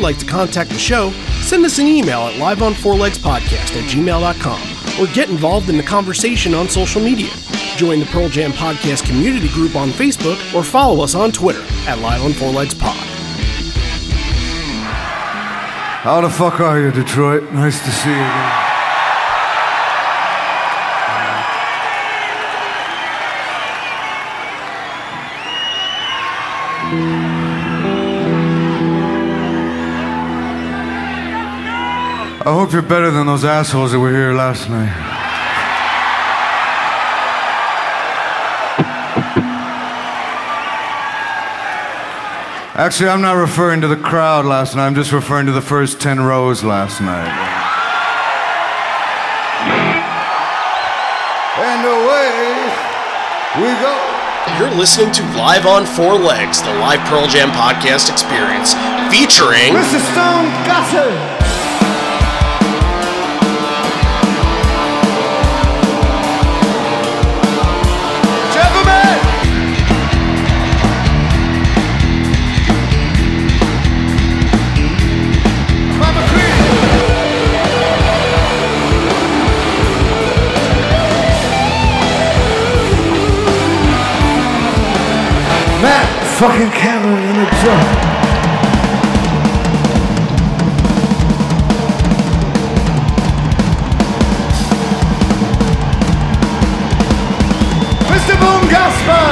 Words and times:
like 0.00 0.18
to 0.18 0.26
contact 0.26 0.70
the 0.70 0.78
show, 0.78 1.10
send 1.42 1.64
us 1.64 1.78
an 1.78 1.86
email 1.86 2.20
at 2.20 2.34
liveonfourlegspodcast 2.34 3.76
at 3.76 3.90
gmail.com 3.90 5.00
or 5.00 5.12
get 5.12 5.28
involved 5.28 5.68
in 5.68 5.76
the 5.76 5.82
conversation 5.82 6.54
on 6.54 6.68
social 6.68 7.00
media. 7.00 7.30
Join 7.76 8.00
the 8.00 8.06
Pearl 8.06 8.28
Jam 8.28 8.52
Podcast 8.52 9.06
community 9.06 9.48
group 9.48 9.76
on 9.76 9.90
Facebook 9.90 10.54
or 10.54 10.62
follow 10.62 11.02
us 11.02 11.14
on 11.14 11.32
Twitter 11.32 11.62
at 11.88 11.98
Live 12.00 12.22
on 12.22 12.32
Four 12.32 12.50
Legs 12.52 12.74
Pod. 12.74 12.96
How 16.02 16.20
the 16.20 16.30
fuck 16.30 16.60
are 16.60 16.80
you, 16.80 16.90
Detroit? 16.90 17.52
Nice 17.52 17.84
to 17.84 17.90
see 17.90 18.08
you 18.10 18.16
again. 18.16 18.59
I 32.50 32.52
hope 32.52 32.72
you're 32.72 32.82
better 32.82 33.12
than 33.12 33.28
those 33.28 33.44
assholes 33.44 33.92
that 33.92 34.00
were 34.00 34.10
here 34.10 34.32
last 34.32 34.68
night. 34.68 34.90
Actually, 42.74 43.10
I'm 43.10 43.20
not 43.20 43.34
referring 43.34 43.82
to 43.82 43.86
the 43.86 43.94
crowd 43.94 44.46
last 44.46 44.74
night. 44.74 44.88
I'm 44.88 44.96
just 44.96 45.12
referring 45.12 45.46
to 45.46 45.52
the 45.52 45.62
first 45.62 46.00
10 46.00 46.18
rows 46.18 46.64
last 46.64 47.00
night. 47.00 47.30
And 51.54 51.86
away 51.86 52.66
we 53.62 53.70
go. 53.78 53.94
You're 54.58 54.76
listening 54.76 55.12
to 55.12 55.22
Live 55.38 55.66
on 55.66 55.86
Four 55.86 56.14
Legs, 56.18 56.62
the 56.62 56.74
live 56.74 56.98
Pearl 57.06 57.28
Jam 57.28 57.50
podcast 57.50 58.10
experience, 58.10 58.74
featuring 59.06 59.72
Mr. 59.72 60.02
Stone 60.02 60.50
Gossard. 60.66 61.39
Fucking 86.40 86.70
Cameron 86.70 87.22
in 87.22 87.36
the 87.36 87.44
drum. 87.60 87.84
Mr. 98.08 98.40
Boom 98.40 98.70
Gaspar! 98.70 99.28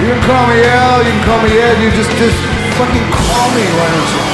You 0.00 0.08
can 0.10 0.22
call 0.24 0.48
me 0.48 0.64
Al, 0.64 1.04
you 1.04 1.12
can 1.12 1.24
call 1.24 1.42
me 1.44 1.50
Ed, 1.50 1.80
you 1.80 1.90
just, 1.92 2.10
just 2.18 2.36
fucking 2.74 3.08
call 3.12 3.50
me, 3.54 3.62
why 3.62 3.88
don't 3.92 4.20
you? 4.20 4.25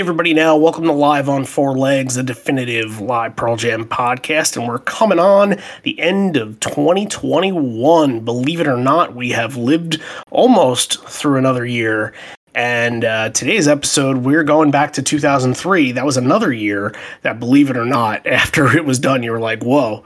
Everybody, 0.00 0.32
now 0.32 0.56
welcome 0.56 0.84
to 0.84 0.92
Live 0.92 1.28
on 1.28 1.44
Four 1.44 1.76
Legs, 1.76 2.14
the 2.14 2.22
definitive 2.22 3.02
live 3.02 3.36
Pearl 3.36 3.56
Jam 3.56 3.84
podcast. 3.84 4.56
And 4.56 4.66
we're 4.66 4.78
coming 4.78 5.18
on 5.18 5.58
the 5.82 6.00
end 6.00 6.38
of 6.38 6.58
2021. 6.60 8.20
Believe 8.20 8.62
it 8.62 8.66
or 8.66 8.78
not, 8.78 9.14
we 9.14 9.28
have 9.32 9.58
lived 9.58 10.00
almost 10.30 11.06
through 11.06 11.36
another 11.36 11.66
year. 11.66 12.14
And 12.54 13.04
uh, 13.04 13.28
today's 13.28 13.68
episode, 13.68 14.24
we're 14.24 14.42
going 14.42 14.70
back 14.70 14.94
to 14.94 15.02
2003. 15.02 15.92
That 15.92 16.06
was 16.06 16.16
another 16.16 16.50
year 16.50 16.94
that, 17.20 17.38
believe 17.38 17.68
it 17.68 17.76
or 17.76 17.84
not, 17.84 18.26
after 18.26 18.74
it 18.74 18.86
was 18.86 18.98
done, 18.98 19.22
you 19.22 19.32
were 19.32 19.38
like, 19.38 19.62
whoa, 19.62 20.02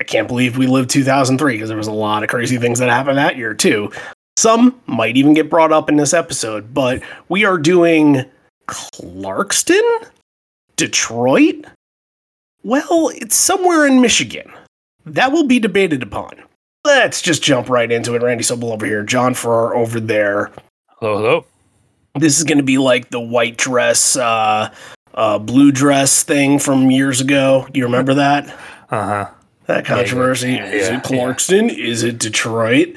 I 0.00 0.04
can't 0.04 0.26
believe 0.26 0.58
we 0.58 0.66
lived 0.66 0.90
2003 0.90 1.54
because 1.54 1.68
there 1.68 1.78
was 1.78 1.86
a 1.86 1.92
lot 1.92 2.24
of 2.24 2.30
crazy 2.30 2.58
things 2.58 2.80
that 2.80 2.88
happened 2.88 3.18
that 3.18 3.36
year, 3.36 3.54
too. 3.54 3.92
Some 4.36 4.80
might 4.86 5.16
even 5.16 5.34
get 5.34 5.48
brought 5.48 5.70
up 5.70 5.88
in 5.88 5.96
this 5.96 6.12
episode, 6.12 6.74
but 6.74 7.00
we 7.28 7.44
are 7.44 7.58
doing 7.58 8.24
Clarkston? 8.66 10.08
Detroit? 10.76 11.64
Well, 12.62 13.10
it's 13.14 13.36
somewhere 13.36 13.86
in 13.86 14.00
Michigan. 14.00 14.50
That 15.04 15.32
will 15.32 15.46
be 15.46 15.58
debated 15.58 16.02
upon. 16.02 16.42
Let's 16.84 17.22
just 17.22 17.42
jump 17.42 17.68
right 17.68 17.90
into 17.90 18.14
it. 18.14 18.22
Randy 18.22 18.44
Sobel 18.44 18.72
over 18.72 18.86
here, 18.86 19.02
John 19.02 19.34
Farrar 19.34 19.74
over 19.74 20.00
there. 20.00 20.50
Hello, 20.98 21.16
hello. 21.16 21.44
This 22.14 22.38
is 22.38 22.44
going 22.44 22.58
to 22.58 22.64
be 22.64 22.78
like 22.78 23.10
the 23.10 23.20
white 23.20 23.56
dress, 23.56 24.16
uh, 24.16 24.72
uh, 25.14 25.38
blue 25.38 25.70
dress 25.72 26.22
thing 26.22 26.58
from 26.58 26.90
years 26.90 27.20
ago. 27.20 27.66
Do 27.70 27.78
you 27.78 27.86
remember 27.86 28.14
that? 28.14 28.48
Uh 28.90 29.06
huh. 29.06 29.30
That 29.66 29.84
controversy. 29.84 30.52
Yeah, 30.52 30.70
is 30.70 30.88
yeah, 30.88 30.98
it 30.98 31.04
Clarkston? 31.04 31.76
Is 31.76 32.02
it 32.04 32.18
Detroit? 32.18 32.94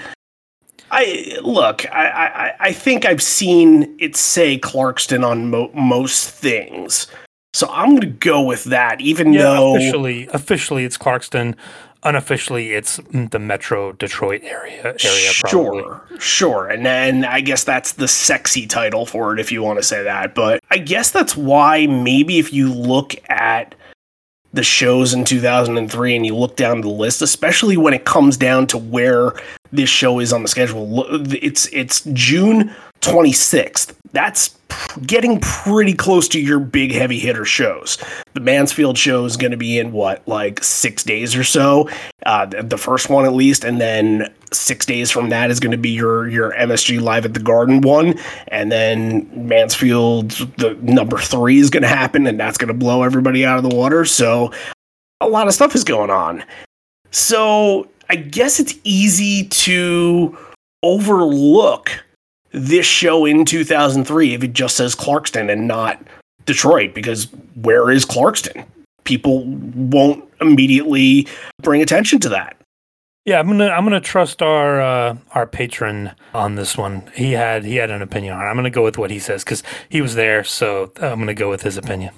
I 0.91 1.37
look. 1.43 1.85
I, 1.93 2.07
I 2.09 2.53
I 2.59 2.71
think 2.73 3.05
I've 3.05 3.21
seen 3.21 3.95
it 3.99 4.15
say 4.15 4.57
Clarkston 4.59 5.25
on 5.25 5.49
mo- 5.49 5.71
most 5.73 6.29
things, 6.29 7.07
so 7.53 7.67
I'm 7.69 7.89
going 7.89 8.01
to 8.01 8.07
go 8.07 8.41
with 8.43 8.65
that. 8.65 9.01
Even 9.01 9.33
Yeah, 9.33 9.43
though 9.43 9.75
officially, 9.75 10.27
officially 10.33 10.85
it's 10.85 10.97
Clarkston. 10.97 11.55
Unofficially, 12.03 12.71
it's 12.71 12.97
the 13.11 13.39
Metro 13.39 13.91
Detroit 13.91 14.41
area. 14.45 14.95
Area, 15.03 15.31
probably. 15.41 15.81
Sure, 15.81 16.01
sure. 16.17 16.67
And 16.69 16.85
then 16.85 17.25
I 17.25 17.41
guess 17.41 17.65
that's 17.65 17.91
the 17.91 18.07
sexy 18.07 18.65
title 18.67 19.05
for 19.05 19.33
it 19.33 19.39
if 19.39 19.51
you 19.51 19.61
want 19.61 19.79
to 19.79 19.83
say 19.83 20.01
that. 20.03 20.33
But 20.33 20.61
I 20.71 20.77
guess 20.77 21.11
that's 21.11 21.35
why 21.35 21.87
maybe 21.87 22.39
if 22.39 22.53
you 22.53 22.71
look 22.71 23.15
at 23.29 23.75
the 24.53 24.63
shows 24.63 25.13
in 25.13 25.25
2003 25.25 26.15
and 26.15 26.25
you 26.25 26.35
look 26.35 26.55
down 26.55 26.79
the 26.81 26.87
list, 26.87 27.21
especially 27.21 27.75
when 27.75 27.93
it 27.93 28.05
comes 28.05 28.37
down 28.37 28.65
to 28.67 28.77
where 28.77 29.33
this 29.71 29.89
show 29.89 30.19
is 30.19 30.33
on 30.33 30.41
the 30.41 30.47
schedule, 30.47 31.05
it's 31.33 31.67
it's 31.67 32.01
June 32.13 32.73
26th. 33.01 33.93
That's 34.11 34.57
getting 35.05 35.39
pretty 35.39 35.93
close 35.93 36.27
to 36.29 36.39
your 36.39 36.59
big 36.59 36.91
heavy 36.91 37.19
hitter 37.19 37.45
shows. 37.45 37.97
The 38.33 38.39
Mansfield 38.39 38.97
show 38.97 39.25
is 39.25 39.37
going 39.37 39.51
to 39.51 39.57
be 39.57 39.79
in 39.79 39.91
what, 39.91 40.27
like 40.27 40.63
six 40.63 41.03
days 41.03 41.35
or 41.35 41.43
so, 41.43 41.89
uh, 42.25 42.45
the, 42.45 42.63
the 42.63 42.77
first 42.77 43.09
one 43.09 43.25
at 43.25 43.33
least, 43.33 43.63
and 43.63 43.79
then 43.79 44.33
six 44.51 44.85
days 44.85 45.11
from 45.11 45.29
that 45.29 45.51
is 45.51 45.59
going 45.59 45.71
to 45.71 45.77
be 45.77 45.89
your 45.89 46.27
your 46.27 46.51
MSG 46.53 47.01
Live 47.01 47.25
at 47.25 47.33
the 47.33 47.39
Garden 47.39 47.81
one, 47.81 48.19
and 48.47 48.71
then 48.71 49.29
Mansfield 49.47 50.31
the 50.57 50.77
number 50.81 51.17
three 51.17 51.59
is 51.59 51.69
going 51.69 51.83
to 51.83 51.89
happen, 51.89 52.25
and 52.27 52.39
that's 52.39 52.57
going 52.57 52.69
to 52.69 52.73
blow 52.73 53.03
everybody 53.03 53.45
out 53.45 53.57
of 53.57 53.69
the 53.69 53.75
water. 53.75 54.05
So 54.05 54.51
a 55.21 55.27
lot 55.27 55.47
of 55.47 55.53
stuff 55.53 55.75
is 55.75 55.83
going 55.83 56.09
on. 56.09 56.43
So 57.11 57.87
I 58.09 58.15
guess 58.15 58.59
it's 58.59 58.75
easy 58.83 59.47
to 59.47 60.37
overlook 60.83 61.91
this 62.51 62.85
show 62.85 63.25
in 63.25 63.45
2003 63.45 64.33
if 64.33 64.43
it 64.43 64.53
just 64.53 64.75
says 64.75 64.95
Clarkston 64.95 65.51
and 65.51 65.67
not 65.67 66.01
Detroit, 66.45 66.95
because 66.95 67.25
where 67.61 67.91
is 67.91 68.05
Clarkston? 68.05 68.65
People 69.03 69.43
won't 69.45 70.27
immediately 70.41 71.27
bring 71.61 71.81
attention 71.81 72.19
to 72.21 72.29
that. 72.29 72.55
Yeah, 73.25 73.39
I'm 73.39 73.47
gonna 73.47 73.69
I'm 73.69 73.83
gonna 73.83 73.99
trust 73.99 74.41
our 74.41 74.81
uh, 74.81 75.17
our 75.35 75.45
patron 75.45 76.11
on 76.33 76.55
this 76.55 76.77
one. 76.77 77.03
He 77.13 77.33
had 77.33 77.63
he 77.63 77.75
had 77.75 77.91
an 77.91 78.01
opinion 78.01 78.33
on 78.33 78.41
it. 78.41 78.45
I'm 78.45 78.55
gonna 78.55 78.71
go 78.71 78.83
with 78.83 78.97
what 78.97 79.11
he 79.11 79.19
says 79.19 79.43
because 79.43 79.61
he 79.89 80.01
was 80.01 80.15
there. 80.15 80.43
So 80.43 80.91
I'm 80.99 81.19
gonna 81.19 81.35
go 81.35 81.49
with 81.49 81.61
his 81.61 81.77
opinion. 81.77 82.13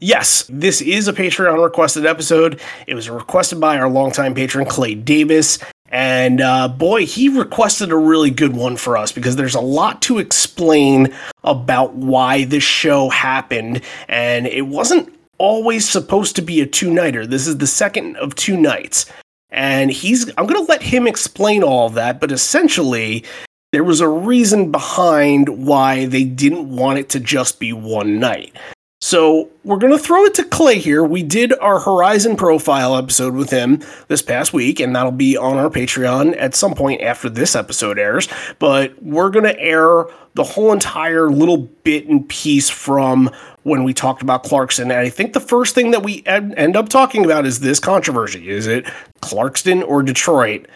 Yes, 0.00 0.44
this 0.50 0.80
is 0.80 1.08
a 1.08 1.12
Patreon 1.12 1.62
requested 1.62 2.04
episode. 2.04 2.60
It 2.86 2.94
was 2.94 3.08
requested 3.08 3.60
by 3.60 3.78
our 3.78 3.88
longtime 3.88 4.34
patron, 4.34 4.66
Clay 4.66 4.94
Davis. 4.94 5.58
And 5.88 6.40
uh, 6.40 6.68
boy, 6.68 7.06
he 7.06 7.28
requested 7.28 7.92
a 7.92 7.96
really 7.96 8.30
good 8.30 8.54
one 8.54 8.76
for 8.76 8.96
us 8.96 9.12
because 9.12 9.36
there's 9.36 9.54
a 9.54 9.60
lot 9.60 10.02
to 10.02 10.18
explain 10.18 11.14
about 11.44 11.94
why 11.94 12.44
this 12.44 12.64
show 12.64 13.08
happened. 13.08 13.80
And 14.08 14.46
it 14.46 14.66
wasn't 14.66 15.12
always 15.38 15.88
supposed 15.88 16.36
to 16.36 16.42
be 16.42 16.60
a 16.60 16.66
two 16.66 16.92
nighter. 16.92 17.26
This 17.26 17.46
is 17.46 17.58
the 17.58 17.66
second 17.66 18.16
of 18.16 18.34
two 18.34 18.56
nights. 18.56 19.06
And 19.50 19.90
he's, 19.90 20.28
I'm 20.36 20.46
going 20.46 20.62
to 20.62 20.70
let 20.70 20.82
him 20.82 21.06
explain 21.06 21.62
all 21.62 21.88
that. 21.90 22.20
But 22.20 22.32
essentially, 22.32 23.24
there 23.72 23.84
was 23.84 24.00
a 24.00 24.08
reason 24.08 24.70
behind 24.72 25.66
why 25.66 26.06
they 26.06 26.24
didn't 26.24 26.74
want 26.74 26.98
it 26.98 27.08
to 27.10 27.20
just 27.20 27.60
be 27.60 27.72
one 27.72 28.18
night. 28.18 28.54
So 29.02 29.50
we're 29.62 29.76
going 29.76 29.92
to 29.92 29.98
throw 29.98 30.24
it 30.24 30.34
to 30.34 30.44
Clay 30.44 30.78
here. 30.78 31.04
We 31.04 31.22
did 31.22 31.52
our 31.58 31.78
Horizon 31.78 32.34
profile 32.34 32.96
episode 32.96 33.34
with 33.34 33.50
him 33.50 33.82
this 34.08 34.22
past 34.22 34.52
week, 34.54 34.80
and 34.80 34.96
that'll 34.96 35.12
be 35.12 35.36
on 35.36 35.58
our 35.58 35.68
Patreon 35.68 36.34
at 36.38 36.54
some 36.54 36.74
point 36.74 37.02
after 37.02 37.28
this 37.28 37.54
episode 37.54 37.98
airs. 37.98 38.26
But 38.58 39.00
we're 39.02 39.30
going 39.30 39.44
to 39.44 39.58
air 39.60 40.06
the 40.34 40.44
whole 40.44 40.72
entire 40.72 41.30
little 41.30 41.58
bit 41.58 42.06
and 42.08 42.26
piece 42.28 42.70
from 42.70 43.30
when 43.64 43.84
we 43.84 43.92
talked 43.92 44.22
about 44.22 44.44
Clarkston. 44.44 44.84
And 44.84 44.92
I 44.94 45.10
think 45.10 45.34
the 45.34 45.40
first 45.40 45.74
thing 45.74 45.90
that 45.90 46.02
we 46.02 46.22
end 46.26 46.76
up 46.76 46.88
talking 46.88 47.24
about 47.24 47.44
is 47.44 47.60
this 47.60 47.78
controversy. 47.78 48.48
Is 48.48 48.66
it 48.66 48.86
Clarkston 49.20 49.86
or 49.86 50.02
Detroit? 50.02 50.68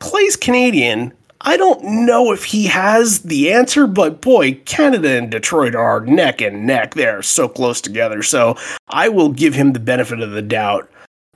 Clay's 0.00 0.36
Canadian. 0.36 1.12
I 1.46 1.58
don't 1.58 2.06
know 2.06 2.32
if 2.32 2.42
he 2.42 2.64
has 2.66 3.20
the 3.20 3.52
answer, 3.52 3.86
but 3.86 4.22
boy, 4.22 4.54
Canada 4.64 5.10
and 5.10 5.30
Detroit 5.30 5.74
are 5.74 6.00
neck 6.00 6.40
and 6.40 6.66
neck. 6.66 6.94
They're 6.94 7.22
so 7.22 7.48
close 7.48 7.82
together. 7.82 8.22
So 8.22 8.56
I 8.88 9.10
will 9.10 9.28
give 9.28 9.52
him 9.52 9.74
the 9.74 9.80
benefit 9.80 10.20
of 10.20 10.30
the 10.30 10.40
doubt. 10.40 10.90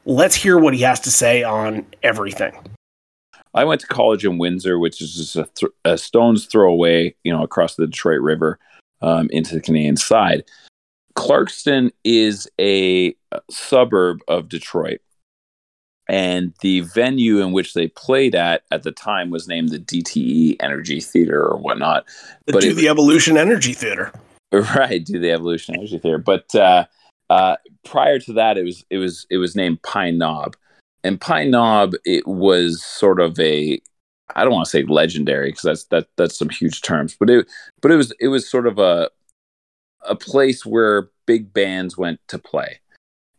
Let's 0.07 0.35
hear 0.35 0.59
what 0.59 0.73
he 0.73 0.81
has 0.81 0.99
to 1.01 1.11
say 1.11 1.43
on 1.43 1.85
everything. 2.03 2.57
I 3.53 3.65
went 3.65 3.83
to 3.83 3.87
college 3.87 4.25
in 4.25 4.39
Windsor, 4.39 4.79
which 4.79 5.03
is 5.03 5.15
just 5.15 5.37
a, 5.37 5.47
th- 5.55 5.73
a 5.85 5.99
stone's 5.99 6.47
throw 6.47 6.73
away, 6.73 7.15
you 7.25 7.33
know, 7.33 7.43
across 7.43 7.75
the 7.75 7.87
Detroit 7.87 8.23
River 8.23 8.59
um, 9.03 9.29
into 9.31 9.55
the 9.55 9.61
Canadian 9.61 9.99
side. 9.99 10.43
Clarkston 11.17 11.91
is 12.05 12.49
a 12.59 13.15
suburb 13.51 14.21
of 14.29 14.49
Detroit 14.49 15.01
and 16.09 16.55
the 16.61 16.81
venue 16.81 17.41
in 17.41 17.53
which 17.53 17.75
they 17.75 17.89
played 17.89 18.35
at 18.35 18.63
at 18.71 18.83
the 18.83 18.93
time 18.93 19.31
was 19.31 19.47
named 19.47 19.69
the 19.71 19.79
DTE 19.79 20.57
Energy 20.61 21.01
Theater 21.01 21.45
or 21.45 21.59
whatnot. 21.59 22.07
But 22.47 22.63
do 22.63 22.71
it, 22.71 22.75
the 22.75 22.89
Evolution 22.89 23.37
Energy 23.37 23.75
Theater, 23.75 24.13
right? 24.53 25.05
Do 25.05 25.19
the 25.19 25.31
Evolution 25.31 25.75
Energy 25.75 25.99
Theater. 25.99 26.19
But 26.19 26.55
uh, 26.55 26.87
uh, 27.29 27.57
prior 27.85 28.19
to 28.21 28.33
that, 28.35 28.57
it 28.57 28.65
was 28.65 28.85
it 28.91 28.99
was 28.99 29.27
it 29.31 29.37
was 29.37 29.55
named 29.55 29.83
Pine 29.83 30.19
Knob, 30.19 30.57
and 31.05 31.21
Pine 31.21 31.51
Knob 31.51 31.93
it 32.05 32.27
was 32.27 32.83
sort 32.83 33.21
of 33.21 33.39
a 33.39 33.81
I 34.35 34.45
don't 34.45 34.53
want 34.53 34.67
to 34.67 34.71
say 34.71 34.83
legendary 34.85 35.51
because 35.51 35.63
that's 35.63 35.85
that 35.85 36.09
that's 36.17 36.39
some 36.39 36.49
huge 36.49 36.81
terms, 36.81 37.17
but 37.19 37.29
it 37.29 37.47
but 37.83 37.91
it 37.91 37.97
was 37.97 38.13
it 38.19 38.29
was 38.29 38.49
sort 38.49 38.67
of 38.67 38.79
a 38.79 39.11
a 40.09 40.15
place 40.15 40.65
where 40.65 41.11
big 41.27 41.53
bands 41.53 41.99
went 41.99 42.21
to 42.29 42.39
play 42.39 42.81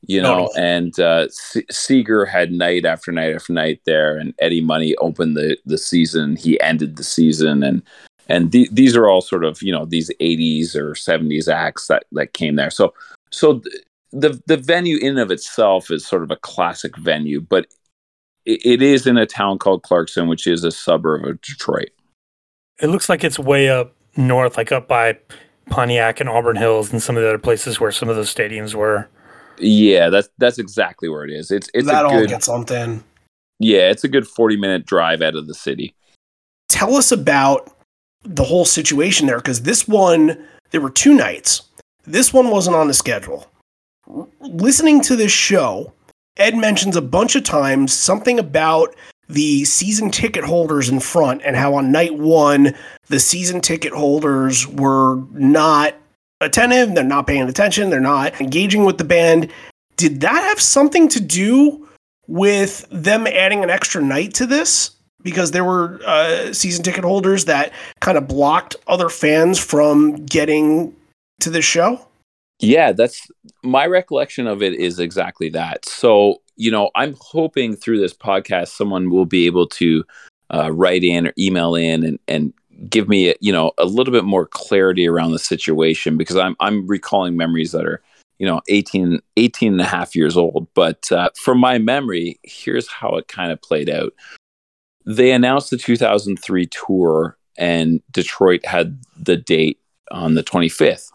you 0.08 0.22
know, 0.22 0.50
and 0.58 0.98
uh, 1.00 1.28
Seger 1.28 2.28
had 2.28 2.52
night 2.52 2.86
after 2.86 3.12
night 3.12 3.36
after 3.36 3.54
night 3.54 3.82
there, 3.86 4.18
and 4.18 4.34
Eddie 4.40 4.62
Money 4.62 4.96
opened 4.98 5.36
the 5.36 5.58
the 5.66 5.78
season. 5.78 6.36
He 6.36 6.60
ended 6.62 6.96
the 6.96 7.04
season, 7.04 7.64
and 7.64 7.84
and 8.28 8.52
th- 8.52 8.70
these 8.72 8.96
are 8.96 9.10
all 9.10 9.22
sort 9.22 9.44
of 9.44 9.62
you 9.62 9.72
know 9.72 9.86
these 9.86 10.10
'80s 10.22 10.76
or 10.76 10.94
'70s 10.94 11.48
acts 11.48 11.88
that 11.88 12.06
that 12.14 12.34
came 12.34 12.56
there. 12.56 12.72
So 12.72 12.94
so 13.32 13.60
th- 13.60 13.76
the 14.12 14.42
the 14.46 14.58
venue 14.58 14.98
in 14.98 15.18
of 15.18 15.32
itself 15.32 15.92
is 15.92 16.08
sort 16.08 16.24
of 16.24 16.32
a 16.32 16.38
classic 16.38 16.96
venue, 16.98 17.42
but 17.42 17.68
it, 18.46 18.66
it 18.66 18.82
is 18.82 19.06
in 19.06 19.18
a 19.18 19.26
town 19.26 19.60
called 19.60 19.84
Clarkston, 19.84 20.30
which 20.30 20.48
is 20.48 20.64
a 20.64 20.72
suburb 20.72 21.26
of 21.26 21.42
Detroit. 21.42 21.90
It 22.82 22.88
looks 22.88 23.10
like 23.10 23.24
it's 23.24 23.38
way 23.38 23.70
up 23.70 23.94
north, 24.16 24.56
like 24.56 24.72
up 24.72 24.88
by 24.88 25.18
Pontiac 25.70 26.20
and 26.22 26.30
Auburn 26.30 26.56
Hills, 26.56 26.92
and 26.92 27.02
some 27.04 27.18
of 27.18 27.24
the 27.24 27.30
other 27.30 27.38
places 27.38 27.80
where 27.80 27.92
some 27.92 28.10
of 28.10 28.16
those 28.16 28.34
stadiums 28.34 28.74
were. 28.74 29.10
Yeah, 29.60 30.10
that's 30.10 30.30
that's 30.38 30.58
exactly 30.58 31.10
where 31.10 31.24
it 31.26 31.32
is. 31.32 31.52
It's 31.52 31.70
it's 31.74 31.88
that 31.88 32.06
a 32.06 32.08
all 32.08 32.20
good, 32.20 32.30
gets 32.30 32.48
lumped 32.48 32.72
in. 32.72 33.04
Yeah, 33.60 33.90
it's 33.90 34.04
a 34.04 34.08
good 34.08 34.28
forty 34.28 34.58
minute 34.58 34.86
drive 34.86 35.22
out 35.22 35.36
of 35.36 35.48
the 35.48 35.54
city. 35.54 35.94
Tell 36.70 36.96
us 36.96 37.12
about 37.12 37.72
the 38.24 38.44
whole 38.44 38.66
situation 38.66 39.28
there, 39.28 39.38
because 39.38 39.64
this 39.64 39.88
one 39.88 40.38
there 40.72 40.82
were 40.82 40.90
two 40.90 41.14
nights. 41.14 41.64
This 42.04 42.34
one 42.34 42.50
wasn't 42.50 42.76
on 42.76 42.88
the 42.88 42.94
schedule. 42.94 43.52
Listening 44.40 45.02
to 45.02 45.16
this 45.16 45.32
show, 45.32 45.94
Ed 46.38 46.56
mentions 46.56 46.96
a 46.96 47.02
bunch 47.02 47.36
of 47.36 47.44
times 47.44 47.94
something 47.94 48.40
about 48.40 48.96
the 49.28 49.64
season 49.66 50.10
ticket 50.10 50.44
holders 50.44 50.90
in 50.90 51.00
front 51.00 51.42
and 51.46 51.56
how 51.56 51.76
on 51.76 51.92
night 51.92 52.16
one 52.16 52.74
the 53.08 53.20
season 53.20 53.62
ticket 53.62 53.94
holders 53.94 54.68
were 54.68 55.18
not 55.34 55.94
attentive, 56.42 56.96
they're 56.96 57.04
not 57.04 57.28
paying 57.28 57.48
attention, 57.48 57.90
they're 57.90 58.00
not 58.00 58.40
engaging 58.42 58.86
with 58.86 58.98
the 58.98 59.04
band. 59.04 59.52
Did 59.98 60.22
that 60.22 60.44
have 60.44 60.62
something 60.62 61.08
to 61.10 61.20
do 61.20 61.88
with 62.28 62.88
them 62.90 63.28
adding 63.28 63.64
an 63.64 63.70
extra 63.70 64.02
night 64.02 64.34
to 64.36 64.46
this? 64.46 64.92
Because 65.22 65.52
there 65.52 65.66
were 65.66 66.00
uh, 66.06 66.54
season 66.54 66.84
ticket 66.84 67.04
holders 67.04 67.46
that 67.46 67.74
kind 68.00 68.18
of 68.18 68.28
blocked 68.28 68.78
other 68.88 69.10
fans 69.10 69.60
from 69.60 70.26
getting 70.26 70.96
to 71.42 71.50
this 71.50 71.66
show? 71.66 72.00
Yeah, 72.60 72.92
that's 72.92 73.28
my 73.64 73.86
recollection 73.86 74.48
of 74.48 74.62
it 74.62 74.74
is 74.74 75.00
exactly 75.00 75.50
that. 75.50 75.86
So, 75.86 76.42
you 76.56 76.72
know, 76.72 76.92
I'm 76.96 77.16
hoping 77.20 77.76
through 77.76 78.00
this 78.00 78.14
podcast 78.14 78.70
someone 78.70 79.10
will 79.10 79.26
be 79.26 79.46
able 79.46 79.68
to 79.68 80.04
uh, 80.54 80.72
write 80.72 81.04
in 81.04 81.28
or 81.28 81.34
email 81.38 81.76
in 81.76 82.04
and, 82.04 82.20
and 82.28 82.54
give 82.88 83.10
me 83.10 83.34
you 83.42 83.52
know 83.52 83.72
a 83.78 83.86
little 83.86 84.14
bit 84.14 84.24
more 84.24 84.46
clarity 84.46 85.08
around 85.08 85.32
the 85.32 85.40
situation 85.40 86.18
because 86.18 86.38
i'm 86.38 86.56
i'm 86.60 86.88
recalling 86.88 87.36
memories 87.36 87.72
that 87.72 87.86
are 87.86 88.02
you 88.40 88.48
know 88.48 88.62
18 88.70 89.20
18 89.38 89.74
and 89.74 89.82
a 89.82 89.86
half 89.86 90.16
years 90.16 90.36
old. 90.36 90.68
But 90.74 91.12
uh, 91.12 91.30
from 91.36 91.60
my 91.60 91.78
memory 91.78 92.40
here's 92.44 92.88
how 92.88 93.16
it 93.18 93.28
kind 93.28 93.52
of 93.52 93.62
played 93.62 93.90
out. 93.90 94.14
They 95.06 95.32
announced 95.32 95.70
the 95.70 95.78
2003 95.78 96.68
tour 96.68 97.38
and 97.58 98.02
detroit 98.12 98.66
had 98.66 99.00
the 99.18 99.38
date 99.38 99.80
on 100.12 100.34
the 100.34 100.44
25th 100.44 101.10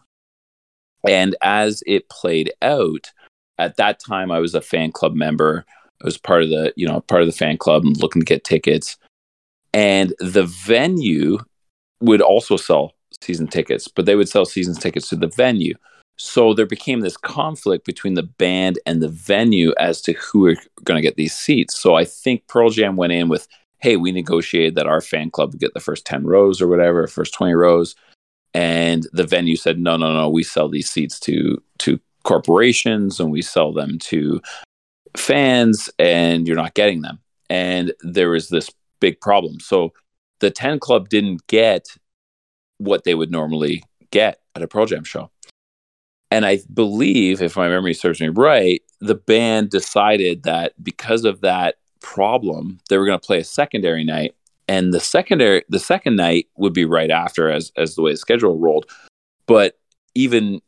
and 1.09 1.35
as 1.43 1.83
it 1.87 2.09
played 2.11 2.53
out 2.63 3.11
at 3.59 3.77
that 3.77 3.99
time 3.99 4.31
i 4.31 4.39
was 4.39 4.55
a 4.55 4.61
fan 4.61 4.93
club 4.93 5.15
member. 5.15 5.65
I 6.01 6.05
was 6.05 6.19
part 6.19 6.43
of 6.43 6.51
the 6.51 6.73
you 6.77 6.87
know 6.87 7.01
part 7.01 7.23
of 7.23 7.29
the 7.29 7.33
fan 7.33 7.57
club 7.57 7.85
and 7.85 7.97
looking 7.97 8.23
to 8.23 8.27
get 8.27 8.45
tickets. 8.45 8.97
And 9.73 10.15
the 10.21 10.45
venue 10.45 11.39
would 12.05 12.21
also 12.21 12.57
sell 12.57 12.93
season 13.21 13.47
tickets, 13.47 13.89
but 13.89 14.07
they 14.07 14.15
would 14.15 14.29
sell 14.29 14.45
season 14.45 14.75
tickets 14.75 15.09
to 15.09 15.17
the 15.17 15.29
venue. 15.29 15.75
So 16.17 16.55
there 16.55 16.67
became 16.67 17.01
this 17.01 17.17
conflict 17.17 17.85
between 17.85 18.15
the 18.15 18.23
band 18.23 18.79
and 18.87 19.03
the 19.03 19.09
venue 19.09 19.75
as 19.79 20.01
to 20.03 20.13
who 20.13 20.47
are 20.47 20.57
going 20.85 20.97
to 20.97 21.03
get 21.03 21.17
these 21.17 21.35
seats. 21.35 21.77
So 21.77 21.97
I 21.97 22.05
think 22.05 22.47
Pearl 22.47 22.71
Jam 22.71 22.97
went 22.97 23.13
in 23.13 23.29
with, 23.29 23.49
hey, 23.79 23.97
we 23.97 24.13
negotiated 24.13 24.77
that 24.77 24.87
our 24.87 25.01
fan 25.01 25.31
club 25.31 25.53
would 25.53 25.61
get 25.61 25.75
the 25.75 25.81
first 25.81 26.07
10 26.07 26.25
rows 26.25 26.63
or 26.63 26.69
whatever, 26.69 27.07
first 27.07 27.35
20 27.35 27.55
rows. 27.55 27.97
And 28.53 29.09
the 29.13 29.27
venue 29.27 29.57
said, 29.57 29.81
no, 29.81 29.97
no, 29.97 30.13
no, 30.13 30.29
we 30.29 30.45
sell 30.45 30.69
these 30.69 30.89
seats 30.89 31.19
to 31.21 31.61
to 31.79 31.99
corporations 32.23 33.21
and 33.21 33.31
we 33.31 33.43
sell 33.43 33.73
them 33.73 33.99
to 33.99 34.41
fans 35.17 35.91
and 35.99 36.47
you're 36.47 36.57
not 36.57 36.75
getting 36.75 37.03
them. 37.03 37.19
And 37.51 37.93
there 38.01 38.31
was 38.31 38.49
this 38.49 38.71
big 39.01 39.21
problem. 39.21 39.61
So 39.61 39.93
the 40.41 40.51
10 40.51 40.79
Club 40.79 41.09
didn't 41.09 41.47
get 41.47 41.89
what 42.85 43.05
they 43.05 43.15
would 43.15 43.31
normally 43.31 43.83
get 44.11 44.41
at 44.55 44.63
a 44.63 44.69
Pearl 44.69 44.87
Jam 44.87 45.05
show. 45.05 45.31
And 46.31 46.45
I 46.45 46.61
believe, 46.73 47.41
if 47.41 47.57
my 47.57 47.69
memory 47.69 47.95
serves 47.95 48.21
me 48.21 48.29
right, 48.29 48.83
the 49.01 49.15
band 49.15 49.71
decided 49.71 50.43
that 50.43 50.73
because 50.83 51.25
of 51.25 51.43
that 51.43 51.77
problem, 52.01 52.81
they 52.89 52.99
were 52.99 53.07
going 53.07 53.19
to 53.19 53.27
play 53.27 53.39
a 53.39 53.45
secondary 53.45 54.05
night. 54.05 54.35
And 54.67 54.93
the 54.93 55.01
secondary, 55.01 55.63
the 55.69 55.79
second 55.79 56.17
night 56.17 56.49
would 56.57 56.73
be 56.73 56.85
right 56.85 57.11
after, 57.11 57.51
as 57.51 57.71
as 57.77 57.95
the 57.95 58.03
way 58.03 58.13
the 58.13 58.17
schedule 58.17 58.59
rolled. 58.59 58.87
But 59.47 59.79
even 60.15 60.61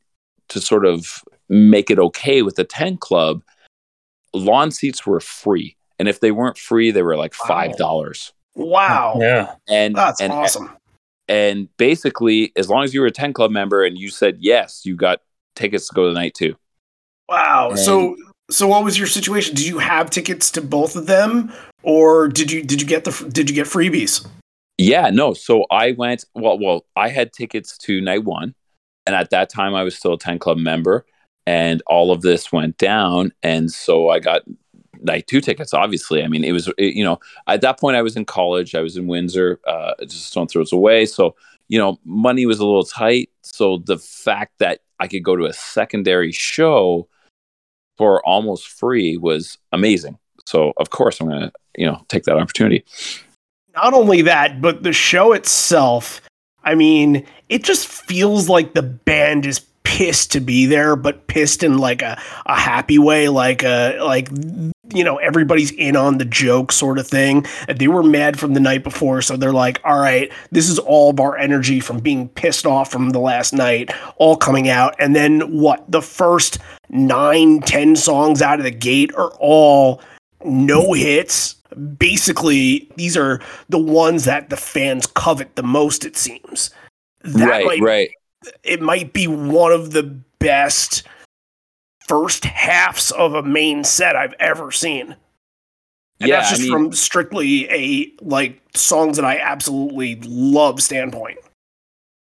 to 0.48 0.60
sort 0.60 0.84
of 0.84 1.22
make 1.48 1.90
it 1.90 1.98
okay 1.98 2.42
with 2.42 2.56
the 2.56 2.64
10 2.64 2.98
Club, 2.98 3.42
lawn 4.34 4.70
seats 4.70 5.06
were 5.06 5.20
free. 5.20 5.76
And 5.98 6.08
if 6.08 6.20
they 6.20 6.30
weren't 6.30 6.58
free, 6.58 6.90
they 6.90 7.02
were 7.02 7.16
like 7.16 7.32
$5. 7.32 8.32
Wow. 8.54 8.66
Wow. 8.66 9.16
Yeah. 9.20 9.54
And 9.68 9.94
that's 9.94 10.20
and, 10.20 10.32
awesome. 10.32 10.70
And 11.28 11.68
basically, 11.76 12.52
as 12.56 12.68
long 12.68 12.84
as 12.84 12.94
you 12.94 13.00
were 13.00 13.06
a 13.06 13.12
10 13.12 13.32
club 13.32 13.50
member 13.50 13.84
and 13.84 13.98
you 13.98 14.10
said 14.10 14.38
yes, 14.40 14.82
you 14.84 14.96
got 14.96 15.20
tickets 15.54 15.88
to 15.88 15.94
go 15.94 16.06
to 16.06 16.12
the 16.12 16.18
night 16.18 16.34
too. 16.34 16.54
Wow. 17.28 17.70
And 17.70 17.78
so 17.78 18.16
so 18.50 18.68
what 18.68 18.84
was 18.84 18.96
your 18.96 19.08
situation? 19.08 19.54
Did 19.56 19.66
you 19.66 19.78
have 19.78 20.10
tickets 20.10 20.50
to 20.52 20.60
both 20.60 20.94
of 20.94 21.06
them 21.06 21.52
or 21.82 22.28
did 22.28 22.52
you 22.52 22.62
did 22.62 22.80
you 22.80 22.86
get 22.86 23.04
the 23.04 23.28
did 23.32 23.50
you 23.50 23.54
get 23.54 23.66
freebies? 23.66 24.26
Yeah, 24.78 25.10
no. 25.10 25.32
So 25.34 25.64
I 25.70 25.92
went 25.92 26.24
well 26.34 26.58
well, 26.58 26.86
I 26.94 27.08
had 27.08 27.32
tickets 27.32 27.76
to 27.78 28.00
night 28.00 28.24
1 28.24 28.54
and 29.06 29.16
at 29.16 29.30
that 29.30 29.50
time 29.50 29.74
I 29.74 29.82
was 29.82 29.96
still 29.96 30.14
a 30.14 30.18
10 30.18 30.38
club 30.38 30.58
member 30.58 31.04
and 31.46 31.82
all 31.86 32.12
of 32.12 32.22
this 32.22 32.52
went 32.52 32.78
down 32.78 33.32
and 33.42 33.72
so 33.72 34.10
I 34.10 34.20
got 34.20 34.42
night 35.06 35.26
two 35.26 35.40
tickets. 35.40 35.72
Obviously, 35.72 36.22
I 36.22 36.28
mean, 36.28 36.44
it 36.44 36.52
was 36.52 36.68
it, 36.78 36.94
you 36.94 37.04
know 37.04 37.18
at 37.46 37.60
that 37.62 37.80
point 37.80 37.96
I 37.96 38.02
was 38.02 38.16
in 38.16 38.24
college. 38.24 38.74
I 38.74 38.80
was 38.80 38.96
in 38.96 39.06
Windsor. 39.06 39.60
Uh, 39.66 39.92
just 40.06 40.34
don't 40.34 40.50
throw 40.50 40.62
it 40.62 40.72
away. 40.72 41.06
So 41.06 41.34
you 41.68 41.78
know, 41.78 41.98
money 42.04 42.46
was 42.46 42.58
a 42.58 42.64
little 42.64 42.84
tight. 42.84 43.30
So 43.42 43.78
the 43.78 43.98
fact 43.98 44.58
that 44.58 44.80
I 45.00 45.08
could 45.08 45.24
go 45.24 45.36
to 45.36 45.46
a 45.46 45.52
secondary 45.52 46.32
show 46.32 47.08
for 47.98 48.24
almost 48.26 48.68
free 48.68 49.16
was 49.16 49.58
amazing. 49.72 50.18
So 50.46 50.72
of 50.76 50.90
course 50.90 51.20
I'm 51.20 51.28
gonna 51.28 51.52
you 51.76 51.86
know 51.86 52.04
take 52.08 52.24
that 52.24 52.36
opportunity. 52.36 52.84
Not 53.74 53.94
only 53.94 54.22
that, 54.22 54.60
but 54.60 54.82
the 54.82 54.92
show 54.92 55.32
itself. 55.32 56.20
I 56.64 56.74
mean, 56.74 57.24
it 57.48 57.62
just 57.62 57.86
feels 57.86 58.48
like 58.48 58.74
the 58.74 58.82
band 58.82 59.46
is 59.46 59.60
pissed 59.96 60.30
to 60.30 60.40
be 60.40 60.66
there, 60.66 60.94
but 60.94 61.26
pissed 61.26 61.62
in 61.62 61.78
like 61.78 62.02
a, 62.02 62.20
a 62.44 62.54
happy 62.54 62.98
way, 62.98 63.30
like 63.30 63.62
a 63.62 63.98
like 64.02 64.28
you 64.92 65.02
know 65.02 65.16
everybody's 65.16 65.70
in 65.72 65.96
on 65.96 66.18
the 66.18 66.24
joke 66.26 66.70
sort 66.70 66.98
of 66.98 67.06
thing. 67.06 67.46
They 67.74 67.88
were 67.88 68.02
mad 68.02 68.38
from 68.38 68.52
the 68.52 68.60
night 68.60 68.84
before, 68.84 69.22
so 69.22 69.38
they're 69.38 69.54
like, 69.54 69.80
all 69.84 69.98
right, 69.98 70.30
this 70.50 70.68
is 70.68 70.78
all 70.78 71.08
of 71.08 71.18
our 71.18 71.38
energy 71.38 71.80
from 71.80 72.00
being 72.00 72.28
pissed 72.28 72.66
off 72.66 72.90
from 72.92 73.10
the 73.10 73.18
last 73.18 73.54
night, 73.54 73.90
all 74.16 74.36
coming 74.36 74.68
out, 74.68 74.94
and 74.98 75.16
then 75.16 75.40
what? 75.58 75.90
The 75.90 76.02
first 76.02 76.58
nine, 76.90 77.60
ten 77.60 77.96
songs 77.96 78.42
out 78.42 78.58
of 78.58 78.64
the 78.64 78.70
gate 78.70 79.14
are 79.14 79.30
all 79.40 80.02
no 80.44 80.92
hits. 80.92 81.54
Basically, 81.96 82.86
these 82.96 83.16
are 83.16 83.40
the 83.70 83.78
ones 83.78 84.26
that 84.26 84.50
the 84.50 84.58
fans 84.58 85.06
covet 85.06 85.56
the 85.56 85.62
most. 85.62 86.04
It 86.04 86.18
seems. 86.18 86.68
That 87.22 87.48
right, 87.48 87.64
might, 87.64 87.80
right. 87.80 88.10
It 88.62 88.80
might 88.80 89.12
be 89.12 89.26
one 89.26 89.72
of 89.72 89.92
the 89.92 90.02
best 90.38 91.02
first 92.06 92.44
halves 92.44 93.10
of 93.10 93.34
a 93.34 93.42
main 93.42 93.84
set 93.84 94.16
I've 94.16 94.34
ever 94.38 94.70
seen. 94.70 95.16
And 96.20 96.28
yeah, 96.28 96.36
that's 96.36 96.50
just 96.50 96.62
I 96.62 96.64
mean, 96.64 96.72
from 96.72 96.92
strictly 96.92 97.68
a 97.70 98.12
like 98.22 98.60
songs 98.74 99.16
that 99.16 99.24
I 99.24 99.38
absolutely 99.38 100.16
love 100.22 100.82
standpoint. 100.82 101.38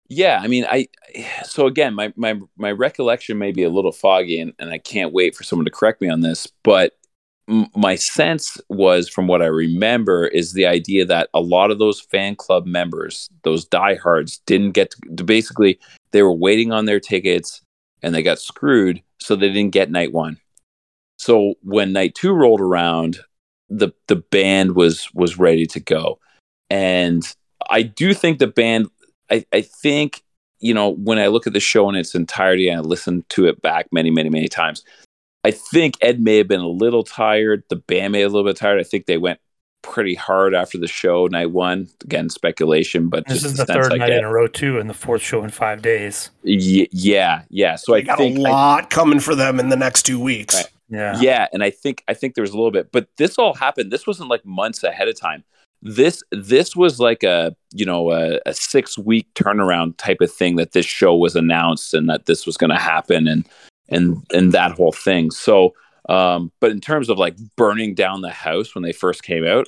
Yeah, 0.08 0.38
I 0.40 0.46
mean, 0.46 0.64
I 0.68 0.86
so 1.44 1.66
again, 1.66 1.94
my 1.94 2.12
my 2.16 2.40
my 2.56 2.70
recollection 2.72 3.38
may 3.38 3.52
be 3.52 3.64
a 3.64 3.70
little 3.70 3.92
foggy, 3.92 4.40
and, 4.40 4.54
and 4.58 4.70
I 4.70 4.78
can't 4.78 5.12
wait 5.12 5.34
for 5.34 5.42
someone 5.42 5.66
to 5.66 5.70
correct 5.70 6.00
me 6.00 6.08
on 6.08 6.20
this. 6.20 6.46
But 6.62 6.95
my 7.48 7.94
sense 7.94 8.58
was, 8.68 9.08
from 9.08 9.26
what 9.26 9.42
I 9.42 9.46
remember, 9.46 10.26
is 10.26 10.52
the 10.52 10.66
idea 10.66 11.04
that 11.04 11.28
a 11.32 11.40
lot 11.40 11.70
of 11.70 11.78
those 11.78 12.00
fan 12.00 12.34
club 12.36 12.66
members, 12.66 13.28
those 13.44 13.64
diehards, 13.64 14.38
didn't 14.46 14.72
get 14.72 14.92
to, 14.92 15.24
basically 15.24 15.78
they 16.10 16.22
were 16.22 16.32
waiting 16.32 16.72
on 16.72 16.86
their 16.86 17.00
tickets 17.00 17.62
and 18.02 18.14
they 18.14 18.22
got 18.22 18.38
screwed, 18.38 19.02
so 19.20 19.36
they 19.36 19.48
didn't 19.48 19.72
get 19.72 19.90
night 19.90 20.12
one. 20.12 20.38
So 21.18 21.54
when 21.62 21.92
night 21.92 22.14
two 22.14 22.32
rolled 22.32 22.60
around, 22.60 23.18
the 23.68 23.90
the 24.06 24.16
band 24.16 24.76
was 24.76 25.08
was 25.14 25.38
ready 25.38 25.66
to 25.66 25.80
go, 25.80 26.18
and 26.70 27.22
I 27.70 27.82
do 27.82 28.14
think 28.14 28.38
the 28.38 28.46
band 28.46 28.88
I, 29.30 29.44
I 29.52 29.62
think, 29.62 30.22
you 30.60 30.74
know, 30.74 30.90
when 30.90 31.18
I 31.18 31.26
look 31.28 31.46
at 31.46 31.52
the 31.52 31.60
show 31.60 31.88
in 31.88 31.96
its 31.96 32.14
entirety 32.14 32.68
and 32.68 32.78
I 32.78 32.82
listen 32.82 33.24
to 33.30 33.46
it 33.46 33.60
back 33.62 33.86
many, 33.92 34.10
many, 34.10 34.28
many 34.28 34.48
times, 34.48 34.84
I 35.46 35.52
think 35.52 35.96
Ed 36.00 36.20
may 36.20 36.38
have 36.38 36.48
been 36.48 36.60
a 36.60 36.68
little 36.68 37.04
tired. 37.04 37.62
The 37.68 37.76
band 37.76 38.12
may 38.12 38.20
have 38.20 38.32
a 38.32 38.34
little 38.34 38.50
bit 38.50 38.56
tired. 38.56 38.80
I 38.80 38.82
think 38.82 39.06
they 39.06 39.16
went 39.16 39.38
pretty 39.82 40.16
hard 40.16 40.56
after 40.56 40.76
the 40.76 40.88
show 40.88 41.28
night 41.28 41.52
one. 41.52 41.88
Again, 42.02 42.28
speculation, 42.30 43.08
but 43.08 43.28
this 43.28 43.44
is 43.44 43.56
the, 43.56 43.64
the 43.64 43.72
third 43.72 43.96
night 43.96 44.10
in 44.10 44.24
a 44.24 44.32
row 44.32 44.48
too, 44.48 44.80
and 44.80 44.90
the 44.90 44.94
fourth 44.94 45.22
show 45.22 45.44
in 45.44 45.50
five 45.50 45.82
days. 45.82 46.30
Y- 46.42 46.88
yeah, 46.90 47.42
yeah. 47.48 47.76
So 47.76 47.92
they 47.92 47.98
I 47.98 48.00
got 48.02 48.18
think 48.18 48.38
a 48.38 48.40
lot 48.40 48.84
I, 48.84 48.86
coming 48.86 49.20
for 49.20 49.36
them 49.36 49.60
in 49.60 49.68
the 49.68 49.76
next 49.76 50.02
two 50.02 50.18
weeks. 50.18 50.56
Right. 50.56 50.66
Yeah, 50.88 51.20
yeah, 51.20 51.46
and 51.52 51.62
I 51.62 51.70
think 51.70 52.02
I 52.08 52.14
think 52.14 52.34
there 52.34 52.42
was 52.42 52.50
a 52.50 52.56
little 52.56 52.72
bit, 52.72 52.90
but 52.90 53.08
this 53.16 53.38
all 53.38 53.54
happened. 53.54 53.92
This 53.92 54.04
wasn't 54.04 54.28
like 54.28 54.44
months 54.44 54.82
ahead 54.82 55.06
of 55.06 55.18
time 55.18 55.44
this 55.82 56.22
this 56.32 56.74
was 56.74 56.98
like 56.98 57.22
a 57.22 57.54
you 57.72 57.84
know 57.84 58.10
a, 58.10 58.40
a 58.46 58.54
six 58.54 58.98
week 58.98 59.26
turnaround 59.34 59.96
type 59.98 60.20
of 60.20 60.32
thing 60.32 60.56
that 60.56 60.72
this 60.72 60.86
show 60.86 61.14
was 61.14 61.36
announced 61.36 61.94
and 61.94 62.08
that 62.08 62.26
this 62.26 62.46
was 62.46 62.56
going 62.56 62.70
to 62.70 62.76
happen 62.76 63.28
and 63.28 63.46
and 63.88 64.24
and 64.32 64.52
that 64.52 64.72
whole 64.72 64.92
thing 64.92 65.30
so 65.30 65.74
um 66.08 66.50
but 66.60 66.70
in 66.70 66.80
terms 66.80 67.08
of 67.08 67.18
like 67.18 67.36
burning 67.56 67.94
down 67.94 68.20
the 68.20 68.30
house 68.30 68.74
when 68.74 68.82
they 68.82 68.92
first 68.92 69.22
came 69.22 69.44
out 69.44 69.66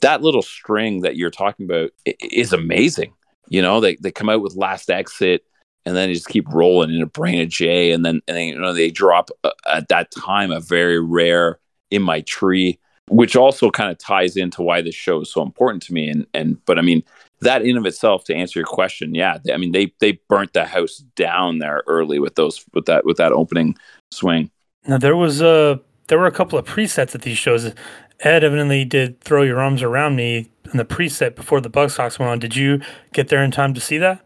that 0.00 0.22
little 0.22 0.42
string 0.42 1.02
that 1.02 1.16
you're 1.16 1.30
talking 1.30 1.66
about 1.66 1.90
is 2.04 2.52
amazing 2.52 3.12
you 3.48 3.60
know 3.60 3.80
they, 3.80 3.96
they 3.96 4.10
come 4.10 4.28
out 4.28 4.42
with 4.42 4.56
last 4.56 4.90
exit 4.90 5.44
and 5.86 5.96
then 5.96 6.08
they 6.08 6.14
just 6.14 6.28
keep 6.28 6.48
rolling 6.48 6.92
into 6.92 7.06
brain 7.06 7.40
of 7.40 7.48
j 7.48 7.92
and 7.92 8.04
then 8.04 8.20
and 8.26 8.36
then, 8.36 8.46
you 8.46 8.58
know 8.58 8.72
they 8.72 8.90
drop 8.90 9.30
uh, 9.44 9.50
at 9.68 9.88
that 9.88 10.10
time 10.10 10.50
a 10.50 10.60
very 10.60 11.00
rare 11.00 11.58
in 11.90 12.02
my 12.02 12.20
tree 12.22 12.78
which 13.10 13.34
also 13.34 13.70
kind 13.70 13.90
of 13.90 13.98
ties 13.98 14.36
into 14.36 14.62
why 14.62 14.80
this 14.80 14.94
show 14.94 15.20
is 15.20 15.32
so 15.32 15.42
important 15.42 15.82
to 15.82 15.92
me. 15.92 16.08
And 16.08 16.26
and 16.32 16.64
but 16.64 16.78
I 16.78 16.82
mean 16.82 17.02
that 17.42 17.62
in 17.62 17.76
of 17.76 17.86
itself 17.86 18.24
to 18.24 18.34
answer 18.34 18.58
your 18.58 18.66
question, 18.66 19.14
yeah, 19.14 19.38
they, 19.42 19.52
I 19.52 19.56
mean 19.56 19.72
they 19.72 19.92
they 20.00 20.20
burnt 20.28 20.52
the 20.52 20.64
house 20.64 20.98
down 21.16 21.58
there 21.58 21.82
early 21.86 22.18
with 22.18 22.34
those 22.34 22.64
with 22.74 22.86
that 22.86 23.04
with 23.04 23.16
that 23.16 23.32
opening 23.32 23.76
swing. 24.10 24.50
Now 24.86 24.98
there 24.98 25.16
was 25.16 25.40
a 25.40 25.80
there 26.08 26.18
were 26.18 26.26
a 26.26 26.32
couple 26.32 26.58
of 26.58 26.66
presets 26.66 27.14
at 27.14 27.22
these 27.22 27.38
shows. 27.38 27.72
Ed 28.20 28.44
evidently 28.44 28.84
did 28.84 29.20
throw 29.20 29.42
your 29.42 29.60
arms 29.60 29.82
around 29.82 30.16
me 30.16 30.50
in 30.70 30.76
the 30.76 30.84
preset 30.84 31.34
before 31.34 31.60
the 31.60 31.70
Buzzcocks 31.70 32.18
went 32.18 32.30
on. 32.30 32.38
Did 32.38 32.54
you 32.54 32.80
get 33.12 33.28
there 33.28 33.42
in 33.42 33.50
time 33.50 33.72
to 33.74 33.80
see 33.80 33.98
that? 33.98 34.24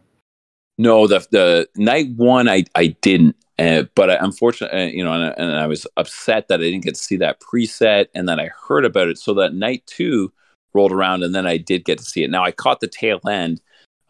No, 0.77 1.07
the 1.07 1.25
the 1.31 1.69
night 1.75 2.07
one 2.15 2.49
I 2.49 2.65
I 2.75 2.87
didn't. 3.01 3.35
Uh, 3.57 3.83
but 3.95 4.09
I, 4.09 4.15
unfortunately, 4.15 4.77
uh, 4.77 4.87
you 4.87 5.01
know, 5.01 5.13
and, 5.13 5.33
and, 5.37 5.55
I 5.55 5.65
was 5.65 5.87
upset 5.95 6.49
that 6.49 6.59
I 6.59 6.63
didn't 6.63 6.83
get 6.83 6.95
to 6.95 7.01
see 7.01 7.15
that 7.17 7.39
preset, 7.39 8.07
and 8.13 8.27
then 8.27 8.37
I 8.37 8.49
heard 8.67 8.83
about 8.83 9.07
it. 9.07 9.17
So 9.17 9.33
that 9.35 9.53
night 9.53 9.83
two 9.87 10.33
rolled 10.75 10.91
around, 10.91 11.23
and 11.23 11.33
then 11.33 11.47
I 11.47 11.57
did 11.57 11.85
get 11.85 11.97
to 11.97 12.03
see 12.03 12.23
it. 12.23 12.29
Now 12.29 12.43
I 12.43 12.51
caught 12.51 12.79
the 12.79 12.87
tail 12.87 13.19
end. 13.27 13.61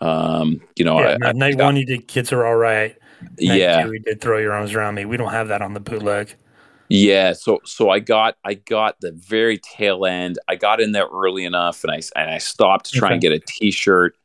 Um, 0.02 0.62
you 0.76 0.84
know, 0.84 1.00
yeah, 1.00 1.18
I, 1.24 1.32
night 1.32 1.60
I 1.60 1.64
one 1.64 1.78
you 1.78 1.86
did 1.86 2.08
"Kids 2.08 2.34
Are 2.34 2.46
All 2.46 2.56
Right." 2.56 2.96
Night 3.22 3.60
yeah, 3.60 3.84
two, 3.84 3.92
we 3.92 4.00
did 4.00 4.20
"Throw 4.20 4.38
Your 4.38 4.52
Arms 4.52 4.74
Around 4.74 4.96
Me." 4.96 5.06
We 5.06 5.18
don't 5.18 5.32
have 5.32 5.48
that 5.48 5.62
on 5.62 5.74
the 5.74 5.80
bootleg. 5.80 6.36
Yeah, 6.90 7.34
so 7.34 7.62
so 7.64 7.90
I 7.90 8.00
got 8.00 8.36
I 8.44 8.56
got 8.56 9.00
the 9.00 9.14
very 9.14 9.60
tail 9.60 10.06
end. 10.06 10.38
I 10.48 10.56
got 10.56 10.82
in 10.82 10.92
there 10.92 11.08
early 11.08 11.46
enough, 11.46 11.84
and 11.84 11.92
I 11.92 12.02
and 12.16 12.30
I 12.30 12.40
stopped 12.40 12.92
to 12.92 12.98
try 12.98 13.08
okay. 13.08 13.14
and 13.14 13.22
get 13.22 13.32
a 13.32 13.40
T-shirt 13.40 14.16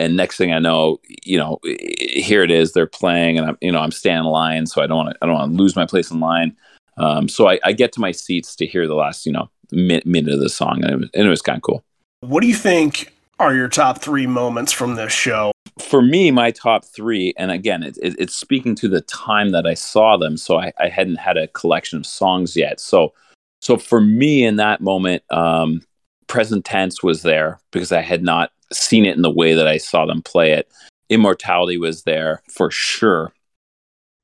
and 0.00 0.16
next 0.16 0.36
thing 0.36 0.52
I 0.52 0.58
know, 0.58 0.98
you 1.22 1.38
know, 1.38 1.58
here 1.64 2.42
it 2.42 2.50
is. 2.50 2.72
They're 2.72 2.86
playing, 2.86 3.38
and 3.38 3.48
I'm, 3.48 3.58
you 3.60 3.70
know, 3.70 3.78
I'm 3.78 3.92
standing 3.92 4.26
in 4.26 4.30
line, 4.30 4.66
so 4.66 4.82
I 4.82 4.86
don't 4.86 4.96
want 4.96 5.10
to, 5.10 5.18
I 5.22 5.26
don't 5.26 5.34
want 5.36 5.52
to 5.52 5.62
lose 5.62 5.76
my 5.76 5.86
place 5.86 6.10
in 6.10 6.20
line. 6.20 6.56
Um, 6.96 7.28
so 7.28 7.48
I, 7.48 7.58
I, 7.64 7.72
get 7.72 7.90
to 7.92 8.00
my 8.00 8.12
seats 8.12 8.54
to 8.56 8.66
hear 8.66 8.86
the 8.86 8.94
last, 8.94 9.26
you 9.26 9.32
know, 9.32 9.50
minute, 9.74 10.06
minute 10.06 10.34
of 10.34 10.40
the 10.40 10.48
song, 10.48 10.82
and 10.82 10.90
it 10.90 10.96
was, 10.96 11.10
and 11.14 11.26
it 11.26 11.30
was 11.30 11.42
kind 11.42 11.56
of 11.56 11.62
cool. 11.62 11.84
What 12.20 12.40
do 12.40 12.46
you 12.46 12.54
think 12.54 13.12
are 13.38 13.54
your 13.54 13.68
top 13.68 14.00
three 14.00 14.26
moments 14.26 14.72
from 14.72 14.94
this 14.94 15.12
show? 15.12 15.52
For 15.78 16.02
me, 16.02 16.30
my 16.30 16.50
top 16.50 16.84
three, 16.84 17.34
and 17.36 17.50
again, 17.50 17.82
it, 17.82 17.98
it, 18.00 18.14
it's 18.18 18.34
speaking 18.34 18.74
to 18.76 18.88
the 18.88 19.00
time 19.02 19.50
that 19.50 19.66
I 19.66 19.74
saw 19.74 20.16
them. 20.16 20.36
So 20.36 20.58
I, 20.58 20.72
I, 20.78 20.88
hadn't 20.88 21.16
had 21.16 21.36
a 21.36 21.48
collection 21.48 21.98
of 21.98 22.06
songs 22.06 22.56
yet. 22.56 22.78
So, 22.78 23.12
so 23.60 23.76
for 23.76 24.00
me 24.00 24.44
in 24.44 24.56
that 24.56 24.80
moment, 24.80 25.24
um, 25.30 25.82
present 26.28 26.64
tense 26.64 27.02
was 27.02 27.22
there 27.22 27.58
because 27.72 27.90
I 27.90 28.02
had 28.02 28.22
not 28.22 28.52
seen 28.72 29.04
it 29.04 29.16
in 29.16 29.22
the 29.22 29.30
way 29.30 29.54
that 29.54 29.66
I 29.66 29.78
saw 29.78 30.06
them 30.06 30.22
play 30.22 30.52
it. 30.52 30.70
Immortality 31.10 31.76
was 31.76 32.04
there 32.04 32.42
for 32.48 32.70
sure. 32.70 33.32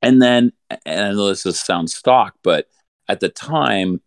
And 0.03 0.23
then, 0.23 0.53
and 0.87 1.05
I 1.05 1.11
know 1.13 1.29
this 1.29 1.45
is, 1.45 1.61
sounds 1.61 1.95
stock, 1.95 2.37
but 2.43 2.69
at 3.09 3.21
the 3.21 3.29
time 3.29 4.01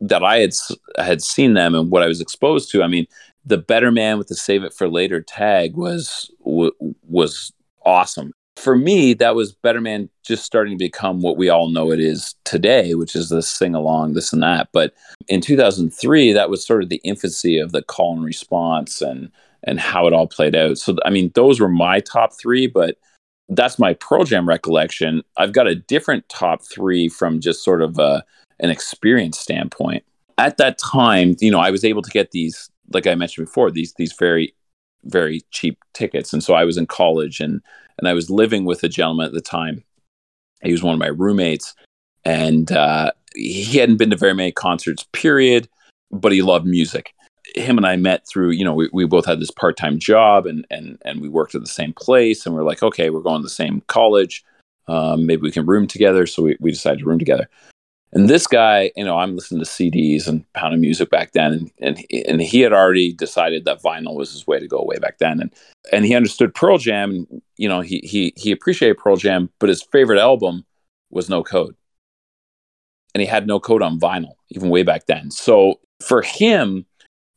that 0.00 0.22
I 0.22 0.38
had 0.38 0.54
had 0.98 1.22
seen 1.22 1.54
them 1.54 1.74
and 1.74 1.90
what 1.90 2.02
I 2.02 2.06
was 2.06 2.20
exposed 2.20 2.70
to, 2.72 2.82
I 2.82 2.88
mean, 2.88 3.06
the 3.44 3.58
Better 3.58 3.90
Man 3.90 4.18
with 4.18 4.28
the 4.28 4.34
Save 4.34 4.62
It 4.62 4.74
for 4.74 4.88
Later 4.88 5.20
tag 5.20 5.76
was 5.76 6.30
w- 6.44 6.72
was 7.08 7.52
awesome. 7.84 8.32
For 8.56 8.76
me, 8.76 9.14
that 9.14 9.34
was 9.34 9.52
Better 9.52 9.80
Man 9.80 10.08
just 10.24 10.44
starting 10.44 10.76
to 10.76 10.84
become 10.84 11.22
what 11.22 11.36
we 11.36 11.48
all 11.48 11.68
know 11.68 11.92
it 11.92 12.00
is 12.00 12.34
today, 12.44 12.94
which 12.94 13.14
is 13.14 13.28
the 13.28 13.40
sing 13.40 13.74
along, 13.74 14.14
this 14.14 14.32
and 14.32 14.42
that. 14.42 14.68
But 14.72 14.94
in 15.28 15.40
2003, 15.40 16.32
that 16.32 16.50
was 16.50 16.66
sort 16.66 16.82
of 16.82 16.88
the 16.88 17.00
infancy 17.04 17.58
of 17.58 17.72
the 17.72 17.82
call 17.82 18.14
and 18.14 18.24
response 18.24 19.00
and 19.00 19.30
and 19.64 19.80
how 19.80 20.06
it 20.06 20.12
all 20.12 20.26
played 20.26 20.54
out. 20.54 20.78
So, 20.78 20.96
I 21.04 21.10
mean, 21.10 21.32
those 21.34 21.60
were 21.60 21.68
my 21.68 22.00
top 22.00 22.32
three, 22.32 22.66
but 22.66 22.96
that's 23.48 23.78
my 23.78 23.94
Pearl 23.94 24.24
Jam 24.24 24.48
recollection. 24.48 25.22
I've 25.36 25.52
got 25.52 25.66
a 25.66 25.74
different 25.74 26.28
top 26.28 26.62
three 26.62 27.08
from 27.08 27.40
just 27.40 27.64
sort 27.64 27.82
of 27.82 27.98
a, 27.98 28.24
an 28.60 28.70
experience 28.70 29.38
standpoint. 29.38 30.04
At 30.36 30.56
that 30.58 30.78
time, 30.78 31.36
you 31.40 31.50
know, 31.50 31.60
I 31.60 31.70
was 31.70 31.84
able 31.84 32.02
to 32.02 32.10
get 32.10 32.30
these, 32.30 32.70
like 32.92 33.06
I 33.06 33.14
mentioned 33.14 33.46
before, 33.46 33.70
these 33.70 33.94
these 33.94 34.12
very 34.12 34.54
very 35.04 35.42
cheap 35.50 35.78
tickets, 35.94 36.32
and 36.32 36.42
so 36.42 36.54
I 36.54 36.64
was 36.64 36.76
in 36.76 36.86
college 36.86 37.40
and 37.40 37.60
and 37.98 38.08
I 38.08 38.14
was 38.14 38.30
living 38.30 38.64
with 38.64 38.82
a 38.84 38.88
gentleman 38.88 39.26
at 39.26 39.32
the 39.32 39.40
time. 39.40 39.84
He 40.62 40.72
was 40.72 40.82
one 40.82 40.94
of 40.94 41.00
my 41.00 41.08
roommates, 41.08 41.74
and 42.24 42.70
uh, 42.72 43.12
he 43.34 43.78
hadn't 43.78 43.96
been 43.96 44.10
to 44.10 44.16
very 44.16 44.34
many 44.34 44.52
concerts. 44.52 45.06
Period, 45.12 45.68
but 46.10 46.32
he 46.32 46.42
loved 46.42 46.66
music 46.66 47.12
him 47.54 47.76
and 47.76 47.86
I 47.86 47.96
met 47.96 48.26
through, 48.26 48.50
you 48.50 48.64
know, 48.64 48.74
we, 48.74 48.88
we 48.92 49.04
both 49.04 49.26
had 49.26 49.40
this 49.40 49.50
part 49.50 49.76
time 49.76 49.98
job 49.98 50.46
and, 50.46 50.66
and, 50.70 50.98
and 51.04 51.20
we 51.20 51.28
worked 51.28 51.54
at 51.54 51.60
the 51.60 51.66
same 51.66 51.92
place. 51.92 52.44
And 52.44 52.54
we 52.54 52.60
are 52.60 52.64
like, 52.64 52.82
okay, 52.82 53.10
we're 53.10 53.20
going 53.20 53.40
to 53.40 53.46
the 53.46 53.50
same 53.50 53.82
college. 53.86 54.44
Um, 54.86 55.26
maybe 55.26 55.42
we 55.42 55.50
can 55.50 55.66
room 55.66 55.86
together. 55.86 56.26
So 56.26 56.42
we, 56.42 56.56
we 56.60 56.70
decided 56.70 57.00
to 57.00 57.06
room 57.06 57.18
together. 57.18 57.48
And 58.12 58.28
this 58.28 58.46
guy, 58.46 58.90
you 58.96 59.04
know, 59.04 59.18
I'm 59.18 59.34
listening 59.34 59.62
to 59.62 59.70
CDs 59.70 60.26
and 60.26 60.50
pounding 60.54 60.80
music 60.80 61.10
back 61.10 61.32
then, 61.32 61.52
and, 61.52 61.70
and 61.80 62.26
and 62.26 62.40
he 62.40 62.60
had 62.60 62.72
already 62.72 63.12
decided 63.12 63.64
that 63.64 63.82
vinyl 63.82 64.14
was 64.14 64.32
his 64.32 64.46
way 64.46 64.58
to 64.58 64.66
go 64.66 64.82
way 64.82 64.96
back 64.96 65.18
then, 65.18 65.40
and 65.40 65.52
and 65.92 66.06
he 66.06 66.14
understood 66.14 66.54
Pearl 66.54 66.78
Jam. 66.78 67.10
and 67.10 67.42
You 67.56 67.68
know, 67.68 67.80
he 67.80 68.00
he 68.02 68.32
he 68.36 68.50
appreciated 68.50 68.96
Pearl 68.98 69.16
Jam, 69.16 69.50
but 69.58 69.68
his 69.68 69.82
favorite 69.82 70.18
album 70.18 70.64
was 71.10 71.28
No 71.28 71.42
Code, 71.42 71.76
and 73.14 73.20
he 73.20 73.26
had 73.26 73.46
No 73.46 73.60
Code 73.60 73.82
on 73.82 74.00
vinyl 74.00 74.34
even 74.50 74.70
way 74.70 74.82
back 74.82 75.04
then. 75.06 75.30
So 75.30 75.80
for 76.00 76.22
him, 76.22 76.86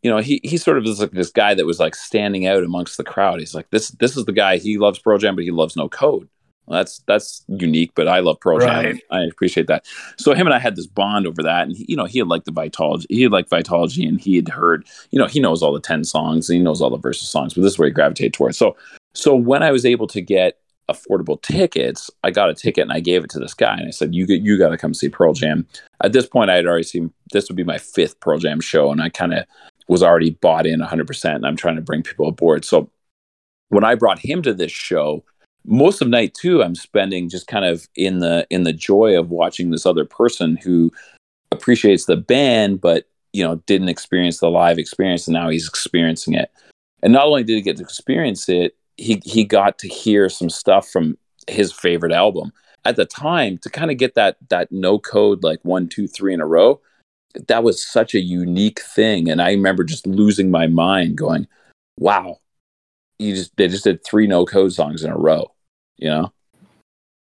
you 0.03 0.09
know, 0.09 0.19
he 0.19 0.39
he 0.43 0.55
sort 0.55 0.77
of 0.77 0.85
is 0.85 1.01
like 1.01 1.11
this 1.11 1.31
guy 1.31 1.53
that 1.53 1.65
was 1.65 1.79
like 1.79 1.95
standing 1.95 2.47
out 2.47 2.63
amongst 2.63 2.95
the 2.95 3.03
crowd. 3.03 3.39
He's 3.39 3.53
like, 3.53 3.69
this 3.71 3.89
this 3.89 4.15
is 4.15 4.23
the 4.23 4.31
guy 4.31 4.57
he 4.57 4.77
loves 4.77 4.99
Pearl 4.99 5.17
Jam, 5.17 5.35
but 5.35 5.43
he 5.43 5.51
loves 5.51 5.75
no 5.75 5.89
code. 5.89 6.29
That's 6.71 7.01
that's 7.07 7.43
unique, 7.47 7.91
but 7.95 8.07
I 8.07 8.19
love 8.19 8.39
Pearl 8.39 8.59
Jam. 8.59 8.85
Right. 8.85 9.01
I 9.11 9.23
appreciate 9.23 9.67
that. 9.67 9.85
So 10.17 10.33
him 10.33 10.47
and 10.47 10.53
I 10.53 10.59
had 10.59 10.75
this 10.75 10.87
bond 10.87 11.27
over 11.27 11.43
that, 11.43 11.67
and 11.67 11.75
he, 11.75 11.85
you 11.89 11.95
know, 11.95 12.05
he 12.05 12.19
had 12.19 12.27
liked 12.27 12.45
the 12.45 12.51
Vitalogy, 12.51 13.05
he 13.09 13.23
had 13.23 13.31
liked 13.31 13.49
Vitalogy, 13.49 14.07
and 14.07 14.19
he 14.19 14.35
had 14.35 14.49
heard, 14.49 14.87
you 15.11 15.19
know, 15.19 15.27
he 15.27 15.39
knows 15.39 15.61
all 15.61 15.73
the 15.73 15.79
ten 15.79 16.03
songs, 16.03 16.49
and 16.49 16.57
he 16.57 16.63
knows 16.63 16.81
all 16.81 16.89
the 16.89 16.97
verses 16.97 17.29
songs, 17.29 17.53
but 17.53 17.61
this 17.61 17.73
is 17.73 17.79
where 17.79 17.87
he 17.87 17.93
gravitated 17.93 18.33
towards. 18.33 18.57
So, 18.57 18.75
so 19.13 19.35
when 19.35 19.63
I 19.63 19.71
was 19.71 19.85
able 19.85 20.07
to 20.07 20.21
get 20.21 20.57
affordable 20.89 21.41
tickets, 21.41 22.09
I 22.23 22.31
got 22.31 22.49
a 22.49 22.53
ticket 22.53 22.83
and 22.83 22.91
I 22.91 22.99
gave 22.99 23.23
it 23.23 23.29
to 23.31 23.39
this 23.39 23.53
guy, 23.53 23.77
and 23.77 23.87
I 23.87 23.91
said, 23.91 24.15
"You 24.15 24.25
get, 24.25 24.41
you 24.41 24.57
got 24.57 24.69
to 24.69 24.77
come 24.77 24.93
see 24.93 25.09
Pearl 25.09 25.33
Jam." 25.33 25.67
At 26.03 26.13
this 26.13 26.25
point, 26.25 26.49
I 26.49 26.55
had 26.55 26.65
already 26.65 26.83
seen 26.83 27.13
this 27.31 27.49
would 27.49 27.57
be 27.57 27.63
my 27.63 27.77
fifth 27.77 28.19
Pearl 28.19 28.39
Jam 28.39 28.59
show, 28.59 28.91
and 28.91 29.01
I 29.01 29.09
kind 29.09 29.33
of 29.33 29.45
was 29.87 30.01
already 30.01 30.31
bought 30.31 30.65
in 30.65 30.79
100%. 30.79 31.35
And 31.35 31.45
I'm 31.45 31.57
trying 31.57 31.75
to 31.75 31.81
bring 31.81 32.01
people 32.01 32.27
aboard. 32.27 32.63
So 32.63 32.89
when 33.69 33.83
I 33.83 33.95
brought 33.95 34.19
him 34.19 34.41
to 34.43 34.53
this 34.53 34.71
show, 34.71 35.23
most 35.65 36.01
of 36.01 36.08
night 36.08 36.34
two, 36.34 36.63
I'm 36.63 36.75
spending 36.75 37.30
just 37.30 37.48
kind 37.48 37.65
of 37.65 37.88
in 37.96 38.20
the 38.20 38.48
in 38.50 38.63
the 38.63 38.74
joy 38.74 39.18
of 39.18 39.30
watching 39.30 39.72
this 39.72 39.86
other 39.86 40.06
person 40.06 40.58
who 40.58 40.91
appreciates 41.51 42.06
the 42.06 42.18
band, 42.18 42.82
but 42.82 43.08
you 43.34 43.44
know 43.44 43.56
didn't 43.68 43.89
experience 43.89 44.39
the 44.39 44.50
live 44.50 44.80
experience, 44.80 45.27
and 45.27 45.34
now 45.34 45.50
he's 45.50 45.68
experiencing 45.68 46.34
it. 46.34 46.51
And 47.03 47.13
not 47.13 47.25
only 47.25 47.44
did 47.44 47.56
he 47.56 47.62
get 47.62 47.77
to 47.77 47.84
experience 47.84 48.50
it, 48.50 48.75
he 48.98 49.22
he 49.25 49.44
got 49.44 49.80
to 49.80 49.88
hear 49.88 50.30
some 50.30 50.50
stuff 50.50 50.88
from 50.89 51.18
his 51.48 51.72
favorite 51.72 52.12
album 52.12 52.51
at 52.86 52.96
the 52.96 53.06
time 53.06 53.58
to 53.60 53.70
kind 53.70 53.91
of 53.91 53.98
get 53.98 54.15
that 54.15 54.38
that 54.50 54.72
no 54.72 55.00
code 55.00 55.44
like 55.44 55.60
one 55.63 55.88
two 55.88 56.08
three 56.08 56.34
in 56.34 56.41
a 56.41 56.46
row 56.46 56.80
that 57.48 57.63
was 57.63 57.86
such 57.86 58.13
a 58.13 58.20
unique 58.20 58.82
thing 58.82 59.30
and 59.30 59.41
i 59.41 59.51
remember 59.51 59.84
just 59.84 60.06
losing 60.06 60.51
my 60.51 60.68
mind 60.68 61.18
going 61.18 61.48
wow 61.98 62.38
you 63.21 63.35
just 63.35 63.55
they 63.57 63.67
just 63.67 63.83
did 63.83 64.03
three 64.03 64.27
no 64.27 64.45
code 64.45 64.73
songs 64.73 65.03
in 65.03 65.11
a 65.11 65.17
row 65.17 65.51
you 65.97 66.09
know 66.09 66.31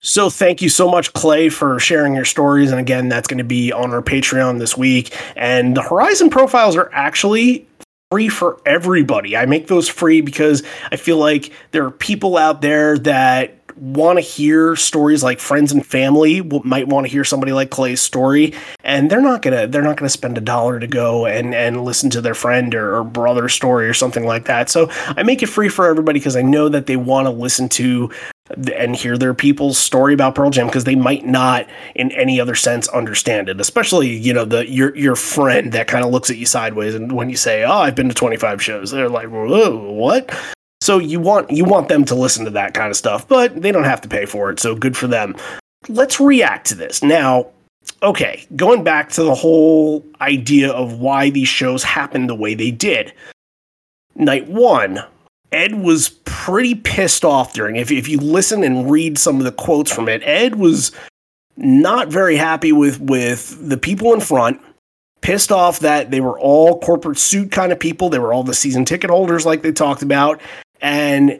So 0.01 0.29
thank 0.29 0.62
you 0.62 0.69
so 0.69 0.89
much, 0.89 1.12
Clay, 1.12 1.50
for 1.50 1.77
sharing 1.77 2.15
your 2.15 2.24
stories. 2.24 2.72
And 2.72 2.79
again, 2.79 3.10
that's 3.10 3.27
going 3.27 3.39
to 3.39 3.43
be 3.43 3.74
on 3.74 3.91
our 3.91 4.01
Patreon 4.01 4.60
this 4.60 4.77
week. 4.77 5.13
And 5.36 5.75
the 5.75 5.81
Horizon 5.81 6.29
profiles 6.29 6.77
are 6.77 6.89
actually 6.93 7.67
free 8.10 8.29
for 8.29 8.62
everybody. 8.65 9.36
I 9.36 9.46
make 9.46 9.67
those 9.67 9.89
free 9.89 10.22
because 10.22 10.63
I 10.91 10.96
feel 10.96 11.17
like 11.17 11.51
there 11.72 11.86
are 11.86 11.91
people 11.91 12.38
out 12.38 12.62
there 12.62 12.98
that 13.00 13.59
want 13.80 14.18
to 14.18 14.22
hear 14.22 14.76
stories 14.76 15.24
like 15.24 15.40
friends 15.40 15.72
and 15.72 15.86
family 15.86 16.42
might 16.64 16.88
want 16.88 17.06
to 17.06 17.12
hear 17.12 17.24
somebody 17.24 17.52
like 17.52 17.70
Clay's 17.70 18.02
story 18.02 18.54
and 18.84 19.10
they're 19.10 19.22
not 19.22 19.42
to 19.44 19.68
they're 19.70 19.82
not 19.82 19.98
to 19.98 20.10
spend 20.10 20.38
a 20.38 20.42
dollar 20.42 20.80
to 20.80 20.88
go 20.88 21.26
and 21.26 21.54
and 21.56 21.84
listen 21.84 22.10
to 22.10 22.22
their 22.22 22.34
friend 22.34 22.76
or, 22.76 22.98
or 22.98 23.04
brother's 23.04 23.54
story 23.54 23.88
or 23.88 23.94
something 23.94 24.26
like 24.26 24.46
that. 24.46 24.70
So 24.70 24.90
I 24.92 25.24
make 25.24 25.42
it 25.44 25.48
free 25.48 25.70
for 25.70 25.88
everybody 25.88 26.20
because 26.20 26.36
I 26.36 26.42
know 26.42 26.70
that 26.70 26.86
they 26.86 26.98
want 26.98 27.28
to 27.28 27.32
listen 27.32 27.70
to 27.70 28.12
and 28.74 28.96
hear 28.96 29.18
their 29.18 29.34
people's 29.34 29.78
story 29.78 30.14
about 30.14 30.36
Pearl 30.36 30.50
Jam 30.50 30.68
because 30.68 30.84
they 30.84 30.96
might 30.96 31.26
not 31.26 31.68
in 31.96 32.12
any 32.12 32.40
other 32.40 32.56
sense 32.56 32.88
understand 32.90 33.48
it. 33.48 33.62
Especially, 33.62 34.10
you 34.10 34.34
know, 34.34 34.46
the 34.46 34.70
your 34.70 34.96
your 34.96 35.16
friend 35.16 35.72
that 35.74 35.88
kind 35.88 36.04
of 36.04 36.12
looks 36.12 36.30
at 36.30 36.38
you 36.38 36.46
sideways 36.46 36.96
and 36.96 37.12
when 37.12 37.30
you 37.30 37.38
say, 37.38 37.64
"Oh, 37.64 37.78
I've 37.78 37.96
been 37.96 38.10
to 38.10 38.16
25 38.16 38.62
shows." 38.62 38.92
They're 38.92 39.10
like, 39.10 39.30
"Whoa, 39.30 39.92
what?" 39.92 40.32
So 40.82 40.98
you 40.98 41.20
want 41.20 41.52
you 41.52 41.66
want 41.66 41.90
them 41.90 42.06
to 42.06 42.16
listen 42.16 42.46
to 42.46 42.52
that 42.52 42.74
kind 42.74 42.90
of 42.90 42.96
stuff, 42.96 43.28
but 43.28 43.62
they 43.62 43.72
don't 43.72 43.84
have 43.84 44.02
to 44.02 44.08
pay 44.08 44.26
for 44.26 44.50
it. 44.50 44.60
So 44.60 44.76
good 44.76 44.96
for 44.96 45.08
them. 45.08 45.36
Let's 45.88 46.20
react 46.20 46.68
to 46.68 46.76
this. 46.76 47.04
Now, 47.04 47.48
okay, 48.02 48.46
going 48.56 48.84
back 48.84 49.10
to 49.12 49.24
the 49.24 49.36
whole 49.36 50.06
idea 50.22 50.72
of 50.72 51.00
why 51.00 51.30
these 51.30 51.48
shows 51.48 51.84
happened 51.84 52.30
the 52.30 52.36
way 52.36 52.54
they 52.54 52.72
did. 52.72 53.14
Night 54.16 54.48
1, 54.48 55.00
Ed 55.52 55.76
was 55.76 56.10
pretty 56.26 56.76
pissed 56.76 57.26
off 57.26 57.54
during. 57.54 57.76
If 57.76 57.92
if 57.92 58.08
you 58.08 58.18
listen 58.18 58.64
and 58.64 58.90
read 58.90 59.18
some 59.18 59.38
of 59.38 59.44
the 59.44 59.52
quotes 59.52 59.92
from 59.92 60.08
it, 60.08 60.22
Ed 60.24 60.56
was 60.56 60.92
not 61.58 62.08
very 62.08 62.38
happy 62.38 62.72
with 62.72 63.02
with 63.02 63.58
the 63.68 63.78
people 63.78 64.14
in 64.14 64.22
front. 64.22 64.62
Pissed 65.22 65.52
off 65.52 65.80
that 65.80 66.12
they 66.12 66.22
were 66.22 66.40
all 66.40 66.80
corporate 66.80 67.18
suit 67.18 67.52
kind 67.52 67.74
of 67.74 67.80
people. 67.80 68.10
They 68.10 68.20
were 68.20 68.32
all 68.32 68.44
the 68.44 68.54
season 68.54 68.86
ticket 68.86 69.10
holders, 69.10 69.46
like 69.46 69.62
they 69.62 69.74
talked 69.74 70.02
about, 70.02 70.40
and 70.82 71.39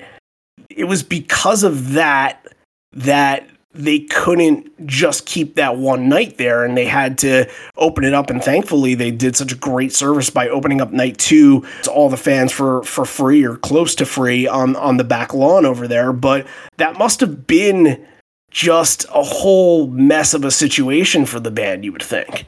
it 0.69 0.86
was 0.86 1.04
because 1.04 1.63
of 1.63 1.93
that 1.93 2.45
that 2.93 3.47
they 3.73 3.99
couldn't 3.99 4.88
just 4.88 5.25
keep 5.25 5.56
that 5.56 5.78
one 5.78 6.10
night 6.10 6.38
there 6.38 6.65
and 6.65 6.75
they 6.75 6.86
had 6.86 7.19
to 7.19 7.49
open 7.78 8.04
it 8.04 8.13
up. 8.13 8.30
And 8.30 8.43
thankfully 8.43 8.95
they 8.95 9.12
did 9.12 9.36
such 9.36 9.52
a 9.52 9.56
great 9.56 9.93
service 9.93 10.30
by 10.30 10.49
opening 10.49 10.82
up 10.82 10.91
night 10.91 11.17
two 11.17 11.65
to 11.84 11.91
all 11.91 12.10
the 12.10 12.17
fans 12.17 12.52
for 12.52 12.84
for 12.84 13.06
free 13.06 13.45
or 13.45 13.58
close 13.58 13.93
to 13.95 14.06
free 14.06 14.47
on 14.47 14.75
on 14.75 14.97
the 14.97 15.04
back 15.04 15.34
lawn 15.34 15.65
over 15.65 15.88
there. 15.88 16.12
But 16.13 16.47
that 16.78 16.97
must 16.97 17.19
have 17.19 17.45
been 17.45 18.06
just 18.49 19.06
a 19.13 19.23
whole 19.23 19.88
mess 19.88 20.34
of 20.34 20.43
a 20.43 20.52
situation 20.52 21.25
for 21.25 21.39
the 21.39 21.52
band 21.52 21.86
you 21.86 21.91
would 21.91 22.04
think. 22.04 22.47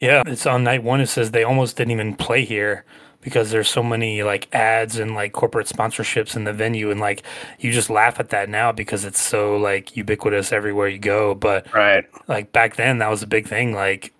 Yeah, 0.00 0.24
it's 0.26 0.46
on 0.46 0.64
night 0.64 0.82
one. 0.82 1.00
It 1.00 1.06
says 1.06 1.30
they 1.30 1.44
almost 1.44 1.76
didn't 1.76 1.92
even 1.92 2.16
play 2.16 2.44
here 2.44 2.84
because 3.24 3.50
there's 3.50 3.68
so 3.68 3.82
many 3.82 4.22
like 4.22 4.54
ads 4.54 4.98
and 4.98 5.14
like 5.14 5.32
corporate 5.32 5.66
sponsorships 5.66 6.36
in 6.36 6.44
the 6.44 6.52
venue, 6.52 6.90
and 6.90 7.00
like 7.00 7.24
you 7.58 7.72
just 7.72 7.90
laugh 7.90 8.20
at 8.20 8.28
that 8.28 8.48
now 8.48 8.70
because 8.70 9.04
it's 9.04 9.20
so 9.20 9.56
like 9.56 9.96
ubiquitous 9.96 10.52
everywhere 10.52 10.86
you 10.86 10.98
go. 10.98 11.34
But 11.34 11.72
right 11.74 12.04
like 12.28 12.52
back 12.52 12.76
then, 12.76 12.98
that 12.98 13.08
was 13.08 13.22
a 13.22 13.26
big 13.26 13.48
thing. 13.48 13.72
Like 13.72 14.12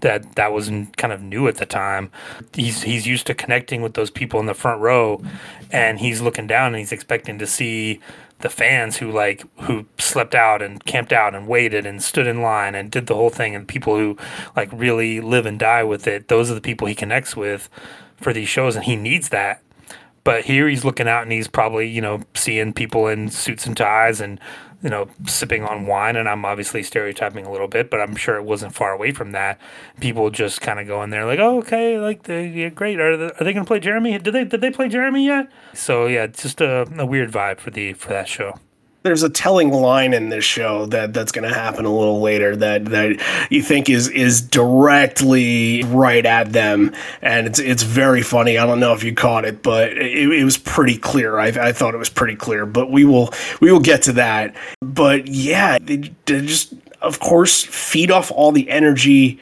that 0.00 0.34
that 0.34 0.52
was 0.52 0.68
kind 0.96 1.12
of 1.12 1.22
new 1.22 1.48
at 1.48 1.56
the 1.56 1.66
time. 1.66 2.10
He's 2.52 2.82
he's 2.82 3.06
used 3.06 3.26
to 3.28 3.34
connecting 3.34 3.82
with 3.82 3.94
those 3.94 4.10
people 4.10 4.40
in 4.40 4.46
the 4.46 4.54
front 4.54 4.80
row, 4.80 5.22
and 5.70 6.00
he's 6.00 6.20
looking 6.20 6.46
down 6.46 6.68
and 6.68 6.76
he's 6.76 6.92
expecting 6.92 7.38
to 7.38 7.46
see 7.46 8.00
the 8.40 8.48
fans 8.48 8.96
who 8.96 9.12
like 9.12 9.44
who 9.60 9.86
slept 9.98 10.34
out 10.34 10.60
and 10.60 10.84
camped 10.86 11.12
out 11.12 11.34
and 11.34 11.46
waited 11.46 11.86
and 11.86 12.02
stood 12.02 12.26
in 12.26 12.42
line 12.42 12.74
and 12.74 12.90
did 12.90 13.06
the 13.06 13.14
whole 13.14 13.30
thing 13.30 13.54
and 13.54 13.68
people 13.68 13.96
who 13.96 14.16
like 14.56 14.68
really 14.72 15.20
live 15.20 15.46
and 15.46 15.58
die 15.58 15.84
with 15.84 16.06
it. 16.06 16.28
Those 16.28 16.50
are 16.50 16.54
the 16.54 16.60
people 16.60 16.88
he 16.88 16.94
connects 16.94 17.36
with 17.36 17.68
for 18.20 18.32
these 18.32 18.48
shows, 18.48 18.76
and 18.76 18.84
he 18.84 18.96
needs 18.96 19.30
that. 19.30 19.62
But 20.22 20.44
here 20.44 20.68
he's 20.68 20.84
looking 20.84 21.08
out 21.08 21.22
and 21.22 21.32
he's 21.32 21.48
probably, 21.48 21.88
you 21.88 22.02
know, 22.02 22.20
seeing 22.34 22.74
people 22.74 23.08
in 23.08 23.30
suits 23.30 23.66
and 23.66 23.74
ties 23.74 24.20
and, 24.20 24.38
you 24.82 24.90
know, 24.90 25.08
sipping 25.26 25.64
on 25.64 25.86
wine. 25.86 26.14
And 26.14 26.28
I'm 26.28 26.44
obviously 26.44 26.82
stereotyping 26.82 27.46
a 27.46 27.50
little 27.50 27.68
bit, 27.68 27.90
but 27.90 28.02
I'm 28.02 28.14
sure 28.14 28.36
it 28.36 28.44
wasn't 28.44 28.74
far 28.74 28.92
away 28.92 29.12
from 29.12 29.32
that. 29.32 29.58
People 29.98 30.28
just 30.28 30.60
kind 30.60 30.78
of 30.78 30.86
go 30.86 31.02
in 31.02 31.08
there 31.08 31.24
like, 31.24 31.38
oh, 31.38 31.58
okay, 31.60 31.98
like, 31.98 32.24
they, 32.24 32.48
yeah, 32.48 32.68
great. 32.68 33.00
Are 33.00 33.16
they, 33.16 33.24
are 33.24 33.44
they 33.44 33.54
going 33.54 33.64
to 33.64 33.68
play 33.68 33.80
Jeremy? 33.80 34.18
Did 34.18 34.34
they 34.34 34.44
did 34.44 34.60
they 34.60 34.70
play 34.70 34.88
Jeremy 34.88 35.24
yet? 35.24 35.50
So 35.72 36.06
yeah, 36.06 36.26
just 36.26 36.60
a, 36.60 36.86
a 36.98 37.06
weird 37.06 37.32
vibe 37.32 37.58
for 37.58 37.70
the 37.70 37.94
for 37.94 38.10
that 38.10 38.28
show. 38.28 38.58
There's 39.02 39.22
a 39.22 39.30
telling 39.30 39.70
line 39.70 40.12
in 40.12 40.28
this 40.28 40.44
show 40.44 40.86
that 40.86 41.14
that's 41.14 41.32
going 41.32 41.48
to 41.48 41.54
happen 41.54 41.84
a 41.84 41.94
little 41.94 42.20
later 42.20 42.54
that 42.56 42.84
that 42.86 43.48
you 43.50 43.62
think 43.62 43.88
is 43.88 44.08
is 44.08 44.40
directly 44.40 45.82
right 45.84 46.26
at 46.26 46.52
them. 46.52 46.94
And 47.22 47.46
it's 47.46 47.58
it's 47.58 47.82
very 47.82 48.22
funny. 48.22 48.58
I 48.58 48.66
don't 48.66 48.80
know 48.80 48.92
if 48.92 49.02
you 49.02 49.14
caught 49.14 49.44
it 49.44 49.62
but 49.62 49.92
it, 49.92 50.30
it 50.30 50.44
was 50.44 50.58
pretty 50.58 50.98
clear. 50.98 51.38
I, 51.38 51.48
I 51.48 51.72
thought 51.72 51.94
it 51.94 51.98
was 51.98 52.10
pretty 52.10 52.36
clear 52.36 52.66
but 52.66 52.90
we 52.90 53.04
will 53.04 53.32
we 53.60 53.72
will 53.72 53.80
get 53.80 54.02
to 54.02 54.12
that. 54.12 54.54
But 54.80 55.26
yeah 55.26 55.78
they, 55.80 55.96
they 56.26 56.42
just 56.42 56.74
of 57.00 57.20
course 57.20 57.64
feed 57.64 58.10
off 58.10 58.30
all 58.30 58.52
the 58.52 58.68
energy 58.68 59.40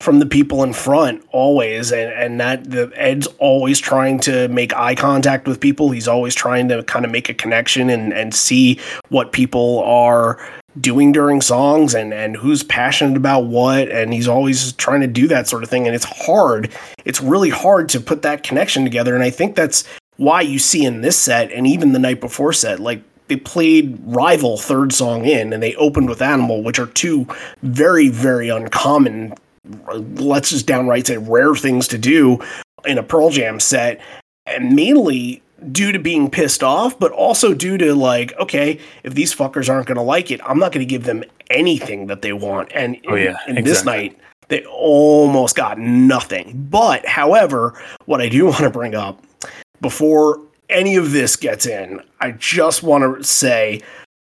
from 0.00 0.20
the 0.20 0.26
people 0.26 0.62
in 0.62 0.72
front 0.72 1.24
always 1.32 1.90
and 1.90 2.12
and 2.12 2.40
that 2.40 2.70
the 2.70 2.90
Ed's 2.94 3.26
always 3.38 3.80
trying 3.80 4.20
to 4.20 4.48
make 4.48 4.74
eye 4.74 4.94
contact 4.94 5.48
with 5.48 5.60
people. 5.60 5.90
He's 5.90 6.06
always 6.06 6.34
trying 6.34 6.68
to 6.68 6.82
kind 6.84 7.04
of 7.04 7.10
make 7.10 7.28
a 7.28 7.34
connection 7.34 7.90
and 7.90 8.12
and 8.12 8.32
see 8.32 8.78
what 9.08 9.32
people 9.32 9.80
are 9.80 10.38
doing 10.80 11.10
during 11.10 11.40
songs 11.40 11.94
and 11.94 12.14
and 12.14 12.36
who's 12.36 12.62
passionate 12.62 13.16
about 13.16 13.46
what. 13.46 13.88
And 13.88 14.12
he's 14.12 14.28
always 14.28 14.72
trying 14.74 15.00
to 15.00 15.08
do 15.08 15.26
that 15.28 15.48
sort 15.48 15.64
of 15.64 15.68
thing. 15.68 15.86
And 15.86 15.96
it's 15.96 16.04
hard. 16.04 16.70
It's 17.04 17.20
really 17.20 17.50
hard 17.50 17.88
to 17.90 18.00
put 18.00 18.22
that 18.22 18.44
connection 18.44 18.84
together. 18.84 19.16
And 19.16 19.24
I 19.24 19.30
think 19.30 19.56
that's 19.56 19.82
why 20.16 20.42
you 20.42 20.60
see 20.60 20.84
in 20.84 21.00
this 21.00 21.16
set 21.16 21.50
and 21.52 21.66
even 21.66 21.92
the 21.92 21.98
night 21.98 22.20
before 22.20 22.52
set 22.52 22.80
like 22.80 23.02
they 23.28 23.36
played 23.36 23.96
rival 24.04 24.58
third 24.58 24.92
song 24.92 25.24
in 25.24 25.52
and 25.52 25.62
they 25.62 25.76
opened 25.76 26.08
with 26.08 26.20
animal 26.20 26.62
which 26.64 26.80
are 26.80 26.86
two 26.86 27.24
very 27.62 28.08
very 28.08 28.48
uncommon 28.48 29.32
let's 29.94 30.50
just 30.50 30.66
downright 30.66 31.06
say 31.06 31.16
rare 31.18 31.54
things 31.54 31.88
to 31.88 31.98
do 31.98 32.38
in 32.84 32.98
a 32.98 33.02
Pearl 33.02 33.30
Jam 33.30 33.60
set, 33.60 34.00
and 34.46 34.74
mainly 34.74 35.42
due 35.72 35.92
to 35.92 35.98
being 35.98 36.30
pissed 36.30 36.62
off, 36.62 36.98
but 36.98 37.10
also 37.12 37.52
due 37.52 37.76
to 37.78 37.94
like, 37.94 38.32
okay, 38.38 38.78
if 39.02 39.14
these 39.14 39.34
fuckers 39.34 39.68
aren't 39.68 39.86
going 39.86 39.96
to 39.96 40.02
like 40.02 40.30
it, 40.30 40.40
I'm 40.44 40.58
not 40.58 40.72
going 40.72 40.86
to 40.86 40.90
give 40.90 41.04
them 41.04 41.24
anything 41.50 42.06
that 42.06 42.22
they 42.22 42.32
want. 42.32 42.70
And 42.74 42.96
Oh, 43.08 43.14
yeah, 43.14 43.36
in, 43.46 43.58
in 43.58 43.64
this 43.64 43.84
night, 43.84 44.16
they 44.48 44.64
almost 44.66 45.56
got 45.56 45.78
nothing. 45.78 46.66
But 46.70 47.06
however, 47.06 47.80
what 48.06 48.20
I 48.20 48.28
do 48.28 48.44
want 48.46 48.58
to 48.58 48.70
bring 48.70 48.94
up 48.94 49.22
before 49.80 50.40
any 50.68 50.96
of 50.96 51.12
this 51.12 51.36
gets 51.36 51.66
in, 51.66 52.02
I 52.20 52.32
just 52.32 52.82
want 52.82 53.18
to 53.18 53.24
say 53.24 53.82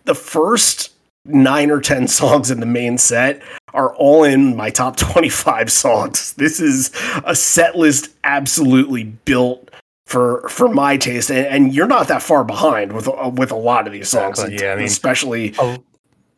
the 0.05 0.15
first 0.15 0.90
nine 1.25 1.71
or 1.71 1.81
10 1.81 2.07
songs 2.19 2.51
in 2.51 2.59
the 2.59 2.65
main 2.65 2.97
set 2.97 3.41
are 3.73 3.95
all 3.95 4.23
in 4.23 4.55
my 4.55 4.69
top 4.69 4.97
25 4.97 5.71
songs. 5.71 6.33
This 6.33 6.59
is 6.59 6.91
a 7.25 7.35
set 7.35 7.75
list 7.75 8.09
absolutely 8.23 9.03
built 9.05 9.69
for 10.05 10.47
for 10.49 10.67
my 10.67 10.97
taste, 10.97 11.31
and, 11.31 11.47
and 11.47 11.73
you're 11.73 11.87
not 11.87 12.09
that 12.09 12.21
far 12.21 12.43
behind 12.43 12.91
with 12.91 13.07
uh, 13.07 13.31
with 13.33 13.49
a 13.49 13.55
lot 13.55 13.87
of 13.87 13.93
these 13.93 14.09
songs. 14.09 14.39
Exactly, 14.39 14.65
yeah, 14.65 14.73
I 14.73 14.75
mean- 14.75 14.85
especially 14.85 15.53
A- 15.57 15.79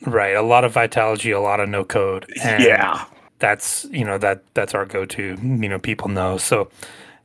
right. 0.05 0.35
A 0.35 0.43
lot 0.43 0.63
of 0.63 0.75
Vitalogy, 0.75 1.35
a 1.35 1.39
lot 1.39 1.59
of 1.59 1.69
no 1.69 1.83
code. 1.83 2.31
And 2.43 2.63
yeah. 2.63 3.05
that's 3.39 3.85
you 3.89 4.05
know 4.05 4.19
that 4.19 4.43
that's 4.53 4.75
our 4.75 4.85
go-to 4.85 5.37
you 5.41 5.67
know 5.67 5.79
people 5.79 6.07
know 6.07 6.37
so 6.37 6.69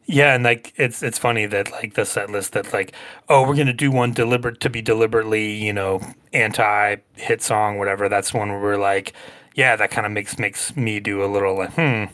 yeah 0.09 0.35
and 0.35 0.45
like 0.45 0.75
it's 0.77 1.03
it's 1.03 1.19
funny 1.19 1.47
that 1.47 1.71
like 1.73 1.95
the 1.95 2.07
set 2.07 2.31
list 2.31 2.53
that 2.55 2.73
like 2.73 2.95
oh 3.29 3.47
we're 3.47 3.57
gonna 3.57 3.75
do 3.75 3.91
one 3.93 4.13
deliberate 4.13 4.61
to 4.61 4.71
be 4.71 4.83
deliberately 4.83 5.53
you 5.53 5.73
know 5.73 6.01
anti 6.33 6.97
hit 7.15 7.43
song 7.43 7.79
whatever 7.79 8.09
that's 8.09 8.35
one 8.35 8.51
where 8.51 8.61
we're 8.61 8.79
like 8.79 9.15
yeah 9.57 9.77
that 9.77 9.91
kind 9.91 10.07
of 10.07 10.13
makes 10.13 10.39
makes 10.39 10.77
me 10.77 11.01
do 11.01 11.25
a 11.25 11.27
little 11.27 11.57
like 11.59 11.73
hmm 11.75 12.05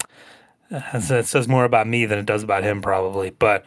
it 0.71 1.27
says 1.27 1.49
more 1.49 1.65
about 1.65 1.87
me 1.87 2.07
than 2.07 2.19
it 2.19 2.27
does 2.27 2.43
about 2.45 2.65
him 2.65 2.83
probably 2.83 3.31
but 3.31 3.65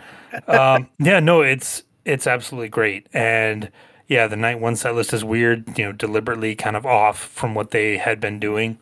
um 0.48 0.90
yeah 1.00 1.20
no 1.22 1.42
it's 1.42 1.84
it's 2.06 2.28
absolutely 2.28 2.70
great 2.70 3.08
and 3.14 3.72
yeah 4.08 4.28
the 4.28 4.38
night 4.38 4.60
one 4.60 4.76
set 4.76 4.96
list 4.96 5.14
is 5.14 5.24
weird 5.26 5.78
you 5.80 5.86
know 5.86 5.94
deliberately 5.94 6.56
kind 6.56 6.76
of 6.78 6.86
off 6.86 7.20
from 7.20 7.56
what 7.56 7.72
they 7.72 7.98
had 7.98 8.22
been 8.22 8.40
doing 8.40 8.80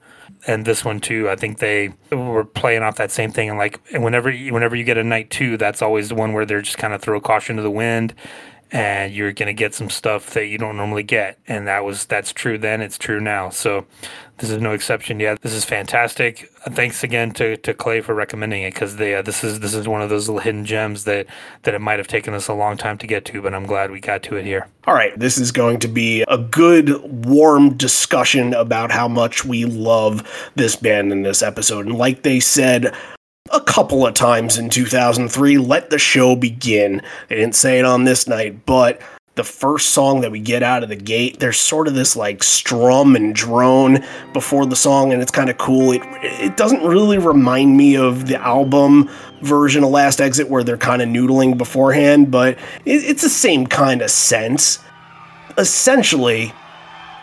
and 0.48 0.65
this 0.65 0.86
one 0.86 1.00
too. 1.00 1.30
I 1.30 1.36
think 1.36 1.60
they 1.60 1.93
were 2.12 2.45
playing 2.45 2.84
off 2.84 2.98
that 2.98 3.12
same 3.12 3.32
thing. 3.32 3.50
And 3.50 3.58
like, 3.58 3.80
whenever 3.91 4.32
whenever 4.32 4.76
you 4.76 4.84
get 4.84 4.98
a 4.98 5.04
night 5.04 5.30
two, 5.30 5.58
that's 5.58 5.82
always 5.82 6.10
the 6.10 6.15
one 6.15 6.34
where 6.34 6.45
they're 6.45 6.62
just 6.62 6.78
kind 6.78 6.93
of 6.93 7.02
throw 7.02 7.19
caution 7.19 7.56
to 7.56 7.62
the 7.62 7.71
wind, 7.71 8.13
and 8.71 9.13
you're 9.13 9.34
gonna 9.34 9.54
get 9.54 9.74
some 9.74 9.89
stuff 9.89 10.32
that 10.32 10.45
you 10.45 10.58
don't 10.58 10.78
normally 10.78 11.04
get. 11.04 11.39
And 11.48 11.67
that 11.67 11.84
was 11.84 12.06
that's 12.06 12.34
true 12.34 12.58
then. 12.58 12.82
It's 12.82 12.98
true 12.98 13.19
now. 13.19 13.50
So 13.50 13.86
this 14.38 14.50
is 14.50 14.62
no 14.62 14.74
exception. 14.74 15.19
Yeah, 15.19 15.36
this 15.41 15.54
is 15.54 15.63
fantastic. 15.63 16.52
Uh, 16.65 16.71
Thanks 16.71 17.04
again 17.04 17.32
to, 17.34 17.56
to 17.58 17.74
Clay 17.74 18.02
for 18.02 18.13
recommending 18.13 18.63
it 18.63 18.74
because 18.74 18.93
uh, 18.95 19.21
this 19.24 19.43
is 19.43 19.62
this 19.62 19.74
is 19.74 19.88
one 19.88 20.02
of 20.02 20.10
those 20.10 20.28
little 20.28 20.41
hidden 20.41 20.65
gems 20.65 21.06
that 21.06 21.28
that 21.63 21.74
it 21.74 21.80
might 21.80 22.00
have 22.00 22.08
taken 22.08 22.34
us 22.34 22.48
a 22.48 22.54
long 22.54 22.76
time 22.76 22.98
to 22.98 23.08
get 23.08 23.24
to, 23.26 23.41
but 23.41 23.54
I'm 23.54 23.65
glad 23.65 23.91
we 23.91 24.00
got 24.00 24.24
to 24.24 24.36
it 24.36 24.45
here. 24.45 24.67
All 24.88 24.93
right, 24.93 25.17
this 25.17 25.38
is 25.38 25.52
going 25.52 25.80
to 25.80 25.88
be 25.88 26.24
a 26.28 26.38
good, 26.38 27.26
warm 27.26 27.76
discussion 27.76 28.54
about 28.54 28.91
how 28.91 29.08
much 29.08 29.45
we 29.45 29.65
love 29.65 30.28
this 30.56 30.76
band 30.76 31.12
in 31.12 31.24
this 31.24 31.41
episode. 31.41 31.86
And 31.86 31.98
like 31.98 32.24
they 32.24 32.39
said 32.39 32.93
a 33.52 33.62
couple 33.62 34.06
of 34.06 34.13
times 34.13 34.58
in 34.58 34.69
2003, 34.69 35.58
let 35.60 35.89
the 35.89 36.00
show 36.00 36.36
begin. 36.36 37.02
They 37.30 37.36
didn't 37.36 37.56
say 37.56 37.80
it 37.80 37.86
on 37.86 38.04
this 38.04 38.28
night, 38.28 38.65
but 38.65 39.02
the 39.36 39.43
first 39.43 39.89
song 39.89 40.21
that 40.21 40.32
we 40.32 40.39
get 40.39 40.63
out 40.63 40.82
of 40.82 40.89
the 40.89 40.95
gate, 40.95 41.39
there's 41.39 41.58
sort 41.58 41.88
of 41.88 41.93
this 41.93 42.15
like 42.15 42.41
strum 42.41 43.15
and 43.15 43.36
drone 43.36 44.04
before 44.32 44.65
the 44.65 44.76
song, 44.76 45.12
and 45.12 45.21
it's 45.21 45.32
kind 45.32 45.50
of 45.50 45.58
cool. 45.58 45.91
It 45.91 46.02
it 46.21 46.58
doesn't 46.58 46.84
really 46.84 47.17
remind 47.17 47.76
me 47.76 47.98
of 47.98 48.28
the 48.28 48.41
album 48.41 49.10
version 49.41 49.84
of 49.84 49.89
Last 49.89 50.21
Exit 50.21 50.50
where 50.50 50.63
they're 50.63 50.78
kind 50.78 51.02
of 51.02 51.10
noodling 51.10 51.58
beforehand, 51.58 52.32
but 52.32 52.58
it, 52.86 53.04
it's 53.04 53.21
the 53.21 53.30
same 53.30 53.67
kind 53.67 54.02
of 54.02 54.10
sense. 54.10 54.80
Essentially, 55.58 56.54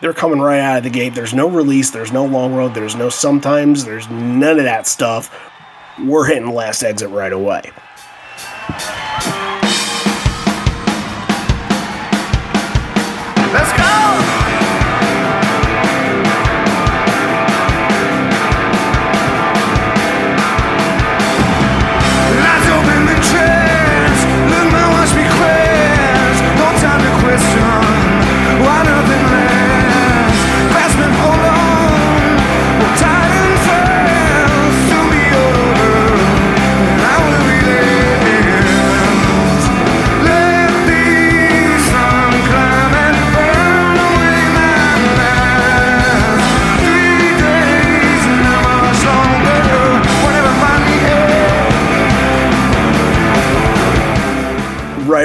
they're 0.02 0.12
coming 0.12 0.40
right 0.40 0.60
out 0.60 0.78
of 0.78 0.84
the 0.84 0.90
gate. 0.90 1.14
There's 1.14 1.34
no 1.34 1.48
release, 1.48 1.90
there's 1.90 2.12
no 2.12 2.26
long 2.26 2.54
road, 2.54 2.74
there's 2.74 2.94
no 2.94 3.08
sometimes, 3.08 3.84
there's 3.86 4.08
none 4.10 4.58
of 4.58 4.64
that 4.64 4.86
stuff. 4.86 5.34
We're 5.98 6.26
hitting 6.26 6.52
Last 6.52 6.82
Exit 6.82 7.08
right 7.08 7.32
away. 7.32 7.70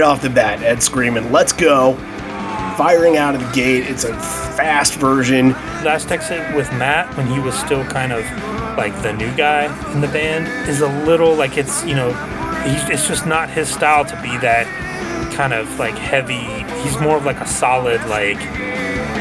Off 0.08 0.22
the 0.22 0.30
bat, 0.30 0.64
Ed 0.64 0.82
screaming, 0.82 1.32
"Let's 1.32 1.52
go!" 1.52 1.96
Firing 2.78 3.18
out 3.18 3.36
of 3.36 3.42
the 3.42 3.52
gate. 3.52 3.90
It's 3.90 4.06
a 4.06 4.14
fast 4.14 4.96
version. 4.96 5.52
Last 5.84 6.12
Exit 6.12 6.56
with 6.56 6.72
Matt 6.74 7.16
when 7.18 7.28
he 7.28 7.40
was 7.40 7.54
still 7.60 7.84
kind 7.86 8.14
of 8.14 8.24
like 8.78 9.00
the 9.02 9.12
new 9.14 9.32
guy 9.36 9.66
in 9.92 10.02
the 10.02 10.08
band 10.08 10.48
is 10.70 10.82
a 10.82 10.88
little 11.04 11.34
like 11.36 11.58
it's 11.58 11.84
you 11.84 11.96
know 11.96 12.10
it's 12.66 13.08
just 13.08 13.26
not 13.26 13.50
his 13.50 13.68
style 13.68 14.06
to 14.06 14.16
be 14.22 14.38
that 14.38 14.66
kind 15.34 15.54
of 15.54 15.68
like 15.78 15.96
heavy. 15.96 16.46
He's 16.82 17.00
more 17.00 17.18
of 17.18 17.26
like 17.26 17.40
a 17.40 17.48
solid 17.48 18.02
like. 18.08 18.40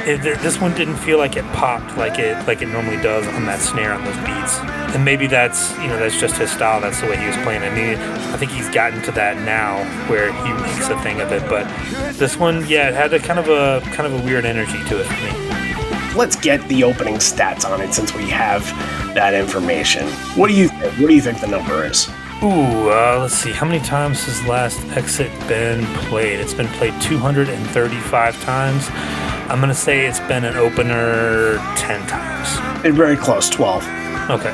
It, 0.06 0.22
this 0.22 0.60
one 0.60 0.72
didn't 0.74 0.98
feel 0.98 1.18
like 1.18 1.36
it 1.36 1.44
popped 1.46 1.96
like 1.96 2.20
it 2.20 2.46
like 2.46 2.62
it 2.62 2.68
normally 2.68 2.96
does 3.02 3.26
on 3.26 3.44
that 3.46 3.58
snare 3.58 3.92
on 3.92 4.04
those 4.04 4.16
beats, 4.18 4.60
and 4.94 5.04
maybe 5.04 5.26
that's 5.26 5.76
you 5.78 5.88
know 5.88 5.98
that's 5.98 6.20
just 6.20 6.36
his 6.36 6.48
style. 6.48 6.80
That's 6.80 7.00
the 7.00 7.08
way 7.08 7.16
he 7.16 7.26
was 7.26 7.36
playing. 7.38 7.62
I 7.62 7.74
mean, 7.74 7.96
I 8.32 8.36
think 8.36 8.52
he's 8.52 8.68
gotten 8.68 9.02
to 9.02 9.10
that 9.12 9.36
now 9.44 9.82
where 10.08 10.32
he 10.32 10.52
makes 10.62 10.88
a 10.88 11.00
thing 11.00 11.20
of 11.20 11.32
it. 11.32 11.42
But 11.48 11.66
this 12.14 12.36
one, 12.36 12.64
yeah, 12.68 12.88
it 12.88 12.94
had 12.94 13.14
a 13.14 13.18
kind 13.18 13.40
of 13.40 13.48
a 13.48 13.80
kind 13.96 14.06
of 14.06 14.20
a 14.20 14.24
weird 14.24 14.44
energy 14.44 14.78
to 14.84 15.00
it 15.00 15.06
for 15.06 15.24
me. 15.24 16.14
Let's 16.14 16.36
get 16.36 16.66
the 16.68 16.84
opening 16.84 17.16
stats 17.16 17.68
on 17.68 17.80
it 17.80 17.92
since 17.92 18.14
we 18.14 18.30
have 18.30 18.62
that 19.14 19.34
information. 19.34 20.06
What 20.36 20.46
do 20.46 20.54
you 20.54 20.68
think? 20.68 20.92
What 21.00 21.08
do 21.08 21.14
you 21.14 21.20
think 21.20 21.40
the 21.40 21.48
number 21.48 21.84
is? 21.84 22.08
Ooh, 22.42 22.90
uh, 22.90 23.16
let's 23.18 23.34
see. 23.34 23.50
How 23.50 23.64
many 23.64 23.82
times 23.82 24.22
has 24.26 24.46
Last 24.46 24.84
Exit 24.88 25.32
been 25.48 25.86
played? 26.04 26.38
It's 26.38 26.52
been 26.52 26.68
played 26.68 26.92
235 27.00 28.42
times. 28.42 28.88
I'm 29.50 29.58
going 29.58 29.70
to 29.70 29.74
say 29.74 30.04
it's 30.04 30.20
been 30.20 30.44
an 30.44 30.54
opener 30.54 31.56
10 31.78 32.06
times. 32.06 32.84
It's 32.84 32.94
very 32.94 33.16
close, 33.16 33.48
12. 33.48 33.82
Okay. 34.28 34.50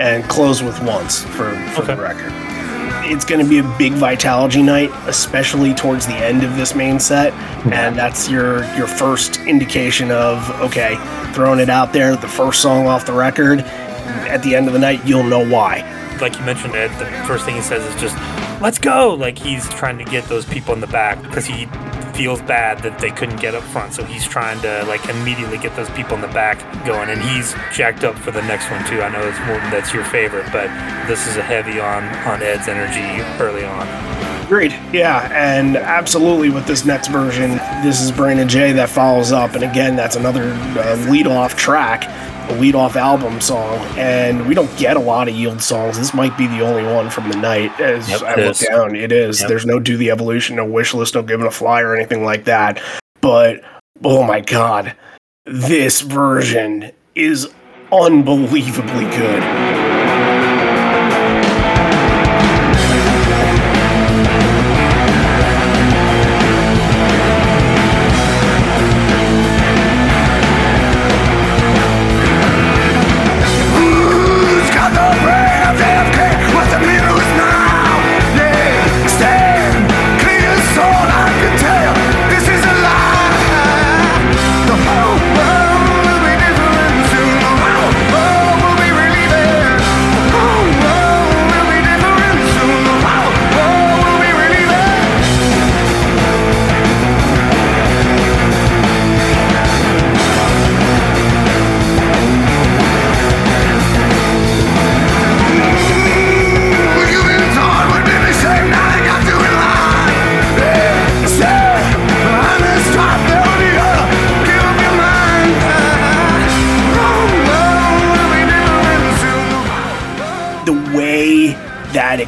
And 0.00 0.24
close 0.24 0.64
with 0.64 0.82
once 0.82 1.22
for, 1.22 1.54
for 1.74 1.82
the 1.82 1.94
record. 1.94 2.32
It's 3.04 3.24
going 3.24 3.40
to 3.40 3.48
be 3.48 3.58
a 3.58 3.76
big 3.78 3.92
Vitalogy 3.92 4.64
night, 4.64 4.90
especially 5.06 5.74
towards 5.74 6.08
the 6.08 6.14
end 6.14 6.42
of 6.42 6.56
this 6.56 6.74
main 6.74 6.98
set. 6.98 7.32
And 7.72 7.96
that's 7.96 8.28
your, 8.28 8.64
your 8.74 8.88
first 8.88 9.38
indication 9.42 10.10
of, 10.10 10.50
okay, 10.60 10.96
throwing 11.34 11.60
it 11.60 11.70
out 11.70 11.92
there, 11.92 12.16
the 12.16 12.26
first 12.26 12.60
song 12.60 12.88
off 12.88 13.06
the 13.06 13.12
record. 13.12 13.60
At 13.60 14.42
the 14.42 14.56
end 14.56 14.66
of 14.66 14.72
the 14.72 14.80
night, 14.80 15.06
you'll 15.06 15.22
know 15.22 15.48
why. 15.48 16.00
Like 16.22 16.38
you 16.38 16.44
mentioned, 16.44 16.74
Ed, 16.74 16.88
the 16.98 17.26
first 17.26 17.44
thing 17.44 17.56
he 17.56 17.60
says 17.60 17.84
is 17.84 18.00
just, 18.00 18.16
let's 18.62 18.78
go. 18.78 19.14
Like 19.14 19.36
he's 19.36 19.68
trying 19.70 19.98
to 19.98 20.04
get 20.04 20.24
those 20.24 20.46
people 20.46 20.72
in 20.72 20.80
the 20.80 20.86
back 20.86 21.20
because 21.22 21.44
he 21.44 21.66
feels 22.14 22.40
bad 22.42 22.78
that 22.82 22.98
they 22.98 23.10
couldn't 23.10 23.40
get 23.40 23.54
up 23.54 23.64
front. 23.64 23.92
So 23.92 24.04
he's 24.04 24.26
trying 24.26 24.60
to 24.62 24.84
like 24.86 25.06
immediately 25.08 25.58
get 25.58 25.74
those 25.76 25.90
people 25.90 26.14
in 26.14 26.20
the 26.20 26.28
back 26.28 26.60
going. 26.86 27.10
And 27.10 27.20
he's 27.20 27.54
jacked 27.72 28.04
up 28.04 28.16
for 28.16 28.30
the 28.30 28.42
next 28.42 28.70
one 28.70 28.84
too. 28.86 29.02
I 29.02 29.10
know 29.10 29.26
it's 29.26 29.38
that's 29.72 29.92
your 29.92 30.04
favorite, 30.04 30.46
but 30.52 30.68
this 31.08 31.26
is 31.26 31.36
a 31.36 31.42
heavy 31.42 31.80
on, 31.80 32.04
on 32.26 32.42
Ed's 32.42 32.68
energy 32.68 33.22
early 33.42 33.64
on. 33.64 34.32
Agreed. 34.44 34.72
Yeah, 34.92 35.30
and 35.32 35.78
absolutely 35.78 36.50
with 36.50 36.66
this 36.66 36.84
next 36.84 37.08
version, 37.08 37.52
this 37.82 38.02
is 38.02 38.12
Brain 38.12 38.38
of 38.38 38.48
J 38.48 38.72
that 38.72 38.90
follows 38.90 39.32
up, 39.32 39.54
and 39.54 39.64
again, 39.64 39.96
that's 39.96 40.14
another 40.16 40.52
uh, 40.52 41.06
lead-off 41.08 41.56
track, 41.56 42.02
a 42.50 42.54
lead-off 42.58 42.96
album 42.96 43.40
song, 43.40 43.78
and 43.96 44.46
we 44.46 44.54
don't 44.54 44.74
get 44.76 44.96
a 44.96 45.00
lot 45.00 45.28
of 45.28 45.34
Yield 45.34 45.62
songs. 45.62 45.98
This 45.98 46.14
might 46.14 46.36
be 46.36 46.46
the 46.46 46.60
only 46.60 46.84
one 46.84 47.10
from 47.10 47.28
the 47.28 47.36
night. 47.36 47.78
As 47.80 48.08
Yep, 48.08 48.22
I 48.22 48.34
look 48.36 48.50
is. 48.50 48.58
down, 48.60 48.94
it 48.96 49.12
is. 49.12 49.40
Yep. 49.40 49.48
There's 49.48 49.66
no 49.66 49.78
Do 49.78 49.96
the 49.96 50.10
Evolution, 50.10 50.56
no 50.56 50.64
Wish 50.64 50.94
List, 50.94 51.14
no 51.14 51.22
Given 51.22 51.44
to 51.44 51.50
Fly 51.50 51.80
or 51.80 51.94
anything 51.94 52.24
like 52.24 52.44
that. 52.44 52.80
But 53.20 53.62
oh 54.04 54.22
my 54.24 54.40
god, 54.40 54.94
this 55.46 56.00
version 56.00 56.90
is 57.14 57.48
unbelievably 57.92 59.04
good. 59.16 59.81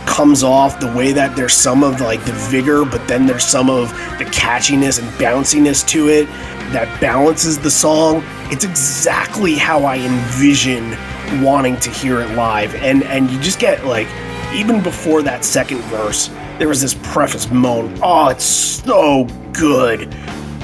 Comes 0.07 0.43
off 0.43 0.81
the 0.81 0.93
way 0.93 1.13
that 1.13 1.35
there's 1.37 1.55
some 1.55 1.83
of 1.83 2.01
like 2.01 2.25
the 2.25 2.33
vigor, 2.33 2.85
but 2.85 3.07
then 3.09 3.27
there's 3.27 3.45
some 3.45 3.71
of 3.71 3.89
the 4.19 4.25
catchiness 4.27 4.99
and 4.99 5.09
bounciness 5.19 5.87
to 5.89 6.09
it 6.09 6.27
that 6.73 7.01
balances 7.01 7.59
the 7.59 7.71
song. 7.71 8.23
It's 8.51 8.65
exactly 8.65 9.55
how 9.55 9.85
I 9.85 9.99
envision 9.99 10.97
wanting 11.43 11.79
to 11.81 11.91
hear 11.91 12.21
it 12.21 12.31
live. 12.35 12.75
And 12.77 13.03
and 13.05 13.31
you 13.31 13.41
just 13.41 13.59
get 13.59 13.85
like 13.85 14.09
even 14.55 14.83
before 14.83 15.23
that 15.23 15.45
second 15.45 15.81
verse, 15.83 16.29
there 16.59 16.69
was 16.69 16.81
this 16.81 16.95
preface 16.95 17.51
moan. 17.51 17.99
Oh, 18.03 18.29
it's 18.29 18.45
so 18.45 19.27
good. 19.53 20.15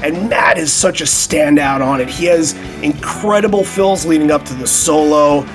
And 0.03 0.29
Matt 0.29 0.57
is 0.57 0.73
such 0.73 1.01
a 1.01 1.03
standout 1.03 1.85
on 1.85 2.01
it. 2.01 2.09
He 2.09 2.25
has 2.25 2.53
incredible 2.81 3.63
fills 3.63 4.05
leading 4.05 4.31
up 4.31 4.43
to 4.45 4.53
the 4.53 4.65
solo. 4.65 5.45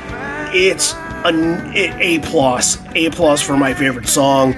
It's 0.53 0.95
A 1.25 2.19
plus, 2.21 2.79
A 2.95 3.11
plus 3.11 3.43
for 3.43 3.57
my 3.57 3.73
favorite 3.75 4.07
song. 4.07 4.55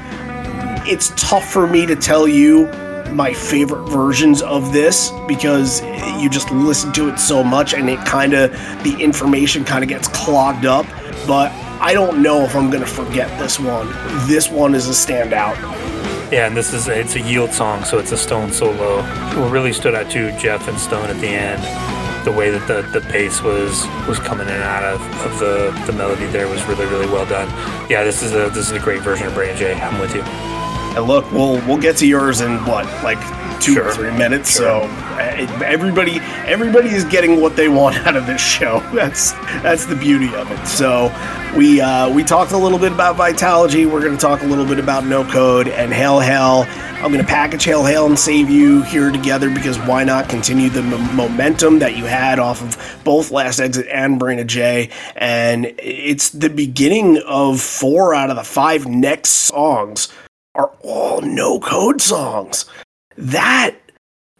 It's 0.90 1.12
tough 1.16 1.50
for 1.50 1.66
me 1.66 1.86
to 1.86 1.96
tell 1.96 2.26
you 2.26 2.66
my 3.12 3.32
favorite 3.32 3.88
versions 3.88 4.42
of 4.42 4.72
this 4.72 5.10
because 5.26 5.82
you 6.20 6.28
just 6.28 6.50
listen 6.50 6.92
to 6.92 7.08
it 7.08 7.18
so 7.18 7.42
much 7.42 7.72
and 7.74 7.88
it 7.88 7.98
kind 8.00 8.34
of 8.34 8.50
the 8.82 8.96
information 9.00 9.64
kind 9.64 9.82
of 9.82 9.88
gets 9.88 10.08
clogged 10.08 10.66
up. 10.66 10.86
But 11.26 11.50
I 11.80 11.94
don't 11.94 12.22
know 12.22 12.42
if 12.42 12.54
I'm 12.54 12.70
gonna 12.70 12.86
forget 12.86 13.28
this 13.38 13.58
one. 13.58 13.88
This 14.26 14.50
one 14.50 14.74
is 14.74 14.88
a 14.88 14.92
standout. 14.92 15.56
Yeah, 16.30 16.46
and 16.46 16.56
this 16.56 16.74
is 16.74 16.88
it's 16.88 17.14
a 17.14 17.20
yield 17.20 17.52
song, 17.52 17.84
so 17.84 17.98
it's 17.98 18.12
a 18.12 18.16
Stone 18.18 18.52
solo. 18.52 19.02
What 19.02 19.50
really 19.50 19.72
stood 19.72 19.94
out 19.94 20.10
too, 20.10 20.32
Jeff 20.32 20.68
and 20.68 20.78
Stone 20.78 21.08
at 21.08 21.18
the 21.20 21.28
end, 21.28 21.62
the 22.24 22.32
way 22.32 22.50
that 22.50 22.66
the, 22.66 22.82
the 22.98 23.06
pace 23.08 23.42
was 23.42 23.86
was 24.06 24.18
coming 24.18 24.48
in 24.48 24.54
and 24.54 24.62
out 24.62 24.84
of, 24.84 25.00
of 25.24 25.38
the, 25.38 25.82
the 25.86 25.92
melody 25.92 26.26
there 26.26 26.48
was 26.48 26.64
really 26.66 26.86
really 26.86 27.06
well 27.06 27.26
done. 27.26 27.48
Yeah, 27.90 28.04
this 28.04 28.22
is 28.22 28.32
a 28.32 28.50
this 28.50 28.70
is 28.70 28.72
a 28.72 28.80
great 28.80 29.02
version 29.02 29.26
of 29.26 29.34
Brain 29.34 29.56
J. 29.56 29.74
I'm 29.74 30.00
with 30.00 30.14
you. 30.14 30.22
And 30.22 31.06
look, 31.06 31.30
we'll 31.32 31.64
we'll 31.66 31.80
get 31.80 31.96
to 31.98 32.06
yours 32.06 32.40
in 32.40 32.64
what 32.64 32.86
like 33.02 33.20
two 33.60 33.80
or 33.80 33.92
three 33.92 34.10
minutes. 34.10 34.50
So 34.50 34.80
uh, 34.82 35.62
everybody 35.64 36.18
everybody 36.46 36.88
is 36.88 37.04
getting 37.04 37.40
what 37.40 37.56
they 37.56 37.68
want 37.78 37.96
out 38.06 38.16
of 38.16 38.26
this 38.26 38.40
show. 38.40 38.80
That's 38.94 39.32
that's 39.62 39.86
the 39.86 39.96
beauty 39.96 40.34
of 40.34 40.50
it. 40.50 40.66
So 40.66 41.12
we 41.56 41.80
uh, 41.80 42.12
we 42.12 42.24
talked 42.24 42.52
a 42.52 42.58
little 42.58 42.78
bit 42.78 42.92
about 42.92 43.16
Vitalogy. 43.16 43.90
We're 43.90 44.00
going 44.02 44.16
to 44.16 44.20
talk 44.20 44.42
a 44.42 44.46
little 44.46 44.66
bit 44.66 44.78
about 44.78 45.06
No 45.06 45.24
Code 45.24 45.68
and 45.68 45.92
Hail 45.92 46.20
Hell. 46.20 46.66
I'm 47.00 47.12
going 47.12 47.24
to 47.24 47.30
package 47.30 47.64
Hail 47.64 47.84
Hail 47.84 48.06
and 48.06 48.18
save 48.18 48.50
you 48.50 48.82
here 48.82 49.12
together 49.12 49.50
because 49.50 49.78
why 49.78 50.02
not 50.02 50.28
continue 50.28 50.68
the 50.68 50.82
m- 50.82 51.14
momentum 51.16 51.78
that 51.78 51.96
you 51.96 52.04
had 52.06 52.40
off 52.40 52.60
of 52.60 53.04
both 53.04 53.30
Last 53.30 53.60
Exit 53.60 53.86
and 53.86 54.18
Brain 54.18 54.40
of 54.40 54.48
J. 54.48 54.90
And 55.14 55.72
it's 55.78 56.30
the 56.30 56.50
beginning 56.50 57.22
of 57.24 57.60
four 57.60 58.14
out 58.14 58.30
of 58.30 58.36
the 58.36 58.42
five 58.42 58.86
next 58.86 59.30
songs 59.30 60.08
are 60.56 60.72
all 60.82 61.20
no 61.20 61.60
code 61.60 62.00
songs. 62.02 62.64
That 63.18 63.74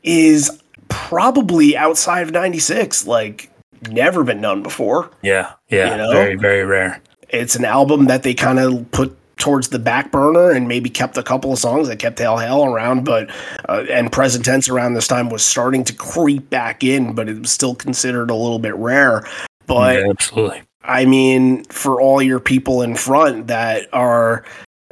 is 0.03 0.63
probably 0.89 1.77
outside 1.77 2.23
of 2.23 2.31
96, 2.33 3.07
like 3.07 3.51
never 3.91 4.25
been 4.25 4.41
done 4.41 4.63
before. 4.63 5.11
Yeah, 5.23 5.53
yeah, 5.69 5.91
You 5.91 5.97
know? 5.99 6.13
very 6.13 6.37
very 6.37 6.65
rare. 6.65 7.03
It's 7.29 7.57
an 7.57 7.65
album 7.65 8.07
that 8.07 8.23
they 8.23 8.33
kind 8.35 8.59
of 8.59 8.91
put 8.91 9.15
towards 9.37 9.69
the 9.69 9.79
back 9.79 10.11
burner 10.11 10.51
and 10.51 10.67
maybe 10.67 10.91
kept 10.91 11.17
a 11.17 11.23
couple 11.23 11.53
of 11.53 11.59
songs 11.59 11.89
that 11.89 11.99
kept 11.99 12.19
Hail 12.19 12.39
Hail 12.39 12.65
around, 12.65 13.05
but 13.05 13.31
uh, 13.69 13.85
and 13.91 14.11
Present 14.11 14.45
Tense 14.45 14.69
around 14.69 14.95
this 14.95 15.07
time 15.07 15.31
was 15.31 15.45
starting 15.45 15.85
to 15.85 15.93
creep 15.95 16.49
back 16.51 16.83
in, 16.85 17.15
but 17.15 17.29
it 17.29 17.39
was 17.39 17.51
still 17.51 17.75
considered 17.75 18.31
a 18.31 18.35
little 18.35 18.59
bit 18.59 18.75
rare. 18.77 19.27
But 19.67 19.99
yeah, 19.99 20.11
absolutely. 20.11 20.63
I 20.83 21.05
mean, 21.05 21.65
for 21.65 22.01
all 22.01 22.23
your 22.23 22.41
people 22.41 22.83
in 22.83 22.97
front 22.97 23.49
that 23.49 23.87
are, 23.93 24.45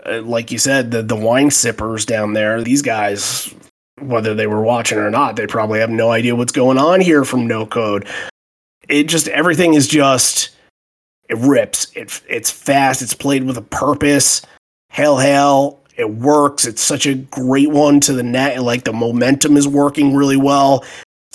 uh, 0.05 0.22
like 0.22 0.51
you 0.51 0.59
said, 0.59 0.90
the 0.90 1.03
the 1.03 1.16
wine 1.16 1.51
sippers 1.51 2.05
down 2.05 2.35
there, 2.35 2.62
these 2.62 2.83
guys, 2.83 3.55
whether 4.00 4.35
they 4.35 4.46
were 4.46 4.62
watching 4.62 4.98
or 4.98 5.11
not, 5.11 5.37
they 5.37 5.46
probably 5.46 5.80
have 5.80 5.90
no 5.90 6.11
idea 6.11 6.37
what's 6.37 6.52
going 6.52 6.78
on 6.78 7.00
here 7.00 7.24
from 7.24 7.46
No 7.46 7.66
Code. 7.66 8.06
It 8.88 9.04
just 9.04 9.28
everything 9.28 9.74
is 9.74 9.88
just 9.88 10.50
it 11.28 11.38
rips. 11.38 11.90
It 11.94 12.20
it's 12.28 12.50
fast. 12.50 13.02
It's 13.02 13.14
played 13.14 13.44
with 13.44 13.56
a 13.56 13.62
purpose. 13.62 14.42
Hell, 14.90 15.18
hell, 15.18 15.80
It 15.96 16.11
works. 16.11 16.66
It's 16.66 16.82
such 16.82 17.06
a 17.06 17.14
great 17.14 17.70
one 17.70 18.00
to 18.00 18.12
the 18.12 18.22
net. 18.22 18.62
Like 18.62 18.85
the 18.85 18.92
momentum 18.92 19.56
is 19.56 19.66
working 19.66 20.14
really 20.14 20.37
well 20.37 20.85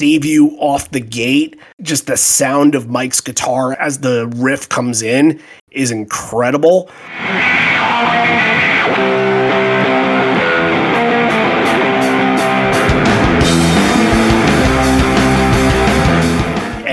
save 0.02 0.26
you 0.26 0.58
off 0.58 0.90
the 0.90 1.00
gate. 1.00 1.60
Just 1.84 2.08
the 2.08 2.18
sound 2.18 2.74
of 2.74 2.90
Mike's 2.90 3.22
guitar 3.22 3.74
as 3.74 4.00
the 4.00 4.28
riff 4.36 4.68
comes 4.68 5.04
in 5.04 5.40
is 5.70 5.92
incredible. 5.92 6.90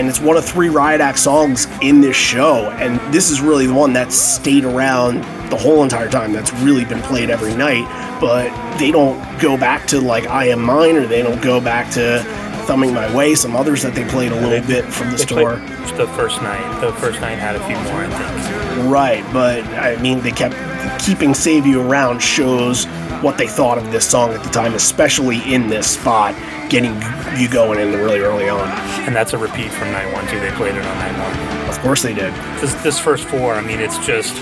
And 0.09 0.17
it's 0.17 0.25
one 0.25 0.39
of 0.39 0.45
three 0.47 0.71
Riot 0.71 1.03
Act 1.03 1.19
songs 1.19 1.67
in 1.83 2.01
this 2.01 2.17
show. 2.17 2.71
And 2.79 2.99
this 3.13 3.29
is 3.29 3.43
really 3.43 3.67
the 3.67 3.75
one 3.75 3.93
that's 3.93 4.17
stayed 4.17 4.65
around 4.65 5.21
the 5.51 5.57
whole 5.59 5.83
entire 5.83 6.09
time, 6.09 6.33
that's 6.33 6.51
really 6.63 6.87
been 6.87 7.03
played 7.03 7.29
every 7.29 7.55
night. 7.55 7.85
But 8.19 8.49
they 8.79 8.91
don't 8.91 9.21
go 9.39 9.59
back 9.59 9.87
to 9.89 10.01
like 10.01 10.27
I 10.27 10.47
Am 10.47 10.63
Mine 10.63 10.97
or 10.97 11.07
they 11.07 11.21
don't 11.21 11.43
go 11.43 11.61
back 11.61 11.93
to 11.93 12.21
Thumbing 12.65 12.95
My 12.95 13.15
Way, 13.15 13.35
some 13.35 13.55
others 13.55 13.83
that 13.83 13.95
they 13.95 14.07
played 14.07 14.33
a 14.33 14.41
little 14.41 14.67
bit 14.67 14.87
from 14.87 15.11
the 15.11 15.19
store. 15.19 15.57
the 15.99 16.09
first 16.17 16.41
night. 16.41 16.81
The 16.81 16.95
first 16.95 17.21
night 17.21 17.39
had 17.39 17.57
a 17.57 17.67
few 17.67 17.77
more, 17.77 18.03
I 18.03 18.09
think. 18.09 18.91
Right, 18.91 19.23
but 19.31 19.63
I 19.75 19.97
mean, 19.97 20.21
they 20.21 20.31
kept 20.31 20.57
keeping 21.05 21.35
Save 21.35 21.67
You 21.67 21.83
around 21.83 22.21
shows 22.21 22.87
what 23.23 23.39
they 23.39 23.47
thought 23.47 23.79
of 23.79 23.91
this 23.91 24.09
song 24.09 24.31
at 24.31 24.43
the 24.43 24.51
time, 24.51 24.75
especially 24.75 25.41
in 25.53 25.69
this 25.69 25.91
spot, 25.91 26.35
getting 26.71 26.95
you 27.39 27.49
going 27.49 27.81
in 27.81 27.93
really 27.99 28.21
early 28.21 28.49
on. 28.49 28.69
And 29.07 29.15
that's 29.15 29.33
a 29.33 29.39
repeat 29.39 29.71
from 29.71 29.91
night 29.93 30.13
one 30.13 30.27
too. 30.29 30.39
They 30.41 30.51
played 30.53 30.75
it 30.75 30.85
on 30.85 30.99
night 30.99 31.19
one. 31.19 31.69
Of 31.69 31.79
course 31.81 32.03
they 32.03 32.15
did. 32.15 32.33
This 32.61 32.75
this 32.83 32.99
first 32.99 33.25
four, 33.25 33.55
I 33.55 33.63
mean, 33.63 33.81
it's 33.81 33.99
just 34.07 34.35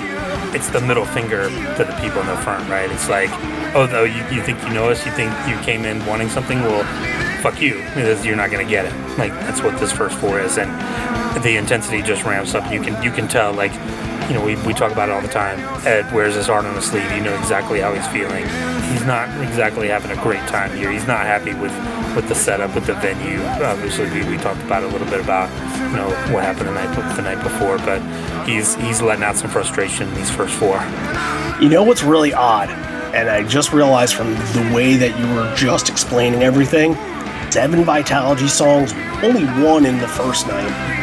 it's 0.54 0.68
the 0.70 0.80
middle 0.80 1.04
finger 1.04 1.48
to 1.48 1.84
the 1.84 1.96
people 2.00 2.20
in 2.20 2.26
the 2.26 2.36
front, 2.38 2.68
right? 2.70 2.90
It's 2.90 3.08
like, 3.08 3.30
oh, 3.74 3.86
though 3.86 4.04
you, 4.04 4.24
you 4.34 4.42
think 4.42 4.62
you 4.62 4.70
know 4.70 4.88
us, 4.90 5.04
you 5.04 5.12
think 5.12 5.30
you 5.48 5.56
came 5.64 5.84
in 5.84 6.04
wanting 6.06 6.28
something, 6.28 6.60
well, 6.60 6.84
fuck 7.42 7.60
you, 7.60 7.82
you're 8.22 8.36
not 8.36 8.50
gonna 8.50 8.64
get 8.64 8.86
it. 8.86 9.18
Like 9.18 9.32
that's 9.32 9.62
what 9.62 9.78
this 9.78 9.92
first 9.92 10.16
four 10.18 10.40
is, 10.40 10.56
and 10.58 10.70
the 11.42 11.56
intensity 11.56 12.00
just 12.02 12.24
ramps 12.24 12.54
up. 12.54 12.72
You 12.72 12.80
can 12.80 13.02
you 13.02 13.10
can 13.10 13.28
tell, 13.28 13.52
like, 13.52 13.72
you 14.28 14.34
know, 14.34 14.44
we, 14.44 14.56
we 14.66 14.74
talk 14.74 14.90
about 14.90 15.08
it 15.08 15.12
all 15.12 15.22
the 15.22 15.28
time. 15.28 15.58
Ed 15.86 16.12
wears 16.12 16.34
his 16.34 16.48
heart 16.48 16.64
on 16.64 16.74
his 16.74 16.84
sleeve. 16.84 17.10
You 17.12 17.22
know 17.22 17.38
exactly 17.38 17.80
how 17.80 17.94
he's 17.94 18.06
feeling. 18.08 18.44
He's 18.90 19.04
not 19.06 19.28
exactly 19.46 19.88
having 19.88 20.10
a 20.10 20.20
great 20.20 20.46
time 20.48 20.76
here. 20.76 20.90
He's 20.90 21.06
not 21.06 21.26
happy 21.26 21.54
with 21.54 21.72
with 22.16 22.28
the 22.28 22.34
setup, 22.34 22.74
with 22.74 22.86
the 22.86 22.94
venue. 22.94 23.40
Obviously, 23.62 24.10
we, 24.10 24.28
we 24.28 24.36
talked 24.38 24.60
about 24.62 24.82
a 24.82 24.86
little 24.88 25.06
bit 25.06 25.20
about 25.20 25.48
you 25.90 25.96
know 25.96 26.08
what 26.32 26.42
happened 26.42 26.68
the 26.68 26.72
night 26.72 27.16
the 27.16 27.22
night 27.22 27.42
before, 27.42 27.78
but 27.78 28.00
he's 28.48 28.74
he's 28.76 29.00
letting 29.00 29.22
out 29.22 29.36
some 29.36 29.50
frustration 29.50 30.08
in 30.08 30.14
these 30.14 30.30
first 30.30 30.54
four. 30.54 30.80
You 31.60 31.68
know 31.68 31.84
what's 31.84 32.02
really 32.02 32.32
odd, 32.32 32.68
and 33.14 33.28
I 33.28 33.46
just 33.46 33.72
realized 33.72 34.14
from 34.14 34.34
the 34.34 34.70
way 34.74 34.96
that 34.96 35.16
you 35.18 35.34
were 35.34 35.54
just 35.54 35.88
explaining 35.88 36.42
everything, 36.42 36.94
seven 37.52 37.84
Vitalogy 37.84 38.48
songs, 38.48 38.92
only 39.22 39.44
one 39.62 39.86
in 39.86 39.98
the 39.98 40.08
first 40.08 40.48
night. 40.48 40.96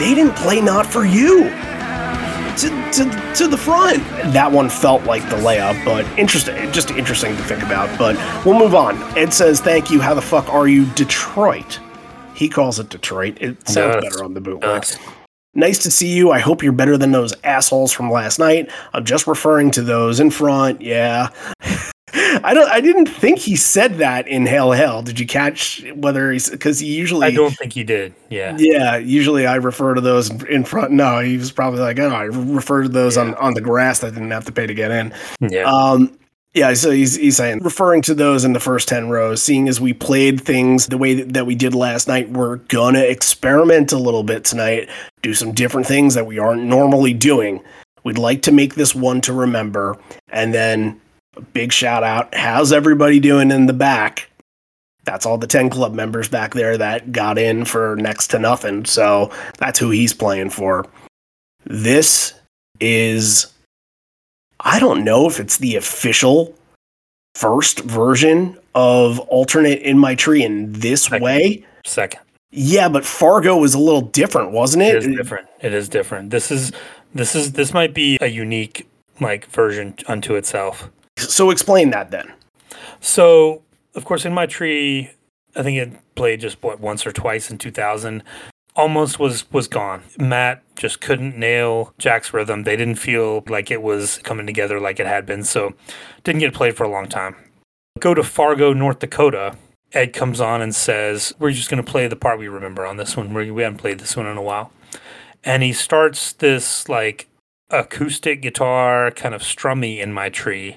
They 0.00 0.14
didn't 0.14 0.34
play 0.36 0.60
Not 0.60 0.84
For 0.86 1.04
You. 1.04 1.44
To, 2.56 2.68
to, 2.92 3.34
to 3.34 3.48
the 3.48 3.56
front. 3.58 3.98
That 4.32 4.50
one 4.50 4.70
felt 4.70 5.04
like 5.04 5.22
the 5.28 5.36
layup, 5.36 5.84
but 5.84 6.06
interesting, 6.18 6.54
just 6.72 6.90
interesting 6.90 7.36
to 7.36 7.42
think 7.42 7.62
about. 7.62 7.98
But 7.98 8.16
we'll 8.46 8.58
move 8.58 8.74
on. 8.74 8.96
Ed 9.18 9.32
says, 9.34 9.60
"Thank 9.60 9.90
you. 9.90 10.00
How 10.00 10.14
the 10.14 10.22
fuck 10.22 10.48
are 10.52 10.66
you, 10.66 10.86
Detroit?" 10.94 11.78
He 12.34 12.48
calls 12.48 12.78
it 12.78 12.88
Detroit. 12.88 13.36
It 13.40 13.68
sounds 13.68 13.96
Yes. 14.02 14.04
better 14.14 14.24
on 14.24 14.34
the 14.34 14.40
bootleg. 14.40 14.82
Yes. 14.84 14.98
Nice 15.54 15.78
to 15.80 15.90
see 15.90 16.08
you. 16.08 16.30
I 16.32 16.38
hope 16.38 16.62
you're 16.62 16.72
better 16.72 16.98
than 16.98 17.12
those 17.12 17.32
assholes 17.44 17.92
from 17.92 18.10
last 18.10 18.38
night. 18.38 18.70
I'm 18.92 19.04
just 19.04 19.26
referring 19.26 19.70
to 19.72 19.82
those 19.82 20.20
in 20.20 20.30
front. 20.30 20.82
Yeah. 20.82 21.28
I 22.46 22.54
don't 22.54 22.70
I 22.70 22.80
didn't 22.80 23.06
think 23.06 23.40
he 23.40 23.56
said 23.56 23.98
that 23.98 24.28
in 24.28 24.46
Hail 24.46 24.70
Hell. 24.70 25.02
Did 25.02 25.18
you 25.18 25.26
catch 25.26 25.84
whether 25.96 26.30
he's 26.30 26.48
cuz 26.48 26.78
he 26.78 26.86
usually 26.86 27.26
I 27.26 27.32
don't 27.32 27.56
think 27.56 27.72
he 27.72 27.82
did. 27.82 28.14
Yeah. 28.30 28.56
Yeah, 28.56 28.96
usually 28.98 29.48
I 29.48 29.56
refer 29.56 29.94
to 29.94 30.00
those 30.00 30.30
in 30.44 30.62
front. 30.62 30.92
No, 30.92 31.18
he 31.18 31.36
was 31.36 31.50
probably 31.50 31.80
like, 31.80 31.98
"Oh, 31.98 32.08
I 32.08 32.22
refer 32.24 32.84
to 32.84 32.88
those 32.88 33.16
on 33.16 33.34
on 33.34 33.54
the 33.54 33.60
grass 33.60 33.98
that 33.98 34.14
didn't 34.14 34.30
have 34.30 34.44
to 34.44 34.52
pay 34.52 34.64
to 34.64 34.74
get 34.74 34.92
in." 34.92 35.12
Yeah. 35.40 35.64
Um, 35.64 36.16
yeah, 36.54 36.72
so 36.72 36.90
he's, 36.90 37.16
he's 37.16 37.36
saying, 37.36 37.58
referring 37.62 38.00
to 38.02 38.14
those 38.14 38.42
in 38.42 38.54
the 38.54 38.60
first 38.60 38.88
10 38.88 39.10
rows, 39.10 39.42
seeing 39.42 39.68
as 39.68 39.78
we 39.78 39.92
played 39.92 40.40
things 40.40 40.86
the 40.86 40.96
way 40.96 41.20
that, 41.20 41.44
we 41.44 41.54
did 41.54 41.74
last 41.74 42.08
night, 42.08 42.30
we're 42.30 42.56
gonna 42.56 43.00
experiment 43.00 43.92
a 43.92 43.98
little 43.98 44.22
bit 44.22 44.42
tonight, 44.44 44.88
do 45.20 45.34
some 45.34 45.52
different 45.52 45.86
things 45.86 46.14
that 46.14 46.26
we 46.26 46.38
aren't 46.38 46.62
normally 46.62 47.12
doing. 47.12 47.60
We'd 48.04 48.16
like 48.16 48.40
to 48.42 48.52
make 48.52 48.74
this 48.74 48.94
one 48.94 49.20
to 49.22 49.34
remember. 49.34 49.98
And 50.30 50.54
then 50.54 50.98
big 51.52 51.72
shout 51.72 52.02
out. 52.02 52.34
How's 52.34 52.72
everybody 52.72 53.20
doing 53.20 53.50
in 53.50 53.66
the 53.66 53.72
back? 53.72 54.30
That's 55.04 55.24
all 55.24 55.38
the 55.38 55.46
10 55.46 55.70
club 55.70 55.94
members 55.94 56.28
back 56.28 56.54
there 56.54 56.76
that 56.78 57.12
got 57.12 57.38
in 57.38 57.64
for 57.64 57.94
next 57.96 58.28
to 58.28 58.38
nothing. 58.38 58.84
So 58.84 59.30
that's 59.58 59.78
who 59.78 59.90
he's 59.90 60.12
playing 60.12 60.50
for. 60.50 60.84
This 61.64 62.34
is 62.80 63.52
I 64.60 64.80
don't 64.80 65.04
know 65.04 65.26
if 65.28 65.38
it's 65.38 65.58
the 65.58 65.76
official 65.76 66.54
first 67.34 67.80
version 67.80 68.58
of 68.74 69.18
alternate 69.20 69.80
in 69.82 69.98
my 69.98 70.14
tree 70.14 70.42
in 70.42 70.72
this 70.72 71.04
Second. 71.04 71.22
way. 71.22 71.64
Second. 71.84 72.20
Yeah, 72.50 72.88
but 72.88 73.04
Fargo 73.04 73.56
was 73.58 73.74
a 73.74 73.78
little 73.78 74.00
different, 74.00 74.52
wasn't 74.52 74.82
It 74.84 74.96
it? 74.96 75.04
is 75.06 75.16
different. 75.16 75.46
It 75.60 75.74
is 75.74 75.88
different. 75.88 76.30
This 76.30 76.50
is 76.50 76.72
this 77.14 77.34
is 77.34 77.52
this 77.52 77.72
might 77.74 77.94
be 77.94 78.18
a 78.20 78.26
unique 78.28 78.88
like 79.20 79.46
version 79.46 79.94
unto 80.08 80.34
itself. 80.34 80.90
So 81.16 81.50
explain 81.50 81.90
that 81.90 82.10
then. 82.10 82.32
So, 83.00 83.62
of 83.94 84.04
course, 84.04 84.24
in 84.24 84.34
my 84.34 84.46
tree, 84.46 85.10
I 85.54 85.62
think 85.62 85.78
it 85.78 86.14
played 86.14 86.40
just 86.40 86.62
what 86.62 86.80
once 86.80 87.06
or 87.06 87.12
twice 87.12 87.50
in 87.50 87.58
2000. 87.58 88.22
Almost 88.74 89.18
was 89.18 89.50
was 89.50 89.68
gone. 89.68 90.02
Matt 90.18 90.62
just 90.76 91.00
couldn't 91.00 91.38
nail 91.38 91.94
Jack's 91.98 92.34
rhythm. 92.34 92.64
They 92.64 92.76
didn't 92.76 92.96
feel 92.96 93.42
like 93.48 93.70
it 93.70 93.80
was 93.80 94.18
coming 94.18 94.46
together 94.46 94.78
like 94.78 95.00
it 95.00 95.06
had 95.06 95.24
been, 95.24 95.44
so 95.44 95.72
didn't 96.24 96.40
get 96.40 96.52
played 96.52 96.76
for 96.76 96.84
a 96.84 96.90
long 96.90 97.08
time. 97.08 97.36
Go 97.98 98.12
to 98.12 98.22
Fargo, 98.22 98.74
North 98.74 98.98
Dakota. 98.98 99.56
Ed 99.92 100.12
comes 100.12 100.42
on 100.42 100.60
and 100.60 100.74
says, 100.74 101.32
"We're 101.38 101.52
just 101.52 101.70
going 101.70 101.82
to 101.82 101.90
play 101.90 102.06
the 102.06 102.16
part 102.16 102.38
we 102.38 102.48
remember 102.48 102.84
on 102.84 102.98
this 102.98 103.16
one. 103.16 103.32
We 103.32 103.50
we 103.50 103.62
haven't 103.62 103.78
played 103.78 103.98
this 103.98 104.14
one 104.14 104.26
in 104.26 104.36
a 104.36 104.42
while." 104.42 104.70
And 105.42 105.62
he 105.62 105.72
starts 105.72 106.34
this 106.34 106.86
like 106.86 107.28
acoustic 107.70 108.42
guitar 108.42 109.10
kind 109.10 109.34
of 109.34 109.40
strummy 109.40 110.00
in 110.00 110.12
my 110.12 110.28
tree 110.28 110.76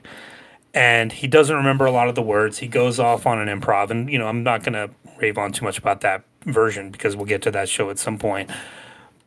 and 0.73 1.12
he 1.12 1.27
doesn't 1.27 1.55
remember 1.55 1.86
a 1.86 1.91
lot 1.91 2.10
of 2.10 2.15
the 2.15 2.21
words. 2.21 2.60
He 2.60 2.67
goes 2.67 2.99
off 2.99 3.25
on 3.25 3.39
an 3.39 3.60
improv, 3.60 3.89
and 3.89 4.10
you 4.10 4.17
know 4.17 4.27
I'm 4.27 4.43
not 4.43 4.63
gonna 4.63 4.89
rave 5.17 5.38
on 5.38 5.51
too 5.51 5.65
much 5.65 5.77
about 5.77 6.01
that 6.01 6.23
version 6.45 6.91
because 6.91 7.15
we'll 7.15 7.25
get 7.25 7.41
to 7.43 7.51
that 7.51 7.69
show 7.69 7.89
at 7.89 7.99
some 7.99 8.17
point. 8.17 8.49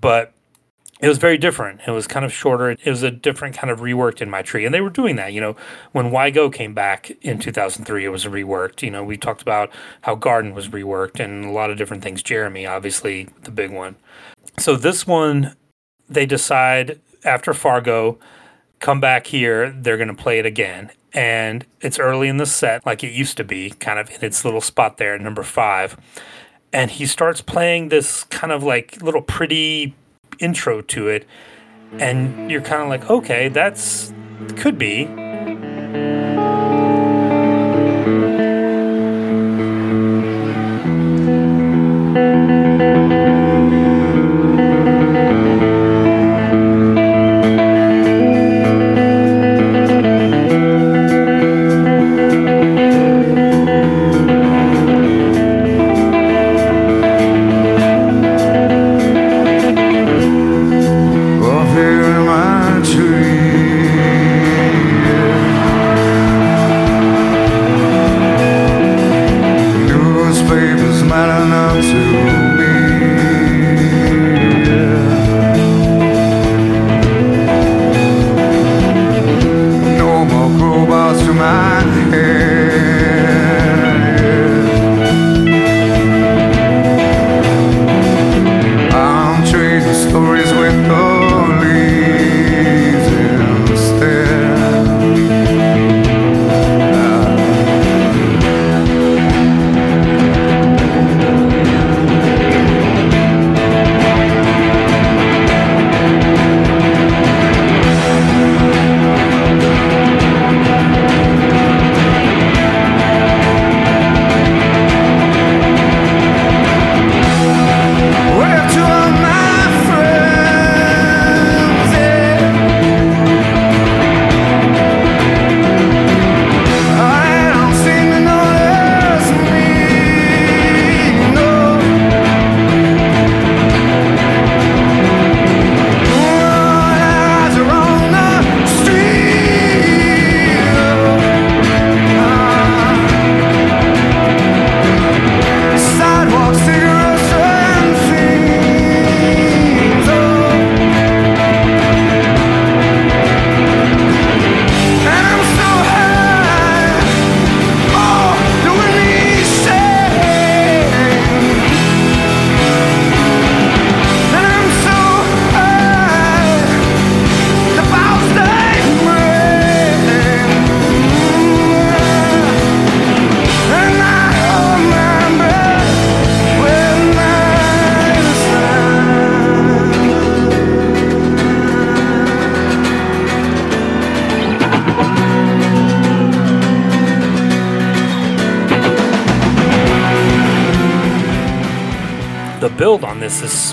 But 0.00 0.32
it 1.02 1.08
was 1.08 1.18
very 1.18 1.36
different. 1.36 1.80
It 1.84 1.90
was 1.90 2.06
kind 2.06 2.24
of 2.24 2.32
shorter. 2.32 2.70
It 2.70 2.86
was 2.86 3.02
a 3.02 3.10
different 3.10 3.56
kind 3.56 3.72
of 3.72 3.80
reworked 3.80 4.22
in 4.22 4.30
my 4.30 4.40
tree, 4.40 4.64
and 4.64 4.72
they 4.72 4.80
were 4.80 4.88
doing 4.88 5.16
that. 5.16 5.32
You 5.32 5.40
know, 5.40 5.56
when 5.90 6.12
Wygo 6.12 6.52
came 6.52 6.74
back 6.74 7.10
in 7.22 7.40
2003, 7.40 8.04
it 8.04 8.08
was 8.08 8.24
reworked. 8.24 8.82
You 8.82 8.90
know, 8.92 9.02
we 9.02 9.16
talked 9.16 9.42
about 9.42 9.70
how 10.02 10.14
Garden 10.14 10.54
was 10.54 10.68
reworked 10.68 11.18
and 11.18 11.44
a 11.44 11.50
lot 11.50 11.70
of 11.70 11.76
different 11.76 12.04
things. 12.04 12.22
Jeremy, 12.22 12.66
obviously, 12.66 13.28
the 13.42 13.50
big 13.50 13.72
one. 13.72 13.96
So 14.58 14.76
this 14.76 15.04
one, 15.04 15.56
they 16.08 16.24
decide 16.24 17.00
after 17.24 17.52
Fargo 17.52 18.20
come 18.78 19.00
back 19.00 19.26
here, 19.26 19.72
they're 19.72 19.96
going 19.96 20.08
to 20.08 20.14
play 20.14 20.38
it 20.38 20.46
again. 20.46 20.92
And 21.14 21.66
it's 21.80 21.98
early 21.98 22.28
in 22.28 22.38
the 22.38 22.46
set, 22.46 22.86
like 22.86 23.04
it 23.04 23.12
used 23.12 23.36
to 23.36 23.44
be, 23.44 23.70
kind 23.70 23.98
of 23.98 24.10
in 24.10 24.24
its 24.24 24.44
little 24.44 24.60
spot 24.60 24.96
there 24.96 25.18
number 25.18 25.42
five. 25.42 25.96
And 26.72 26.90
he 26.90 27.04
starts 27.06 27.40
playing 27.40 27.90
this 27.90 28.24
kind 28.24 28.52
of 28.52 28.62
like 28.62 29.02
little 29.02 29.22
pretty 29.22 29.94
intro 30.38 30.80
to 30.80 31.08
it. 31.08 31.26
And 31.98 32.50
you're 32.50 32.62
kind 32.62 32.82
of 32.82 32.88
like, 32.88 33.10
okay, 33.10 33.48
that's 33.48 34.14
could 34.56 34.78
be. 34.78 35.06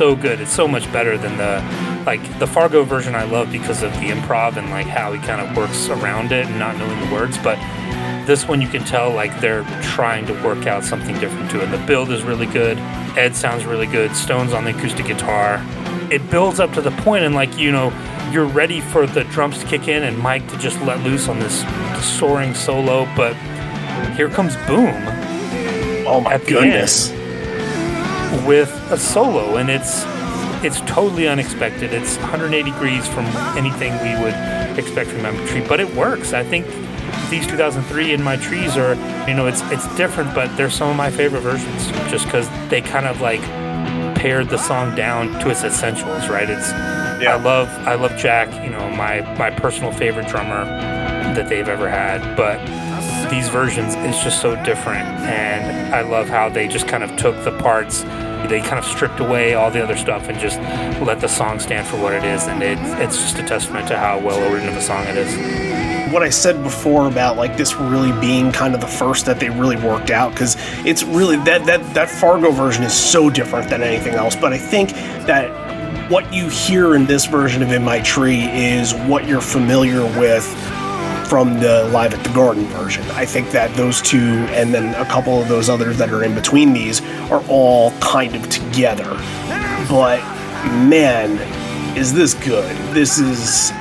So 0.09 0.15
good. 0.15 0.41
It's 0.41 0.51
so 0.51 0.67
much 0.67 0.91
better 0.91 1.19
than 1.19 1.37
the 1.37 2.03
like 2.03 2.39
the 2.39 2.47
Fargo 2.47 2.83
version 2.83 3.13
I 3.13 3.25
love 3.25 3.51
because 3.51 3.83
of 3.83 3.91
the 3.93 4.09
improv 4.09 4.57
and 4.57 4.71
like 4.71 4.87
how 4.87 5.13
he 5.13 5.19
kind 5.19 5.39
of 5.39 5.55
works 5.55 5.87
around 5.87 6.31
it 6.31 6.47
and 6.47 6.57
not 6.57 6.77
knowing 6.77 6.99
the 7.07 7.13
words. 7.13 7.37
But 7.37 7.57
this 8.25 8.47
one 8.47 8.59
you 8.59 8.67
can 8.67 8.83
tell 8.83 9.11
like 9.11 9.39
they're 9.39 9.63
trying 9.83 10.25
to 10.25 10.33
work 10.43 10.65
out 10.65 10.83
something 10.83 11.15
different 11.19 11.51
to 11.51 11.61
it. 11.61 11.67
The 11.67 11.85
build 11.85 12.09
is 12.09 12.23
really 12.23 12.47
good. 12.47 12.79
Ed 13.17 13.35
sounds 13.35 13.65
really 13.65 13.85
good. 13.85 14.15
Stone's 14.15 14.51
on 14.51 14.63
the 14.63 14.75
acoustic 14.75 15.05
guitar. 15.05 15.63
It 16.09 16.27
builds 16.31 16.59
up 16.59 16.73
to 16.73 16.81
the 16.81 16.91
point 17.03 17.23
and 17.23 17.35
like 17.35 17.55
you 17.55 17.71
know 17.71 17.93
you're 18.31 18.47
ready 18.47 18.81
for 18.81 19.05
the 19.05 19.25
drums 19.25 19.59
to 19.59 19.67
kick 19.67 19.87
in 19.87 20.01
and 20.01 20.17
Mike 20.17 20.47
to 20.49 20.57
just 20.57 20.81
let 20.81 21.03
loose 21.03 21.27
on 21.27 21.39
this 21.39 21.63
soaring 22.17 22.55
solo. 22.55 23.07
But 23.15 23.35
here 24.15 24.29
comes 24.29 24.55
Boom 24.65 24.95
Oh 26.07 26.19
my 26.19 26.39
goodness. 26.39 27.18
With 28.45 28.69
a 28.91 28.97
solo 28.97 29.57
and 29.57 29.69
it's 29.69 30.03
it's 30.63 30.81
totally 30.81 31.27
unexpected 31.27 31.93
it's 31.93 32.17
180 32.17 32.69
degrees 32.71 33.07
from 33.07 33.25
anything 33.57 33.91
we 34.03 34.21
would 34.23 34.33
expect 34.77 35.09
from 35.09 35.21
my 35.21 35.31
tree 35.47 35.65
but 35.67 35.79
it 35.79 35.93
works 35.95 36.33
i 36.33 36.43
think 36.43 36.65
these 37.29 37.47
2003 37.47 38.13
in 38.13 38.21
my 38.21 38.35
trees 38.37 38.77
are 38.77 38.95
you 39.27 39.33
know 39.33 39.47
it's 39.47 39.61
it's 39.71 39.87
different 39.95 40.33
but 40.35 40.55
they're 40.57 40.69
some 40.69 40.89
of 40.89 40.95
my 40.95 41.09
favorite 41.09 41.41
versions 41.41 41.87
just 42.11 42.25
because 42.25 42.47
they 42.69 42.81
kind 42.81 43.05
of 43.07 43.21
like 43.21 43.41
pared 44.15 44.49
the 44.49 44.57
song 44.57 44.93
down 44.95 45.27
to 45.39 45.49
its 45.49 45.63
essentials 45.63 46.27
right 46.29 46.49
it's 46.49 46.69
Yeah. 47.21 47.35
I 47.35 47.41
love 47.41 47.69
I 47.87 47.95
love 47.95 48.15
Jack. 48.17 48.47
You 48.63 48.69
know, 48.69 48.89
my 48.91 49.21
my 49.37 49.49
personal 49.51 49.91
favorite 49.91 50.27
drummer 50.27 50.63
that 51.35 51.49
they've 51.49 51.67
ever 51.67 51.89
had. 51.89 52.35
But 52.37 52.59
these 53.29 53.49
versions, 53.49 53.95
it's 53.95 54.23
just 54.23 54.41
so 54.41 54.55
different, 54.63 55.07
and 55.27 55.93
I 55.93 56.01
love 56.01 56.29
how 56.29 56.47
they 56.49 56.67
just 56.67 56.87
kind 56.87 57.03
of 57.03 57.15
took 57.17 57.35
the 57.43 57.48
parts. 57.59 58.03
They 58.47 58.61
kind 58.61 58.79
of 58.79 58.85
stripped 58.85 59.19
away 59.19 59.53
all 59.53 59.69
the 59.69 59.83
other 59.83 59.97
stuff 59.97 60.29
and 60.29 60.39
just 60.39 60.57
let 61.05 61.19
the 61.21 61.27
song 61.27 61.59
stand 61.59 61.87
for 61.87 61.97
what 62.01 62.13
it 62.13 62.23
is, 62.23 62.47
and 62.47 62.63
it, 62.63 62.79
it's 63.01 63.17
just 63.17 63.37
a 63.37 63.43
testament 63.43 63.87
to 63.89 63.97
how 63.97 64.19
well 64.19 64.39
written 64.51 64.69
of 64.69 64.75
a 64.75 64.81
song 64.81 65.05
it 65.05 65.17
is. 65.17 66.11
what 66.11 66.23
I 66.23 66.29
said 66.29 66.63
before 66.63 67.07
about 67.07 67.37
like 67.37 67.55
this 67.57 67.75
really 67.75 68.11
being 68.19 68.51
kind 68.51 68.73
of 68.73 68.81
the 68.81 68.87
first 68.87 69.25
that 69.25 69.39
they 69.39 69.49
really 69.49 69.75
worked 69.75 70.09
out 70.09 70.31
because 70.31 70.55
it's 70.85 71.03
really 71.03 71.37
that 71.37 71.65
that 71.65 71.93
that 71.93 72.09
Fargo 72.09 72.51
version 72.51 72.83
is 72.83 72.93
so 72.93 73.29
different 73.29 73.69
than 73.69 73.83
anything 73.83 74.15
else. 74.15 74.35
But 74.35 74.53
I 74.53 74.57
think 74.57 74.91
that 75.27 75.49
what 76.09 76.33
you 76.33 76.49
hear 76.49 76.95
in 76.95 77.05
this 77.05 77.25
version 77.25 77.61
of 77.61 77.71
In 77.71 77.83
My 77.83 77.99
Tree 77.99 78.41
is 78.41 78.93
what 78.93 79.27
you're 79.27 79.41
familiar 79.41 80.03
with 80.19 80.45
from 81.29 81.59
the 81.59 81.87
Live 81.93 82.15
at 82.15 82.23
the 82.23 82.33
Garden 82.33 82.65
version. 82.65 83.03
I 83.11 83.23
think 83.23 83.51
that 83.51 83.73
those 83.77 84.01
two 84.01 84.47
and 84.49 84.73
then 84.73 84.95
a 84.95 85.05
couple 85.05 85.39
of 85.39 85.47
those 85.47 85.69
others 85.69 85.97
that 85.99 86.09
are 86.09 86.23
in 86.23 86.33
between 86.33 86.73
these 86.73 87.01
are 87.29 87.43
all 87.47 87.91
kind 87.99 88.35
of 88.35 88.49
together. 88.49 89.09
But 89.87 90.21
man, 90.89 91.37
is 91.95 92.11
this 92.13 92.33
good? 92.33 92.75
This 92.95 93.19
is 93.19 93.71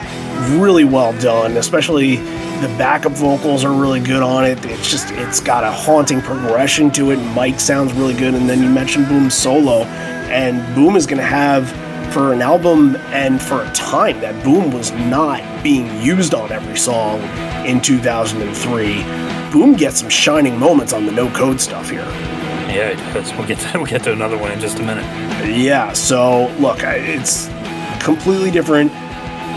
really 0.59 0.85
well 0.85 1.19
done, 1.21 1.57
especially 1.57 2.17
the 2.17 2.75
backup 2.77 3.13
vocals 3.13 3.65
are 3.65 3.73
really 3.73 4.01
good 4.01 4.23
on 4.23 4.45
it. 4.45 4.63
It's 4.67 4.91
just 4.91 5.11
it's 5.13 5.41
got 5.41 5.65
a 5.65 5.71
haunting 5.71 6.21
progression 6.21 6.91
to 6.93 7.13
it. 7.13 7.17
Mike 7.35 7.61
sounds 7.61 7.95
really 7.95 8.15
good, 8.15 8.35
and 8.35 8.49
then 8.49 8.63
you 8.63 8.69
mentioned 8.69 9.09
Boom's 9.09 9.35
solo, 9.35 9.85
and 10.29 10.75
Boom 10.75 10.97
is 10.97 11.07
going 11.07 11.19
to 11.19 11.27
have 11.27 11.73
for 12.13 12.33
an 12.33 12.43
album 12.43 12.97
and 13.09 13.41
for 13.41 13.63
a 13.63 13.71
time 13.73 14.21
that 14.21 14.43
Boom 14.43 14.73
was 14.73 14.93
not 14.93 15.43
being 15.63 16.01
used 16.01 16.35
on 16.35 16.51
every 16.51 16.77
song 16.77 17.21
in 17.67 17.81
2003. 17.81 19.03
Boom 19.53 19.75
gets 19.75 20.01
some 20.01 20.09
shining 20.09 20.59
moments 20.59 20.93
on 20.93 21.07
the 21.07 21.13
no 21.13 21.31
code 21.31 21.61
stuff 21.61 21.91
here. 21.91 22.01
Yeah, 22.69 22.91
it 22.91 23.15
does. 23.15 23.33
We'll 23.35 23.47
get 23.47 23.59
to, 23.59 23.71
we'll 23.79 23.87
get 23.87 24.03
to 24.05 24.13
another 24.13 24.39
one 24.39 24.53
in 24.53 24.61
just 24.61 24.79
a 24.79 24.83
minute. 24.83 25.05
Yeah, 25.49 25.93
so 25.93 26.49
look, 26.59 26.79
it's 26.83 27.49
completely 28.03 28.51
different. 28.51 28.91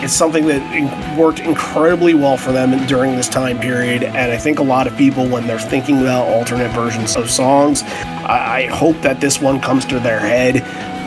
It's 0.03 0.13
something 0.13 0.47
that 0.47 1.17
worked 1.17 1.39
incredibly 1.39 2.15
well 2.15 2.37
for 2.37 2.51
them 2.51 2.85
during 2.87 3.15
this 3.15 3.29
time 3.29 3.59
period, 3.59 4.03
and 4.03 4.31
I 4.31 4.37
think 4.37 4.59
a 4.59 4.63
lot 4.63 4.87
of 4.87 4.97
people, 4.97 5.27
when 5.27 5.45
they're 5.45 5.59
thinking 5.59 6.01
about 6.01 6.27
alternate 6.27 6.71
versions 6.71 7.15
of 7.15 7.29
songs, 7.29 7.83
I, 7.83 8.63
I 8.63 8.65
hope 8.67 8.99
that 9.01 9.21
this 9.21 9.39
one 9.39 9.59
comes 9.61 9.85
to 9.85 9.99
their 9.99 10.19
head 10.19 10.65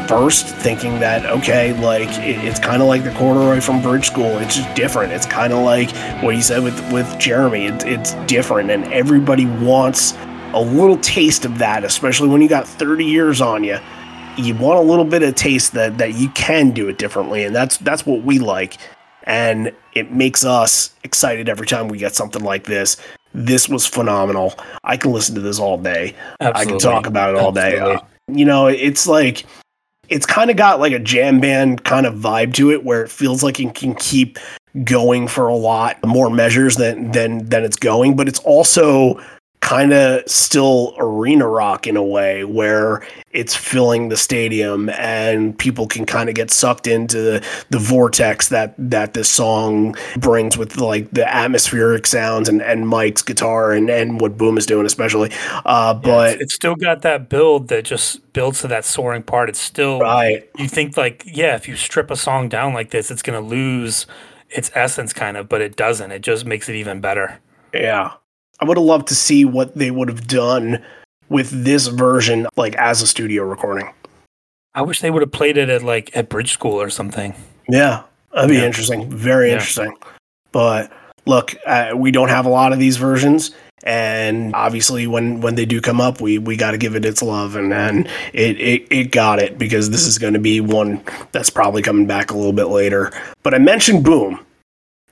first, 0.08 0.46
thinking 0.46 0.98
that 1.00 1.26
okay, 1.26 1.72
like 1.80 2.08
it, 2.18 2.44
it's 2.44 2.58
kind 2.58 2.82
of 2.82 2.88
like 2.88 3.04
the 3.04 3.12
corduroy 3.12 3.60
from 3.60 3.82
Bridge 3.82 4.06
School. 4.06 4.38
It's 4.38 4.56
just 4.56 4.74
different. 4.74 5.12
It's 5.12 5.26
kind 5.26 5.52
of 5.52 5.60
like 5.60 5.90
what 6.22 6.36
you 6.36 6.42
said 6.42 6.62
with 6.62 6.78
with 6.92 7.18
Jeremy. 7.18 7.66
It, 7.66 7.84
it's 7.84 8.14
different, 8.26 8.70
and 8.70 8.84
everybody 8.92 9.46
wants 9.46 10.14
a 10.52 10.60
little 10.60 10.98
taste 10.98 11.44
of 11.44 11.58
that, 11.58 11.84
especially 11.84 12.28
when 12.28 12.40
you 12.40 12.48
got 12.48 12.66
30 12.66 13.04
years 13.04 13.40
on 13.40 13.64
you 13.64 13.78
you 14.36 14.54
want 14.54 14.78
a 14.78 14.82
little 14.82 15.04
bit 15.04 15.22
of 15.22 15.34
taste 15.34 15.72
that 15.72 15.98
that 15.98 16.14
you 16.14 16.28
can 16.30 16.70
do 16.70 16.88
it 16.88 16.98
differently 16.98 17.44
and 17.44 17.54
that's 17.54 17.76
that's 17.78 18.04
what 18.04 18.22
we 18.24 18.38
like 18.38 18.78
and 19.24 19.72
it 19.94 20.12
makes 20.12 20.44
us 20.44 20.94
excited 21.04 21.48
every 21.48 21.66
time 21.66 21.88
we 21.88 21.98
get 21.98 22.14
something 22.14 22.42
like 22.42 22.64
this 22.64 22.96
this 23.32 23.68
was 23.68 23.86
phenomenal 23.86 24.54
i 24.82 24.96
can 24.96 25.12
listen 25.12 25.34
to 25.34 25.40
this 25.40 25.58
all 25.58 25.78
day 25.78 26.14
Absolutely. 26.40 26.60
i 26.60 26.64
can 26.64 26.78
talk 26.78 27.06
about 27.06 27.30
it 27.30 27.36
all 27.36 27.52
day 27.52 27.78
Uh, 27.78 27.98
you 28.28 28.44
know 28.44 28.66
it's 28.66 29.06
like 29.06 29.46
it's 30.08 30.26
kind 30.26 30.50
of 30.50 30.56
got 30.56 30.80
like 30.80 30.92
a 30.92 30.98
jam 30.98 31.40
band 31.40 31.84
kind 31.84 32.06
of 32.06 32.14
vibe 32.14 32.54
to 32.54 32.70
it 32.70 32.84
where 32.84 33.02
it 33.02 33.10
feels 33.10 33.42
like 33.42 33.60
it 33.60 33.74
can 33.74 33.94
keep 33.94 34.38
going 34.82 35.28
for 35.28 35.48
a 35.48 35.54
lot 35.54 36.04
more 36.04 36.30
measures 36.30 36.76
than 36.76 37.12
than 37.12 37.48
than 37.48 37.64
it's 37.64 37.76
going 37.76 38.16
but 38.16 38.28
it's 38.28 38.40
also 38.40 39.20
kind 39.64 39.94
of 39.94 40.22
still 40.28 40.94
arena 40.98 41.48
rock 41.48 41.86
in 41.86 41.96
a 41.96 42.02
way 42.02 42.44
where 42.44 43.02
it's 43.30 43.56
filling 43.56 44.10
the 44.10 44.16
stadium 44.16 44.90
and 44.90 45.58
people 45.58 45.86
can 45.86 46.04
kind 46.04 46.28
of 46.28 46.34
get 46.34 46.50
sucked 46.50 46.86
into 46.86 47.22
the, 47.22 47.46
the 47.70 47.78
vortex 47.78 48.50
that 48.50 48.74
that 48.76 49.14
this 49.14 49.26
song 49.28 49.96
brings 50.18 50.58
with 50.58 50.76
like 50.76 51.10
the 51.12 51.26
atmospheric 51.34 52.06
sounds 52.06 52.46
and, 52.46 52.60
and 52.60 52.86
Mike's 52.86 53.22
guitar 53.22 53.72
and, 53.72 53.88
and 53.88 54.20
what 54.20 54.36
Boom 54.36 54.58
is 54.58 54.66
doing 54.66 54.84
especially. 54.84 55.30
Uh, 55.64 55.94
Yeah, 55.94 56.00
but 56.02 56.32
it's, 56.34 56.42
it's 56.42 56.54
still 56.54 56.76
got 56.76 57.00
that 57.00 57.30
build 57.30 57.68
that 57.68 57.86
just 57.86 58.34
builds 58.34 58.60
to 58.60 58.68
that 58.68 58.84
soaring 58.84 59.22
part. 59.22 59.48
It's 59.48 59.58
still 59.60 59.98
right, 59.98 60.46
you 60.58 60.68
think 60.68 60.98
like 60.98 61.22
yeah, 61.24 61.56
if 61.56 61.66
you 61.68 61.76
strip 61.76 62.10
a 62.10 62.16
song 62.16 62.50
down 62.50 62.74
like 62.74 62.90
this, 62.90 63.10
it's 63.10 63.22
gonna 63.22 63.40
lose 63.40 64.06
its 64.50 64.70
essence 64.74 65.14
kind 65.14 65.38
of, 65.38 65.48
but 65.48 65.62
it 65.62 65.74
doesn't. 65.74 66.12
It 66.12 66.20
just 66.20 66.44
makes 66.44 66.68
it 66.68 66.74
even 66.74 67.00
better. 67.00 67.40
yeah. 67.72 68.12
I 68.60 68.64
would 68.64 68.76
have 68.76 68.86
loved 68.86 69.08
to 69.08 69.14
see 69.14 69.44
what 69.44 69.74
they 69.74 69.90
would 69.90 70.08
have 70.08 70.26
done 70.26 70.82
with 71.28 71.64
this 71.64 71.86
version 71.88 72.46
like 72.56 72.74
as 72.76 73.02
a 73.02 73.06
studio 73.06 73.44
recording. 73.44 73.90
I 74.74 74.82
wish 74.82 75.00
they 75.00 75.10
would 75.10 75.22
have 75.22 75.32
played 75.32 75.56
it 75.56 75.68
at 75.68 75.82
like 75.82 76.10
at 76.16 76.28
bridge 76.28 76.52
school 76.52 76.80
or 76.80 76.90
something. 76.90 77.34
Yeah, 77.68 78.02
that'd 78.32 78.48
be 78.50 78.56
Yeah. 78.56 78.64
interesting. 78.66 79.10
Very 79.10 79.48
Yeah. 79.48 79.54
interesting. 79.54 79.94
But 80.52 80.90
look, 81.26 81.54
uh, 81.66 81.92
we 81.96 82.10
don't 82.10 82.28
have 82.28 82.46
a 82.46 82.50
lot 82.50 82.72
of 82.72 82.78
these 82.78 82.96
versions, 82.96 83.50
and 83.82 84.54
obviously, 84.54 85.06
when 85.06 85.40
when 85.40 85.54
they 85.56 85.64
do 85.64 85.80
come 85.80 86.00
up, 86.00 86.20
we 86.20 86.38
we 86.38 86.56
got 86.56 86.72
to 86.72 86.78
give 86.78 86.94
it 86.94 87.04
its 87.04 87.22
love, 87.22 87.56
and 87.56 87.72
and 87.72 88.06
it 88.32 88.60
it, 88.60 88.86
it 88.90 89.04
got 89.10 89.40
it 89.40 89.58
because 89.58 89.90
this 89.90 90.06
is 90.06 90.18
going 90.18 90.34
to 90.34 90.38
be 90.40 90.60
one 90.60 91.00
that's 91.32 91.50
probably 91.50 91.82
coming 91.82 92.06
back 92.06 92.30
a 92.30 92.36
little 92.36 92.52
bit 92.52 92.66
later. 92.68 93.10
But 93.42 93.54
I 93.54 93.58
mentioned 93.58 94.04
Boom, 94.04 94.38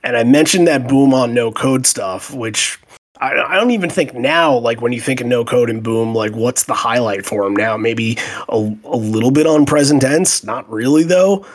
and 0.03 0.15
I 0.15 0.23
mentioned 0.23 0.67
that 0.67 0.87
Boom 0.87 1.13
on 1.13 1.33
no 1.33 1.51
code 1.51 1.85
stuff, 1.87 2.33
which. 2.33 2.79
I, 3.19 3.31
I 3.31 3.55
don't 3.55 3.71
even 3.71 3.89
think 3.89 4.13
now, 4.13 4.57
like 4.57 4.81
when 4.81 4.91
you 4.91 5.01
think 5.01 5.21
of 5.21 5.27
no 5.27 5.45
code 5.45 5.69
and 5.69 5.83
boom, 5.83 6.15
like 6.15 6.33
what's 6.33 6.63
the 6.63 6.73
highlight 6.73 7.25
for 7.25 7.45
him 7.45 7.55
now? 7.55 7.77
Maybe 7.77 8.17
a, 8.49 8.75
a 8.85 8.97
little 8.97 9.31
bit 9.31 9.47
on 9.47 9.65
present 9.65 10.01
tense, 10.01 10.43
not 10.43 10.69
really 10.69 11.03
though 11.03 11.45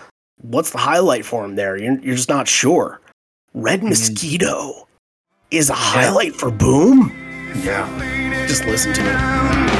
what's 0.42 0.70
the 0.70 0.78
highlight 0.78 1.24
for 1.24 1.44
him 1.44 1.56
there? 1.56 1.76
You're, 1.76 1.98
you're 2.00 2.16
just 2.16 2.28
not 2.28 2.48
sure. 2.48 3.00
Red 3.54 3.80
hmm. 3.80 3.88
Mosquito 3.88 4.88
is 5.50 5.70
a 5.70 5.74
highlight 5.74 6.34
for 6.34 6.50
Boom? 6.50 7.12
Yeah. 7.62 8.46
Just 8.46 8.64
listen 8.66 8.92
to 8.94 9.02
it. 9.02 9.77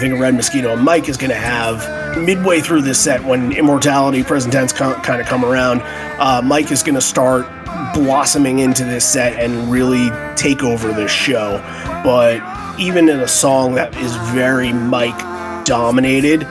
Think 0.00 0.14
of 0.14 0.20
Red 0.20 0.34
Mosquito, 0.34 0.72
and 0.72 0.82
Mike 0.82 1.08
is 1.08 1.16
going 1.16 1.30
to 1.30 1.36
have 1.36 2.18
midway 2.18 2.60
through 2.60 2.82
this 2.82 2.98
set, 2.98 3.22
when 3.22 3.52
Immortality, 3.52 4.24
Present 4.24 4.52
Tense 4.52 4.72
kind 4.72 5.20
of 5.20 5.26
come 5.26 5.44
around, 5.44 5.82
uh, 6.18 6.42
Mike 6.42 6.72
is 6.72 6.82
going 6.82 6.94
to 6.94 7.00
start 7.00 7.46
blossoming 7.94 8.60
into 8.60 8.84
this 8.84 9.04
set 9.04 9.38
and 9.38 9.70
really 9.70 10.10
take 10.36 10.62
over 10.62 10.92
this 10.92 11.10
show. 11.10 11.58
But 12.02 12.40
even 12.80 13.08
in 13.08 13.20
a 13.20 13.28
song 13.28 13.74
that 13.74 13.94
is 13.96 14.16
very 14.32 14.72
Mike 14.72 15.18
dominated, 15.64 16.46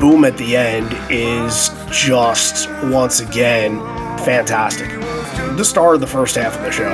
Boom 0.00 0.24
at 0.24 0.36
the 0.36 0.56
end 0.56 0.92
is 1.08 1.70
just 1.88 2.68
once 2.84 3.20
again 3.20 3.78
fantastic. 4.18 4.88
The 5.56 5.64
star 5.64 5.94
of 5.94 6.00
the 6.00 6.06
first 6.06 6.34
half 6.34 6.56
of 6.56 6.62
the 6.62 6.72
show. 6.72 6.90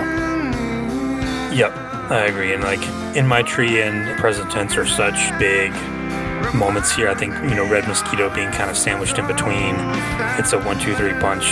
Yep, 1.55 1.73
I 2.11 2.27
agree. 2.29 2.53
And 2.53 2.63
like 2.63 2.83
in 3.17 3.27
my 3.27 3.43
tree 3.43 3.81
and 3.81 4.19
present 4.19 4.51
tense 4.51 4.77
are 4.77 4.87
such 4.87 5.17
big 5.39 5.73
moments 6.55 6.93
here. 6.95 7.09
I 7.09 7.15
think 7.15 7.35
you 7.45 7.55
know 7.55 7.69
Red 7.69 7.87
Mosquito 7.89 8.33
being 8.35 8.51
kind 8.51 8.71
of 8.71 8.77
sandwiched 8.77 9.19
in 9.19 9.27
between. 9.27 9.75
It's 10.39 10.53
a 10.53 10.61
one, 10.61 10.79
two, 10.79 10.95
three 10.95 11.13
punch. 11.15 11.45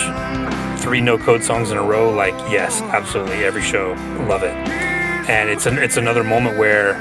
Three 0.81 1.01
no 1.01 1.19
code 1.19 1.43
songs 1.43 1.71
in 1.71 1.77
a 1.77 1.83
row. 1.83 2.11
Like 2.11 2.35
yes, 2.51 2.81
absolutely 2.83 3.45
every 3.45 3.63
show, 3.63 3.93
love 4.29 4.43
it. 4.43 4.55
And 5.29 5.51
it's 5.51 5.67
an 5.67 5.79
it's 5.79 5.97
another 5.97 6.25
moment 6.25 6.57
where 6.59 6.97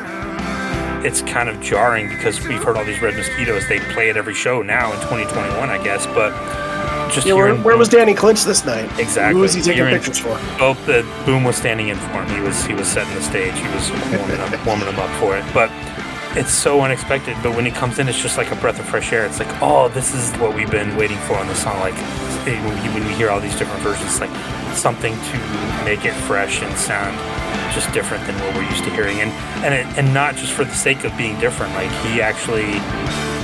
it's 1.06 1.22
kind 1.22 1.48
of 1.48 1.62
jarring 1.62 2.10
because 2.10 2.46
we've 2.48 2.62
heard 2.64 2.76
all 2.76 2.84
these 2.84 3.02
Red 3.02 3.16
Mosquitoes. 3.16 3.68
They 3.68 3.80
play 3.94 4.10
at 4.10 4.18
every 4.18 4.34
show 4.34 4.62
now 4.62 4.92
in 4.92 5.00
2021, 5.02 5.70
I 5.70 5.82
guess. 5.84 6.06
But 6.08 6.32
just 7.14 7.26
Yeah, 7.28 7.34
where, 7.36 7.56
where 7.56 7.78
was 7.78 7.88
Danny 7.88 8.14
Clinch 8.14 8.44
this 8.44 8.66
night? 8.66 8.90
Exactly. 9.00 9.36
Who 9.36 9.42
was 9.42 9.54
he 9.54 9.62
taking 9.62 9.76
Hearing- 9.78 9.96
pictures 9.96 10.18
for? 10.18 10.36
Oh, 10.60 10.74
the 10.86 11.06
boom 11.26 11.44
was 11.46 11.56
standing 11.56 11.88
in 11.90 11.98
for 11.98 12.24
him. 12.24 12.30
He 12.36 12.42
was 12.42 12.66
he 12.66 12.74
was 12.74 12.88
setting 12.88 13.14
the 13.16 13.22
stage. 13.22 13.54
He 13.56 13.68
was 13.70 13.90
warming 14.12 14.40
up 14.42 14.66
warming 14.66 14.88
him 14.90 15.00
up 15.00 15.10
for 15.22 15.38
it. 15.38 15.46
But 15.54 15.70
it's 16.38 16.54
so 16.54 16.82
unexpected, 16.82 17.36
but 17.42 17.56
when 17.56 17.66
it 17.66 17.74
comes 17.74 18.00
in, 18.00 18.08
it's 18.08 18.22
just 18.22 18.38
like 18.38 18.52
a 18.52 18.56
breath 18.56 18.80
of 18.80 18.86
fresh 18.86 19.12
air. 19.12 19.26
It's 19.26 19.40
like, 19.40 19.62
oh, 19.62 19.90
this 19.90 20.14
is 20.14 20.32
what 20.40 20.56
we've 20.56 20.70
been 20.70 20.96
waiting 20.96 21.18
for 21.20 21.36
on 21.36 21.48
the 21.48 21.56
song. 21.56 21.80
Like 21.80 21.96
when 22.46 22.84
you- 22.84 22.98
hear 23.18 23.32
all 23.32 23.40
these 23.40 23.58
different 23.58 23.82
versions, 23.82 24.22
like 24.22 24.30
something 24.76 25.12
to 25.12 25.38
make 25.84 26.06
it 26.06 26.14
fresh 26.14 26.62
and 26.62 26.78
sound 26.78 27.18
just 27.74 27.92
different 27.94 28.24
than 28.28 28.36
what 28.42 28.54
we're 28.56 28.70
used 28.70 28.84
to 28.84 28.92
hearing, 28.92 29.20
and 29.22 29.32
and 29.66 29.74
it, 29.74 29.88
and 29.98 30.14
not 30.14 30.36
just 30.36 30.54
for 30.54 30.64
the 30.64 30.74
sake 30.74 31.04
of 31.04 31.18
being 31.18 31.36
different. 31.40 31.74
Like 31.74 31.90
he 32.06 32.22
actually 32.22 32.74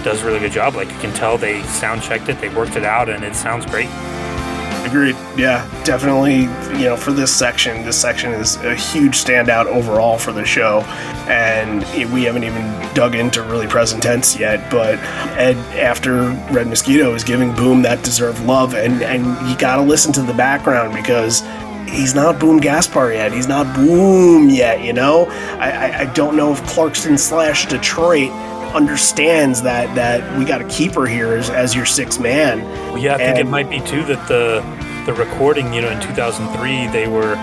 does 0.04 0.22
a 0.22 0.26
really 0.28 0.40
good 0.40 0.52
job. 0.52 0.76
Like 0.76 0.92
you 0.92 1.00
can 1.00 1.12
tell 1.14 1.40
they 1.40 1.64
sound 1.64 2.04
checked 2.04 2.30
it, 2.30 2.40
they 2.40 2.50
worked 2.50 2.76
it 2.76 2.84
out, 2.86 3.10
and 3.10 3.24
it 3.24 3.34
sounds 3.36 3.66
great. 3.66 3.90
Agreed. 4.94 5.16
Yeah, 5.36 5.68
definitely. 5.84 6.42
You 6.80 6.90
know, 6.90 6.96
for 6.96 7.12
this 7.12 7.36
section, 7.36 7.84
this 7.84 8.00
section 8.00 8.32
is 8.32 8.58
a 8.58 8.76
huge 8.76 9.14
standout 9.14 9.66
overall 9.66 10.20
for 10.20 10.32
the 10.32 10.46
show, 10.46 10.82
and 11.28 11.82
we 12.14 12.26
haven't 12.26 12.44
even 12.44 12.64
dug 12.94 13.16
into 13.16 13.42
really 13.42 13.66
present 13.66 14.04
tense 14.04 14.38
yet. 14.38 14.70
But 14.70 15.00
Ed, 15.36 15.58
after 15.80 16.30
Red 16.52 16.68
Mosquito, 16.68 17.16
is 17.16 17.24
giving 17.24 17.56
Boom 17.56 17.82
that 17.82 18.04
deserved 18.04 18.46
love, 18.46 18.76
and 18.76 19.02
and 19.02 19.26
you 19.50 19.58
got 19.58 19.78
to 19.78 19.82
listen 19.82 20.14
to 20.14 20.22
the 20.22 20.34
background 20.36 20.94
because 20.94 21.42
he's 21.90 22.14
not 22.14 22.40
Boom 22.40 22.60
Gaspar 22.60 23.14
yet. 23.14 23.34
He's 23.34 23.48
not 23.48 23.76
Boom 23.76 24.48
yet. 24.48 24.84
You 24.84 24.94
know, 24.94 25.26
I 25.58 25.72
I, 25.72 26.00
I 26.02 26.14
don't 26.14 26.38
know 26.38 26.52
if 26.52 26.62
Clarkston 26.66 27.18
slash 27.18 27.66
Detroit 27.66 28.30
understands 28.74 29.62
that 29.64 29.94
that 29.96 30.38
we 30.38 30.46
got 30.46 30.62
a 30.62 30.66
keeper 30.66 31.06
here 31.06 31.34
as, 31.34 31.50
as 31.50 31.76
your 31.76 31.86
sixth 31.86 32.20
man. 32.20 32.64
Well, 32.92 32.98
yeah, 32.98 33.16
I 33.16 33.18
think 33.18 33.38
it 33.40 33.48
might 33.48 33.70
be 33.70 33.80
too 33.82 34.04
that 34.06 34.28
the 34.28 34.62
the 35.06 35.14
recording, 35.14 35.74
you 35.74 35.82
know, 35.82 35.90
in 35.90 36.00
2003, 36.02 36.88
they 36.88 37.08
were 37.08 37.36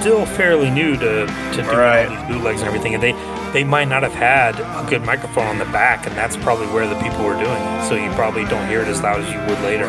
still 0.00 0.26
fairly 0.26 0.70
new 0.70 0.96
to 0.96 1.26
to 1.26 1.62
doing 1.62 1.66
Right. 1.76 2.06
all 2.08 2.16
these 2.16 2.28
bootlegs 2.36 2.60
and 2.60 2.68
everything, 2.68 2.94
and 2.94 3.02
they 3.02 3.12
they 3.52 3.64
might 3.64 3.88
not 3.88 4.02
have 4.02 4.12
had 4.14 4.58
a 4.60 4.86
good 4.90 5.02
microphone 5.04 5.46
on 5.46 5.58
the 5.58 5.64
back, 5.66 6.06
and 6.06 6.14
that's 6.16 6.36
probably 6.36 6.66
where 6.68 6.86
the 6.86 6.96
people 7.00 7.24
were 7.24 7.34
doing 7.34 7.62
it. 7.62 7.88
So 7.88 7.94
you 7.94 8.10
probably 8.12 8.44
don't 8.44 8.66
hear 8.68 8.82
it 8.82 8.88
as 8.88 9.00
loud 9.02 9.20
as 9.20 9.32
you 9.32 9.38
would 9.40 9.60
later. 9.62 9.88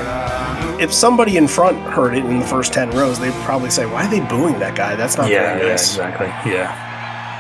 if 0.79 0.93
somebody 0.93 1.37
in 1.37 1.47
front 1.47 1.77
heard 1.81 2.13
it 2.15 2.23
in 2.23 2.39
the 2.39 2.45
first 2.45 2.71
10 2.71 2.91
rows, 2.91 3.19
they'd 3.19 3.33
probably 3.45 3.71
say, 3.71 3.85
Why 3.87 4.05
are 4.05 4.09
they 4.09 4.19
booing 4.21 4.59
that 4.59 4.75
guy? 4.75 4.95
That's 4.95 5.17
not 5.17 5.27
yeah, 5.29 5.53
very 5.55 5.61
yeah, 5.65 5.69
nice. 5.71 5.89
exactly. 5.89 6.27
Yeah, 6.51 6.69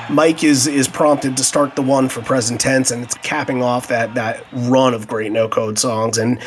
Mike 0.09 0.43
is 0.43 0.67
is 0.67 0.87
prompted 0.87 1.35
to 1.37 1.43
start 1.43 1.75
the 1.75 1.81
one 1.81 2.09
for 2.09 2.21
present 2.21 2.61
tense, 2.61 2.91
and 2.91 3.03
it's 3.03 3.15
capping 3.15 3.61
off 3.61 3.87
that, 3.87 4.13
that 4.15 4.45
run 4.51 4.93
of 4.93 5.07
great 5.07 5.31
no 5.31 5.47
code 5.47 5.77
songs. 5.77 6.17
And 6.17 6.39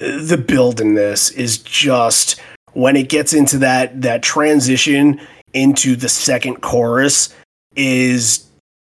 uh, 0.00 0.24
the 0.24 0.42
build 0.44 0.80
in 0.80 0.94
this 0.94 1.30
is 1.30 1.58
just 1.58 2.40
when 2.72 2.96
it 2.96 3.08
gets 3.08 3.32
into 3.32 3.58
that 3.58 4.02
that 4.02 4.22
transition 4.22 5.20
into 5.52 5.96
the 5.96 6.08
second 6.08 6.62
chorus 6.62 7.34
is 7.76 8.46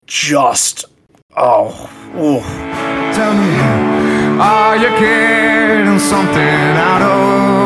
just 0.05 0.85
oh, 1.35 1.69
ooh. 2.15 2.41
Tell 3.13 3.33
me, 3.33 4.39
are 4.39 4.77
you 4.77 4.89
getting 4.99 5.99
something 5.99 6.37
out 6.37 7.01
of 7.01 7.56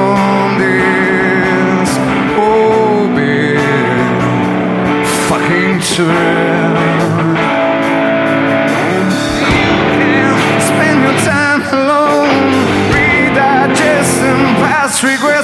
regrets. 15.04 15.41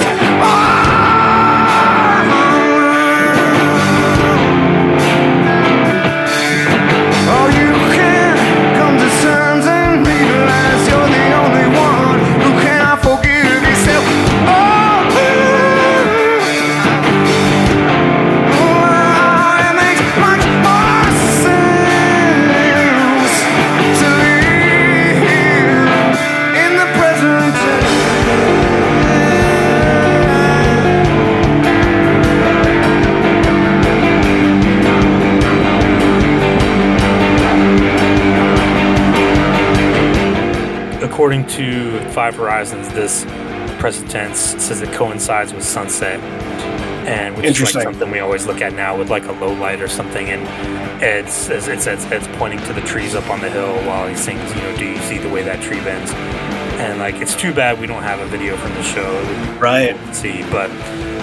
Five 42.18 42.34
Horizons, 42.34 42.88
this 42.88 43.24
present 43.78 44.10
tense 44.10 44.40
says 44.40 44.82
it 44.82 44.92
coincides 44.92 45.52
with 45.52 45.62
sunset, 45.62 46.18
and 47.06 47.36
which 47.36 47.60
is 47.60 47.76
like 47.76 47.84
something 47.84 48.10
we 48.10 48.18
always 48.18 48.44
look 48.44 48.60
at 48.60 48.72
now 48.72 48.98
with 48.98 49.08
like 49.08 49.26
a 49.26 49.32
low 49.34 49.52
light 49.52 49.80
or 49.80 49.86
something. 49.86 50.28
And 50.28 50.42
Ed 51.00 51.28
says 51.28 51.68
it 51.68 51.80
says 51.80 52.04
Ed's 52.06 52.26
pointing 52.36 52.58
to 52.66 52.72
the 52.72 52.80
trees 52.80 53.14
up 53.14 53.30
on 53.30 53.40
the 53.40 53.48
hill 53.48 53.72
while 53.86 54.08
he 54.08 54.16
sings, 54.16 54.52
you 54.52 54.62
know, 54.62 54.76
do 54.76 54.84
you 54.84 54.98
see 55.02 55.18
the 55.18 55.28
way 55.28 55.44
that 55.44 55.62
tree 55.62 55.78
bends? 55.78 56.10
And 56.80 56.98
like, 56.98 57.14
it's 57.22 57.36
too 57.36 57.54
bad 57.54 57.78
we 57.78 57.86
don't 57.86 58.02
have 58.02 58.18
a 58.18 58.26
video 58.26 58.56
from 58.56 58.74
the 58.74 58.82
show 58.82 59.22
right. 59.60 59.94
to 59.94 60.12
see, 60.12 60.42
but. 60.50 60.70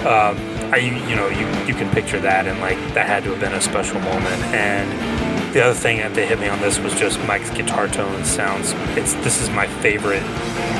Um, 0.06 0.38
I, 0.72 0.78
you 0.78 1.14
know, 1.14 1.28
you, 1.28 1.46
you 1.64 1.74
can 1.74 1.88
picture 1.90 2.18
that, 2.20 2.48
and 2.48 2.58
like 2.60 2.76
that 2.94 3.06
had 3.06 3.22
to 3.22 3.30
have 3.30 3.40
been 3.40 3.54
a 3.54 3.60
special 3.60 4.00
moment. 4.00 4.42
And 4.52 5.54
the 5.54 5.64
other 5.64 5.74
thing 5.74 5.98
that 5.98 6.12
they 6.12 6.26
hit 6.26 6.40
me 6.40 6.48
on 6.48 6.60
this 6.60 6.78
was 6.78 6.92
just 6.94 7.18
Mike's 7.20 7.50
guitar 7.50 7.86
tone 7.86 8.24
sounds. 8.24 8.72
It's 8.96 9.14
this 9.14 9.40
is 9.40 9.48
my 9.50 9.66
favorite 9.66 10.24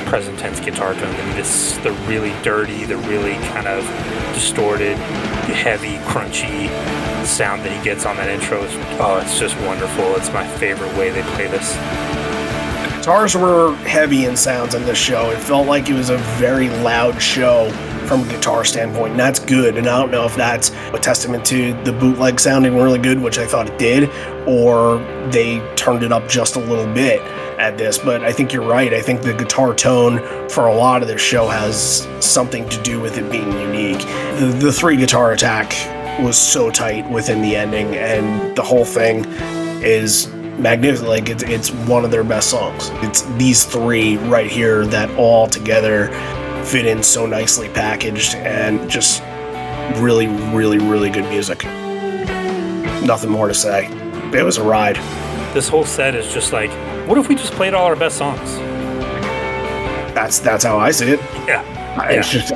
present 0.07 0.39
tense 0.39 0.61
guitar 0.61 0.95
tone. 0.95 1.15
And 1.15 1.39
this 1.39 1.77
the 1.79 1.93
really 2.09 2.33
dirty, 2.43 2.85
the 2.85 2.97
really 2.97 3.35
kind 3.49 3.67
of 3.67 3.85
distorted, 4.35 4.97
heavy, 5.49 5.97
crunchy 6.09 6.69
sound 7.27 7.63
that 7.65 7.77
he 7.77 7.85
gets 7.85 8.07
on 8.07 8.17
that 8.17 8.31
intro. 8.31 8.63
Is, 8.63 8.73
oh, 9.01 9.21
it's 9.23 9.39
just 9.39 9.57
wonderful. 9.61 10.15
It's 10.17 10.33
my 10.33 10.47
favorite 10.57 10.97
way 10.97 11.11
they 11.11 11.23
play 11.35 11.49
this. 11.49 11.75
Guitars 12.99 13.37
were 13.37 13.75
heavy 13.77 14.25
in 14.25 14.37
sounds 14.37 14.75
on 14.75 14.83
this 14.83 14.99
show. 14.99 15.31
It 15.31 15.39
felt 15.39 15.67
like 15.67 15.89
it 15.89 15.95
was 15.95 16.11
a 16.11 16.19
very 16.39 16.69
loud 16.69 17.21
show 17.21 17.71
from 18.07 18.23
a 18.23 18.29
guitar 18.29 18.65
standpoint, 18.65 19.13
and 19.13 19.21
that's 19.21 19.39
good. 19.39 19.77
And 19.77 19.87
I 19.87 19.99
don't 20.01 20.11
know 20.11 20.25
if 20.25 20.35
that's 20.37 20.71
a 20.93 20.99
testament 20.99 21.45
to 21.47 21.73
the 21.85 21.93
bootleg 21.93 22.41
sounding 22.41 22.77
really 22.77 22.99
good, 22.99 23.21
which 23.21 23.39
I 23.39 23.47
thought 23.47 23.69
it 23.69 23.79
did, 23.79 24.11
or 24.47 24.99
they 25.31 25.61
turned 25.77 26.03
it 26.03 26.13
up 26.13 26.29
just 26.29 26.57
a 26.57 26.61
little 26.61 26.93
bit 26.93 27.21
at 27.67 27.79
this. 27.79 27.99
But 27.99 28.23
I 28.23 28.33
think 28.33 28.53
you're 28.53 28.67
right. 28.67 28.93
I 28.93 29.03
think 29.03 29.23
the 29.23 29.35
guitar 29.35 29.75
tone 29.75 30.21
for 30.49 30.67
a 30.67 30.75
lot 30.75 31.03
of 31.03 31.09
this 31.09 31.21
show 31.21 31.49
has 31.49 32.07
something 32.21 32.69
to 32.69 32.83
do 32.83 33.01
with 33.01 33.19
it 33.19 33.31
being 33.31 33.53
unique. 33.53 34.01
The, 34.39 34.57
the 34.59 34.73
three 34.73 34.97
guitar 34.97 35.33
attack 35.33 35.73
was 36.23 36.39
so 36.39 36.71
tight 36.71 37.09
within 37.11 37.43
the 37.43 37.57
ending, 37.57 37.95
and 37.97 38.57
the 38.57 38.63
whole 38.63 38.85
thing 38.85 39.25
is 39.83 40.29
magnificent. 40.59 41.09
Like 41.09 41.29
it's 41.29 41.43
it's 41.43 41.71
one 41.71 42.05
of 42.05 42.11
their 42.11 42.25
best 42.25 42.51
songs. 42.51 42.91
It's 43.05 43.23
these 43.37 43.65
three 43.65 44.17
right 44.19 44.51
here 44.51 44.87
that 44.87 45.11
all 45.19 45.47
together 45.47 46.09
fit 46.65 46.87
in 46.87 47.03
so 47.03 47.27
nicely 47.27 47.69
packaged 47.69 48.35
and 48.37 48.91
just 48.91 49.23
really, 50.01 50.27
really, 50.27 50.79
really 50.79 51.11
good 51.11 51.27
music. 51.27 51.65
Nothing 53.05 53.31
more 53.31 53.49
to 53.49 53.55
say. 53.55 53.87
It 54.33 54.43
was 54.43 54.59
a 54.59 54.63
ride. 54.63 54.97
This 55.55 55.69
whole 55.69 55.85
set 55.85 56.15
is 56.15 56.33
just 56.35 56.53
like, 56.53 56.71
what 57.07 57.19
if 57.19 57.29
we 57.29 57.35
just 57.35 57.53
played 57.53 57.75
all 57.75 57.87
our 57.87 57.97
best 57.97 58.17
songs? 58.19 58.57
That's 60.15 60.39
that's 60.39 60.65
how 60.65 60.79
I 60.79 60.91
see 60.91 61.11
it. 61.11 61.21
Yeah. 61.47 61.63
I 61.99 62.13
Yeah. 62.13 62.19
it's 62.21 62.31
just, 62.31 62.51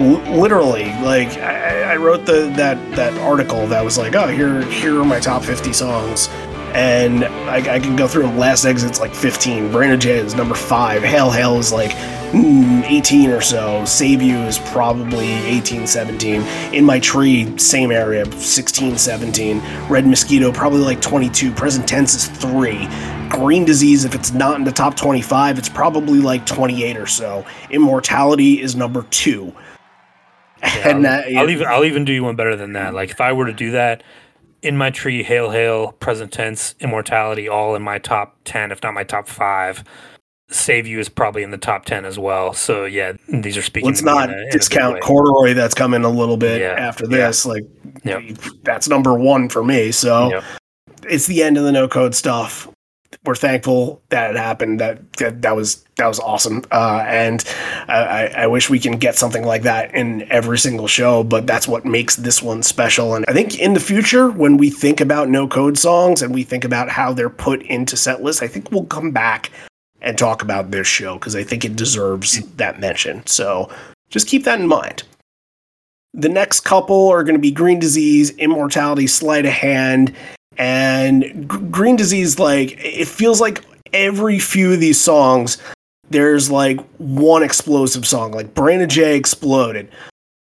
li- 0.00 0.36
literally, 0.40 0.84
like 1.02 1.36
I, 1.38 1.92
I 1.92 1.96
wrote 1.96 2.24
the 2.26 2.50
that 2.56 2.76
that 2.96 3.12
article 3.20 3.66
that 3.68 3.84
was 3.84 3.98
like, 3.98 4.14
oh, 4.14 4.26
here 4.28 4.62
here 4.64 4.98
are 5.00 5.04
my 5.04 5.20
top 5.20 5.42
fifty 5.44 5.72
songs, 5.72 6.28
and 6.74 7.24
I, 7.24 7.74
I 7.74 7.80
can 7.80 7.96
go 7.96 8.08
through 8.08 8.22
them. 8.22 8.38
Last 8.38 8.64
Exit's 8.64 9.00
like 9.00 9.14
fifteen. 9.14 9.70
Brain 9.70 9.90
of 9.90 10.00
J 10.00 10.18
is 10.18 10.34
number 10.34 10.54
five. 10.54 11.02
Hail 11.02 11.30
Hail 11.30 11.58
is 11.58 11.72
like 11.72 11.90
mm, 12.32 12.82
eighteen 12.84 13.30
or 13.30 13.40
so. 13.40 13.84
Save 13.84 14.22
You 14.22 14.38
is 14.38 14.58
probably 14.58 15.28
18, 15.28 15.86
17. 15.86 16.42
In 16.72 16.84
My 16.84 16.98
Tree, 16.98 17.56
same 17.58 17.90
area, 17.90 18.30
16, 18.32 18.96
17. 18.98 19.62
Red 19.88 20.06
Mosquito 20.06 20.52
probably 20.52 20.80
like 20.80 21.00
twenty 21.00 21.28
two. 21.28 21.52
Present 21.52 21.86
Tense 21.86 22.14
is 22.14 22.28
three. 22.28 22.88
Green 23.28 23.64
Disease, 23.64 24.04
if 24.04 24.14
it's 24.14 24.32
not 24.32 24.56
in 24.56 24.64
the 24.64 24.72
top 24.72 24.94
25, 24.94 25.58
it's 25.58 25.68
probably 25.68 26.18
like 26.20 26.44
28 26.44 26.98
or 26.98 27.06
so. 27.06 27.46
Immortality 27.70 28.60
is 28.60 28.76
number 28.76 29.04
two. 29.04 29.54
and 30.84 31.04
that, 31.06 31.26
I'll 31.34 31.50
even 31.50 31.66
I'll 31.66 31.84
even 31.84 32.04
do 32.04 32.12
you 32.12 32.22
one 32.22 32.36
better 32.36 32.54
than 32.54 32.74
that. 32.74 32.94
Like 32.94 33.10
if 33.10 33.20
I 33.20 33.32
were 33.32 33.46
to 33.46 33.52
do 33.52 33.72
that, 33.72 34.04
in 34.62 34.76
my 34.76 34.90
tree, 34.90 35.22
hail 35.22 35.50
hail, 35.50 35.92
present 35.92 36.32
tense, 36.32 36.74
immortality, 36.80 37.48
all 37.48 37.74
in 37.74 37.82
my 37.82 37.98
top 37.98 38.36
ten, 38.44 38.70
if 38.72 38.82
not 38.82 38.94
my 38.94 39.04
top 39.04 39.28
five. 39.28 39.84
Save 40.50 40.86
you 40.86 40.98
is 41.00 41.08
probably 41.08 41.42
in 41.42 41.50
the 41.50 41.56
top 41.58 41.84
ten 41.86 42.04
as 42.04 42.18
well. 42.18 42.52
So 42.52 42.84
yeah, 42.84 43.12
these 43.28 43.56
are 43.56 43.62
speaking. 43.62 43.88
let's 43.88 44.02
not 44.02 44.30
a- 44.30 44.48
discount 44.50 45.00
corduroy 45.00 45.54
that's 45.54 45.74
coming 45.74 46.04
a 46.04 46.10
little 46.10 46.36
bit 46.36 46.60
Yeah, 46.60 46.72
after 46.78 47.04
yeah. 47.04 47.26
this. 47.28 47.46
Like, 47.46 47.64
Yep. 48.04 48.22
that's 48.62 48.88
number 48.88 49.14
one 49.14 49.48
for 49.48 49.64
me. 49.64 49.92
So 49.92 50.30
Yep. 50.30 50.44
it's 51.08 51.26
the 51.26 51.42
end 51.42 51.56
of 51.56 51.64
the 51.64 51.72
no 51.72 51.88
code 51.88 52.14
stuff. 52.14 52.68
We're 53.24 53.34
thankful 53.34 54.02
that 54.08 54.30
it 54.30 54.36
happened. 54.36 54.80
That 54.80 55.12
that, 55.14 55.42
that 55.42 55.56
was 55.56 55.84
that 55.96 56.06
was 56.06 56.18
awesome. 56.20 56.64
Uh, 56.70 57.04
and 57.06 57.44
I, 57.88 58.32
I 58.36 58.46
wish 58.46 58.70
we 58.70 58.78
can 58.78 58.98
get 58.98 59.16
something 59.16 59.44
like 59.44 59.62
that 59.62 59.94
in 59.94 60.30
every 60.30 60.58
single 60.58 60.88
show. 60.88 61.22
But 61.22 61.46
that's 61.46 61.68
what 61.68 61.84
makes 61.84 62.16
this 62.16 62.42
one 62.42 62.62
special. 62.62 63.14
And 63.14 63.24
I 63.28 63.32
think 63.32 63.58
in 63.58 63.74
the 63.74 63.80
future, 63.80 64.30
when 64.30 64.56
we 64.56 64.70
think 64.70 65.00
about 65.00 65.28
no 65.28 65.46
code 65.46 65.78
songs 65.78 66.22
and 66.22 66.34
we 66.34 66.42
think 66.42 66.64
about 66.64 66.88
how 66.88 67.12
they're 67.12 67.30
put 67.30 67.62
into 67.62 67.96
set 67.96 68.22
lists, 68.22 68.42
I 68.42 68.48
think 68.48 68.70
we'll 68.70 68.84
come 68.86 69.10
back 69.10 69.50
and 70.00 70.18
talk 70.18 70.42
about 70.42 70.70
this 70.70 70.86
show 70.86 71.14
because 71.14 71.36
I 71.36 71.44
think 71.44 71.64
it 71.64 71.76
deserves 71.76 72.44
that 72.56 72.80
mention. 72.80 73.24
So 73.26 73.70
just 74.10 74.26
keep 74.26 74.44
that 74.44 74.60
in 74.60 74.66
mind. 74.66 75.04
The 76.14 76.28
next 76.28 76.60
couple 76.60 77.08
are 77.08 77.24
going 77.24 77.36
to 77.36 77.40
be 77.40 77.50
Green 77.50 77.78
Disease, 77.78 78.30
Immortality, 78.36 79.06
Sleight 79.06 79.46
of 79.46 79.52
Hand, 79.52 80.14
and 80.58 81.50
G- 81.50 81.58
Green 81.70 81.96
Disease. 81.96 82.38
Like 82.38 82.76
it 82.78 83.08
feels 83.08 83.40
like 83.40 83.64
every 83.92 84.38
few 84.38 84.72
of 84.72 84.80
these 84.80 85.00
songs, 85.00 85.58
there's 86.10 86.50
like 86.50 86.80
one 86.98 87.42
explosive 87.42 88.06
song. 88.06 88.32
Like 88.32 88.54
Brain 88.54 88.80
of 88.80 88.88
J 88.88 89.16
exploded, 89.16 89.90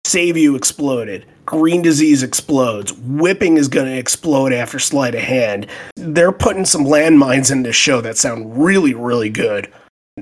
Save 0.05 0.37
You 0.37 0.55
exploded, 0.55 1.25
Green 1.45 1.81
Disease 1.81 2.23
explodes, 2.23 2.93
Whipping 2.93 3.57
is 3.57 3.67
going 3.67 3.87
to 3.87 3.97
explode 3.97 4.53
after 4.53 4.79
Sleight 4.79 5.15
of 5.15 5.21
Hand. 5.21 5.67
They're 5.95 6.31
putting 6.31 6.65
some 6.65 6.85
landmines 6.85 7.51
in 7.51 7.63
this 7.63 7.75
show 7.75 8.01
that 8.01 8.17
sound 8.17 8.63
really, 8.63 8.93
really 8.93 9.29
good 9.29 9.71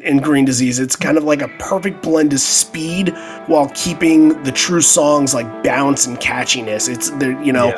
in 0.01 0.19
Green 0.19 0.45
Disease. 0.45 0.79
It's 0.79 0.95
kind 0.95 1.17
of 1.17 1.23
like 1.23 1.41
a 1.41 1.49
perfect 1.59 2.01
blend 2.01 2.31
of 2.33 2.39
speed 2.39 3.09
while 3.47 3.69
keeping 3.75 4.41
the 4.43 4.51
true 4.51 4.81
songs 4.81 5.33
like 5.33 5.63
bounce 5.63 6.05
and 6.05 6.17
catchiness. 6.19 6.87
It's 6.87 7.09
there, 7.11 7.41
you 7.43 7.51
know, 7.51 7.71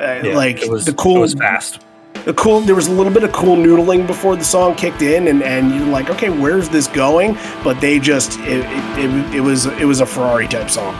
uh, 0.00 0.20
Yeah, 0.24 0.36
like 0.36 0.62
it 0.62 0.70
was, 0.70 0.84
the 0.84 0.94
cool, 0.94 1.16
It 1.16 1.20
was 1.20 1.34
fast. 1.34 1.84
the 2.24 2.34
cool. 2.34 2.60
There 2.60 2.74
was 2.74 2.88
a 2.88 2.92
little 2.92 3.12
bit 3.12 3.22
of 3.24 3.32
cool 3.32 3.56
noodling 3.56 4.06
before 4.06 4.36
the 4.36 4.44
song 4.44 4.74
kicked 4.74 5.02
in, 5.02 5.28
and 5.28 5.42
and 5.42 5.74
you're 5.74 5.86
like, 5.86 6.10
okay, 6.10 6.30
where's 6.30 6.68
this 6.68 6.86
going? 6.88 7.36
But 7.64 7.80
they 7.80 7.98
just 7.98 8.38
it 8.40 8.60
it, 8.64 9.04
it, 9.04 9.34
it 9.36 9.40
was 9.40 9.66
it 9.66 9.84
was 9.86 10.00
a 10.00 10.06
Ferrari 10.06 10.48
type 10.48 10.70
song. 10.70 10.94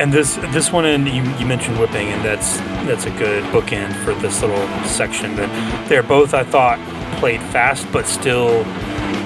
And 0.00 0.10
this 0.10 0.36
this 0.52 0.72
one, 0.72 0.86
and 0.86 1.06
you, 1.06 1.22
you 1.38 1.44
mentioned 1.44 1.78
whipping, 1.78 2.08
and 2.08 2.24
that's 2.24 2.56
that's 2.88 3.04
a 3.04 3.10
good 3.18 3.44
bookend 3.52 3.92
for 4.02 4.14
this 4.14 4.40
little 4.40 4.66
section. 4.84 5.36
But 5.36 5.48
they're 5.88 6.02
both, 6.02 6.32
I 6.32 6.42
thought, 6.42 6.78
played 7.18 7.42
fast, 7.52 7.86
but 7.92 8.06
still 8.06 8.64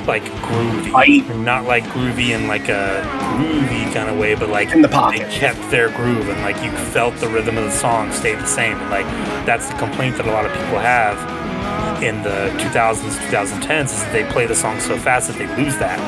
like 0.06 0.24
groovy. 0.42 0.90
Tight. 0.90 1.36
Not 1.36 1.64
like 1.64 1.84
groovy 1.84 2.30
in 2.30 2.46
like 2.46 2.68
a 2.68 3.02
groovy 3.36 3.92
kind 3.92 4.08
of 4.08 4.18
way, 4.18 4.34
but 4.34 4.48
like 4.48 4.70
In 4.72 4.82
the 4.82 4.88
pocket. 4.88 5.20
They 5.28 5.38
kept 5.38 5.70
their 5.70 5.90
groove, 5.90 6.28
and 6.28 6.40
like 6.42 6.62
you 6.62 6.70
felt 6.92 7.16
the 7.16 7.28
rhythm 7.28 7.58
of 7.58 7.64
the 7.64 7.70
song 7.70 8.12
stayed 8.12 8.38
the 8.38 8.46
same. 8.46 8.76
And 8.78 8.90
like 8.90 9.06
that's 9.46 9.68
the 9.68 9.74
complaint 9.76 10.16
that 10.16 10.26
a 10.26 10.30
lot 10.30 10.46
of 10.46 10.52
people 10.52 10.78
have 10.78 11.18
in 12.02 12.22
the 12.22 12.50
2000s, 12.58 13.16
2010s, 13.30 13.84
is 13.84 14.02
that 14.02 14.12
they 14.12 14.24
play 14.30 14.46
the 14.46 14.54
song 14.54 14.78
so 14.80 14.96
fast 14.98 15.28
that 15.28 15.38
they 15.38 15.46
lose 15.62 15.76
that. 15.78 15.98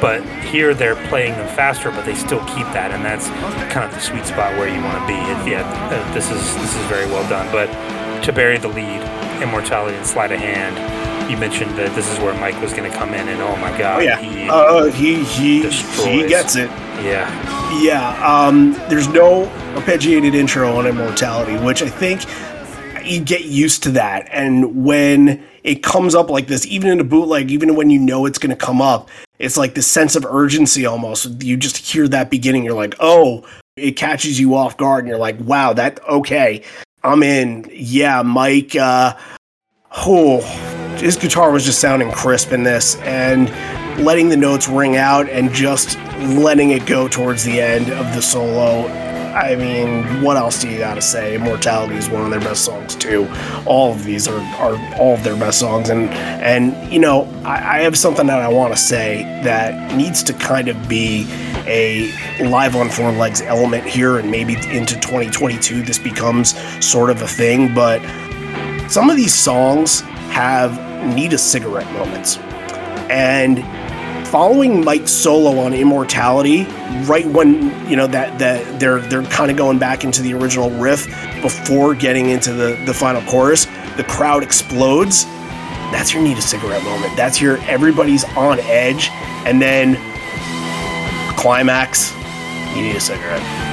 But 0.00 0.22
here 0.44 0.74
they're 0.74 0.96
playing 1.08 1.32
them 1.32 1.48
faster, 1.56 1.90
but 1.90 2.04
they 2.04 2.14
still 2.14 2.44
keep 2.46 2.66
that, 2.74 2.90
and 2.90 3.04
that's 3.04 3.28
kind 3.72 3.86
of 3.86 3.92
the 3.92 4.00
sweet 4.00 4.26
spot 4.26 4.52
where 4.58 4.68
you 4.68 4.82
want 4.82 5.00
to 5.00 5.06
be. 5.06 5.14
It, 5.14 5.56
yeah, 5.56 5.88
uh, 5.90 6.12
this 6.12 6.30
is 6.30 6.42
this 6.56 6.76
is 6.76 6.84
very 6.86 7.06
well 7.06 7.26
done. 7.30 7.50
But 7.52 7.70
to 8.24 8.32
bury 8.32 8.58
the 8.58 8.68
lead, 8.68 9.00
immortality 9.42 9.96
and 9.96 10.06
sleight 10.06 10.32
of 10.32 10.40
hand. 10.40 10.76
You 11.30 11.36
mentioned 11.36 11.76
that 11.78 11.94
this 11.94 12.10
is 12.12 12.18
where 12.18 12.34
Mike 12.34 12.60
was 12.60 12.72
going 12.72 12.90
to 12.90 12.96
come 12.96 13.14
in, 13.14 13.28
and 13.28 13.40
oh 13.40 13.56
my 13.56 13.76
god, 13.78 14.00
Oh 14.00 14.02
yeah, 14.02 14.20
he, 14.20 14.48
uh, 14.48 14.84
he 14.92 15.24
he 15.24 15.68
he 15.70 16.28
gets 16.28 16.56
it. 16.56 16.68
yeah, 17.02 17.80
Yeah, 17.80 18.46
um, 18.46 18.72
there's 18.88 19.08
no 19.08 19.46
arpeggiated 19.74 20.34
intro 20.34 20.76
on 20.76 20.86
Immortality, 20.86 21.56
which 21.64 21.82
I 21.82 21.88
think 21.88 22.22
you 23.04 23.20
get 23.20 23.44
used 23.44 23.82
to 23.84 23.90
that. 23.92 24.28
And 24.30 24.84
when 24.84 25.42
it 25.64 25.82
comes 25.82 26.14
up 26.14 26.30
like 26.30 26.46
this, 26.46 26.66
even 26.66 26.90
in 26.90 27.00
a 27.00 27.04
bootleg, 27.04 27.50
even 27.50 27.74
when 27.74 27.90
you 27.90 27.98
know 27.98 28.26
it's 28.26 28.38
going 28.38 28.50
to 28.50 28.56
come 28.56 28.82
up, 28.82 29.08
it's 29.38 29.56
like 29.56 29.74
this 29.74 29.86
sense 29.86 30.14
of 30.16 30.24
urgency 30.24 30.86
almost. 30.86 31.42
You 31.42 31.56
just 31.56 31.78
hear 31.78 32.06
that 32.08 32.30
beginning, 32.30 32.64
you're 32.64 32.74
like, 32.74 32.94
oh, 33.00 33.46
it 33.76 33.92
catches 33.92 34.38
you 34.38 34.54
off 34.54 34.76
guard, 34.76 35.04
and 35.04 35.08
you're 35.08 35.18
like, 35.18 35.40
wow, 35.40 35.72
that 35.72 36.02
okay, 36.06 36.62
I'm 37.02 37.22
in. 37.22 37.68
Yeah, 37.72 38.22
Mike. 38.22 38.76
Uh, 38.76 39.14
oh, 39.94 40.40
his 40.96 41.16
guitar 41.16 41.50
was 41.50 41.64
just 41.64 41.80
sounding 41.80 42.10
crisp 42.10 42.52
in 42.52 42.62
this, 42.62 42.96
and 42.96 43.50
letting 44.04 44.28
the 44.28 44.36
notes 44.36 44.68
ring 44.68 44.96
out 44.96 45.28
and 45.28 45.52
just 45.52 45.98
letting 46.20 46.70
it 46.70 46.86
go 46.86 47.08
towards 47.08 47.44
the 47.44 47.60
end 47.60 47.90
of 47.90 48.14
the 48.14 48.22
solo. 48.22 48.86
I 49.32 49.56
mean, 49.56 50.22
what 50.22 50.36
else 50.36 50.60
do 50.60 50.68
you 50.68 50.78
got 50.78 50.94
to 50.94 51.00
say? 51.00 51.34
Immortality 51.34 51.94
is 51.94 52.10
one 52.10 52.22
of 52.22 52.30
their 52.30 52.40
best 52.40 52.66
songs 52.66 52.94
too. 52.94 53.26
All 53.64 53.90
of 53.92 54.04
these 54.04 54.28
are, 54.28 54.40
are 54.56 54.76
all 54.98 55.14
of 55.14 55.24
their 55.24 55.36
best 55.36 55.58
songs, 55.58 55.88
and 55.88 56.10
and 56.10 56.92
you 56.92 56.98
know, 56.98 57.22
I, 57.44 57.78
I 57.78 57.80
have 57.80 57.96
something 57.96 58.26
that 58.26 58.40
I 58.40 58.48
want 58.48 58.74
to 58.74 58.78
say 58.78 59.22
that 59.42 59.96
needs 59.96 60.22
to 60.24 60.34
kind 60.34 60.68
of 60.68 60.88
be 60.88 61.26
a 61.66 62.12
live 62.44 62.76
on 62.76 62.90
four 62.90 63.10
legs 63.10 63.40
element 63.40 63.84
here, 63.84 64.18
and 64.18 64.30
maybe 64.30 64.54
into 64.54 64.96
2022 64.96 65.82
this 65.82 65.98
becomes 65.98 66.54
sort 66.84 67.08
of 67.08 67.22
a 67.22 67.28
thing. 67.28 67.74
But 67.74 68.02
some 68.88 69.10
of 69.10 69.16
these 69.16 69.34
songs 69.34 70.00
have 70.30 70.78
need 71.14 71.32
a 71.32 71.38
cigarette 71.38 71.90
moments, 71.92 72.38
and 73.10 73.62
following 74.28 74.82
Mike's 74.84 75.10
solo 75.10 75.58
on 75.60 75.74
Immortality, 75.74 76.64
right 77.04 77.26
when 77.26 77.64
you 77.88 77.96
know 77.96 78.06
that 78.06 78.38
that 78.38 78.80
they're 78.80 79.00
they're 79.00 79.24
kind 79.24 79.50
of 79.50 79.56
going 79.56 79.78
back 79.78 80.04
into 80.04 80.22
the 80.22 80.32
original 80.34 80.70
riff 80.70 81.06
before 81.42 81.94
getting 81.94 82.30
into 82.30 82.52
the 82.52 82.82
the 82.86 82.94
final 82.94 83.22
chorus, 83.30 83.66
the 83.96 84.04
crowd 84.08 84.42
explodes. 84.42 85.24
That's 85.92 86.14
your 86.14 86.22
need 86.22 86.38
a 86.38 86.42
cigarette 86.42 86.82
moment. 86.84 87.14
That's 87.16 87.40
your 87.40 87.58
everybody's 87.64 88.24
on 88.36 88.58
edge, 88.60 89.10
and 89.46 89.60
then 89.60 89.96
climax. 91.36 92.14
You 92.74 92.82
need 92.82 92.96
a 92.96 93.00
cigarette. 93.00 93.71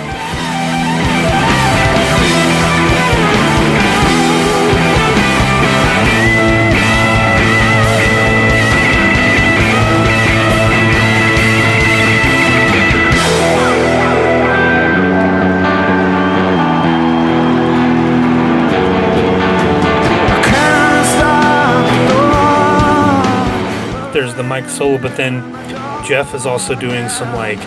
The 24.39 24.43
Mike 24.43 24.69
solo, 24.69 24.97
but 24.97 25.17
then 25.17 25.41
Jeff 26.05 26.33
is 26.33 26.45
also 26.45 26.73
doing 26.73 27.09
some 27.09 27.35
like 27.35 27.59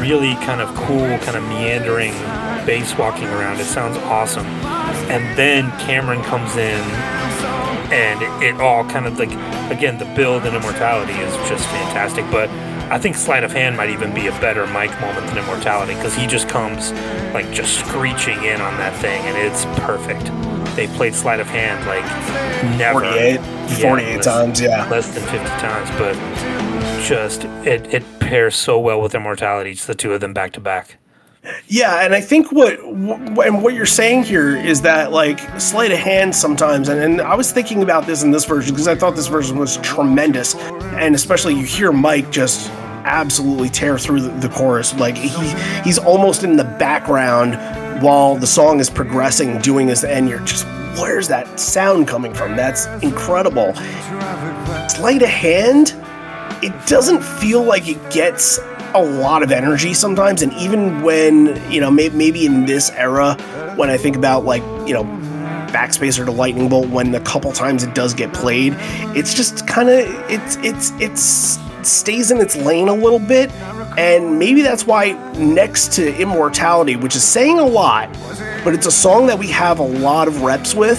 really 0.00 0.34
kind 0.46 0.60
of 0.60 0.72
cool, 0.76 1.18
kind 1.18 1.36
of 1.36 1.42
meandering 1.42 2.12
bass 2.64 2.96
walking 2.96 3.26
around. 3.26 3.58
It 3.60 3.64
sounds 3.64 3.96
awesome. 3.98 4.46
And 5.10 5.36
then 5.36 5.70
Cameron 5.80 6.22
comes 6.22 6.52
in 6.52 6.80
and 7.90 8.22
it, 8.22 8.54
it 8.54 8.60
all 8.60 8.84
kind 8.88 9.06
of 9.06 9.18
like 9.18 9.32
again 9.72 9.98
the 9.98 10.04
build 10.14 10.44
and 10.44 10.54
immortality 10.54 11.14
is 11.14 11.34
just 11.48 11.66
fantastic. 11.66 12.24
But 12.30 12.48
I 12.92 12.98
think 12.98 13.16
Sleight 13.16 13.42
of 13.42 13.50
Hand 13.50 13.76
might 13.76 13.90
even 13.90 14.14
be 14.14 14.28
a 14.28 14.32
better 14.40 14.68
Mike 14.68 14.98
moment 15.00 15.26
than 15.26 15.38
Immortality 15.38 15.94
because 15.94 16.14
he 16.14 16.28
just 16.28 16.48
comes 16.48 16.92
like 17.34 17.50
just 17.50 17.80
screeching 17.80 18.44
in 18.44 18.60
on 18.60 18.76
that 18.78 18.94
thing 19.00 19.20
and 19.26 19.36
it's 19.36 19.64
perfect. 19.84 20.30
They 20.78 20.86
played 20.86 21.12
Sleight 21.12 21.40
of 21.40 21.48
Hand 21.48 21.84
like 21.88 22.04
never. 22.78 23.00
48, 23.00 23.40
48 23.80 24.14
less- 24.16 24.24
times, 24.24 24.60
yeah. 24.60 24.88
less 24.88 25.12
than 25.12 25.24
50 25.24 25.38
times, 25.58 25.90
but 25.98 26.14
just 27.04 27.46
it, 27.66 27.92
it 27.92 28.04
pairs 28.20 28.54
so 28.54 28.78
well 28.78 29.00
with 29.00 29.12
Immortality, 29.12 29.72
just 29.74 29.88
the 29.88 29.96
two 29.96 30.12
of 30.12 30.20
them 30.20 30.32
back 30.32 30.52
to 30.52 30.60
back. 30.60 30.98
Yeah, 31.66 32.04
and 32.04 32.14
I 32.14 32.20
think 32.20 32.52
what 32.52 32.76
wh- 32.76 33.44
and 33.44 33.60
what 33.60 33.74
you're 33.74 33.86
saying 33.86 34.22
here 34.22 34.56
is 34.56 34.82
that 34.82 35.10
like 35.10 35.40
sleight 35.60 35.90
of 35.90 35.98
hand 35.98 36.32
sometimes, 36.36 36.88
and, 36.88 37.00
and 37.00 37.20
I 37.22 37.34
was 37.34 37.50
thinking 37.50 37.82
about 37.82 38.06
this 38.06 38.22
in 38.22 38.30
this 38.30 38.44
version 38.44 38.72
because 38.72 38.86
I 38.86 38.94
thought 38.94 39.16
this 39.16 39.26
version 39.26 39.58
was 39.58 39.78
tremendous, 39.78 40.54
and 40.54 41.12
especially 41.12 41.54
you 41.54 41.64
hear 41.64 41.90
Mike 41.90 42.30
just 42.30 42.70
absolutely 43.02 43.68
tear 43.68 43.98
through 43.98 44.20
the, 44.20 44.28
the 44.46 44.48
chorus, 44.48 44.94
like 44.94 45.16
he 45.16 45.28
he's 45.82 45.98
almost 45.98 46.44
in 46.44 46.56
the 46.56 46.62
background 46.64 47.54
while 48.00 48.36
the 48.36 48.46
song 48.46 48.80
is 48.80 48.90
progressing, 48.90 49.58
doing 49.58 49.86
this, 49.86 50.04
and 50.04 50.28
you're 50.28 50.40
just 50.40 50.66
where's 50.98 51.28
that 51.28 51.60
sound 51.60 52.08
coming 52.08 52.34
from? 52.34 52.56
That's 52.56 52.86
incredible. 53.02 53.74
Sleight 54.88 55.22
of 55.22 55.28
hand, 55.28 55.94
it 56.62 56.72
doesn't 56.86 57.22
feel 57.22 57.62
like 57.62 57.88
it 57.88 58.10
gets 58.10 58.58
a 58.94 59.02
lot 59.02 59.42
of 59.42 59.52
energy 59.52 59.92
sometimes 59.92 60.40
and 60.40 60.50
even 60.54 61.02
when 61.02 61.60
you 61.70 61.78
know 61.78 61.90
may- 61.90 62.08
maybe 62.08 62.46
in 62.46 62.64
this 62.64 62.88
era 62.92 63.34
when 63.76 63.90
i 63.90 63.98
think 63.98 64.16
about 64.16 64.46
like 64.46 64.62
you 64.88 64.94
know 64.94 65.04
backspacer 65.70 66.24
to 66.24 66.30
lightning 66.32 66.70
bolt 66.70 66.88
when 66.88 67.14
a 67.14 67.20
couple 67.20 67.52
times 67.52 67.82
it 67.82 67.94
does 67.94 68.14
get 68.14 68.32
played 68.32 68.74
it's 69.14 69.34
just 69.34 69.66
kind 69.66 69.90
of 69.90 69.98
it's 70.30 70.56
it's 70.62 70.90
it's 71.02 71.58
stays 71.88 72.30
in 72.30 72.38
its 72.38 72.56
lane 72.56 72.88
a 72.88 72.94
little 72.94 73.18
bit 73.18 73.50
and 73.98 74.38
maybe 74.38 74.62
that's 74.62 74.86
why 74.86 75.12
next 75.38 75.92
to 75.92 76.14
immortality 76.20 76.96
which 76.96 77.16
is 77.16 77.24
saying 77.24 77.58
a 77.58 77.66
lot 77.66 78.12
but 78.64 78.74
it's 78.74 78.86
a 78.86 78.92
song 78.92 79.26
that 79.26 79.38
we 79.38 79.48
have 79.48 79.78
a 79.78 79.86
lot 79.86 80.28
of 80.28 80.42
reps 80.42 80.74
with 80.74 80.98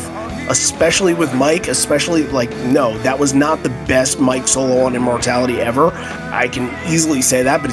especially 0.50 1.14
with 1.14 1.34
Mike, 1.36 1.68
especially 1.68 2.24
like 2.24 2.50
no, 2.66 2.98
that 3.00 3.18
was 3.18 3.34
not 3.34 3.62
the 3.64 3.70
best 3.88 4.20
Mike 4.20 4.48
solo 4.48 4.84
on 4.84 4.96
Immortality 4.96 5.62
ever. 5.62 5.92
I 6.34 6.48
can 6.48 6.70
easily 6.92 7.22
say 7.22 7.44
that, 7.44 7.62
but 7.62 7.72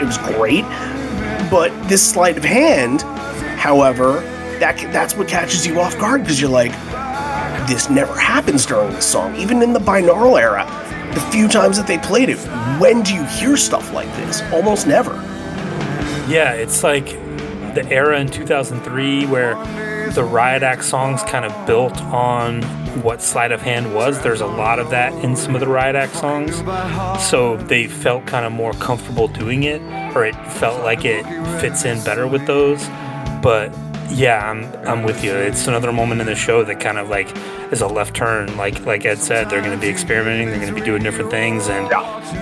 it 0.00 0.04
was 0.04 0.18
great. 0.18 0.64
But 1.50 1.70
this 1.88 2.02
sleight 2.02 2.38
of 2.38 2.44
hand, 2.44 3.02
however, 3.58 4.20
that 4.58 4.76
that's 4.92 5.14
what 5.14 5.28
catches 5.28 5.66
you 5.66 5.78
off 5.80 5.98
guard 5.98 6.22
because 6.22 6.40
you're 6.40 6.50
like, 6.50 6.72
this 7.68 7.90
never 7.90 8.14
happens 8.18 8.66
during 8.66 8.90
this 8.90 9.06
song. 9.06 9.36
Even 9.36 9.62
in 9.62 9.72
the 9.72 9.78
binaural 9.78 10.40
era, 10.40 10.64
the 11.14 11.20
few 11.30 11.48
times 11.48 11.76
that 11.76 11.86
they 11.86 11.98
played 11.98 12.28
it, 12.28 12.38
when 12.78 13.02
do 13.02 13.14
you 13.14 13.24
hear 13.24 13.56
stuff 13.56 13.92
like 13.92 14.08
this? 14.16 14.42
Almost 14.52 14.86
never. 14.86 15.14
Yeah, 16.26 16.52
it's 16.52 16.82
like 16.82 17.06
the 17.74 17.86
era 17.90 18.18
in 18.20 18.28
2003 18.28 19.26
where 19.26 19.54
the 20.12 20.24
Riot 20.24 20.62
Act 20.62 20.84
songs 20.84 21.22
kind 21.22 21.44
of 21.44 21.66
built 21.66 22.00
on 22.02 22.62
what 23.02 23.20
sleight 23.20 23.52
of 23.52 23.60
hand 23.62 23.94
was. 23.94 24.20
There's 24.22 24.40
a 24.40 24.46
lot 24.46 24.78
of 24.78 24.90
that 24.90 25.12
in 25.24 25.34
some 25.34 25.54
of 25.54 25.60
the 25.60 25.66
Riot 25.66 25.96
Act 25.96 26.14
songs. 26.14 26.56
So 27.28 27.56
they 27.56 27.86
felt 27.88 28.26
kind 28.26 28.46
of 28.46 28.52
more 28.52 28.72
comfortable 28.74 29.28
doing 29.28 29.64
it, 29.64 29.80
or 30.14 30.24
it 30.24 30.34
felt 30.52 30.82
like 30.82 31.04
it 31.04 31.24
fits 31.60 31.84
in 31.84 32.02
better 32.04 32.28
with 32.28 32.46
those. 32.46 32.86
But 33.42 33.74
yeah, 34.14 34.48
I'm 34.48 34.72
I'm 34.86 35.02
with 35.02 35.24
you. 35.24 35.34
It's 35.34 35.66
another 35.66 35.92
moment 35.92 36.20
in 36.20 36.26
the 36.26 36.36
show 36.36 36.62
that 36.64 36.80
kind 36.80 36.98
of 36.98 37.08
like 37.08 37.28
is 37.72 37.80
a 37.80 37.86
left 37.86 38.14
turn. 38.14 38.56
Like 38.56 38.84
like 38.86 39.04
Ed 39.04 39.18
said, 39.18 39.50
they're 39.50 39.60
going 39.60 39.78
to 39.78 39.80
be 39.80 39.88
experimenting. 39.88 40.48
They're 40.48 40.60
going 40.60 40.72
to 40.72 40.80
be 40.80 40.84
doing 40.84 41.02
different 41.02 41.30
things, 41.30 41.68
and 41.68 41.88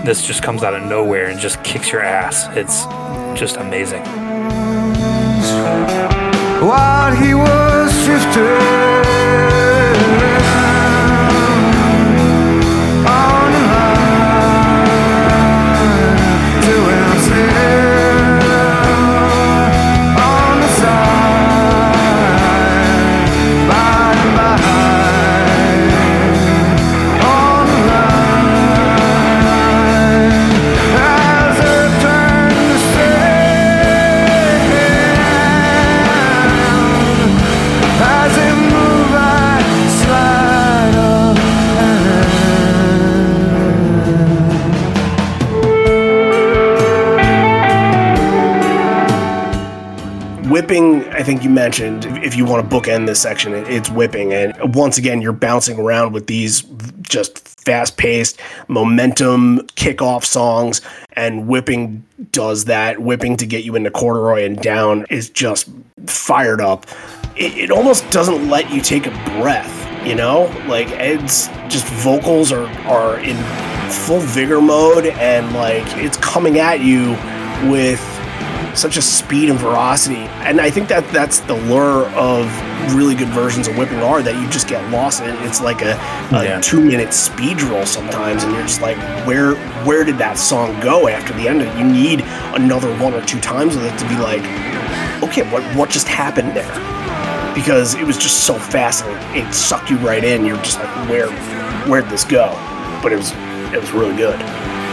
this 0.06 0.26
just 0.26 0.42
comes 0.42 0.62
out 0.62 0.74
of 0.74 0.82
nowhere 0.82 1.26
and 1.28 1.40
just 1.40 1.62
kicks 1.64 1.90
your 1.90 2.02
ass. 2.02 2.46
It's 2.56 2.84
just 3.38 3.56
amazing. 3.56 4.04
While 6.62 7.16
he 7.16 7.34
was 7.34 8.04
drifting 8.04 9.11
Whipping, 50.62 51.04
I 51.08 51.24
think 51.24 51.42
you 51.42 51.50
mentioned, 51.50 52.04
if 52.22 52.36
you 52.36 52.44
want 52.44 52.70
to 52.70 52.76
bookend 52.76 53.06
this 53.06 53.20
section, 53.20 53.52
it's 53.52 53.90
whipping. 53.90 54.32
And 54.32 54.76
once 54.76 54.96
again, 54.96 55.20
you're 55.20 55.32
bouncing 55.32 55.76
around 55.76 56.12
with 56.12 56.28
these 56.28 56.62
just 57.00 57.48
fast 57.48 57.96
paced 57.96 58.40
momentum 58.68 59.66
kickoff 59.74 60.24
songs. 60.24 60.80
And 61.14 61.48
whipping 61.48 62.06
does 62.30 62.66
that. 62.66 63.00
Whipping 63.00 63.36
to 63.38 63.46
get 63.46 63.64
you 63.64 63.74
into 63.74 63.90
corduroy 63.90 64.44
and 64.44 64.56
down 64.56 65.04
is 65.10 65.30
just 65.30 65.68
fired 66.06 66.60
up. 66.60 66.86
It, 67.34 67.58
it 67.58 67.70
almost 67.72 68.08
doesn't 68.12 68.48
let 68.48 68.70
you 68.70 68.80
take 68.80 69.08
a 69.08 69.40
breath, 69.40 70.06
you 70.06 70.14
know? 70.14 70.44
Like 70.68 70.88
Ed's 70.92 71.48
just 71.66 71.86
vocals 71.86 72.52
are, 72.52 72.68
are 72.86 73.18
in 73.18 73.36
full 73.90 74.20
vigor 74.20 74.60
mode 74.60 75.06
and 75.06 75.52
like 75.54 75.84
it's 75.96 76.18
coming 76.18 76.60
at 76.60 76.78
you 76.78 77.16
with 77.68 78.00
such 78.74 78.96
a 78.96 79.02
speed 79.02 79.50
and 79.50 79.58
veracity. 79.58 80.16
And 80.46 80.60
I 80.60 80.70
think 80.70 80.88
that 80.88 81.06
that's 81.10 81.40
the 81.40 81.54
lure 81.54 82.06
of 82.10 82.46
really 82.94 83.14
good 83.14 83.28
versions 83.28 83.68
of 83.68 83.76
Whipping 83.76 83.98
R 83.98 84.22
that 84.22 84.34
you 84.40 84.48
just 84.50 84.66
get 84.68 84.88
lost 84.90 85.22
in. 85.22 85.34
It's 85.46 85.60
like 85.60 85.82
a, 85.82 85.92
a 86.32 86.44
Yeah. 86.44 86.60
two 86.60 86.80
minute 86.80 87.12
speed 87.12 87.60
roll 87.62 87.86
sometimes, 87.86 88.42
and 88.44 88.52
you're 88.52 88.62
just 88.62 88.80
like, 88.80 88.96
where 89.26 89.54
where 89.84 90.04
did 90.04 90.18
that 90.18 90.38
song 90.38 90.78
go 90.80 91.08
after 91.08 91.32
the 91.34 91.48
end 91.48 91.60
of 91.62 91.68
it? 91.68 91.78
You 91.78 91.84
need 91.84 92.20
another 92.54 92.92
one 92.98 93.14
or 93.14 93.24
two 93.24 93.40
times 93.40 93.76
of 93.76 93.84
it 93.84 93.96
to 93.98 94.08
be 94.08 94.16
like, 94.16 94.42
okay, 95.22 95.42
what 95.52 95.62
what 95.76 95.90
just 95.90 96.08
happened 96.08 96.56
there? 96.56 96.72
Because 97.54 97.94
it 97.94 98.04
was 98.04 98.16
just 98.16 98.44
so 98.44 98.54
fast 98.54 99.04
and 99.04 99.36
it, 99.36 99.46
it 99.46 99.52
sucked 99.54 99.90
you 99.90 99.96
right 99.98 100.24
in. 100.24 100.44
You're 100.46 100.56
just 100.58 100.78
like, 100.78 101.08
where 101.08 101.28
where'd 101.88 102.08
this 102.08 102.24
go? 102.24 102.46
But 103.02 103.12
it 103.12 103.16
was 103.16 103.32
it 103.74 103.80
was 103.80 103.92
really 103.92 104.16
good. 104.16 104.40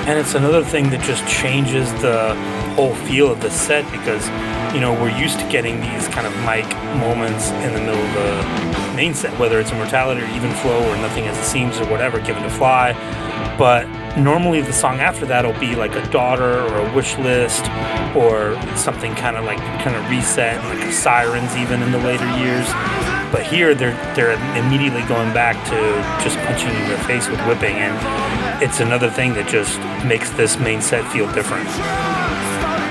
And 0.07 0.17
it's 0.17 0.33
another 0.33 0.63
thing 0.63 0.89
that 0.89 1.01
just 1.01 1.25
changes 1.27 1.91
the 2.01 2.33
whole 2.79 2.95
feel 3.07 3.29
of 3.29 3.41
the 3.41 3.49
set 3.51 3.83
because, 3.91 4.25
you 4.73 4.79
know, 4.79 4.93
we're 4.93 5.15
used 5.19 5.37
to 5.37 5.45
getting 5.49 5.81
these 5.81 6.07
kind 6.07 6.25
of 6.25 6.33
mic 6.47 6.65
moments 6.95 7.51
in 7.65 7.73
the 7.73 7.81
middle 7.81 7.99
of 7.99 8.13
the 8.13 8.95
main 8.95 9.13
set, 9.13 9.37
whether 9.37 9.59
it's 9.59 9.69
Immortality 9.69 10.21
or 10.21 10.27
Even 10.27 10.49
Flow 10.53 10.79
or 10.89 10.95
Nothing 10.95 11.27
as 11.27 11.37
It 11.37 11.43
Seems 11.43 11.77
or 11.81 11.85
whatever, 11.89 12.21
Given 12.21 12.41
to 12.43 12.49
Fly. 12.49 12.93
But 13.57 13.85
normally 14.17 14.61
the 14.61 14.71
song 14.71 15.01
after 15.01 15.25
that 15.25 15.45
will 15.45 15.59
be 15.59 15.75
like 15.75 15.93
a 15.93 16.09
daughter 16.09 16.61
or 16.67 16.87
a 16.87 16.95
wish 16.95 17.17
list 17.17 17.65
or 18.15 18.55
something 18.77 19.13
kind 19.15 19.35
of 19.35 19.43
like 19.43 19.59
kind 19.83 19.97
of 19.97 20.09
reset, 20.09 20.63
like 20.63 20.93
sirens 20.93 21.53
even 21.57 21.81
in 21.81 21.91
the 21.91 21.99
later 21.99 22.29
years. 22.39 22.67
But 23.29 23.43
here 23.43 23.75
they're 23.75 23.99
they're 24.15 24.39
immediately 24.57 25.03
going 25.03 25.33
back 25.33 25.55
to 25.67 26.23
just 26.23 26.37
punching 26.47 26.69
you 26.69 26.83
in 26.85 26.89
the 26.91 26.99
face 26.99 27.27
with 27.27 27.41
whipping, 27.45 27.75
and 27.75 28.63
it's 28.63 28.79
another 28.79 29.09
thing 29.09 29.33
that 29.33 29.49
just 29.49 29.77
makes 30.05 30.29
this 30.31 30.57
main 30.57 30.81
set 30.81 31.03
feel 31.11 31.29
different. 31.33 31.67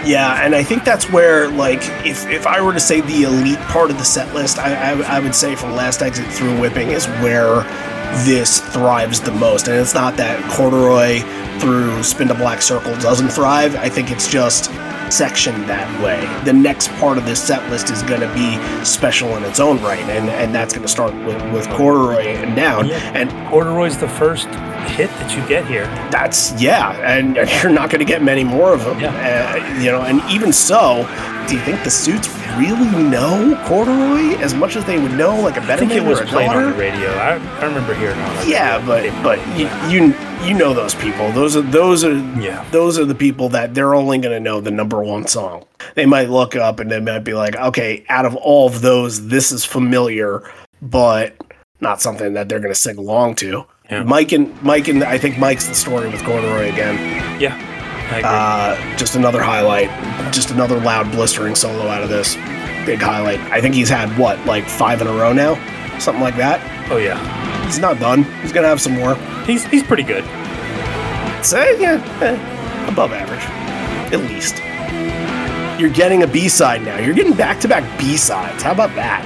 Yeah, 0.09 0.43
and 0.43 0.55
I 0.55 0.63
think 0.63 0.85
that's 0.85 1.11
where, 1.11 1.51
like, 1.51 1.81
if, 2.07 2.27
if 2.29 2.47
I 2.47 2.63
were 2.63 2.73
to 2.73 2.81
say 2.81 3.03
the 3.03 3.25
elite 3.25 3.59
part 3.59 3.91
of 3.91 3.99
the 3.99 4.05
set 4.05 4.35
list, 4.35 4.59
I, 4.59 4.93
I, 4.93 5.19
I 5.19 5.21
would 5.21 5.35
say 5.35 5.55
from 5.55 5.73
Last 5.73 6.01
Exit 6.01 6.27
Through 6.33 6.59
Whipping 6.59 6.89
is 6.89 7.07
where 7.21 7.63
this 8.25 8.61
thrives 8.73 9.21
the 9.21 9.33
most. 9.33 9.69
And 9.69 9.77
it's 9.77 9.93
not 9.93 10.17
that 10.17 10.43
Corduroy 10.51 11.21
through 11.61 12.03
Spin 12.03 12.29
to 12.29 12.35
Black 12.35 12.63
Circle 12.63 12.97
doesn't 13.01 13.29
thrive. 13.29 13.77
I 13.77 13.91
think 13.91 14.11
it's 14.11 14.33
just 14.33 14.71
sectioned 15.13 15.69
that 15.69 15.89
way. 16.03 16.21
The 16.45 16.53
next 16.53 16.89
part 16.93 17.19
of 17.19 17.25
this 17.25 17.43
set 17.43 17.69
list 17.71 17.91
is 17.91 18.03
going 18.03 18.21
to 18.21 18.33
be 18.35 18.59
special 18.85 19.37
in 19.37 19.45
its 19.45 19.61
own 19.61 19.81
right, 19.83 19.99
and, 20.01 20.29
and 20.31 20.55
that's 20.55 20.73
going 20.73 20.83
to 20.83 20.89
start 20.89 21.15
with, 21.25 21.41
with 21.53 21.69
Corduroy 21.71 22.27
and 22.27 22.55
down. 22.55 22.91
And 22.91 23.31
Corduroy's 23.49 23.99
the 23.99 24.09
first 24.09 24.47
hit 24.89 25.11
that 25.11 25.37
you 25.37 25.47
get 25.49 25.67
here. 25.67 25.87
that's 26.11 26.61
yeah, 26.61 26.93
and 27.01 27.37
you're 27.63 27.73
not 27.73 27.91
going 27.91 28.01
to 28.01 28.05
get 28.05 28.23
many 28.23 28.45
more 28.45 28.73
of 28.73 28.85
them. 28.85 28.99
Uh, 29.01 29.81
you 29.81 29.91
know, 29.91 30.03
and 30.03 30.23
even 30.31 30.53
so, 30.53 31.07
do 31.49 31.55
you 31.55 31.61
think 31.63 31.83
the 31.85 31.91
suits 31.91 32.29
really 32.59 33.03
know 33.09 33.61
corduroy 33.67 34.37
as 34.43 34.55
much 34.55 34.77
as 34.77 34.85
they 34.85 34.99
would 34.99 35.13
know 35.13 35.41
like 35.41 35.57
a 35.57 35.61
better 35.61 35.87
think 35.87 35.93
it 35.93 36.03
was 36.05 36.21
a 36.21 36.25
on 36.25 36.73
the 36.73 36.79
radio. 36.79 37.09
I, 37.13 37.37
I 37.61 37.65
remember 37.65 37.95
hearing 37.95 38.19
on. 38.19 38.49
Yeah, 38.49 38.85
but 38.85 39.05
but 39.23 39.39
you, 39.57 39.69
you 39.89 40.15
you 40.47 40.55
know 40.55 40.75
those 40.75 40.95
people. 40.95 41.31
Those 41.33 41.57
are 41.57 41.63
those 41.63 42.05
are 42.05 42.17
Yeah. 42.41 42.65
those 42.71 42.99
are 42.99 43.05
the 43.05 43.15
people 43.15 43.49
that 43.51 43.75
they're 43.75 43.95
only 43.95 44.19
going 44.19 44.35
to 44.35 44.41
know 44.41 44.61
the 44.61 44.71
number 44.71 45.03
one 45.03 45.27
song. 45.27 45.65
They 45.95 46.07
might 46.07 46.29
look 46.31 46.57
up 46.57 46.81
and 46.81 46.91
they 46.91 47.01
might 47.01 47.21
be 47.21 47.35
like, 47.35 47.57
okay, 47.57 48.05
out 48.09 48.27
of 48.27 48.35
all 48.37 48.67
of 48.67 48.81
those, 48.83 49.29
this 49.29 49.53
is 49.53 49.65
familiar, 49.65 50.43
but 50.83 51.37
not 51.81 52.01
something 52.01 52.35
that 52.35 52.49
they're 52.49 52.61
going 52.61 52.75
to 52.75 52.79
sing 52.79 52.99
along 52.99 53.37
to. 53.37 53.65
Yeah. 53.91 54.03
Mike 54.03 54.33
and 54.33 54.61
Mike 54.63 54.89
and 54.89 55.03
I 55.03 55.17
think 55.19 55.39
Mike's 55.39 55.67
the 55.67 55.75
story 55.75 56.09
with 56.09 56.23
corduroy 56.25 56.69
again. 56.73 57.41
Yeah. 57.41 57.57
Uh, 58.11 58.97
just 58.97 59.17
another 59.17 59.43
highlight. 59.43 59.89
Just 60.33 60.51
another 60.51 60.81
loud, 60.81 61.11
blistering 61.13 61.55
solo 61.55 61.89
out 61.89 62.03
of 62.03 62.09
this. 62.09 62.35
Big 62.87 63.01
highlight. 63.01 63.41
I 63.53 63.61
think 63.61 63.75
he's 63.75 63.89
had 63.89 64.17
what, 64.19 64.45
like 64.47 64.67
five 64.69 65.01
in 65.01 65.07
a 65.07 65.13
row 65.13 65.33
now, 65.33 65.55
something 65.99 66.23
like 66.23 66.37
that. 66.37 66.61
oh 66.91 66.97
yeah, 66.97 67.19
He's 67.67 67.79
not 67.79 67.99
done. 68.01 68.25
He's 68.43 68.53
gonna 68.53 68.69
have 68.69 68.81
some 68.81 68.95
more. 68.95 69.15
he's 69.45 69.65
he's 69.67 69.83
pretty 69.83 70.03
good. 70.05 70.25
Say 71.45 71.81
yeah, 71.81 72.03
eh, 72.23 72.89
above 72.91 73.13
average, 73.13 73.45
at 74.13 74.21
least. 74.31 74.57
You're 75.81 75.91
getting 75.91 76.23
a 76.25 76.27
B 76.27 76.49
side 76.49 76.83
now. 76.83 76.99
You're 76.99 77.15
getting 77.15 77.35
back 77.35 77.61
to 77.61 77.69
back 77.69 77.85
B 77.99 78.17
sides. 78.17 78.63
How 78.63 78.73
about 78.73 78.95
that? 78.97 79.23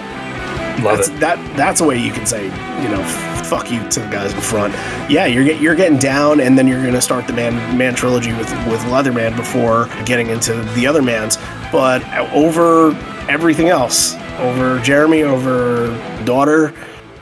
Love 0.81 0.99
that's, 0.99 1.09
it. 1.09 1.21
That 1.21 1.57
that's 1.57 1.81
a 1.81 1.85
way 1.85 1.99
you 1.99 2.13
can 2.13 2.27
say, 2.27 2.45
you 2.45 2.89
know, 2.89 3.03
fuck 3.45 3.71
you 3.71 3.87
to 3.91 4.01
the 4.01 4.07
guys 4.07 4.33
in 4.33 4.41
front. 4.41 4.75
Yeah, 5.11 5.27
you're 5.27 5.45
get, 5.45 5.61
you're 5.61 5.75
getting 5.75 5.99
down, 5.99 6.41
and 6.41 6.57
then 6.57 6.67
you're 6.67 6.85
gonna 6.85 7.03
start 7.03 7.27
the 7.27 7.33
man 7.33 7.77
man 7.77 7.95
trilogy 7.95 8.33
with 8.33 8.51
with 8.67 8.81
Leatherman 8.83 9.37
before 9.37 9.87
getting 10.05 10.29
into 10.29 10.55
the 10.75 10.87
other 10.87 11.03
mans. 11.03 11.37
But 11.71 12.03
over 12.33 12.93
everything 13.29 13.69
else, 13.69 14.15
over 14.39 14.79
Jeremy, 14.81 15.23
over 15.23 15.89
daughter, 16.25 16.75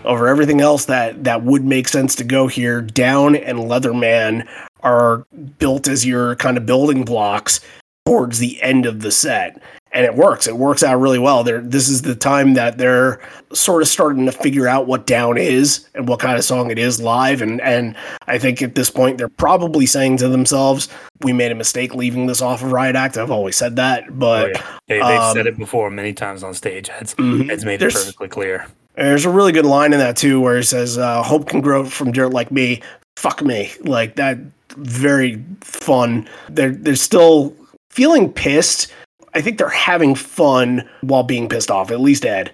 over 0.04 0.28
everything 0.28 0.60
else 0.60 0.84
that 0.86 1.24
that 1.24 1.42
would 1.42 1.64
make 1.64 1.88
sense 1.88 2.14
to 2.16 2.24
go 2.24 2.46
here, 2.46 2.80
down 2.80 3.36
and 3.36 3.58
Leatherman 3.58 4.48
are 4.82 5.26
built 5.58 5.88
as 5.88 6.06
your 6.06 6.36
kind 6.36 6.56
of 6.56 6.66
building 6.66 7.04
blocks 7.04 7.60
towards 8.06 8.38
the 8.38 8.60
end 8.62 8.86
of 8.86 9.00
the 9.00 9.10
set. 9.10 9.60
And 9.92 10.04
it 10.06 10.14
works. 10.14 10.46
It 10.46 10.56
works 10.56 10.82
out 10.82 11.00
really 11.00 11.18
well. 11.18 11.42
They're, 11.42 11.60
this 11.60 11.88
is 11.88 12.02
the 12.02 12.14
time 12.14 12.54
that 12.54 12.78
they're 12.78 13.20
sort 13.52 13.82
of 13.82 13.88
starting 13.88 14.24
to 14.26 14.32
figure 14.32 14.68
out 14.68 14.86
what 14.86 15.06
down 15.06 15.36
is 15.36 15.86
and 15.94 16.06
what 16.06 16.20
kind 16.20 16.38
of 16.38 16.44
song 16.44 16.70
it 16.70 16.78
is 16.78 17.00
live. 17.00 17.42
And 17.42 17.60
and 17.60 17.96
I 18.28 18.38
think 18.38 18.62
at 18.62 18.74
this 18.76 18.90
point 18.90 19.18
they're 19.18 19.28
probably 19.28 19.86
saying 19.86 20.18
to 20.18 20.28
themselves, 20.28 20.88
"We 21.22 21.32
made 21.32 21.50
a 21.50 21.56
mistake 21.56 21.94
leaving 21.94 22.26
this 22.26 22.40
off 22.42 22.62
of 22.62 22.70
Riot 22.72 22.94
Act." 22.96 23.18
I've 23.18 23.30
always 23.30 23.56
said 23.56 23.76
that, 23.76 24.04
Oh, 24.08 24.12
but 24.12 24.50
yeah. 24.54 24.62
They, 24.88 24.94
they've 24.98 25.20
um, 25.20 25.34
said 25.34 25.46
it 25.46 25.56
before 25.58 25.90
many 25.90 26.12
times 26.12 26.42
on 26.42 26.54
stage. 26.54 26.88
It's, 27.00 27.14
Mhm. 27.14 27.50
it's 27.50 27.64
made 27.64 27.82
it 27.82 27.92
perfectly 27.92 28.28
clear. 28.28 28.66
There's 28.96 29.24
a 29.24 29.30
really 29.30 29.52
good 29.52 29.66
line 29.66 29.92
in 29.92 29.98
that 30.00 30.16
too, 30.16 30.40
where 30.40 30.56
he 30.56 30.62
says, 30.62 30.98
uh, 30.98 31.22
"Hope 31.22 31.48
can 31.48 31.60
grow 31.60 31.84
from 31.84 32.12
dirt 32.12 32.32
like 32.32 32.50
me." 32.52 32.82
Fuck 33.16 33.42
me, 33.42 33.70
like 33.82 34.16
that. 34.16 34.38
Very 34.76 35.42
fun. 35.62 36.28
They're 36.48 36.70
they're 36.72 36.94
still 36.96 37.54
feeling 37.90 38.32
pissed. 38.32 38.92
I 39.34 39.40
think 39.40 39.58
they're 39.58 39.68
having 39.68 40.14
fun 40.14 40.88
while 41.02 41.22
being 41.22 41.48
pissed 41.48 41.70
off. 41.70 41.90
At 41.90 42.00
least 42.00 42.24
Ed. 42.24 42.52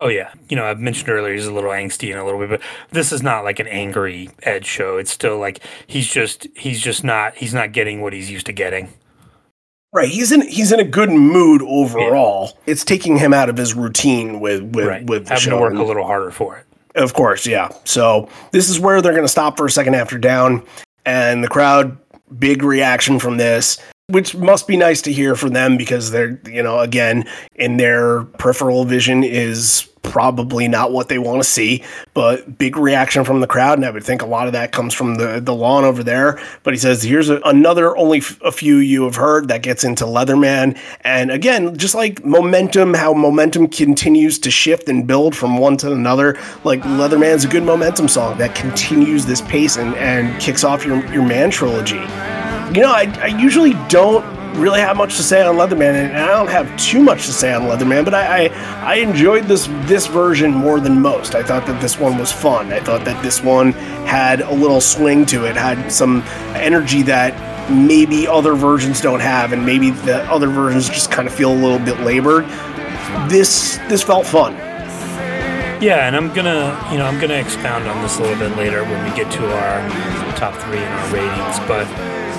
Oh 0.00 0.08
yeah, 0.08 0.32
you 0.48 0.56
know 0.56 0.64
I've 0.64 0.78
mentioned 0.78 1.08
earlier 1.08 1.34
he's 1.34 1.46
a 1.46 1.52
little 1.52 1.70
angsty 1.70 2.10
and 2.10 2.20
a 2.20 2.24
little 2.24 2.38
bit, 2.38 2.50
but 2.50 2.60
this 2.90 3.12
is 3.12 3.22
not 3.22 3.42
like 3.42 3.58
an 3.58 3.66
angry 3.66 4.30
Ed 4.44 4.64
show. 4.64 4.96
It's 4.96 5.10
still 5.10 5.38
like 5.38 5.60
he's 5.86 6.06
just 6.06 6.46
he's 6.56 6.80
just 6.80 7.02
not 7.02 7.34
he's 7.34 7.52
not 7.52 7.72
getting 7.72 8.00
what 8.00 8.12
he's 8.12 8.30
used 8.30 8.46
to 8.46 8.52
getting. 8.52 8.92
Right. 9.92 10.08
He's 10.08 10.30
in 10.30 10.42
he's 10.42 10.70
in 10.70 10.78
a 10.78 10.84
good 10.84 11.10
mood 11.10 11.62
overall. 11.62 12.58
It's 12.66 12.84
taking 12.84 13.16
him 13.16 13.32
out 13.32 13.48
of 13.48 13.56
his 13.56 13.74
routine 13.74 14.38
with 14.38 14.62
with 14.74 14.86
right, 14.86 15.06
with 15.06 15.28
having 15.28 15.42
show. 15.42 15.50
to 15.50 15.60
work 15.60 15.74
a 15.74 15.82
little 15.82 16.04
harder 16.04 16.30
for 16.30 16.58
it. 16.58 16.66
Of 16.94 17.14
course, 17.14 17.46
yeah. 17.46 17.70
So 17.84 18.28
this 18.52 18.68
is 18.68 18.78
where 18.78 19.00
they're 19.00 19.12
going 19.12 19.24
to 19.24 19.28
stop 19.28 19.56
for 19.56 19.66
a 19.66 19.70
second 19.70 19.94
after 19.94 20.18
down, 20.18 20.62
and 21.04 21.42
the 21.42 21.48
crowd 21.48 21.96
big 22.38 22.62
reaction 22.62 23.18
from 23.18 23.36
this, 23.36 23.78
which 24.10 24.34
must 24.34 24.66
be 24.66 24.76
nice 24.76 25.02
to 25.02 25.12
hear 25.12 25.34
from 25.34 25.52
them 25.52 25.76
because 25.76 26.10
they're 26.10 26.40
you 26.46 26.62
know 26.62 26.78
again 26.78 27.28
in 27.54 27.76
their 27.76 28.24
peripheral 28.24 28.84
vision 28.84 29.22
is 29.22 29.88
probably 30.02 30.66
not 30.68 30.92
what 30.92 31.10
they 31.10 31.18
want 31.18 31.42
to 31.42 31.48
see, 31.48 31.84
but 32.14 32.56
big 32.56 32.78
reaction 32.78 33.24
from 33.24 33.40
the 33.40 33.46
crowd, 33.46 33.76
and 33.76 33.84
I 33.84 33.90
would 33.90 34.04
think 34.04 34.22
a 34.22 34.26
lot 34.26 34.46
of 34.46 34.54
that 34.54 34.72
comes 34.72 34.94
from 34.94 35.16
the 35.16 35.40
the 35.40 35.54
lawn 35.54 35.84
over 35.84 36.02
there. 36.02 36.40
But 36.62 36.72
he 36.72 36.78
says, 36.78 37.02
"Here's 37.02 37.28
a, 37.28 37.40
another 37.42 37.94
only 37.98 38.18
f- 38.18 38.40
a 38.42 38.50
few 38.50 38.76
you 38.76 39.04
have 39.04 39.16
heard 39.16 39.48
that 39.48 39.62
gets 39.62 39.84
into 39.84 40.04
Leatherman, 40.04 40.78
and 41.02 41.30
again, 41.30 41.76
just 41.76 41.94
like 41.94 42.24
momentum, 42.24 42.94
how 42.94 43.12
momentum 43.12 43.68
continues 43.68 44.38
to 44.38 44.50
shift 44.50 44.88
and 44.88 45.06
build 45.06 45.36
from 45.36 45.58
one 45.58 45.76
to 45.78 45.92
another. 45.92 46.38
Like 46.64 46.80
Leatherman's 46.82 47.44
a 47.44 47.48
good 47.48 47.64
momentum 47.64 48.08
song 48.08 48.38
that 48.38 48.54
continues 48.54 49.26
this 49.26 49.42
pace 49.42 49.76
and 49.76 49.94
and 49.96 50.40
kicks 50.40 50.64
off 50.64 50.86
your 50.86 51.04
your 51.12 51.26
man 51.26 51.50
trilogy. 51.50 52.00
You 52.74 52.82
know, 52.82 52.92
I, 52.92 53.04
I 53.20 53.26
usually 53.26 53.72
don't 53.88 54.24
really 54.58 54.80
have 54.80 54.96
much 54.96 55.16
to 55.16 55.22
say 55.22 55.42
on 55.42 55.56
Leatherman, 55.56 55.94
and 55.94 56.16
I 56.16 56.26
don't 56.26 56.48
have 56.48 56.74
too 56.76 57.02
much 57.02 57.26
to 57.26 57.32
say 57.32 57.52
on 57.52 57.62
Leatherman, 57.62 58.04
but 58.04 58.14
I, 58.14 58.46
I, 58.46 58.92
I 58.92 58.94
enjoyed 58.96 59.44
this 59.44 59.66
this 59.86 60.06
version 60.06 60.52
more 60.52 60.80
than 60.80 61.00
most. 61.00 61.34
I 61.34 61.42
thought 61.42 61.66
that 61.66 61.80
this 61.80 61.98
one 61.98 62.18
was 62.18 62.30
fun. 62.30 62.72
I 62.72 62.80
thought 62.80 63.04
that 63.04 63.22
this 63.22 63.42
one 63.42 63.72
had 64.04 64.40
a 64.40 64.52
little 64.52 64.80
swing 64.80 65.24
to 65.26 65.44
it, 65.46 65.56
had 65.56 65.90
some 65.90 66.22
energy 66.54 67.02
that 67.02 67.70
maybe 67.70 68.26
other 68.26 68.54
versions 68.54 69.00
don't 69.00 69.20
have, 69.20 69.52
and 69.52 69.64
maybe 69.64 69.90
the 69.90 70.22
other 70.30 70.48
versions 70.48 70.88
just 70.88 71.10
kind 71.10 71.28
of 71.28 71.34
feel 71.34 71.52
a 71.52 71.60
little 71.60 71.78
bit 71.78 72.00
labored. 72.00 72.44
This 73.30 73.78
this 73.88 74.02
felt 74.02 74.26
fun. 74.26 74.54
Yeah, 75.80 76.08
and 76.08 76.16
I'm 76.16 76.34
gonna, 76.34 76.76
you 76.90 76.98
know, 76.98 77.06
I'm 77.06 77.20
gonna 77.20 77.34
expound 77.34 77.86
on 77.86 78.02
this 78.02 78.18
a 78.18 78.22
little 78.22 78.38
bit 78.38 78.56
later 78.56 78.82
when 78.82 79.08
we 79.08 79.16
get 79.16 79.30
to 79.32 79.46
our 79.46 79.88
top 80.36 80.54
three 80.54 80.78
and 80.78 80.94
our 80.94 81.14
ratings. 81.14 81.60
But 81.68 81.86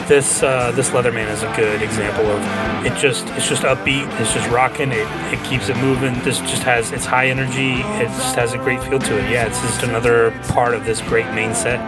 this, 0.09 0.43
uh, 0.43 0.71
this 0.71 0.89
Leatherman 0.89 1.29
is 1.31 1.43
a 1.43 1.53
good 1.55 1.81
example 1.81 2.25
of 2.25 2.85
it. 2.85 2.97
Just, 2.99 3.27
it's 3.29 3.47
just 3.47 3.63
upbeat. 3.63 4.05
It's 4.19 4.33
just 4.33 4.49
rocking. 4.49 4.91
It, 4.91 5.07
it 5.33 5.41
keeps 5.45 5.69
it 5.69 5.77
moving. 5.77 6.19
This 6.23 6.39
just 6.39 6.63
has, 6.63 6.91
it's 6.91 7.05
high 7.05 7.27
energy. 7.27 7.75
It 8.03 8.07
just 8.07 8.35
has 8.35 8.53
a 8.53 8.57
great 8.57 8.83
feel 8.83 8.99
to 8.99 9.17
it. 9.17 9.29
Yeah, 9.31 9.45
it's 9.47 9.61
just 9.61 9.83
another 9.83 10.31
part 10.49 10.73
of 10.73 10.83
this 10.83 10.99
great 11.01 11.27
main 11.33 11.55
set. 11.55 11.79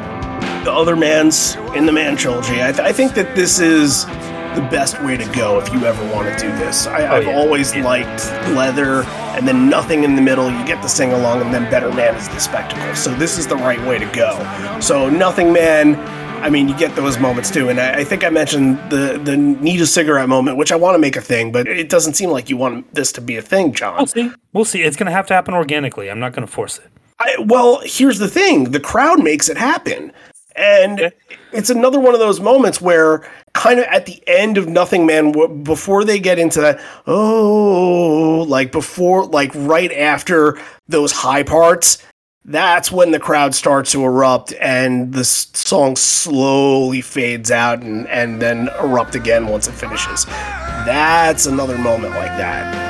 the 0.64 0.72
other 0.72 0.96
man's 0.96 1.56
in 1.76 1.86
the 1.86 1.92
man 1.92 2.16
trilogy. 2.16 2.62
I, 2.62 2.72
th- 2.72 2.80
I 2.80 2.94
think 2.94 3.16
that 3.16 3.36
this 3.36 3.60
is 3.60 4.06
the 4.06 4.68
best 4.70 5.02
way 5.02 5.16
to 5.18 5.26
go 5.34 5.60
if 5.60 5.72
you 5.74 5.86
ever 5.86 6.04
want 6.14 6.28
to 6.28 6.46
do 6.46 6.52
this. 6.58 6.86
I, 6.86 7.08
Oh, 7.08 7.16
I've 7.16 7.24
yeah. 7.26 7.36
always 7.38 7.74
Yeah. 7.76 7.84
liked 7.86 8.26
leather 8.56 9.04
and 9.36 9.48
then 9.48 9.70
nothing 9.70 10.04
in 10.04 10.16
the 10.16 10.22
middle. 10.22 10.52
You 10.52 10.66
get 10.66 10.82
the 10.84 10.90
sing 10.90 11.14
along, 11.14 11.42
and 11.42 11.54
then 11.54 11.70
Better 11.72 11.92
Man 11.92 12.16
is 12.16 12.28
the 12.30 12.38
spectacle. 12.40 12.94
So 12.96 13.14
this 13.16 13.38
is 13.40 13.48
the 13.48 13.56
right 13.56 13.80
way 13.88 13.98
to 13.98 14.06
go. 14.14 14.32
So 14.80 15.10
Nothing 15.10 15.52
Man. 15.54 15.96
I 16.42 16.50
mean, 16.50 16.68
you 16.68 16.78
get 16.78 16.96
those 16.96 17.20
moments 17.20 17.52
too, 17.52 17.70
and 17.70 17.80
I, 17.80 18.00
I 18.00 18.04
think 18.04 18.24
I 18.24 18.30
mentioned 18.30 18.78
the 18.90 19.20
the 19.24 19.38
need 19.38 19.80
a 19.82 19.86
cigarette 19.86 20.28
moment, 20.28 20.58
which 20.58 20.72
I 20.72 20.76
want 20.76 20.96
to 20.96 21.00
make 21.00 21.16
a 21.16 21.22
thing, 21.22 21.52
but 21.52 21.68
it 21.68 21.88
doesn't 21.90 22.14
seem 22.16 22.32
like 22.32 22.50
you 22.50 22.58
want 22.58 22.94
this 22.94 23.12
to 23.14 23.22
be 23.22 23.38
a 23.38 23.42
thing, 23.42 23.74
John. 23.74 23.98
We'll 23.98 24.08
see. 24.08 24.32
We'll 24.54 24.66
see. 24.66 24.82
It's 24.82 24.98
gonna 24.98 25.12
have 25.12 25.28
to 25.28 25.34
happen 25.34 25.54
organically. 25.54 26.10
I'm 26.10 26.20
not 26.20 26.34
gonna 26.34 26.48
force 26.48 26.80
it. 26.80 26.86
I, 27.20 27.36
well, 27.46 27.82
here's 27.84 28.18
the 28.20 28.28
thing: 28.28 28.72
the 28.72 28.80
crowd 28.80 29.24
makes 29.24 29.50
it 29.50 29.58
happen, 29.58 30.12
and 30.56 31.12
it's 31.52 31.70
another 31.70 32.00
one 32.00 32.14
of 32.14 32.20
those 32.20 32.40
moments 32.40 32.82
where, 32.82 33.28
kind 33.54 33.80
of 33.80 33.86
at 33.86 34.06
the 34.08 34.22
end 34.28 34.58
of 34.58 34.68
Nothing 34.68 35.06
Man, 35.06 35.32
w- 35.34 35.48
before 35.64 36.04
they 36.04 36.20
get 36.20 36.40
into 36.40 36.60
that, 36.62 36.82
oh, 37.08 38.46
like 38.48 38.72
before, 38.72 39.26
like 39.26 39.52
right 39.54 39.92
after 39.92 40.58
those 40.88 41.12
high 41.12 41.44
parts, 41.44 42.04
that's 42.46 42.92
when 42.92 43.12
the 43.12 43.20
crowd 43.20 43.54
starts 43.54 43.92
to 43.92 44.04
erupt, 44.04 44.54
and 44.60 45.14
the 45.14 45.24
song 45.24 45.96
slowly 45.96 47.02
fades 47.02 47.52
out, 47.52 47.82
and 47.84 48.08
and 48.08 48.42
then 48.42 48.70
erupt 48.80 49.16
again 49.16 49.48
once 49.48 49.68
it 49.68 49.74
finishes. 49.74 50.26
That's 50.26 51.46
another 51.46 51.78
moment 51.78 52.14
like 52.14 52.36
that. 52.38 52.90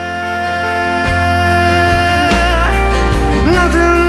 Nothing 3.45 4.00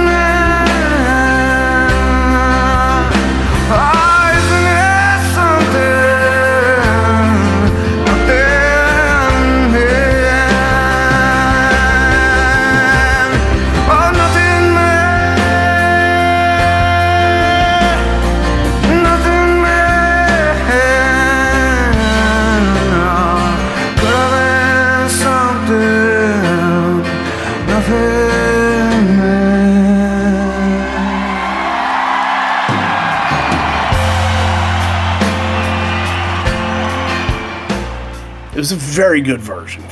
very 38.92 39.22
good 39.22 39.40
version. 39.40 39.82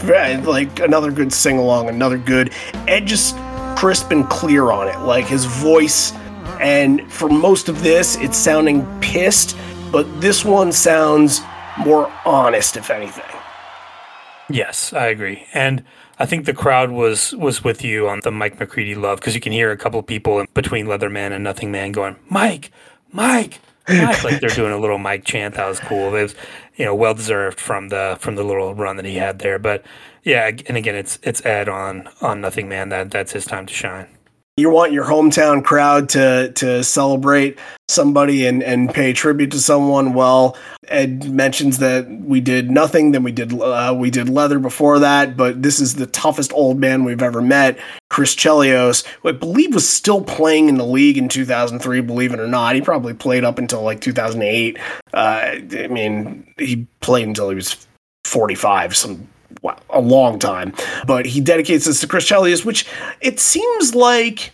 Like 0.44 0.80
another 0.80 1.11
good 1.11 1.32
sing 1.32 1.59
along, 1.59 1.88
another 1.88 2.18
good 2.18 2.53
Ed 2.86 3.07
just 3.07 3.36
crisp 3.76 4.11
and 4.11 4.28
clear 4.28 4.70
on 4.70 4.88
it. 4.88 4.98
Like 5.01 5.26
his 5.26 5.46
voice 5.46 6.12
and 6.61 7.11
for 7.11 7.28
most 7.28 7.68
of 7.68 7.82
this 7.82 8.16
it's 8.16 8.36
sounding 8.36 8.86
pissed, 9.01 9.57
but 9.90 10.20
this 10.20 10.44
one 10.44 10.72
sounds 10.72 11.40
more 11.78 12.12
honest 12.26 12.76
if 12.76 12.90
anything. 12.90 13.24
Yes, 14.51 14.92
I 14.92 15.07
agree, 15.07 15.46
and 15.55 15.84
I 16.18 16.26
think 16.26 16.44
the 16.44 16.53
crowd 16.53 16.90
was 16.90 17.34
was 17.34 17.64
with 17.64 17.82
you 17.82 18.09
on 18.09 18.20
the 18.22 18.30
Mike 18.30 18.59
McCready 18.61 18.94
love 18.94 19.20
because 19.20 19.34
you 19.34 19.40
can 19.40 19.53
hear 19.53 19.70
a 19.70 19.76
couple 19.76 20.03
people 20.03 20.44
between 20.53 20.86
Leatherman 20.86 21.32
and 21.32 21.42
Nothing 21.42 21.70
Man 21.72 21.92
going 21.92 22.16
Mike, 22.28 22.70
Mike, 23.12 23.61
Like 24.24 24.41
they're 24.41 24.51
doing 24.51 24.72
a 24.72 24.78
little 24.78 24.99
Mike 24.99 25.24
chant. 25.24 25.55
That 25.55 25.66
was 25.68 25.80
cool. 25.80 26.14
It 26.14 26.22
was 26.22 26.34
you 26.76 26.84
know 26.84 26.95
well 26.95 27.14
deserved 27.14 27.61
from 27.61 27.88
the 27.88 28.16
from 28.20 28.36
the 28.36 28.45
little 28.45 28.74
run 28.74 28.97
that 28.97 29.05
he 29.05 29.16
had 29.16 29.38
there. 29.38 29.59
But 29.59 29.84
yeah, 30.22 30.51
and 30.66 30.76
again, 30.76 30.95
it's 30.95 31.18
it's 31.22 31.45
Ed 31.45 31.68
on 31.68 32.09
on 32.20 32.41
Nothing 32.41 32.68
Man. 32.68 32.88
That 32.88 33.11
that's 33.11 33.32
his 33.32 33.45
time 33.45 33.66
to 33.66 33.74
shine. 33.74 34.07
You 34.57 34.68
want 34.68 34.93
your 34.93 35.05
hometown 35.05 35.64
crowd 35.64 36.11
to 36.11 36.53
to 36.57 36.84
celebrate 36.84 37.59
somebody 37.88 38.47
and, 38.47 38.62
and 38.62 38.93
pay 38.93 39.12
tribute 39.12 39.51
to 39.53 39.59
someone. 39.59 40.12
Well, 40.12 40.57
Ed 40.88 41.30
mentions 41.30 41.78
that 41.78 42.11
we 42.11 42.41
did 42.41 42.70
nothing, 42.70 43.12
then 43.12 43.22
we 43.22 43.32
did 43.32 43.59
uh, 43.59 43.95
we 43.97 44.11
did 44.11 44.28
leather 44.28 44.59
before 44.59 44.99
that, 44.99 45.36
but 45.36 45.62
this 45.62 45.80
is 45.80 45.95
the 45.95 46.07
toughest 46.07 46.53
old 46.53 46.78
man 46.78 47.05
we've 47.05 47.22
ever 47.22 47.41
met, 47.41 47.78
Chris 48.11 48.34
Chelios, 48.34 49.06
who 49.22 49.30
I 49.30 49.32
believe 49.32 49.72
was 49.72 49.88
still 49.88 50.20
playing 50.20 50.68
in 50.68 50.76
the 50.76 50.84
league 50.84 51.16
in 51.16 51.28
2003. 51.28 52.00
Believe 52.02 52.34
it 52.34 52.40
or 52.40 52.48
not, 52.48 52.74
he 52.74 52.82
probably 52.82 53.14
played 53.14 53.44
up 53.44 53.58
until 53.58 53.82
like 53.82 54.00
2008. 54.00 54.78
Uh, 55.14 55.16
I 55.16 55.88
mean, 55.88 56.52
he 56.58 56.86
played 57.00 57.28
until 57.28 57.48
he 57.48 57.54
was 57.54 57.86
45. 58.24 58.96
Some 58.96 59.28
a 59.90 60.00
long 60.00 60.38
time. 60.38 60.74
But 61.06 61.26
he 61.26 61.40
dedicates 61.40 61.84
this 61.84 62.00
to 62.00 62.06
Chris 62.06 62.28
Chelios, 62.28 62.64
which 62.64 62.86
it 63.20 63.38
seems 63.38 63.94
like 63.94 64.52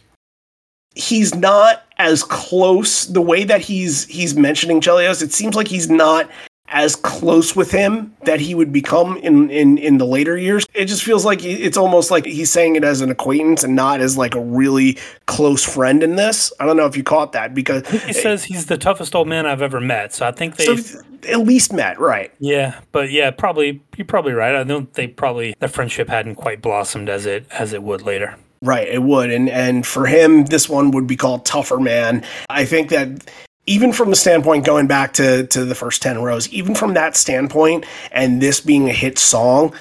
he's 0.95 1.35
not 1.35 1.85
as 1.99 2.23
close 2.23 3.07
the 3.07 3.23
way 3.23 3.45
that 3.45 3.61
he's 3.61 4.07
he's 4.07 4.35
mentioning 4.35 4.81
Chelios. 4.81 5.23
It 5.23 5.33
seems 5.33 5.55
like 5.55 5.69
he's 5.69 5.89
not 5.89 6.31
as 6.69 6.97
close 6.97 7.55
with 7.55 7.71
him 7.71 8.15
that 8.25 8.41
he 8.41 8.55
would 8.55 8.73
become 8.73 9.17
in 9.19 9.51
in 9.51 9.79
in 9.79 9.99
the 9.99 10.07
later 10.07 10.37
years. 10.37 10.67
It 10.75 10.87
just 10.87 11.03
feels 11.03 11.25
like 11.25 11.45
it's 11.45 11.77
almost 11.77 12.11
like 12.11 12.27
he's 12.27 12.51
saying 12.51 12.77
it 12.77 12.85
as 12.85 13.01
an 13.01 13.11
acquaintance 13.11 13.63
and 13.65 13.77
not 13.77 14.01
as 14.01 14.17
like 14.17 14.35
a 14.35 14.41
really 14.41 14.99
close 15.27 15.65
friend 15.65 16.03
in 16.03 16.17
this. 16.17 16.53
I 16.59 16.67
don't 16.67 16.77
know 16.77 16.87
if 16.87 16.97
you 16.97 17.03
caught 17.03 17.33
that 17.33 17.55
because 17.55 17.89
He 17.89 18.13
says 18.13 18.45
he's 18.45 18.67
the 18.67 18.79
toughest 18.79 19.15
old 19.15 19.29
man 19.29 19.47
I've 19.47 19.63
ever 19.63 19.81
met. 19.81 20.15
So 20.15 20.27
I 20.27 20.33
think 20.33 20.57
they, 20.57 20.77
so 20.77 21.01
at 21.29 21.41
least 21.41 21.73
met 21.73 21.99
right. 21.99 22.33
yeah, 22.39 22.81
but 22.93 23.11
yeah, 23.11 23.31
probably 23.31 23.83
you're 23.97 24.07
probably 24.07 24.33
right. 24.33 24.55
I 24.55 24.65
don't. 24.65 24.93
They 24.95 25.07
probably 25.07 25.55
the 25.59 25.69
friendship 25.69 26.09
hadn't 26.09 26.37
quite 26.37 26.63
blossomed 26.63 27.09
as 27.09 27.27
it 27.27 27.47
as 27.51 27.73
it 27.73 27.83
would 27.83 28.03
later. 28.03 28.37
Right, 28.63 28.89
it 28.89 29.03
would. 29.03 29.31
And 29.31 29.49
and 29.49 29.87
for 29.87 30.07
him 30.07 30.47
this 30.47 30.69
one 30.69 30.91
would 30.91 31.07
be 31.07 31.17
called 31.17 31.45
Tougher 31.45 31.79
Man. 31.79 32.25
I 32.49 32.65
think 32.65 32.91
that 32.91 33.31
even 33.67 33.93
from 33.93 34.11
the 34.11 34.17
standpoint 34.17 34.65
going 34.65 34.87
back 34.87 35.13
to 35.15 35.47
to 35.49 35.65
the 35.65 35.75
first 35.75 36.01
10 36.03 36.23
rows, 36.23 36.49
even 36.51 36.75
from 36.75 36.95
that 36.95 37.17
standpoint 37.17 37.85
and 38.13 38.41
this 38.41 38.61
being 38.61 38.89
a 38.89 38.93
hit 38.93 39.19
song, 39.19 39.73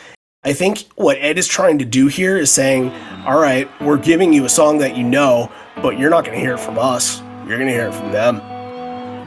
I 0.43 0.53
think 0.53 0.83
what 0.95 1.17
Ed 1.19 1.37
is 1.37 1.47
trying 1.47 1.79
to 1.79 1.85
do 1.85 2.07
here 2.07 2.37
is 2.37 2.51
saying, 2.51 2.91
"All 3.25 3.39
right, 3.39 3.69
we're 3.81 3.97
giving 3.97 4.33
you 4.33 4.45
a 4.45 4.49
song 4.49 4.77
that 4.79 4.95
you 4.97 5.03
know, 5.03 5.51
but 5.81 5.97
you're 5.99 6.09
not 6.09 6.23
going 6.25 6.35
to 6.37 6.41
hear 6.43 6.53
it 6.55 6.59
from 6.59 6.77
us. 6.77 7.21
You're 7.47 7.57
going 7.57 7.67
to 7.69 7.73
hear 7.73 7.87
it 7.87 7.93
from 7.93 8.11
them. 8.11 8.41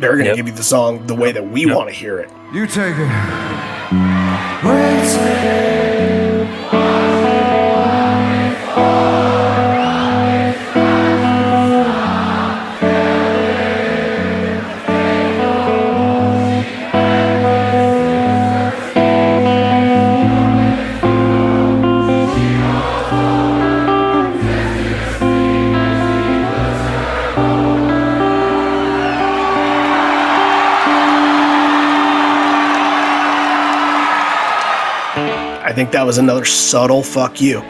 They're 0.00 0.12
going 0.12 0.24
to 0.24 0.30
Yep. 0.30 0.36
give 0.36 0.46
you 0.48 0.54
the 0.54 0.62
song 0.62 1.06
the 1.06 1.14
way 1.14 1.32
that 1.32 1.50
we 1.50 1.66
Yep. 1.66 1.76
want 1.76 1.88
to 1.88 1.94
hear 1.94 2.18
it." 2.18 2.30
You 2.52 2.66
take 2.66 2.94
it. 2.96 3.08
Wait. 4.64 4.97
Think 35.78 35.92
that 35.92 36.04
was 36.04 36.18
another 36.18 36.44
subtle 36.44 37.04
fuck 37.04 37.40
you. 37.40 37.60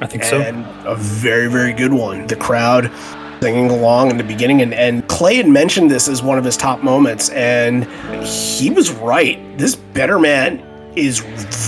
I 0.00 0.06
think 0.06 0.22
so. 0.22 0.40
and 0.40 0.64
a 0.86 0.94
very 0.94 1.50
very 1.50 1.72
good 1.72 1.92
one 1.92 2.28
the 2.28 2.36
crowd 2.36 2.92
singing 3.40 3.70
along 3.70 4.10
in 4.10 4.18
the 4.18 4.24
beginning 4.24 4.62
and, 4.62 4.72
and 4.72 5.08
clay 5.08 5.34
had 5.34 5.48
mentioned 5.48 5.90
this 5.90 6.06
as 6.06 6.22
one 6.22 6.38
of 6.38 6.44
his 6.44 6.56
top 6.56 6.84
moments 6.84 7.30
and 7.30 7.84
he 8.24 8.70
was 8.70 8.92
right 8.92 9.58
this 9.58 9.74
better 9.74 10.20
man 10.20 10.60
is 10.94 11.20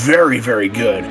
very 0.05 0.39
very 0.39 0.69
good 0.69 1.03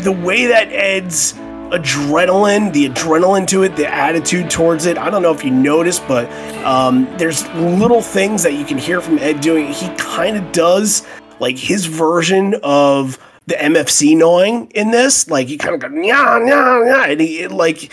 the 0.00 0.10
way 0.10 0.46
that 0.46 0.66
ed's 0.72 1.34
adrenaline 1.74 2.72
the 2.72 2.88
adrenaline 2.88 3.46
to 3.46 3.62
it 3.62 3.76
the 3.76 3.86
attitude 3.86 4.50
towards 4.50 4.86
it 4.86 4.98
i 4.98 5.08
don't 5.08 5.22
know 5.22 5.32
if 5.32 5.44
you 5.44 5.50
noticed 5.50 6.02
but 6.08 6.28
um, 6.64 7.04
there's 7.16 7.46
little 7.50 8.02
things 8.02 8.42
that 8.42 8.54
you 8.54 8.64
can 8.64 8.78
hear 8.78 9.00
from 9.00 9.18
ed 9.18 9.40
doing 9.40 9.70
he 9.72 9.88
kind 9.96 10.36
of 10.36 10.52
does 10.52 11.06
like 11.38 11.58
his 11.58 11.84
version 11.84 12.54
of 12.62 13.18
the 13.52 13.58
MFC 13.58 14.16
gnawing 14.16 14.70
in 14.74 14.90
this. 14.90 15.28
Like 15.28 15.48
he 15.48 15.56
kind 15.56 15.74
of 15.74 15.80
go 15.80 16.00
yeah 16.00 16.44
yeah 16.44 16.84
yeah, 16.84 17.06
and 17.06 17.20
he 17.20 17.40
it, 17.40 17.52
like 17.52 17.92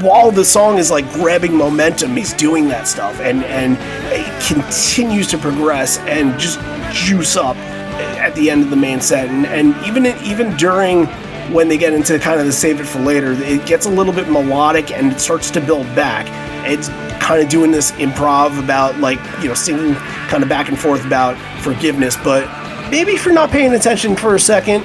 while 0.00 0.30
the 0.30 0.44
song 0.44 0.78
is 0.78 0.90
like 0.90 1.10
grabbing 1.14 1.54
momentum, 1.54 2.14
he's 2.16 2.34
doing 2.34 2.68
that 2.68 2.86
stuff, 2.86 3.18
and 3.20 3.44
and 3.44 3.76
it 4.12 4.46
continues 4.46 5.26
to 5.28 5.38
progress 5.38 5.98
and 6.00 6.38
just 6.38 6.60
juice 6.92 7.36
up 7.36 7.56
at 7.56 8.34
the 8.34 8.50
end 8.50 8.62
of 8.62 8.70
the 8.70 8.76
main 8.76 9.00
set, 9.00 9.28
and 9.28 9.46
and 9.46 9.74
even 9.86 10.06
even 10.24 10.54
during 10.56 11.06
when 11.52 11.68
they 11.68 11.78
get 11.78 11.94
into 11.94 12.18
kind 12.18 12.38
of 12.38 12.44
the 12.44 12.52
save 12.52 12.80
it 12.80 12.84
for 12.84 12.98
later, 12.98 13.32
it 13.32 13.64
gets 13.64 13.86
a 13.86 13.90
little 13.90 14.12
bit 14.12 14.28
melodic 14.28 14.90
and 14.90 15.10
it 15.12 15.18
starts 15.18 15.50
to 15.50 15.60
build 15.62 15.86
back. 15.96 16.26
It's 16.68 16.88
kind 17.24 17.42
of 17.42 17.48
doing 17.48 17.70
this 17.70 17.92
improv 17.92 18.62
about 18.62 18.98
like 18.98 19.18
you 19.40 19.48
know 19.48 19.54
singing 19.54 19.94
kind 20.28 20.42
of 20.42 20.50
back 20.50 20.68
and 20.68 20.78
forth 20.78 21.06
about 21.06 21.38
forgiveness, 21.62 22.16
but 22.16 22.46
maybe 22.90 23.12
if 23.12 23.24
you're 23.24 23.34
not 23.34 23.50
paying 23.50 23.72
attention 23.74 24.16
for 24.16 24.34
a 24.34 24.40
second, 24.40 24.84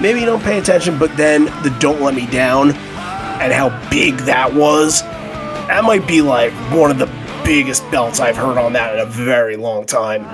maybe 0.00 0.20
you 0.20 0.26
don't 0.26 0.42
pay 0.42 0.58
attention, 0.58 0.98
but 0.98 1.16
then 1.16 1.44
the 1.62 1.74
Don't 1.80 2.00
Let 2.00 2.14
Me 2.14 2.26
Down 2.26 2.70
and 2.70 3.52
how 3.52 3.70
big 3.90 4.16
that 4.18 4.52
was, 4.54 5.02
that 5.02 5.84
might 5.84 6.06
be 6.06 6.22
like 6.22 6.52
one 6.72 6.90
of 6.90 6.98
the 6.98 7.06
biggest 7.44 7.88
belts 7.90 8.20
I've 8.20 8.36
heard 8.36 8.58
on 8.58 8.72
that 8.74 8.94
in 8.94 9.00
a 9.00 9.06
very 9.06 9.56
long 9.56 9.84
time. 9.86 10.24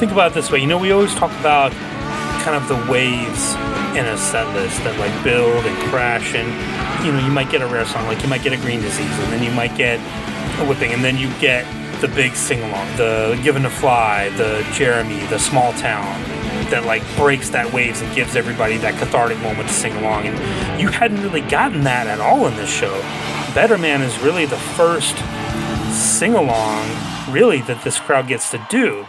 think 0.00 0.12
about 0.12 0.32
it 0.32 0.34
this 0.34 0.50
way. 0.50 0.58
You 0.58 0.66
know, 0.66 0.78
we 0.78 0.92
always 0.92 1.14
talk 1.14 1.30
about 1.40 1.72
kind 2.40 2.56
of 2.56 2.66
the 2.68 2.90
waves 2.90 3.52
in 3.92 4.06
a 4.06 4.16
set 4.16 4.48
list 4.54 4.82
that 4.82 4.98
like 4.98 5.12
build 5.22 5.66
and 5.66 5.76
crash, 5.90 6.34
and 6.34 6.48
you 7.04 7.12
know, 7.12 7.18
you 7.18 7.30
might 7.30 7.50
get 7.50 7.60
a 7.60 7.66
rare 7.66 7.84
song, 7.84 8.06
like 8.06 8.22
you 8.22 8.28
might 8.28 8.42
get 8.42 8.54
a 8.54 8.56
Green 8.56 8.80
Disease, 8.80 9.18
and 9.18 9.30
then 9.30 9.42
you 9.44 9.50
might 9.50 9.76
get 9.76 10.00
a 10.58 10.64
Whipping, 10.64 10.94
and 10.94 11.04
then 11.04 11.18
you 11.18 11.28
get 11.38 11.66
the 12.00 12.08
big 12.08 12.34
sing 12.34 12.62
along, 12.62 12.96
the 12.96 13.38
Given 13.44 13.62
to 13.64 13.68
Fly, 13.68 14.30
the 14.38 14.66
Jeremy, 14.72 15.20
the 15.26 15.38
Small 15.38 15.74
Town, 15.74 16.18
that 16.70 16.84
like 16.86 17.02
breaks 17.16 17.50
that 17.50 17.70
waves 17.70 18.00
and 18.00 18.14
gives 18.14 18.36
everybody 18.36 18.78
that 18.78 18.94
cathartic 18.94 19.38
moment 19.40 19.68
to 19.68 19.74
sing 19.74 19.92
along. 19.96 20.24
And 20.24 20.80
you 20.80 20.88
hadn't 20.88 21.20
really 21.20 21.42
gotten 21.42 21.84
that 21.84 22.06
at 22.06 22.20
all 22.20 22.46
in 22.46 22.56
this 22.56 22.70
show. 22.72 22.98
Better 23.54 23.76
Man 23.76 24.00
is 24.00 24.18
really 24.20 24.46
the 24.46 24.56
first 24.56 25.14
sing 25.92 26.32
along, 26.32 26.88
really, 27.30 27.60
that 27.62 27.84
this 27.84 28.00
crowd 28.00 28.28
gets 28.28 28.50
to 28.52 28.66
do 28.70 29.06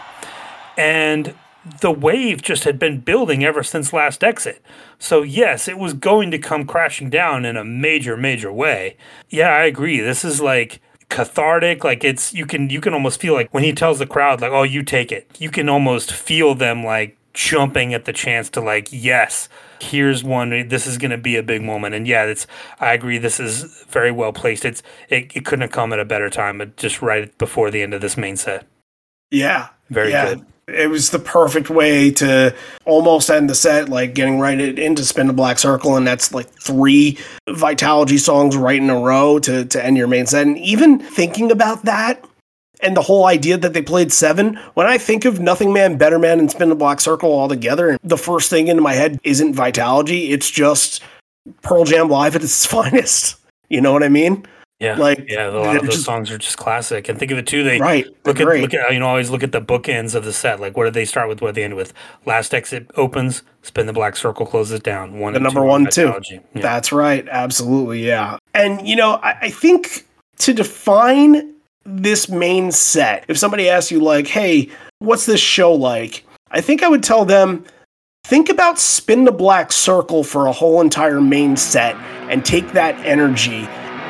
and 0.81 1.35
the 1.79 1.91
wave 1.91 2.41
just 2.41 2.63
had 2.63 2.79
been 2.79 3.01
building 3.01 3.45
ever 3.45 3.61
since 3.61 3.93
last 3.93 4.23
exit. 4.23 4.63
So 4.97 5.21
yes, 5.21 5.67
it 5.67 5.77
was 5.77 5.93
going 5.93 6.31
to 6.31 6.39
come 6.39 6.65
crashing 6.65 7.09
down 7.11 7.45
in 7.45 7.55
a 7.55 7.63
major 7.63 8.17
major 8.17 8.51
way. 8.51 8.97
Yeah, 9.29 9.49
I 9.49 9.63
agree. 9.65 9.99
This 9.99 10.25
is 10.25 10.41
like 10.41 10.81
cathartic 11.09 11.83
like 11.83 12.05
it's 12.05 12.33
you 12.33 12.45
can 12.45 12.69
you 12.69 12.79
can 12.79 12.93
almost 12.93 13.19
feel 13.19 13.33
like 13.33 13.53
when 13.53 13.63
he 13.65 13.73
tells 13.73 13.99
the 13.99 14.07
crowd 14.07 14.39
like 14.39 14.53
oh 14.53 14.63
you 14.63 14.81
take 14.81 15.11
it 15.11 15.27
you 15.39 15.49
can 15.51 15.67
almost 15.67 16.09
feel 16.13 16.55
them 16.55 16.85
like 16.85 17.17
jumping 17.33 17.93
at 17.93 18.05
the 18.05 18.13
chance 18.13 18.49
to 18.49 18.61
like 18.61 18.87
yes 18.91 19.49
here's 19.81 20.23
one 20.23 20.51
this 20.69 20.87
is 20.87 20.97
going 20.97 21.11
to 21.11 21.17
be 21.17 21.35
a 21.35 21.43
big 21.43 21.61
moment 21.61 21.93
and 21.93 22.07
yeah 22.07 22.23
it's 22.23 22.47
i 22.79 22.93
agree 22.93 23.17
this 23.17 23.41
is 23.41 23.83
very 23.89 24.09
well 24.09 24.31
placed 24.31 24.63
it's 24.63 24.81
it, 25.09 25.29
it 25.35 25.43
couldn't 25.43 25.61
have 25.63 25.71
come 25.71 25.91
at 25.91 25.99
a 25.99 26.05
better 26.05 26.29
time 26.29 26.57
but 26.57 26.77
just 26.77 27.01
right 27.01 27.37
before 27.37 27.69
the 27.69 27.81
end 27.81 27.93
of 27.93 27.99
this 27.99 28.15
main 28.15 28.37
set 28.37 28.65
Yeah. 29.31 29.67
Very 29.89 30.11
yeah. 30.11 30.35
good. 30.35 30.45
It 30.73 30.89
was 30.89 31.09
the 31.09 31.19
perfect 31.19 31.69
way 31.69 32.11
to 32.11 32.55
almost 32.85 33.29
end 33.29 33.49
the 33.49 33.55
set, 33.55 33.89
like 33.89 34.13
getting 34.13 34.39
right 34.39 34.59
into 34.59 35.03
Spin 35.05 35.27
the 35.27 35.33
Black 35.33 35.59
Circle, 35.59 35.95
and 35.95 36.07
that's 36.07 36.33
like 36.33 36.49
three 36.49 37.17
Vitalogy 37.47 38.19
songs 38.19 38.55
right 38.55 38.81
in 38.81 38.89
a 38.89 38.99
row 38.99 39.39
to, 39.39 39.65
to 39.65 39.85
end 39.85 39.97
your 39.97 40.07
main 40.07 40.25
set. 40.25 40.47
And 40.47 40.57
even 40.57 40.99
thinking 40.99 41.51
about 41.51 41.85
that 41.85 42.23
and 42.81 42.97
the 42.97 43.01
whole 43.01 43.25
idea 43.25 43.57
that 43.57 43.73
they 43.73 43.81
played 43.81 44.11
seven, 44.11 44.55
when 44.73 44.87
I 44.87 44.97
think 44.97 45.25
of 45.25 45.39
Nothing 45.39 45.73
Man, 45.73 45.97
Better 45.97 46.19
Man, 46.19 46.39
and 46.39 46.49
Spin 46.49 46.69
the 46.69 46.75
Black 46.75 46.99
Circle 46.99 47.31
all 47.31 47.47
together, 47.47 47.97
the 48.03 48.17
first 48.17 48.49
thing 48.49 48.67
into 48.67 48.81
my 48.81 48.93
head 48.93 49.19
isn't 49.23 49.55
Vitalogy, 49.55 50.31
it's 50.31 50.49
just 50.49 51.03
Pearl 51.61 51.85
Jam 51.85 52.09
live 52.09 52.35
at 52.35 52.43
its 52.43 52.65
finest. 52.67 53.37
You 53.69 53.81
know 53.81 53.93
what 53.93 54.03
I 54.03 54.09
mean? 54.09 54.45
Yeah, 54.81 54.95
Like, 54.97 55.25
yeah, 55.29 55.47
a 55.47 55.51
lot 55.51 55.75
of 55.75 55.83
those 55.83 55.93
just- 55.93 56.05
songs 56.05 56.31
are 56.31 56.37
just 56.39 56.57
classic. 56.57 57.07
And 57.07 57.19
think 57.19 57.31
of 57.31 57.37
it 57.37 57.45
too. 57.45 57.63
They 57.63 57.77
Right. 57.79 58.05
look 58.25 58.39
at 58.39 58.45
Great. 58.45 58.61
look 58.61 58.73
at 58.73 58.91
you 58.91 58.99
know 58.99 59.07
always 59.07 59.29
look 59.29 59.43
at 59.43 59.51
the 59.51 59.61
bookends 59.61 60.15
of 60.15 60.25
the 60.25 60.33
set. 60.33 60.59
Like 60.59 60.75
what 60.75 60.85
did 60.85 60.95
they 60.95 61.05
start 61.05 61.29
with? 61.29 61.39
What 61.41 61.49
did 61.49 61.55
they 61.55 61.63
end 61.63 61.75
with? 61.75 61.93
Last 62.25 62.53
exit 62.53 62.89
opens, 62.97 63.43
spin 63.61 63.85
the 63.85 63.93
black 63.93 64.15
circle, 64.17 64.45
closes 64.45 64.79
down. 64.79 65.19
One 65.19 65.33
the 65.33 65.39
number 65.39 65.59
two, 65.59 65.65
one 65.65 65.85
too. 65.91 66.13
Yeah. 66.31 66.61
That's 66.61 66.91
right. 66.91 67.27
Absolutely. 67.29 68.05
Yeah. 68.05 68.37
And 68.55 68.87
you 68.87 68.95
know, 68.95 69.19
I, 69.21 69.35
I 69.43 69.49
think 69.51 70.07
to 70.39 70.51
define 70.53 71.53
this 71.85 72.27
main 72.29 72.71
set, 72.71 73.23
if 73.27 73.37
somebody 73.37 73.69
asks 73.69 73.91
you 73.91 73.99
like, 73.99 74.27
"Hey, 74.27 74.69
what's 74.99 75.25
this 75.27 75.39
show 75.39 75.71
like?" 75.73 76.25
I 76.51 76.59
think 76.61 76.83
I 76.83 76.87
would 76.87 77.03
tell 77.03 77.23
them 77.23 77.63
think 78.25 78.49
about 78.49 78.77
spin 78.79 79.25
the 79.25 79.31
black 79.31 79.71
circle 79.71 80.23
for 80.23 80.47
a 80.47 80.51
whole 80.51 80.81
entire 80.81 81.21
main 81.21 81.55
set 81.55 81.95
and 82.29 82.43
take 82.45 82.71
that 82.73 82.95
energy 83.05 83.67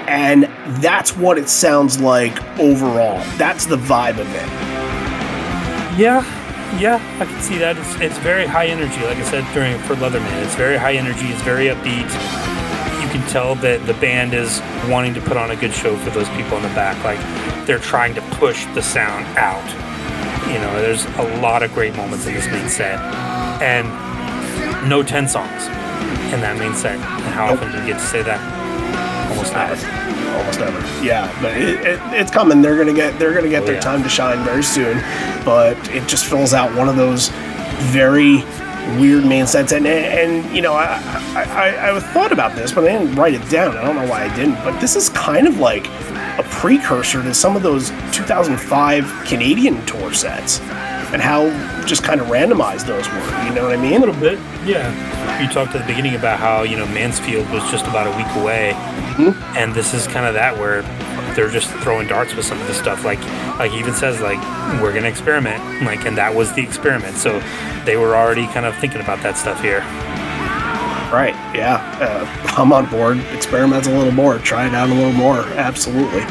and 0.08 0.50
that's 0.78 1.16
what 1.16 1.38
it 1.38 1.50
sounds 1.50 2.00
like 2.00 2.42
overall. 2.60 3.18
That's 3.38 3.66
the 3.66 3.78
vibe 3.78 4.20
of 4.20 4.28
it. 4.34 4.72
Yeah, 6.00 6.24
yeah, 6.80 7.02
I 7.20 7.26
can 7.26 7.42
see 7.42 7.58
that. 7.58 7.78
It's, 7.78 7.96
it's 7.96 8.18
very 8.20 8.46
high 8.46 8.68
energy, 8.68 9.02
like 9.06 9.18
I 9.18 9.24
said 9.24 9.46
during 9.54 9.78
for 9.80 9.96
Leatherman. 9.96 10.32
It's 10.44 10.56
very 10.56 10.78
high 10.78 10.94
energy. 10.94 11.28
It's 11.28 11.42
very 11.42 11.66
upbeat. 11.66 12.08
You 13.04 13.10
can 13.10 13.28
tell 13.28 13.56
that 13.56 13.86
the 13.86 13.94
band 13.96 14.34
is 14.34 14.62
wanting 14.90 15.14
to 15.16 15.22
put 15.22 15.36
on 15.36 15.52
a 15.52 15.56
good 15.56 15.74
show 15.74 15.98
for 15.98 16.12
those 16.12 16.30
people 16.30 16.58
in 16.58 16.64
the 16.64 16.70
back. 16.70 16.96
Like 17.04 17.20
they're 17.68 17.80
trying 17.80 18.16
to 18.16 18.22
push 18.40 18.66
the 18.74 18.82
sound 18.82 19.26
out. 19.38 19.68
You 20.48 20.60
know, 20.60 20.82
there's 20.82 21.06
a 21.18 21.42
lot 21.42 21.62
of 21.64 21.74
great 21.74 21.96
moments 21.96 22.26
in 22.26 22.34
this 22.34 22.48
main 22.48 22.70
set, 22.70 23.00
and 23.62 23.88
no 24.90 25.04
ten 25.04 25.28
songs 25.28 25.68
in 26.34 26.40
that 26.40 26.58
main 26.58 26.74
set. 26.74 26.96
And 26.96 27.34
how 27.36 27.54
often 27.54 27.72
do 27.72 27.80
you 27.80 27.86
get 27.88 28.00
to 28.00 28.06
say 28.06 28.24
that? 28.24 28.40
Almost 29.30 29.54
never 29.54 30.21
almost 30.34 30.60
ever. 30.60 30.80
Yeah, 31.06 31.32
but 31.42 31.56
it, 31.58 31.80
it, 31.82 32.00
it's 32.14 32.32
coming. 32.32 32.62
They're 32.62 32.78
gonna 32.78 32.94
get 32.94 33.18
they're 33.20 33.34
gonna 33.34 33.50
get 33.50 33.64
Oh, 33.64 33.66
their 33.66 33.76
yeah. 33.76 33.82
time 33.82 34.04
to 34.04 34.10
shine 34.10 34.44
very 34.44 34.64
soon. 34.64 34.98
But 35.46 35.78
it 35.90 36.08
just 36.08 36.26
fills 36.26 36.54
out 36.54 36.76
one 36.76 36.88
of 36.90 36.96
those 36.96 37.30
very 37.92 38.44
weird 39.00 39.26
main 39.26 39.48
sets. 39.48 39.72
And 39.72 39.86
and 39.88 40.54
you 40.56 40.62
know 40.62 40.74
I 40.74 40.86
I, 41.36 41.44
I 41.44 41.96
I 41.96 42.00
thought 42.00 42.32
about 42.32 42.56
this, 42.56 42.72
but 42.72 42.84
I 42.86 42.98
didn't 42.98 43.16
write 43.16 43.34
it 43.34 43.50
down. 43.50 43.78
I 43.78 43.82
don't 43.84 43.96
know 43.96 44.08
why 44.08 44.26
I 44.26 44.36
didn't. 44.36 44.56
But 44.64 44.80
this 44.80 44.96
is 44.96 45.10
kind 45.10 45.48
of 45.48 45.60
like 45.60 45.88
a 46.40 46.44
precursor 46.50 47.22
to 47.24 47.34
some 47.34 47.56
of 47.56 47.64
those 47.64 47.90
2005 48.14 49.24
Canadian 49.26 49.86
tour 49.86 50.14
sets. 50.14 50.60
And 51.14 51.22
how 51.22 51.50
just 51.86 52.04
kind 52.04 52.22
of 52.22 52.28
randomized 52.28 52.88
those 52.88 53.08
were, 53.10 53.44
you 53.46 53.54
know 53.54 53.64
what 53.64 53.74
I 53.74 53.82
mean? 53.82 53.94
A 53.96 54.00
little 54.00 54.16
bit, 54.16 54.40
yeah. 54.66 55.42
You 55.42 55.50
talked 55.50 55.76
at 55.76 55.82
the 55.82 55.88
beginning 55.88 56.16
about 56.16 56.40
how 56.40 56.64
you 56.64 56.78
know 56.78 56.86
Mansfield 56.88 57.50
was 57.50 57.70
just 57.70 57.86
about 57.86 58.08
a 58.08 58.16
week 58.18 58.28
away, 58.42 58.72
and 59.58 59.74
this 59.74 59.94
is 59.94 60.08
kind 60.08 60.26
of 60.26 60.34
that 60.36 60.58
where 60.58 60.84
they're 61.36 61.50
just 61.50 61.70
throwing 61.84 62.08
darts 62.08 62.34
with 62.36 62.46
some 62.46 62.60
of 62.62 62.68
this 62.68 62.78
stuff. 62.78 63.04
Like, 63.04 63.20
like 63.58 63.72
he 63.72 63.80
even 63.80 63.94
says 63.94 64.22
like 64.22 64.40
we're 64.82 64.94
gonna 64.94 65.08
experiment, 65.08 65.62
like, 65.86 66.06
and 66.06 66.18
that 66.18 66.34
was 66.34 66.54
the 66.54 66.62
experiment. 66.62 67.18
So 67.18 67.42
they 67.86 67.98
were 67.98 68.16
already 68.16 68.46
kind 68.48 68.66
of 68.66 68.76
thinking 68.78 69.02
about 69.02 69.22
that 69.24 69.38
stuff 69.38 69.62
here. 69.62 69.80
Right. 71.12 71.36
Yeah. 71.54 71.76
Uh, 72.00 72.54
I'm 72.58 72.72
on 72.72 72.90
board. 72.90 73.20
Experiment 73.34 73.86
a 73.86 73.92
little 73.92 74.14
more. 74.14 74.38
Try 74.40 74.68
it 74.68 74.74
out 74.74 74.90
a 74.90 74.94
little 74.94 75.12
more. 75.12 75.40
Absolutely. 75.40 76.22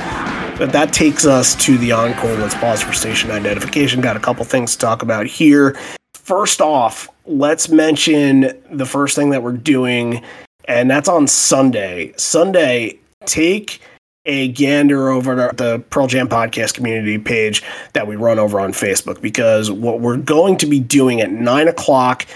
But 0.61 0.73
that 0.73 0.93
takes 0.93 1.25
us 1.25 1.55
to 1.65 1.79
the 1.79 1.93
encore. 1.93 2.35
Let's 2.35 2.55
pause 2.55 2.83
for 2.83 2.93
station 2.93 3.31
identification. 3.31 4.03
Got 4.03 4.19
a 4.19 4.21
couple 4.21 4.45
things 4.45 4.73
to 4.73 4.79
talk 4.79 5.01
about 5.01 5.25
here. 5.25 5.75
First 6.13 6.61
off, 6.61 7.09
let's 7.25 7.71
mention 7.71 8.53
the 8.71 8.85
first 8.85 9.17
thing 9.17 9.31
that 9.31 9.43
we're 9.43 9.53
doing, 9.53 10.23
and 10.67 10.91
that's 10.91 11.09
on 11.09 11.29
Sunday. 11.29 12.13
Sunday, 12.19 12.99
take 13.25 13.81
a 14.27 14.49
gander 14.49 15.09
over 15.09 15.49
to 15.49 15.57
the 15.57 15.79
Pearl 15.89 16.09
Jam 16.09 16.29
podcast 16.29 16.75
community 16.75 17.17
page 17.17 17.63
that 17.95 18.07
we 18.07 18.17
run 18.17 18.39
over 18.39 18.61
on 18.61 18.73
Facebook 18.73 19.23
because 19.23 19.71
what 19.71 20.01
we're 20.01 20.19
going 20.19 20.59
to 20.59 20.67
be 20.67 20.79
doing 20.79 21.23
at 21.23 21.31
nine 21.31 21.69
o'clock 21.69 22.27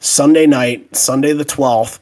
Sunday 0.00 0.46
night, 0.46 0.94
Sunday 0.94 1.32
the 1.32 1.46
12th, 1.46 1.98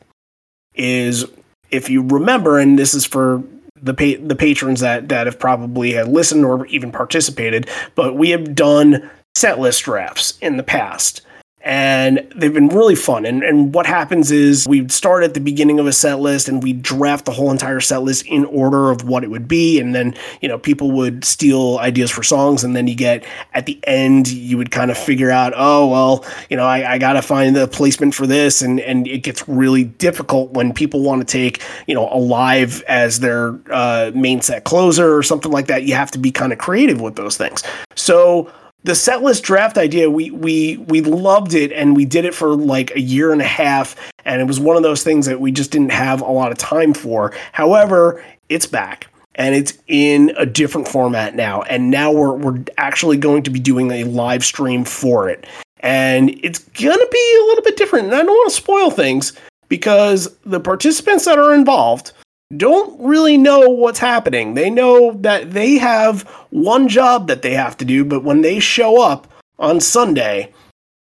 is 0.75 1.25
if 1.71 1.89
you 1.89 2.03
remember, 2.03 2.59
and 2.59 2.77
this 2.77 2.95
is 2.95 3.05
for 3.05 3.45
the 3.83 3.95
pa- 3.95 4.23
the 4.27 4.37
patrons 4.37 4.81
that 4.81 5.09
that 5.09 5.27
have 5.27 5.39
probably 5.39 5.93
had 5.93 6.09
listened 6.09 6.45
or 6.45 6.67
even 6.67 6.93
participated, 6.93 7.69
but 7.95 8.15
we 8.17 8.31
have 8.31 8.55
done 8.55 9.11
set 9.35 9.59
list 9.59 9.85
drafts 9.85 10.39
in 10.41 10.57
the 10.57 10.63
past. 10.63 11.23
And 11.63 12.27
they've 12.37 12.55
been 12.55 12.69
really 12.69 12.95
fun. 12.95 13.27
And 13.27 13.43
and 13.43 13.75
what 13.75 13.87
happens 13.87 14.31
is 14.31 14.67
we 14.69 14.89
start 14.89 15.25
at 15.25 15.35
the 15.35 15.41
beginning 15.41 15.81
of 15.81 15.87
a 15.87 15.93
set 15.93 16.21
list 16.21 16.49
and 16.49 16.63
we 16.63 16.73
draft 16.73 17.25
the 17.25 17.33
whole 17.33 17.51
entire 17.51 17.81
set 17.81 18.03
list 18.03 18.27
in 18.27 18.45
order 18.47 18.91
of 18.91 19.05
what 19.05 19.25
it 19.25 19.31
would 19.31 19.49
be. 19.49 19.81
And 19.81 19.95
then, 19.95 20.15
you 20.41 20.49
know, 20.49 20.59
people 20.59 20.91
would 20.93 21.25
steal 21.25 21.79
ideas 21.79 22.11
for 22.11 22.23
songs. 22.23 22.63
And 22.63 22.77
then 22.77 22.87
you 22.87 22.95
get 22.95 23.25
at 23.55 23.67
the 23.67 23.79
end, 23.85 24.29
you 24.29 24.57
would 24.57 24.71
kind 24.71 24.91
of 24.91 24.97
figure 24.97 25.31
out, 25.31 25.53
oh, 25.57 25.89
well, 25.89 26.25
you 26.49 26.57
know, 26.57 26.65
I, 26.65 26.93
I 26.93 26.99
got 26.99 27.15
to 27.15 27.23
find 27.23 27.57
the 27.57 27.67
placement 27.67 28.15
for 28.15 28.27
this. 28.27 28.63
And, 28.63 28.81
and 28.81 29.07
it 29.09 29.19
gets 29.19 29.47
really 29.49 29.85
difficult 29.85 30.53
when 30.53 30.73
people 30.73 31.03
want 31.03 31.27
to 31.27 31.31
take, 31.31 31.63
you 31.87 31.95
know, 31.95 32.09
Alive 32.09 32.83
as 32.89 33.21
their 33.21 33.59
uh, 33.71 34.11
main 34.15 34.41
set 34.41 34.65
closer 34.65 35.17
or 35.17 35.23
something 35.23 35.53
like 35.53 35.67
that. 35.67 35.85
You 35.85 35.95
have 35.95 36.11
to 36.13 36.19
be 36.19 36.31
kind 36.31 36.53
of 36.53 36.59
creative 36.59 37.01
with 37.01 37.17
those 37.17 37.37
things. 37.37 37.63
So, 37.95 38.51
the 38.85 38.95
set 38.95 39.23
list 39.23 39.43
draft 39.45 39.77
idea 39.77 40.11
we 40.11 40.31
we 40.31 40.77
we 40.89 41.01
loved 41.01 41.55
it 41.55 41.73
and 41.73 41.97
we 41.97 42.05
did 42.05 42.25
it 42.25 42.35
for 42.35 42.55
like 42.55 42.95
a 42.95 43.01
year 43.01 43.33
and 43.33 43.43
a 43.43 43.47
half 43.47 43.97
and 44.25 44.41
it 44.41 44.45
was 44.45 44.61
one 44.61 44.77
of 44.77 44.83
those 44.83 45.03
things 45.03 45.27
that 45.27 45.41
we 45.41 45.51
just 45.51 45.71
didn't 45.71 45.93
have 45.93 46.21
a 46.21 46.31
lot 46.31 46.53
of 46.53 46.59
time 46.59 46.95
for. 46.95 47.33
However 47.53 48.25
it's 48.49 48.67
back 48.67 49.09
and 49.35 49.55
it's 49.55 49.75
in 49.89 50.33
a 50.37 50.47
different 50.47 50.89
format 50.89 51.35
now 51.35 51.63
and 51.63 51.91
now 51.91 52.13
we're 52.13 52.35
we're 52.35 52.65
actually 52.79 53.17
going 53.17 53.43
to 53.43 53.51
be 53.51 53.61
doing 53.61 53.91
a 53.91 54.05
live 54.05 54.45
stream 54.45 54.85
for 54.85 55.29
it. 55.29 55.47
And 55.81 56.31
it's 56.43 56.59
going 56.59 56.99
to 56.99 57.09
be 57.13 57.39
a 57.41 57.45
little 57.47 57.65
bit 57.65 57.77
different 57.77 58.07
and 58.07 58.15
I 58.15 58.23
don't 58.23 58.29
want 58.29 58.51
to 58.51 58.57
spoil 58.57 58.91
things 58.91 59.33
because 59.69 60.35
the 60.47 60.61
participants 60.61 61.25
that 61.25 61.39
are 61.39 61.53
involved 61.53 62.13
don't 62.57 62.99
really 63.01 63.37
know 63.37 63.69
what's 63.69 63.99
happening. 63.99 64.55
They 64.55 64.71
know 64.71 65.13
that 65.21 65.51
they 65.51 65.77
have 65.79 66.23
one 66.51 66.89
job 66.89 67.29
that 67.29 67.43
they 67.43 67.53
have 67.53 67.77
to 67.79 67.85
do, 67.85 68.05
but 68.05 68.25
when 68.25 68.41
they 68.41 68.59
show 68.59 69.03
up 69.03 69.31
on 69.59 69.81
Sunday, 69.81 70.53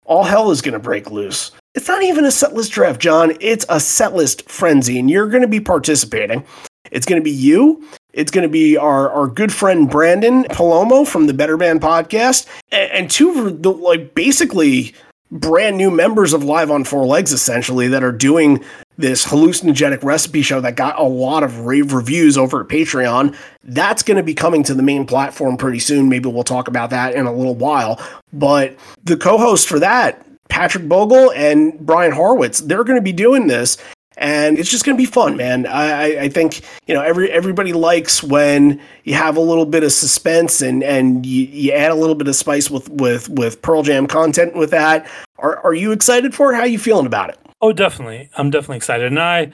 all 0.04 0.24
hell 0.24 0.50
is 0.50 0.62
going 0.62 0.72
to 0.72 0.78
break 0.78 1.10
loose. 1.10 1.52
It's 1.74 1.88
not 1.88 2.02
even 2.02 2.24
a 2.24 2.30
set 2.30 2.54
list 2.54 2.72
draft, 2.72 3.00
John. 3.00 3.36
It's 3.40 3.66
a 3.68 3.78
set 3.78 4.14
list 4.14 4.48
frenzy, 4.50 4.98
and 4.98 5.10
you're 5.10 5.28
going 5.28 5.42
to 5.42 5.48
be 5.48 5.60
participating. 5.60 6.44
It's 6.90 7.06
going 7.06 7.20
to 7.20 7.24
be 7.24 7.30
you. 7.30 7.86
It's 8.12 8.30
going 8.30 8.42
to 8.42 8.52
be 8.52 8.76
our, 8.76 9.10
our 9.10 9.26
good 9.26 9.52
friend 9.52 9.90
Brandon 9.90 10.44
Palomo 10.44 11.06
from 11.06 11.26
the 11.26 11.34
Better 11.34 11.56
Band 11.56 11.80
podcast, 11.80 12.46
and, 12.72 12.90
and 12.92 13.10
two 13.10 13.50
the 13.50 13.70
like 13.70 14.14
basically 14.14 14.94
brand 15.30 15.76
new 15.76 15.90
members 15.90 16.32
of 16.32 16.42
Live 16.42 16.70
on 16.70 16.84
Four 16.84 17.06
Legs, 17.06 17.32
essentially, 17.32 17.88
that 17.88 18.02
are 18.02 18.12
doing 18.12 18.64
this 18.98 19.24
hallucinogenic 19.26 20.02
recipe 20.02 20.42
show 20.42 20.60
that 20.60 20.76
got 20.76 20.98
a 20.98 21.02
lot 21.04 21.42
of 21.42 21.60
rave 21.60 21.92
reviews 21.92 22.38
over 22.38 22.62
at 22.62 22.68
Patreon. 22.68 23.36
That's 23.64 24.02
going 24.02 24.16
to 24.16 24.22
be 24.22 24.34
coming 24.34 24.62
to 24.64 24.74
the 24.74 24.82
main 24.82 25.06
platform 25.06 25.56
pretty 25.56 25.80
soon. 25.80 26.08
Maybe 26.08 26.28
we'll 26.28 26.44
talk 26.44 26.68
about 26.68 26.90
that 26.90 27.14
in 27.14 27.26
a 27.26 27.32
little 27.32 27.54
while. 27.54 28.00
But 28.32 28.76
the 29.04 29.16
co 29.16 29.38
host 29.38 29.68
for 29.68 29.78
that, 29.80 30.24
Patrick 30.48 30.88
Bogle 30.88 31.30
and 31.32 31.78
Brian 31.80 32.12
Horwitz, 32.12 32.66
they're 32.66 32.84
going 32.84 32.98
to 32.98 33.02
be 33.02 33.12
doing 33.12 33.46
this. 33.48 33.76
And 34.18 34.58
it's 34.58 34.70
just 34.70 34.86
going 34.86 34.96
to 34.96 35.02
be 35.02 35.04
fun, 35.04 35.36
man. 35.36 35.66
I, 35.66 35.90
I- 36.16 36.20
I 36.22 36.28
think 36.30 36.62
you 36.86 36.94
know 36.94 37.02
every 37.02 37.30
everybody 37.30 37.74
likes 37.74 38.22
when 38.22 38.80
you 39.04 39.12
have 39.12 39.36
a 39.36 39.40
little 39.40 39.66
bit 39.66 39.84
of 39.84 39.92
suspense 39.92 40.62
and 40.62 40.82
and 40.82 41.26
you, 41.26 41.44
you 41.44 41.72
add 41.72 41.90
a 41.90 41.94
little 41.94 42.14
bit 42.14 42.26
of 42.26 42.34
spice 42.34 42.70
with 42.70 42.88
with 42.88 43.28
with 43.28 43.60
Pearl 43.60 43.82
Jam 43.82 44.06
content 44.06 44.56
with 44.56 44.70
that. 44.70 45.06
Are 45.38 45.58
are 45.58 45.74
you 45.74 45.92
excited 45.92 46.34
for 46.34 46.50
it? 46.50 46.54
How 46.56 46.62
are 46.62 46.66
you 46.66 46.78
feeling 46.78 47.04
about 47.04 47.28
it? 47.28 47.38
Oh, 47.66 47.72
definitely. 47.72 48.30
I'm 48.36 48.50
definitely 48.50 48.76
excited. 48.76 49.06
And 49.06 49.18
I 49.18 49.50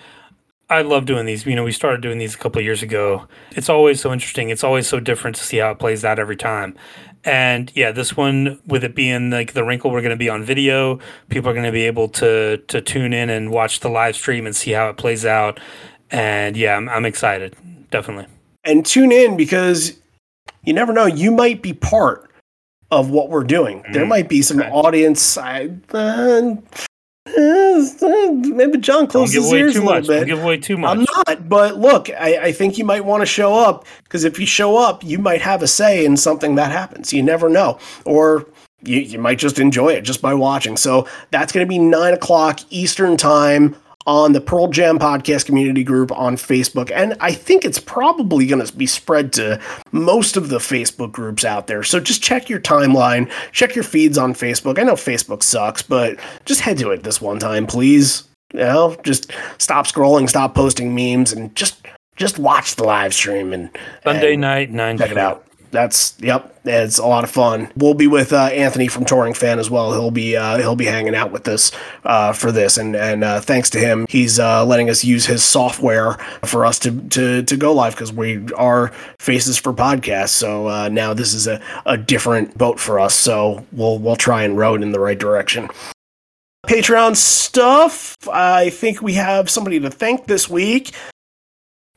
I 0.69 0.83
love 0.83 1.07
doing 1.07 1.25
these. 1.25 1.47
You 1.47 1.55
know, 1.55 1.65
we 1.65 1.73
started 1.73 2.03
doing 2.03 2.19
these 2.19 2.35
a 2.35 2.39
couple 2.39 2.59
of 2.59 2.65
years 2.65 2.83
ago. 2.83 3.27
It's 3.53 3.71
always 3.71 4.01
so 4.01 4.13
interesting. 4.13 4.51
It's 4.51 4.63
always 4.65 4.87
so 4.87 5.01
different 5.01 5.37
to 5.37 5.43
see 5.45 5.57
how 5.59 5.71
it 5.71 5.79
plays 5.79 6.05
out 6.05 6.19
every 6.19 6.37
time. 6.37 6.77
And 7.25 7.71
yeah, 7.75 7.91
this 7.91 8.15
one 8.17 8.61
with 8.67 8.85
it 8.85 8.95
being 8.95 9.31
like 9.31 9.55
the 9.55 9.65
wrinkle, 9.65 9.91
we're 9.91 10.03
going 10.03 10.11
to 10.11 10.17
be 10.17 10.29
on 10.29 10.43
video. 10.45 10.99
People 11.31 11.49
are 11.51 11.55
going 11.55 11.65
to 11.65 11.73
be 11.73 11.87
able 11.87 12.09
to 12.11 12.59
to 12.69 12.81
tune 12.83 13.15
in 13.15 13.31
and 13.31 13.51
watch 13.51 13.81
the 13.81 13.89
live 13.89 14.15
stream 14.15 14.45
and 14.45 14.55
see 14.55 14.73
how 14.73 14.91
it 14.91 14.99
plays 14.99 15.25
out. 15.25 15.59
And 16.11 16.55
yeah, 16.55 16.77
I'm, 16.77 16.89
I'm 16.91 17.07
excited. 17.07 17.57
Definitely. 17.91 18.27
and 18.65 18.85
tune 18.87 19.11
in 19.13 19.37
because 19.39 19.99
you 20.65 20.73
never 20.75 20.93
know. 20.93 21.07
You 21.07 21.31
might 21.33 21.63
be 21.63 21.73
part 21.73 22.31
of 22.91 23.09
what 23.11 23.31
we're 23.31 23.43
doing. 23.45 23.83
There 23.93 24.05
Mhm. 24.05 24.09
might 24.09 24.29
be 24.29 24.43
some 24.43 24.61
Okay. 24.61 24.69
audience. 24.71 25.39
I, 25.39 25.71
uh, 25.95 26.57
maybe 27.37 28.79
John 28.79 29.03
Don't 29.03 29.09
closes 29.09 29.35
give 29.35 29.43
his 29.43 29.53
away 29.53 29.61
ears 29.61 29.73
too 29.75 29.79
a 29.79 29.85
little 29.85 29.95
much. 29.95 30.07
Don't 30.07 30.21
bit. 30.21 30.27
give 30.27 30.43
away 30.43 30.57
too 30.59 30.77
much. 30.77 30.99
I'm 30.99 31.07
not, 31.27 31.49
but 31.49 31.77
look, 31.79 32.11
I, 32.11 32.39
I 32.39 32.53
think 32.53 32.79
you 32.79 32.85
might 32.85 33.05
want 33.05 33.23
to 33.23 33.27
show 33.27 33.55
up 33.55 33.87
because 34.05 34.25
if 34.25 34.39
you 34.39 34.47
show 34.47 34.77
up, 34.77 35.03
you 35.05 35.19
might 35.19 35.41
have 35.43 35.63
a 35.63 35.67
say 35.67 36.05
in 36.05 36.17
something 36.17 36.55
that 36.57 36.73
happens. 36.73 37.13
You 37.13 37.23
never 37.23 37.49
know. 37.49 37.79
Or 38.05 38.47
you, 38.83 38.99
you 39.01 39.19
might 39.19 39.39
just 39.39 39.59
enjoy 39.59 39.91
it 39.91 40.03
just 40.03 40.21
by 40.21 40.35
watching. 40.35 40.77
So 40.77 41.09
that's 41.31 41.53
going 41.53 41.67
to 41.67 41.69
be 41.69 41.79
nine 41.79 42.15
o'clock 42.15 42.61
Eastern 42.71 43.17
time 43.17 43.77
on 44.07 44.33
the 44.33 44.41
Pearl 44.41 44.69
Jam 44.69 44.99
podcast 44.99 45.47
community 45.47 45.85
group 45.85 46.11
on 46.13 46.37
Facebook. 46.37 46.91
And 46.95 47.17
I 47.21 47.33
think 47.33 47.65
it's 47.65 47.79
probably 47.79 48.47
going 48.47 48.65
to 48.65 48.77
be 48.77 48.87
spread 48.87 49.33
to 49.35 49.61
most 49.93 50.37
of 50.37 50.49
the 50.49 50.59
Facebook 50.59 51.13
groups 51.13 51.45
out 51.45 51.67
there. 51.67 51.83
So 51.83 52.01
just 52.01 52.23
check 52.23 52.49
your 52.49 52.61
timeline, 52.61 53.31
check 53.53 53.75
your 53.75 53.85
feeds 53.85 54.19
on 54.19 54.35
Facebook. 54.35 54.79
I 54.79 54.83
know 54.83 54.95
Facebook 54.95 55.43
sucks, 55.43 55.83
but 55.83 56.19
just 56.45 56.61
head 56.61 56.79
to 56.79 56.91
it 56.91 57.03
this 57.03 57.21
one 57.21 57.39
time, 57.39 57.67
please. 57.67 58.25
You 58.53 58.61
know, 58.61 58.97
just 59.03 59.33
stop 59.59 59.87
scrolling, 59.87 60.29
stop 60.29 60.55
posting 60.55 60.95
memes, 60.95 61.33
and 61.33 61.55
just 61.57 61.87
just 62.17 62.39
watch 62.39 62.77
the 62.77 62.85
live 62.85 63.15
stream 63.15 63.53
and 63.53 63.71
Sunday 64.05 64.33
and 64.33 64.43
night, 64.43 64.71
9 64.71 64.99
Check 64.99 65.11
it 65.11 65.19
out. 65.19 65.47
That's 65.73 66.15
yep. 66.21 66.55
It's 66.65 66.99
a 66.99 67.07
lot 67.07 67.25
of 67.25 67.31
fun. 67.31 67.73
We'll 67.77 67.95
be 67.95 68.07
with 68.07 68.33
uh, 68.33 68.45
Anthony 68.45 68.87
from 68.87 69.05
Touring 69.05 69.35
Fan 69.35 69.59
as 69.59 69.69
well. 69.69 69.93
He'll 69.93 70.13
be 70.13 70.37
uh, 70.37 70.59
he'll 70.59 70.77
be 70.77 70.85
hanging 70.85 71.15
out 71.15 71.33
with 71.33 71.49
us 71.49 71.73
uh, 72.05 72.33
for 72.33 72.53
this, 72.53 72.77
and 72.77 72.95
and 72.95 73.25
uh, 73.25 73.41
thanks 73.41 73.71
to 73.71 73.79
him, 73.79 74.07
he's 74.09 74.39
uh, 74.39 74.65
letting 74.65 74.89
us 74.89 75.03
use 75.03 75.27
his 75.27 75.43
software 75.43 76.13
for 76.45 76.65
us 76.65 76.79
to 76.81 77.01
to 77.09 77.43
to 77.43 77.57
go 77.57 77.73
live 77.73 77.95
because 77.95 78.13
we 78.13 78.53
are 78.53 78.93
faces 79.19 79.59
for 79.59 79.73
podcasts. 79.73 80.29
So 80.29 80.69
uh, 80.69 80.89
now 80.89 81.15
this 81.15 81.35
is 81.35 81.49
a, 81.49 81.61
a 81.87 81.97
different 81.97 82.57
boat 82.57 82.79
for 82.79 83.01
us. 83.01 83.15
So 83.15 83.67
we'll 83.73 83.99
we'll 83.99 84.17
try 84.17 84.45
and 84.45 84.57
row 84.57 84.75
it 84.75 84.83
in 84.83 84.93
the 84.93 85.01
right 85.01 85.19
direction. 85.19 85.69
Patreon 86.67 87.17
stuff. 87.17 88.17
I 88.31 88.71
think 88.71 89.03
we 89.03 89.15
have 89.15 89.51
somebody 89.51 89.81
to 89.81 89.91
thank 89.91 90.27
this 90.27 90.49
week, 90.49 90.93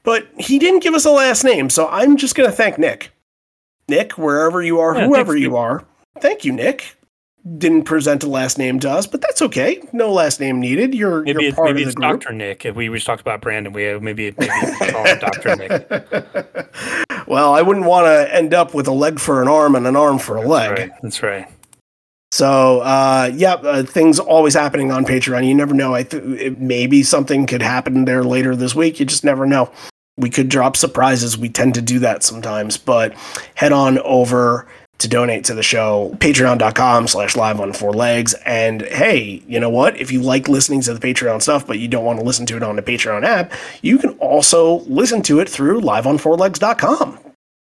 but 0.03 0.27
he 0.39 0.57
didn't 0.57 0.81
give 0.81 0.95
us 0.95 1.06
a 1.06 1.11
last 1.11 1.43
name, 1.43 1.69
so 1.69 1.88
I'm 1.89 2.18
just 2.18 2.35
to 2.35 2.52
thank 2.52 2.80
Nick. 2.80 3.11
Nick, 3.87 4.13
wherever 4.17 4.61
you 4.61 4.79
are, 4.79 4.95
Yeah, 4.95 5.05
whoever 5.07 5.35
you 5.35 5.55
are, 5.57 5.85
thank 6.19 6.43
you, 6.45 6.51
Nick. 6.51 6.95
Didn't 7.59 7.83
present 7.83 8.23
a 8.23 8.27
last 8.27 8.57
name 8.57 8.79
to 8.79 8.89
us, 8.89 9.05
but 9.05 9.21
that's 9.21 9.39
okay. 9.43 9.79
No 9.93 10.11
last 10.11 10.39
name 10.39 10.59
needed. 10.59 10.95
You're, 10.95 11.21
Maybe 11.21 11.43
you're 11.43 11.53
part 11.53 11.67
maybe 11.67 11.83
of 11.83 11.89
it's 11.89 11.95
the 11.95 12.01
group. 12.01 12.21
Doctor 12.21 12.33
Nick. 12.33 12.65
If 12.65 12.75
we 12.75 12.89
just 12.89 13.05
talked 13.05 13.21
about 13.21 13.41
Brandon, 13.41 13.71
we 13.71 13.83
have 13.83 14.01
maybe 14.01 14.33
maybe 14.39 14.51
call 14.91 15.05
him 15.05 15.19
Doctor 15.19 15.55
Nick. 15.55 17.27
well, 17.27 17.53
I 17.53 17.61
wouldn't 17.61 17.85
want 17.85 18.07
to 18.07 18.33
end 18.35 18.55
up 18.55 18.73
with 18.73 18.87
a 18.87 18.91
leg 18.91 19.19
for 19.19 19.43
an 19.43 19.47
arm 19.47 19.75
and 19.75 19.85
an 19.85 19.95
arm 19.95 20.17
for 20.17 20.37
a 20.37 20.41
leg. 20.41 20.71
Right, 20.71 20.91
that's 21.03 21.21
right. 21.21 21.47
So, 22.31 22.79
uh, 22.79 23.31
yeah, 23.35 23.53
uh, 23.53 23.83
things 23.83 24.19
always 24.19 24.55
happening 24.55 24.91
on 24.91 25.05
Patreon. 25.05 25.47
You 25.47 25.53
never 25.53 25.75
know. 25.75 25.93
I 25.93 26.01
th- 26.01 26.23
it, 26.23 26.59
maybe 26.59 27.03
something 27.03 27.45
could 27.45 27.61
happen 27.61 28.05
there 28.05 28.23
later 28.23 28.55
this 28.55 28.73
week. 28.73 28.99
You 28.99 29.05
just 29.05 29.23
never 29.23 29.45
know. 29.45 29.71
We 30.17 30.29
could 30.29 30.49
drop 30.49 30.77
surprises. 30.77 31.37
We 31.37 31.49
tend 31.49 31.73
to 31.75 31.81
do 31.81 31.99
that 31.99 32.23
sometimes. 32.23 32.77
But 32.77 33.13
head 33.55 33.71
on 33.71 33.99
over 33.99 34.67
to 34.97 35.07
donate 35.09 35.43
to 35.45 35.53
the 35.53 35.63
show, 35.63 36.15
patreon.com 36.19 37.07
slash 37.07 37.35
live 37.35 37.59
on 37.59 37.73
four 37.73 37.91
legs. 37.91 38.33
And 38.45 38.81
hey, 38.83 39.43
you 39.47 39.59
know 39.59 39.69
what? 39.69 39.99
If 39.99 40.11
you 40.11 40.21
like 40.21 40.47
listening 40.47 40.81
to 40.81 40.93
the 40.93 40.99
Patreon 40.99 41.41
stuff, 41.41 41.67
but 41.67 41.79
you 41.79 41.87
don't 41.87 42.05
want 42.05 42.19
to 42.19 42.25
listen 42.25 42.45
to 42.45 42.55
it 42.55 42.63
on 42.63 42.77
the 42.77 42.81
Patreon 42.81 43.23
app, 43.25 43.51
you 43.81 43.97
can 43.97 44.11
also 44.19 44.79
listen 44.81 45.21
to 45.23 45.39
it 45.39 45.49
through 45.49 45.81
liveonfourlegs.com. 45.81 47.19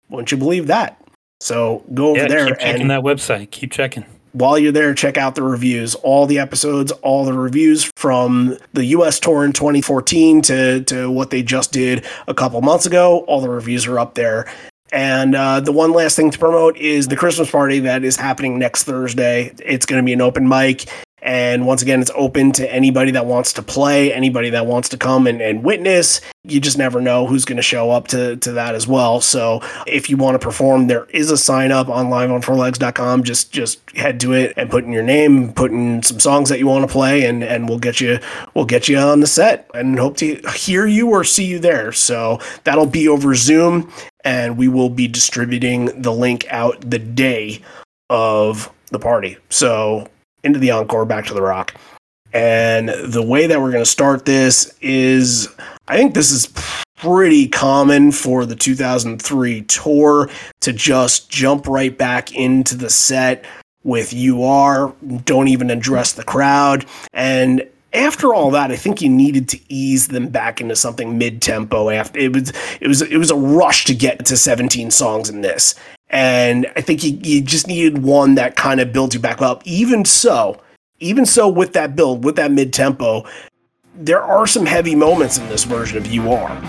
Wouldn't 0.09 0.31
you 0.31 0.37
believe 0.37 0.67
that? 0.67 1.01
So 1.39 1.83
go 1.93 2.09
over 2.09 2.19
Yeah, 2.19 2.27
there 2.27 2.47
keep 2.47 2.59
checking 2.59 2.81
and 2.81 2.91
that 2.91 3.01
website. 3.01 3.49
Keep 3.51 3.71
checking. 3.71 4.05
While 4.33 4.57
you're 4.57 4.71
there, 4.71 4.93
check 4.93 5.17
out 5.17 5.35
the 5.35 5.43
reviews. 5.43 5.95
All 5.95 6.25
the 6.25 6.39
episodes, 6.39 6.91
all 7.01 7.25
the 7.25 7.33
reviews 7.33 7.91
from 7.95 8.57
the 8.73 8.85
US 8.85 9.19
tour 9.19 9.43
in 9.45 9.53
2014 9.53 10.41
to, 10.43 10.83
to 10.83 11.11
what 11.11 11.29
they 11.29 11.43
just 11.43 11.71
did 11.71 12.05
a 12.27 12.33
couple 12.33 12.61
months 12.61 12.85
ago. 12.85 13.19
All 13.27 13.41
the 13.41 13.49
reviews 13.49 13.87
are 13.87 13.99
up 13.99 14.15
there. 14.15 14.51
And 14.91 15.35
uh, 15.35 15.61
the 15.61 15.71
one 15.71 15.93
last 15.93 16.15
thing 16.15 16.31
to 16.31 16.37
promote 16.37 16.75
is 16.77 17.07
the 17.07 17.15
Christmas 17.15 17.49
party 17.49 17.79
that 17.79 18.03
is 18.03 18.17
happening 18.17 18.59
next 18.59 18.83
Thursday. 18.83 19.53
It's 19.63 19.85
going 19.85 20.01
to 20.01 20.05
be 20.05 20.13
an 20.13 20.21
open 20.21 20.47
mic. 20.47 20.85
And 21.21 21.67
once 21.67 21.81
again, 21.83 22.01
it's 22.01 22.11
open 22.15 22.51
to 22.53 22.71
anybody 22.73 23.11
that 23.11 23.27
wants 23.27 23.53
to 23.53 23.61
play, 23.61 24.11
anybody 24.11 24.49
that 24.51 24.65
wants 24.65 24.89
to 24.89 24.97
come 24.97 25.27
and, 25.27 25.39
and 25.39 25.63
witness. 25.63 26.19
You 26.43 26.59
just 26.59 26.79
never 26.79 26.99
know 26.99 27.27
who's 27.27 27.45
going 27.45 27.57
to 27.57 27.63
show 27.63 27.91
up 27.91 28.07
to, 28.07 28.37
to 28.37 28.53
that 28.53 28.73
as 28.73 28.87
well. 28.87 29.21
So 29.21 29.61
if 29.85 30.09
you 30.09 30.17
want 30.17 30.33
to 30.33 30.39
perform, 30.39 30.87
there 30.87 31.05
is 31.05 31.29
a 31.29 31.37
sign 31.37 31.71
up 31.71 31.89
on 31.89 32.07
liveonfourlegs.com. 32.07 33.23
Just 33.23 33.51
just 33.51 33.79
head 33.91 34.19
to 34.21 34.33
it 34.33 34.53
and 34.57 34.71
put 34.71 34.83
in 34.83 34.91
your 34.91 35.03
name, 35.03 35.53
put 35.53 35.71
in 35.71 36.01
some 36.01 36.19
songs 36.19 36.49
that 36.49 36.57
you 36.57 36.65
want 36.65 36.87
to 36.87 36.91
play, 36.91 37.25
and, 37.25 37.43
and 37.43 37.69
we'll 37.69 37.77
get 37.77 38.01
you 38.01 38.17
we'll 38.55 38.65
get 38.65 38.89
you 38.89 38.97
on 38.97 39.19
the 39.19 39.27
set 39.27 39.69
and 39.75 39.99
hope 39.99 40.17
to 40.17 40.41
hear 40.55 40.87
you 40.87 41.09
or 41.09 41.23
see 41.23 41.45
you 41.45 41.59
there. 41.59 41.91
So 41.91 42.39
that'll 42.63 42.87
be 42.87 43.07
over 43.07 43.35
Zoom, 43.35 43.91
and 44.23 44.57
we 44.57 44.67
will 44.67 44.89
be 44.89 45.07
distributing 45.07 46.01
the 46.01 46.11
link 46.11 46.47
out 46.49 46.89
the 46.89 46.99
day 46.99 47.61
of 48.09 48.71
the 48.87 48.99
party. 48.99 49.37
So 49.49 50.07
into 50.43 50.59
the 50.59 50.71
encore, 50.71 51.05
back 51.05 51.25
to 51.25 51.33
the 51.33 51.41
rock. 51.41 51.73
And 52.33 52.89
the 52.89 53.23
way 53.23 53.47
that 53.47 53.59
we're 53.59 53.71
going 53.71 53.83
to 53.83 53.89
start 53.89 54.25
this 54.25 54.73
is 54.81 55.49
I 55.87 55.97
think 55.97 56.13
this 56.13 56.31
is 56.31 56.47
pretty 56.95 57.47
common 57.47 58.11
for 58.11 58.45
the 58.45 58.55
2003 58.55 59.61
tour 59.63 60.29
to 60.61 60.71
just 60.71 61.29
jump 61.29 61.67
right 61.67 61.97
back 61.97 62.33
into 62.33 62.75
the 62.75 62.89
set 62.89 63.43
with 63.83 64.13
you 64.13 64.43
are, 64.43 64.93
don't 65.25 65.47
even 65.47 65.71
address 65.71 66.13
the 66.13 66.23
crowd. 66.23 66.85
And 67.13 67.67
after 67.93 68.33
all 68.33 68.51
that, 68.51 68.71
I 68.71 68.75
think 68.75 69.01
you 69.01 69.09
needed 69.09 69.49
to 69.49 69.59
ease 69.67 70.09
them 70.09 70.27
back 70.29 70.61
into 70.61 70.75
something 70.75 71.17
mid-tempo. 71.17 71.89
After 71.89 72.19
it 72.19 72.33
was, 72.33 72.53
it 72.79 72.87
was, 72.87 73.01
it 73.01 73.17
was 73.17 73.31
a 73.31 73.35
rush 73.35 73.85
to 73.85 73.95
get 73.95 74.25
to 74.27 74.37
17 74.37 74.91
songs 74.91 75.29
in 75.29 75.41
this, 75.41 75.75
and 76.11 76.67
I 76.75 76.81
think 76.81 77.03
you, 77.03 77.17
you 77.23 77.41
just 77.41 77.67
needed 77.67 78.03
one 78.03 78.35
that 78.35 78.55
kind 78.55 78.79
of 78.79 78.93
builds 78.93 79.15
you 79.15 79.19
back 79.19 79.41
up. 79.41 79.65
Even 79.65 80.05
so, 80.05 80.61
even 80.99 81.25
so, 81.25 81.47
with 81.47 81.73
that 81.73 81.95
build, 81.95 82.23
with 82.23 82.35
that 82.35 82.51
mid-tempo, 82.51 83.25
there 83.95 84.21
are 84.21 84.45
some 84.45 84.65
heavy 84.65 84.93
moments 84.93 85.37
in 85.37 85.47
this 85.47 85.63
version 85.63 85.97
of 85.97 86.07
You 86.07 86.31
Are. 86.31 86.61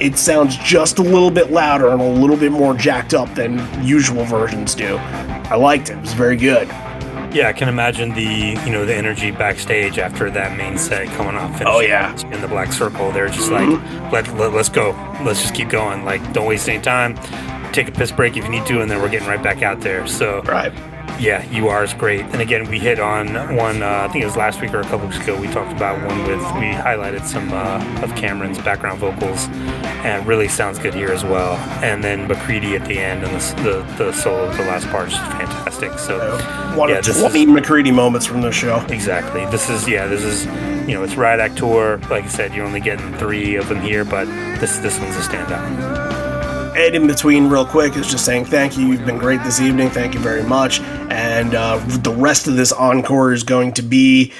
It 0.00 0.16
sounds 0.16 0.56
just 0.56 0.98
a 0.98 1.02
little 1.02 1.30
bit 1.30 1.50
louder 1.50 1.88
and 1.88 2.00
a 2.00 2.08
little 2.08 2.36
bit 2.36 2.52
more 2.52 2.74
jacked 2.74 3.14
up 3.14 3.34
than 3.34 3.58
usual 3.84 4.24
versions 4.24 4.74
do. 4.74 4.96
I 4.96 5.56
liked 5.56 5.90
it. 5.90 5.98
It 5.98 6.00
was 6.00 6.12
very 6.12 6.36
good. 6.36 6.68
Yeah, 7.32 7.48
I 7.48 7.52
can 7.52 7.68
imagine 7.68 8.14
the 8.14 8.58
you 8.64 8.72
know 8.72 8.86
the 8.86 8.94
energy 8.94 9.30
backstage 9.30 9.98
after 9.98 10.30
that 10.30 10.56
main 10.56 10.78
set 10.78 11.06
coming 11.08 11.34
off. 11.34 11.60
Oh, 11.66 11.80
yeah. 11.80 12.16
in 12.32 12.40
the 12.40 12.48
black 12.48 12.72
circle. 12.72 13.12
They're 13.12 13.28
just 13.28 13.50
like, 13.50 13.68
mm-hmm. 13.68 14.10
let, 14.10 14.26
let 14.38 14.54
let's 14.54 14.70
go, 14.70 14.92
let's 15.22 15.42
just 15.42 15.54
keep 15.54 15.68
going. 15.68 16.04
Like, 16.04 16.32
don't 16.32 16.46
waste 16.46 16.68
any 16.68 16.82
time. 16.82 17.14
Take 17.76 17.88
a 17.88 17.92
piss 17.92 18.10
break 18.10 18.38
if 18.38 18.44
you 18.44 18.50
need 18.50 18.64
to, 18.68 18.80
and 18.80 18.90
then 18.90 19.02
we're 19.02 19.10
getting 19.10 19.28
right 19.28 19.42
back 19.42 19.60
out 19.62 19.82
there. 19.82 20.06
So 20.06 20.40
Right. 20.44 20.72
yeah, 21.20 21.44
you 21.50 21.68
are 21.68 21.84
is 21.84 21.92
great. 21.92 22.22
And 22.32 22.40
again, 22.40 22.70
we 22.70 22.78
hit 22.78 22.98
on 22.98 23.54
one. 23.54 23.82
Uh, 23.82 24.06
I 24.08 24.10
think 24.10 24.22
it 24.22 24.26
was 24.26 24.34
last 24.34 24.62
week 24.62 24.72
or 24.72 24.80
a 24.80 24.84
couple 24.84 25.06
weeks 25.06 25.18
ago. 25.20 25.38
We 25.38 25.46
talked 25.48 25.72
about 25.72 25.98
one 26.06 26.18
with 26.22 26.40
we 26.54 26.72
highlighted 26.72 27.26
some 27.26 27.52
uh, 27.52 28.00
of 28.02 28.14
Cameron's 28.16 28.58
background 28.60 28.98
vocals, 28.98 29.48
and 30.06 30.26
really 30.26 30.48
sounds 30.48 30.78
good 30.78 30.94
here 30.94 31.10
as 31.12 31.22
well. 31.22 31.56
And 31.84 32.02
then 32.02 32.26
McCready 32.26 32.76
at 32.76 32.86
the 32.86 32.98
end 32.98 33.24
and 33.24 33.34
the 33.38 33.62
the, 33.62 34.04
the 34.04 34.12
solo, 34.12 34.50
the 34.54 34.62
last 34.62 34.86
part 34.88 35.08
is 35.08 35.12
just 35.14 35.30
fantastic. 35.32 35.98
So 35.98 36.18
One 36.78 36.88
Yeah, 36.88 37.00
of 37.00 37.04
this 37.04 37.20
20 37.20 37.44
McCready 37.44 37.90
moments 37.92 38.24
from 38.24 38.40
the 38.40 38.52
show. 38.52 38.82
Exactly. 38.88 39.44
This 39.50 39.68
is 39.68 39.86
yeah. 39.86 40.06
This 40.06 40.22
is 40.22 40.46
you 40.88 40.94
know 40.94 41.02
it's 41.02 41.16
Riot 41.16 41.40
Act 41.40 41.58
tour. 41.58 41.98
Like 42.08 42.24
I 42.24 42.28
said, 42.28 42.54
you're 42.54 42.64
only 42.64 42.80
getting 42.80 43.12
three 43.18 43.56
of 43.56 43.68
them 43.68 43.82
here, 43.82 44.02
but 44.06 44.24
this 44.60 44.78
this 44.78 44.98
one's 44.98 45.14
a 45.16 45.20
standout. 45.20 46.15
Ed 46.76 46.94
in 46.94 47.06
between, 47.06 47.48
real 47.48 47.64
quick, 47.64 47.96
is 47.96 48.06
just 48.06 48.26
saying 48.26 48.44
thank 48.44 48.76
you. 48.76 48.88
You've 48.88 49.06
been 49.06 49.16
great 49.16 49.42
this 49.42 49.62
evening. 49.62 49.88
Thank 49.88 50.12
you 50.12 50.20
very 50.20 50.42
much. 50.42 50.80
And 51.10 51.54
uh, 51.54 51.78
the 51.78 52.12
rest 52.12 52.48
of 52.48 52.56
this 52.56 52.70
encore 52.70 53.32
is 53.32 53.44
going 53.44 53.72
to 53.72 53.82
be, 53.82 54.34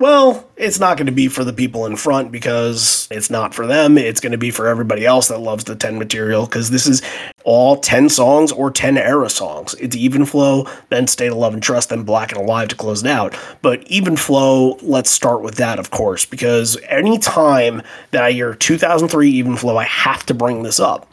well, 0.00 0.44
it's 0.56 0.80
not 0.80 0.96
going 0.96 1.06
to 1.06 1.12
be 1.12 1.28
for 1.28 1.44
the 1.44 1.52
people 1.52 1.86
in 1.86 1.94
front 1.94 2.32
because 2.32 3.06
it's 3.12 3.30
not 3.30 3.54
for 3.54 3.64
them. 3.64 3.96
It's 3.96 4.18
going 4.18 4.32
to 4.32 4.38
be 4.38 4.50
for 4.50 4.66
everybody 4.66 5.06
else 5.06 5.28
that 5.28 5.38
loves 5.38 5.64
the 5.64 5.76
10 5.76 6.00
material 6.00 6.46
because 6.46 6.70
this 6.70 6.88
is 6.88 7.00
all 7.44 7.76
10 7.76 8.08
songs 8.08 8.50
or 8.50 8.72
10 8.72 8.98
era 8.98 9.30
songs. 9.30 9.74
It's 9.74 9.94
Even 9.94 10.26
Flow, 10.26 10.66
then 10.88 11.06
State 11.06 11.30
of 11.30 11.38
Love 11.38 11.54
and 11.54 11.62
Trust, 11.62 11.90
then 11.90 12.02
Black 12.02 12.32
and 12.32 12.40
Alive 12.40 12.68
to 12.68 12.76
close 12.76 13.04
it 13.04 13.08
out. 13.08 13.38
But 13.62 13.86
Even 13.86 14.16
Flow, 14.16 14.78
let's 14.82 15.10
start 15.10 15.42
with 15.42 15.54
that, 15.54 15.78
of 15.78 15.92
course, 15.92 16.24
because 16.24 16.76
any 16.88 17.18
time 17.18 17.82
that 18.10 18.24
I 18.24 18.32
hear 18.32 18.52
2003 18.52 19.30
Even 19.30 19.56
Flow, 19.56 19.76
I 19.76 19.84
have 19.84 20.26
to 20.26 20.34
bring 20.34 20.64
this 20.64 20.80
up 20.80 21.07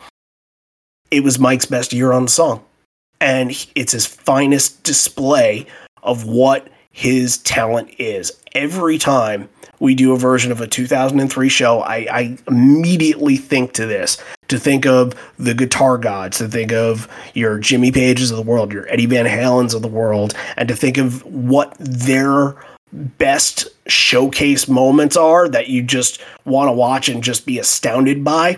it 1.11 1.23
was 1.23 1.39
Mike's 1.39 1.65
best 1.65 1.93
year 1.93 2.11
on 2.11 2.25
the 2.25 2.31
song. 2.31 2.63
And 3.21 3.51
it's 3.75 3.93
his 3.93 4.05
finest 4.05 4.83
display 4.83 5.65
of 6.03 6.25
what 6.25 6.67
his 6.91 7.37
talent 7.39 7.89
is. 7.97 8.31
Every 8.53 8.97
time 8.97 9.49
we 9.79 9.95
do 9.95 10.13
a 10.13 10.17
version 10.17 10.51
of 10.51 10.61
a 10.61 10.67
2003 10.67 11.49
show, 11.49 11.81
I, 11.81 12.07
I 12.11 12.37
immediately 12.47 13.37
think 13.37 13.73
to 13.73 13.85
this 13.85 14.17
to 14.47 14.59
think 14.59 14.85
of 14.85 15.13
the 15.37 15.53
guitar 15.53 15.97
gods, 15.97 16.37
to 16.37 16.47
think 16.47 16.71
of 16.71 17.07
your 17.33 17.57
Jimmy 17.57 17.91
Pages 17.91 18.31
of 18.31 18.37
the 18.37 18.43
world, 18.43 18.71
your 18.71 18.87
Eddie 18.89 19.07
Van 19.07 19.25
Halen's 19.25 19.73
of 19.73 19.81
the 19.81 19.87
world, 19.87 20.35
and 20.55 20.67
to 20.69 20.75
think 20.75 20.97
of 20.97 21.25
what 21.25 21.75
their 21.79 22.55
best 22.93 23.67
showcase 23.87 24.67
moments 24.67 25.17
are 25.17 25.49
that 25.49 25.67
you 25.67 25.81
just 25.83 26.21
want 26.45 26.67
to 26.67 26.71
watch 26.71 27.09
and 27.09 27.23
just 27.23 27.45
be 27.45 27.59
astounded 27.59 28.23
by. 28.23 28.57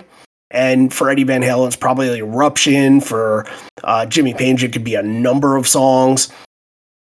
And 0.50 0.94
for 0.94 1.10
Eddie 1.10 1.24
Van 1.24 1.42
Halen, 1.42 1.68
it's 1.68 1.76
probably 1.76 2.20
Eruption. 2.20 3.02
For 3.02 3.46
uh, 3.84 4.06
Jimmy 4.06 4.34
Page, 4.34 4.64
it 4.64 4.72
could 4.72 4.84
be 4.84 4.96
a 4.96 5.04
number 5.04 5.58
of 5.58 5.68
songs. 5.68 6.30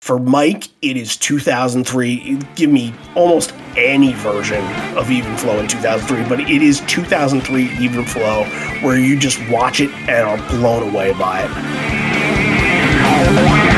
For 0.01 0.19
Mike, 0.19 0.69
it 0.81 0.97
is 0.97 1.17
2003. 1.17 2.39
Give 2.55 2.71
me 2.71 2.95
almost 3.15 3.53
any 3.77 4.13
version 4.15 4.65
of 4.97 5.11
Even 5.11 5.37
Flow 5.37 5.59
in 5.59 5.69
2003, 5.69 6.29
but 6.29 6.41
it 6.41 6.63
is 6.63 6.81
2003 6.87 7.65
Even 7.79 8.05
Flow 8.05 8.45
where 8.81 8.99
you 8.99 9.19
just 9.19 9.39
watch 9.51 9.81
it 9.81 9.91
and 10.09 10.27
are 10.27 10.39
blown 10.49 10.89
away 10.89 11.13
by 11.13 11.43
it. 11.43 13.78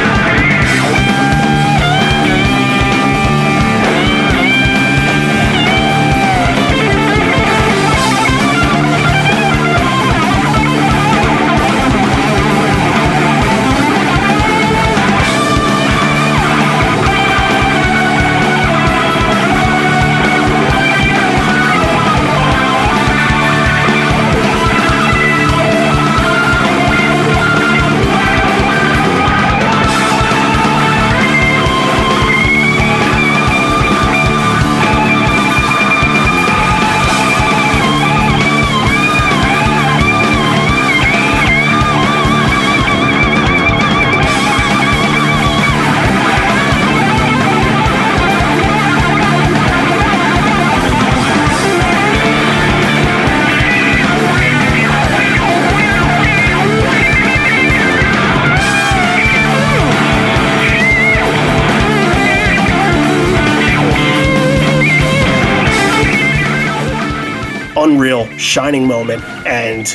Shining 68.51 68.85
moment, 68.85 69.23
and 69.47 69.87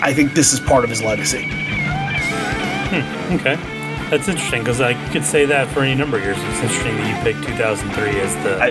I 0.00 0.12
think 0.14 0.34
this 0.34 0.52
is 0.52 0.60
part 0.60 0.84
of 0.84 0.90
his 0.90 1.02
legacy. 1.02 1.42
Hmm, 1.42 3.34
okay. 3.34 3.56
That's 4.08 4.28
interesting 4.28 4.62
because 4.62 4.80
I 4.80 4.94
could 5.10 5.24
say 5.24 5.44
that 5.46 5.66
for 5.68 5.80
any 5.80 5.96
number 5.96 6.16
of 6.16 6.22
years. 6.22 6.36
It's 6.38 6.62
interesting 6.62 6.96
that 6.96 7.08
you 7.08 7.22
picked 7.24 7.46
2003 7.46 8.20
as 8.20 8.34
the. 8.44 8.56
I, 8.56 8.68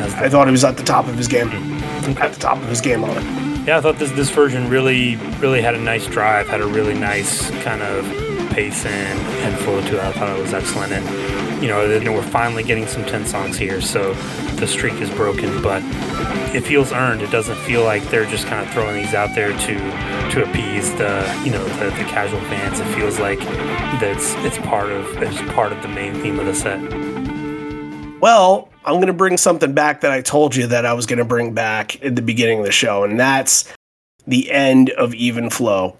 as 0.00 0.14
the 0.14 0.20
I 0.20 0.28
thought 0.28 0.46
he 0.46 0.52
was 0.52 0.62
at 0.62 0.76
the 0.76 0.84
top 0.84 1.08
of 1.08 1.16
his 1.16 1.26
game. 1.26 1.48
Hmm, 1.48 2.10
okay. 2.12 2.22
At 2.22 2.32
the 2.32 2.40
top 2.40 2.58
of 2.58 2.68
his 2.68 2.80
game 2.80 3.02
on 3.02 3.10
it. 3.10 3.66
Yeah, 3.66 3.78
I 3.78 3.80
thought 3.80 3.98
this 3.98 4.12
this 4.12 4.30
version 4.30 4.70
really 4.70 5.16
really 5.40 5.60
had 5.60 5.74
a 5.74 5.80
nice 5.80 6.06
drive, 6.06 6.46
had 6.46 6.60
a 6.60 6.66
really 6.66 6.94
nice 6.94 7.50
kind 7.62 7.82
of 7.82 8.06
pace 8.52 8.86
and, 8.86 9.18
and 9.44 9.58
flow 9.64 9.80
to 9.80 9.96
it. 9.98 10.02
I 10.02 10.12
thought 10.12 10.38
it 10.38 10.40
was 10.40 10.54
excellent, 10.54 10.92
and 10.92 11.62
you 11.62 11.68
know, 11.68 11.86
then 11.86 12.14
we're 12.14 12.22
finally 12.22 12.62
getting 12.62 12.86
some 12.86 13.04
ten 13.04 13.26
songs 13.26 13.58
here, 13.58 13.80
so 13.80 14.14
the 14.58 14.66
streak 14.66 14.94
is 14.94 15.10
broken, 15.10 15.62
but 15.62 15.82
it 16.54 16.62
feels 16.62 16.92
earned. 16.92 17.22
It 17.22 17.30
doesn't 17.30 17.56
feel 17.58 17.84
like 17.84 18.02
they're 18.10 18.26
just 18.26 18.46
kind 18.46 18.66
of 18.66 18.72
throwing 18.72 18.96
these 18.96 19.14
out 19.14 19.34
there 19.34 19.52
to 19.52 19.74
to 20.30 20.48
appease 20.48 20.92
the 20.94 21.40
you 21.44 21.50
know 21.50 21.64
the, 21.78 21.86
the 21.86 22.04
casual 22.04 22.40
fans. 22.42 22.80
It 22.80 22.86
feels 22.94 23.18
like 23.18 23.38
that's 24.00 24.34
it's 24.36 24.58
part 24.58 24.90
of 24.90 25.22
it's 25.22 25.40
part 25.52 25.72
of 25.72 25.82
the 25.82 25.88
main 25.88 26.14
theme 26.14 26.38
of 26.38 26.46
the 26.46 26.54
set. 26.54 26.80
Well, 28.20 28.68
I'm 28.84 28.94
going 28.94 29.06
to 29.06 29.12
bring 29.12 29.36
something 29.36 29.74
back 29.74 30.00
that 30.00 30.10
I 30.10 30.22
told 30.22 30.56
you 30.56 30.66
that 30.68 30.84
I 30.84 30.92
was 30.92 31.06
going 31.06 31.18
to 31.18 31.24
bring 31.24 31.54
back 31.54 32.02
at 32.02 32.16
the 32.16 32.22
beginning 32.22 32.58
of 32.58 32.64
the 32.64 32.72
show, 32.72 33.04
and 33.04 33.18
that's 33.18 33.72
the 34.26 34.50
end 34.50 34.90
of 34.90 35.14
Even 35.14 35.50
Flow. 35.50 35.96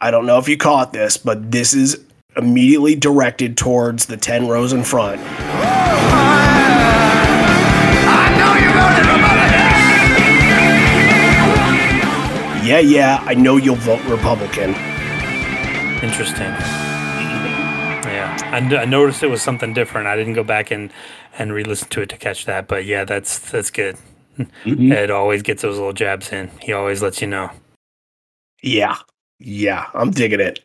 I 0.00 0.10
don't 0.10 0.24
know 0.24 0.38
if 0.38 0.48
you 0.48 0.56
caught 0.56 0.92
this, 0.92 1.16
but 1.16 1.50
this 1.50 1.74
is 1.74 2.02
immediately 2.36 2.94
directed 2.94 3.56
towards 3.56 4.06
the 4.06 4.16
10 4.16 4.48
rows 4.48 4.72
in 4.72 4.84
front. 4.84 5.20
Oh 5.20 6.47
Yeah, 12.68 12.80
yeah, 12.80 13.24
I 13.24 13.32
know 13.32 13.56
you'll 13.56 13.76
vote 13.76 14.04
Republican. 14.04 14.74
Interesting. 16.04 16.52
Yeah, 18.04 18.36
I, 18.52 18.84
noticed 18.84 19.22
it 19.22 19.30
was 19.30 19.40
something 19.40 19.72
different. 19.72 20.06
I 20.06 20.16
didn't 20.16 20.34
go 20.34 20.44
back 20.44 20.70
and, 20.70 20.92
and 21.38 21.50
re-listen 21.50 21.88
to 21.88 22.02
it 22.02 22.10
to 22.10 22.18
catch 22.18 22.44
that, 22.44 22.68
but 22.68 22.84
yeah, 22.84 23.04
that's 23.04 23.38
that's 23.38 23.70
good. 23.70 23.96
Mm-hmm. 24.38 24.92
Ed 24.92 25.10
always 25.10 25.40
gets 25.40 25.62
those 25.62 25.78
little 25.78 25.94
jabs 25.94 26.30
in. 26.30 26.50
He 26.60 26.74
always 26.74 27.00
lets 27.00 27.22
you 27.22 27.26
know. 27.26 27.50
Yeah, 28.62 28.96
yeah, 29.38 29.86
I'm 29.94 30.10
digging 30.10 30.40
it. 30.40 30.60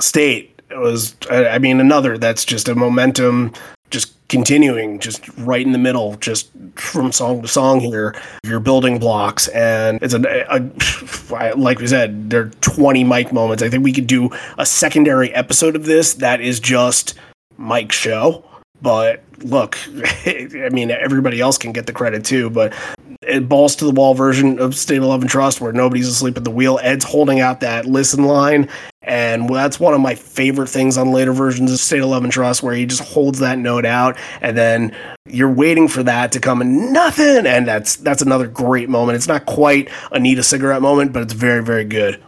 State 0.00 0.60
was, 0.72 1.14
I 1.30 1.60
mean, 1.60 1.78
another 1.78 2.18
that's 2.18 2.44
just 2.44 2.68
a 2.68 2.74
momentum, 2.74 3.52
just 3.90 4.14
continuing, 4.28 4.98
just 4.98 5.26
right 5.38 5.64
in 5.64 5.72
the 5.72 5.78
middle, 5.78 6.16
just 6.16 6.50
from 6.74 7.12
song 7.12 7.42
to 7.42 7.48
song 7.48 7.80
here. 7.80 8.14
Your 8.44 8.60
building 8.60 8.98
blocks, 8.98 9.48
and 9.48 9.98
it's 10.02 10.14
a, 10.14 10.20
a 10.50 11.56
like 11.56 11.78
we 11.78 11.86
said, 11.86 12.30
there 12.30 12.42
are 12.42 12.50
20 12.60 13.04
Mike 13.04 13.32
moments. 13.32 13.62
I 13.62 13.68
think 13.68 13.84
we 13.84 13.92
could 13.92 14.06
do 14.06 14.30
a 14.58 14.66
secondary 14.66 15.32
episode 15.34 15.76
of 15.76 15.84
this 15.84 16.14
that 16.14 16.40
is 16.40 16.60
just 16.60 17.14
Mike's 17.56 17.96
show. 17.96 18.44
But 18.82 19.22
look, 19.38 19.78
I 20.26 20.68
mean, 20.70 20.90
everybody 20.90 21.40
else 21.40 21.58
can 21.58 21.72
get 21.72 21.86
the 21.86 21.92
credit 21.92 22.24
too. 22.24 22.50
But 22.50 22.74
it 23.22 23.48
balls 23.48 23.76
to 23.76 23.84
the 23.84 23.90
wall 23.90 24.14
version 24.14 24.58
of 24.58 24.74
State 24.76 24.98
of 24.98 25.04
Love 25.04 25.22
and 25.22 25.30
Trust, 25.30 25.60
where 25.60 25.72
nobody's 25.72 26.08
asleep 26.08 26.36
at 26.36 26.44
the 26.44 26.50
wheel. 26.50 26.78
Ed's 26.82 27.04
holding 27.04 27.40
out 27.40 27.60
that 27.60 27.86
listen 27.86 28.24
line, 28.24 28.68
and 29.06 29.48
that's 29.48 29.80
one 29.80 29.94
of 29.94 30.00
my 30.00 30.14
favorite 30.14 30.68
things 30.68 30.98
on 30.98 31.12
later 31.12 31.32
versions 31.32 31.72
of 31.72 31.78
State 31.78 32.00
of 32.00 32.08
Love 32.08 32.24
and 32.24 32.32
Trust, 32.32 32.62
where 32.62 32.74
he 32.74 32.84
just 32.84 33.02
holds 33.02 33.38
that 33.38 33.58
note 33.58 33.86
out, 33.86 34.18
and 34.40 34.56
then 34.56 34.94
you're 35.26 35.50
waiting 35.50 35.88
for 35.88 36.02
that 36.02 36.32
to 36.32 36.40
come 36.40 36.60
and 36.60 36.92
nothing, 36.92 37.46
and 37.46 37.66
that's 37.66 37.96
that's 37.96 38.22
another 38.22 38.46
great 38.46 38.88
moment. 38.88 39.16
It's 39.16 39.28
not 39.28 39.46
quite 39.46 39.88
a 40.12 40.18
need 40.18 40.38
a 40.38 40.42
cigarette 40.42 40.82
moment, 40.82 41.12
but 41.12 41.22
it's 41.22 41.32
very 41.32 41.62
very 41.62 41.84
good. 41.84 42.20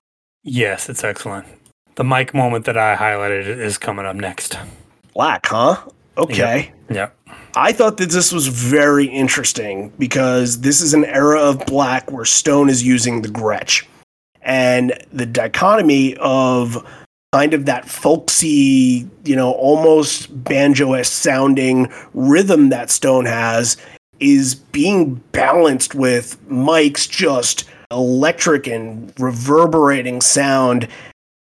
Yes, 0.42 0.88
it's 0.88 1.04
excellent. 1.04 1.46
The 1.96 2.04
Mike 2.04 2.32
moment 2.32 2.64
that 2.66 2.78
I 2.78 2.96
highlighted 2.96 3.46
is 3.46 3.76
coming 3.76 4.06
up 4.06 4.16
next. 4.16 4.56
Black, 5.14 5.46
huh? 5.46 5.82
Okay. 6.16 6.72
Yeah. 6.88 7.10
I 7.54 7.72
thought 7.72 7.96
that 7.96 8.10
this 8.10 8.32
was 8.32 8.46
very 8.46 9.06
interesting 9.06 9.92
because 9.98 10.60
this 10.60 10.80
is 10.80 10.94
an 10.94 11.04
era 11.04 11.40
of 11.40 11.66
black 11.66 12.10
where 12.10 12.24
Stone 12.24 12.70
is 12.70 12.84
using 12.84 13.22
the 13.22 13.28
Gretsch. 13.28 13.84
And 14.48 14.94
the 15.12 15.26
dichotomy 15.26 16.16
of 16.16 16.84
kind 17.32 17.52
of 17.52 17.66
that 17.66 17.86
folksy, 17.86 19.06
you 19.24 19.36
know, 19.36 19.52
almost 19.52 20.42
banjo 20.42 21.00
sounding 21.02 21.92
rhythm 22.14 22.70
that 22.70 22.90
Stone 22.90 23.26
has 23.26 23.76
is 24.20 24.54
being 24.54 25.16
balanced 25.32 25.94
with 25.94 26.40
Mike's 26.50 27.06
just 27.06 27.68
electric 27.90 28.66
and 28.66 29.12
reverberating 29.20 30.22
sound 30.22 30.88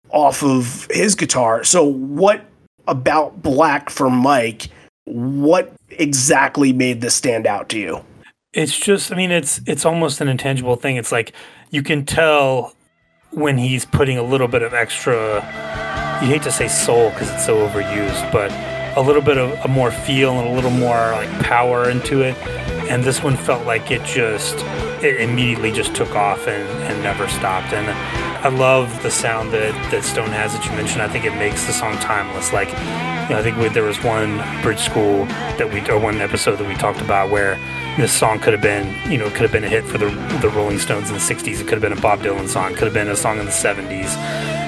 off 0.10 0.44
of 0.44 0.88
his 0.90 1.14
guitar. 1.14 1.64
So, 1.64 1.84
what 1.84 2.44
about 2.88 3.44
Black 3.44 3.91
for 3.91 4.10
Mike? 4.10 4.69
What 5.06 5.72
exactly 5.91 6.73
made 6.73 7.02
this 7.02 7.14
stand 7.14 7.45
out 7.45 7.69
to 7.69 7.80
you? 7.80 8.03
It's 8.53 8.77
just, 8.80 9.11
I 9.11 9.15
mean, 9.15 9.30
it's 9.30 9.61
it's 9.68 9.86
almost 9.86 10.22
an 10.22 10.27
intangible 10.27 10.76
thing. 10.76 10.95
It's 10.95 11.11
like 11.11 11.34
you 11.69 11.84
can 11.84 12.03
tell 12.03 12.73
when 13.36 13.57
he's 13.57 13.86
putting 13.86 14.18
a 14.18 14.24
little 14.24 14.48
bit 14.48 14.64
of 14.64 14.74
extra. 14.74 15.36
You 16.22 16.30
hate 16.30 16.44
to 16.44 16.52
say 16.52 16.68
soul 16.70 17.10
because 17.10 17.30
it's 17.30 17.45
so 17.45 17.68
overused, 17.68 18.32
but 18.32 18.49
a 18.98 19.02
little 19.02 19.22
bit 19.22 19.38
of 19.38 19.52
a 19.66 19.68
more 19.68 19.91
feel 19.91 20.40
and 20.40 20.48
a 20.48 20.52
little 20.52 20.72
more 20.72 21.12
like 21.12 21.30
power 21.44 21.90
into 21.90 22.22
it. 22.22 22.36
And 22.90 23.03
this 23.03 23.22
one 23.22 23.36
felt 23.36 23.66
like 23.66 23.91
it 23.91 24.03
just 24.06 24.56
it 25.03 25.20
immediately 25.20 25.72
just 25.72 25.94
took 25.94 26.16
off 26.16 26.48
and, 26.48 26.68
and 26.84 27.03
never 27.03 27.28
stopped. 27.28 27.74
And 27.74 27.90
I 28.45 28.48
love 28.49 29.03
the 29.03 29.12
sound 29.12 29.52
that, 29.52 29.74
that 29.91 30.03
Stone 30.03 30.30
has 30.30 30.53
that 30.53 30.66
you 30.66 30.72
mentioned. 30.72 31.02
I 31.02 31.10
think 31.10 31.26
it 31.26 31.36
makes 31.36 31.66
the 31.66 31.74
song 31.74 31.98
timeless. 31.98 32.53
Like, 32.53 32.70
you 32.70 33.34
know, 33.34 33.40
I 33.40 33.41
think 33.44 33.57
we, 33.57 33.68
there 33.68 33.84
was 33.84 34.02
one 34.02 34.38
bridge 34.62 34.80
school 34.80 35.26
that 35.57 35.70
we, 35.72 35.82
or 35.90 35.99
one 35.99 36.22
episode 36.22 36.56
that 36.56 36.68
we 36.68 36.76
talked 36.76 37.02
about 37.02 37.30
where 37.30 37.56
this 37.97 38.11
song 38.11 38.39
could 38.39 38.53
have 38.53 38.61
been, 38.61 38.93
you 39.09 39.17
know, 39.17 39.30
could 39.30 39.41
have 39.41 39.51
been 39.51 39.63
a 39.63 39.69
hit 39.69 39.85
for 39.85 39.97
the 39.97 40.07
the 40.41 40.49
Rolling 40.49 40.80
Stones 40.80 41.09
in 41.09 41.15
the 41.15 41.22
'60s. 41.22 41.59
It 41.59 41.63
could 41.63 41.73
have 41.73 41.81
been 41.81 41.93
a 41.93 42.01
Bob 42.01 42.19
Dylan 42.19 42.47
song. 42.47 42.73
Could 42.73 42.84
have 42.84 42.93
been 42.93 43.07
a 43.07 43.15
song 43.15 43.39
in 43.39 43.45
the 43.45 43.51
'70s. 43.51 44.15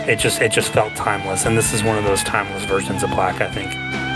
It 0.07 0.19
just, 0.19 0.41
it 0.41 0.51
just 0.51 0.71
felt 0.71 0.95
timeless. 0.95 1.45
And 1.45 1.57
this 1.57 1.73
is 1.73 1.83
one 1.83 1.97
of 1.97 2.05
those 2.05 2.23
timeless 2.23 2.63
versions 2.65 3.03
of 3.03 3.09
Black. 3.09 3.41
I 3.41 3.49
think. 3.51 4.06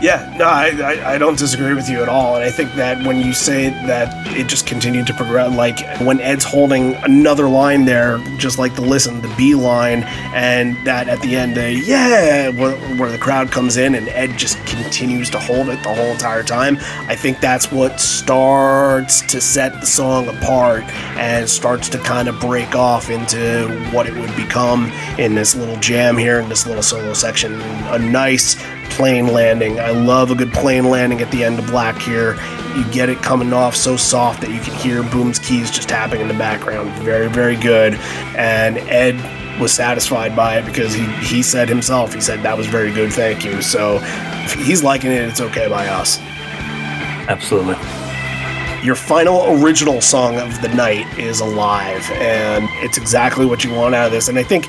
Yeah, 0.00 0.32
no, 0.38 0.46
I, 0.46 0.68
I, 0.68 1.14
I 1.14 1.18
don't 1.18 1.38
disagree 1.38 1.74
with 1.74 1.90
you 1.90 2.02
at 2.02 2.08
all. 2.08 2.36
And 2.36 2.42
I 2.42 2.50
think 2.50 2.72
that 2.74 3.06
when 3.06 3.18
you 3.18 3.34
say 3.34 3.68
that 3.68 4.26
it 4.34 4.48
just 4.48 4.66
continued 4.66 5.06
to 5.08 5.14
progress, 5.14 5.54
like 5.54 5.78
when 6.00 6.20
Ed's 6.20 6.44
holding 6.44 6.94
another 6.94 7.48
line 7.48 7.84
there, 7.84 8.18
just 8.38 8.58
like 8.58 8.74
the 8.74 8.80
listen, 8.80 9.20
the 9.20 9.32
B 9.36 9.54
line, 9.54 10.04
and 10.34 10.74
that 10.86 11.08
at 11.08 11.20
the 11.20 11.36
end, 11.36 11.58
uh, 11.58 11.62
yeah, 11.62 12.48
where, 12.48 12.76
where 12.96 13.12
the 13.12 13.18
crowd 13.18 13.50
comes 13.50 13.76
in 13.76 13.94
and 13.94 14.08
Ed 14.08 14.38
just 14.38 14.56
continues 14.64 15.28
to 15.30 15.38
hold 15.38 15.68
it 15.68 15.82
the 15.82 15.92
whole 15.94 16.12
entire 16.12 16.42
time. 16.42 16.78
I 17.06 17.14
think 17.14 17.40
that's 17.40 17.70
what 17.70 18.00
starts 18.00 19.20
to 19.32 19.40
set 19.40 19.80
the 19.80 19.86
song 19.86 20.28
apart 20.28 20.84
and 21.18 21.46
starts 21.46 21.90
to 21.90 21.98
kind 21.98 22.28
of 22.28 22.40
break 22.40 22.74
off 22.74 23.10
into 23.10 23.68
what 23.92 24.06
it 24.06 24.14
would 24.14 24.34
become 24.34 24.86
in 25.18 25.34
this 25.34 25.54
little 25.54 25.76
jam 25.76 26.16
here 26.16 26.40
in 26.40 26.48
this 26.48 26.66
little 26.66 26.82
solo 26.82 27.12
section. 27.12 27.60
A 27.90 27.98
nice 27.98 28.56
plane 28.90 29.28
landing. 29.28 29.80
I 29.80 29.90
love 29.90 30.30
a 30.30 30.34
good 30.34 30.52
plane 30.52 30.84
landing 30.84 31.20
at 31.20 31.30
the 31.30 31.44
end 31.44 31.58
of 31.58 31.66
Black 31.66 32.00
here. 32.00 32.34
You 32.76 32.84
get 32.90 33.08
it 33.08 33.18
coming 33.18 33.52
off 33.52 33.74
so 33.74 33.96
soft 33.96 34.40
that 34.42 34.50
you 34.50 34.60
can 34.60 34.74
hear 34.74 35.02
Boom's 35.02 35.38
keys 35.38 35.70
just 35.70 35.88
tapping 35.88 36.20
in 36.20 36.28
the 36.28 36.34
background. 36.34 36.90
Very, 37.02 37.28
very 37.28 37.56
good. 37.56 37.94
And 38.36 38.78
Ed 38.78 39.60
was 39.60 39.72
satisfied 39.72 40.34
by 40.34 40.58
it 40.58 40.64
because 40.64 40.94
he, 40.94 41.04
he 41.24 41.42
said 41.42 41.68
himself, 41.68 42.14
he 42.14 42.20
said, 42.20 42.42
that 42.42 42.56
was 42.56 42.66
very 42.66 42.92
good, 42.92 43.12
thank 43.12 43.44
you. 43.44 43.60
So 43.62 43.98
if 44.02 44.54
he's 44.54 44.82
liking 44.82 45.10
it, 45.10 45.22
it's 45.28 45.40
okay 45.40 45.68
by 45.68 45.86
us. 45.88 46.18
Absolutely. 47.28 47.76
Your 48.82 48.94
final 48.94 49.62
original 49.62 50.00
song 50.00 50.38
of 50.38 50.62
the 50.62 50.68
night 50.68 51.06
is 51.18 51.40
Alive, 51.40 52.10
and 52.12 52.66
it's 52.82 52.96
exactly 52.96 53.44
what 53.44 53.62
you 53.62 53.74
want 53.74 53.94
out 53.94 54.06
of 54.06 54.12
this. 54.12 54.28
And 54.28 54.38
I 54.38 54.42
think 54.42 54.68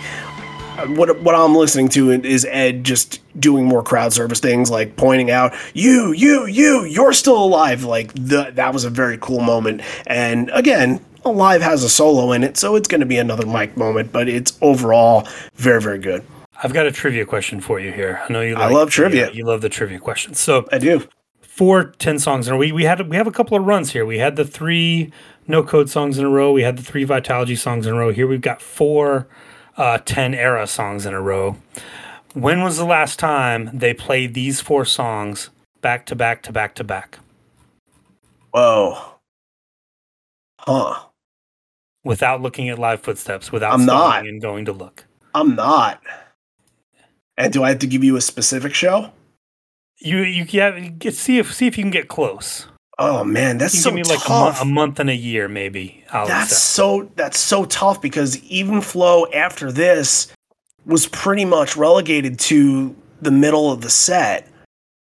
what 0.88 1.20
what 1.22 1.36
I'm 1.36 1.56
listening 1.56 1.90
to 1.90 2.12
is 2.12 2.46
Ed 2.46 2.84
just 2.84 3.20
doing 3.40 3.66
more 3.66 3.84
crowd 3.84 4.14
service 4.14 4.40
things, 4.40 4.70
like 4.70 4.96
pointing 4.96 5.32
out, 5.32 5.54
"You, 5.74 6.12
you, 6.12 6.46
you, 6.46 6.86
you're 6.86 7.14
still 7.14 7.44
alive." 7.44 7.84
Like 7.84 8.14
the, 8.14 8.52
that 8.54 8.74
was 8.74 8.84
a 8.84 8.90
very 8.90 9.18
cool 9.20 9.42
moment. 9.42 9.82
And 10.08 10.50
again, 10.54 11.04
Alive 11.24 11.62
has 11.62 11.84
a 11.84 11.90
solo 11.90 12.32
in 12.32 12.44
it, 12.44 12.58
so 12.58 12.76
it's 12.76 12.88
going 12.88 13.02
to 13.02 13.06
be 13.06 13.18
another 13.18 13.46
Mike 13.46 13.78
moment, 13.78 14.12
but 14.12 14.28
it's 14.28 14.58
overall 14.62 15.28
very, 15.56 15.80
very 15.82 16.00
good. 16.00 16.24
I've 16.64 16.74
got 16.74 16.86
a 16.86 16.92
trivia 16.92 17.26
question 17.26 17.62
for 17.62 17.80
you 17.80 17.92
here. 17.92 18.22
I 18.28 18.34
know 18.34 18.42
you. 18.42 18.56
I 18.56 18.66
Like, 18.66 18.74
love 18.74 18.90
trivia. 18.90 19.32
You 19.32 19.46
love 19.46 19.62
the 19.62 19.70
trivia 19.70 20.00
questions. 20.00 20.40
So 20.40 20.68
I 20.72 20.78
do. 20.80 21.08
Four 21.42 21.86
ten 22.00 22.18
songs 22.18 22.48
in 22.48 22.54
a 22.54 22.56
row. 22.56 22.60
We, 22.60 22.72
we 22.72 22.84
had 22.86 23.08
we 23.08 23.18
have 23.18 23.28
a 23.28 23.32
couple 23.32 23.58
of 23.58 23.66
runs 23.66 23.92
here. 23.92 24.06
We 24.06 24.18
had 24.18 24.36
the 24.36 24.46
three 24.46 25.12
no 25.48 25.64
code 25.64 25.90
songs 25.90 26.18
in 26.18 26.26
a 26.26 26.30
row. 26.30 26.52
We 26.52 26.64
had 26.64 26.78
the 26.78 26.84
three 26.84 27.06
Vitalogy 27.06 27.58
songs 27.58 27.86
in 27.86 27.94
a 27.94 27.98
row. 27.98 28.12
Here 28.12 28.26
we've 28.26 28.42
got 28.42 28.62
four 28.62 29.28
uh, 29.82 29.98
10 30.06 30.36
era 30.36 30.68
songs 30.68 31.08
in 31.08 31.14
a 31.14 31.22
row. 31.22 31.58
When 32.34 32.62
was 32.62 32.78
the 32.78 32.86
last 32.86 33.18
time 33.18 33.72
they 33.74 33.94
played 33.96 34.36
these 34.36 34.62
four 34.62 34.86
songs 34.86 35.50
back 35.82 36.06
to 36.06 36.16
back 36.16 36.44
to 36.44 36.52
back 36.54 36.76
to 36.76 36.84
back? 36.84 37.18
Whoa. 38.52 39.16
Huh. 40.60 41.06
without 42.04 42.40
looking 42.40 42.70
at 42.70 42.78
live 42.78 43.02
footsteps, 43.02 43.52
without 43.52 43.74
I'm 43.74 43.86
not. 43.88 44.28
and 44.28 44.40
going 44.40 44.66
to 44.66 44.72
look. 44.72 45.06
I'm 45.34 45.56
not. 45.56 46.00
And 47.36 47.52
do 47.52 47.64
I 47.64 47.70
have 47.70 47.80
to 47.80 47.88
give 47.88 48.04
you 48.04 48.16
a 48.16 48.22
specific 48.22 48.76
show? 48.76 49.12
You 49.98 50.20
you 50.20 50.46
get 50.46 51.16
see 51.16 51.40
if 51.40 51.52
see 51.52 51.66
if 51.66 51.78
you 51.80 51.84
can 51.84 51.92
get 51.92 52.08
close. 52.08 52.68
Oh 53.04 53.24
man, 53.24 53.58
that's 53.58 53.82
so 53.82 53.90
me 53.90 54.04
like 54.04 54.20
a, 54.20 54.28
tough. 54.28 54.58
mo- 54.58 54.62
a 54.62 54.66
month 54.66 55.00
and 55.00 55.10
a 55.10 55.16
year, 55.16 55.48
maybe. 55.48 56.04
I'll 56.12 56.28
That's 56.28 56.56
so 56.56 57.12
that's 57.16 57.40
so 57.40 57.66
tough 57.66 58.00
because 58.00 58.38
even 58.44 58.80
flow 58.82 59.26
after 59.32 59.72
this 59.72 60.32
was 60.86 61.08
pretty 61.08 61.46
much 61.46 61.76
relegated 61.76 62.38
to 62.40 62.96
the 63.20 63.32
middle 63.32 63.72
of 63.72 63.82
the 63.82 63.90
set. 63.90 64.48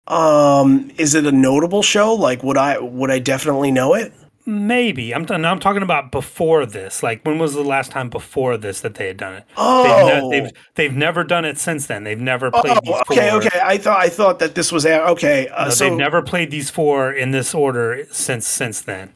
Um, 0.09 0.91
is 0.99 1.15
it 1.15 1.27
a 1.27 1.33
notable 1.33 1.83
show? 1.83 2.13
Like, 2.15 2.43
would 2.43 2.57
I 2.57 2.79
would 2.81 3.11
I 3.13 3.21
definitely 3.21 3.71
know 3.71 3.95
it? 3.95 4.13
Maybe. 4.47 5.15
I'm 5.15 5.27
t- 5.27 5.35
I'm 5.35 5.59
talking 5.61 5.83
about 5.83 6.11
before 6.11 6.65
this. 6.65 7.03
Like 7.03 7.25
when 7.25 7.39
was 7.39 7.55
the 7.55 7.63
last 7.65 7.91
time 7.91 8.09
before 8.09 8.57
this 8.57 8.81
that 8.81 8.95
they 8.95 9.09
had 9.09 9.17
done 9.17 9.35
it? 9.35 9.45
They've, 9.49 9.57
Oh, 9.59 10.29
ne- 10.31 10.41
they've 10.41 10.51
they've 10.77 10.95
never 10.97 11.25
done 11.25 11.45
it 11.45 11.59
since 11.59 11.87
then. 11.87 12.05
They've 12.05 12.21
never 12.21 12.51
played 12.51 12.79
these 12.83 12.95
oh 12.95 13.03
okay, 13.11 13.29
four. 13.31 13.39
okay. 13.39 13.61
I 13.63 13.77
thought 13.79 13.99
I 13.99 14.09
thought 14.09 14.39
that 14.39 14.55
this 14.55 14.71
was 14.73 14.87
okay. 14.87 15.49
Uh, 15.49 15.65
No, 15.65 15.71
so 15.71 15.85
they've 15.89 15.99
never 15.99 16.23
played 16.23 16.51
these 16.51 16.71
four 16.71 17.13
in 17.13 17.33
this 17.33 17.55
order 17.55 18.07
since 18.11 18.47
since 18.47 18.81
then. 18.81 19.13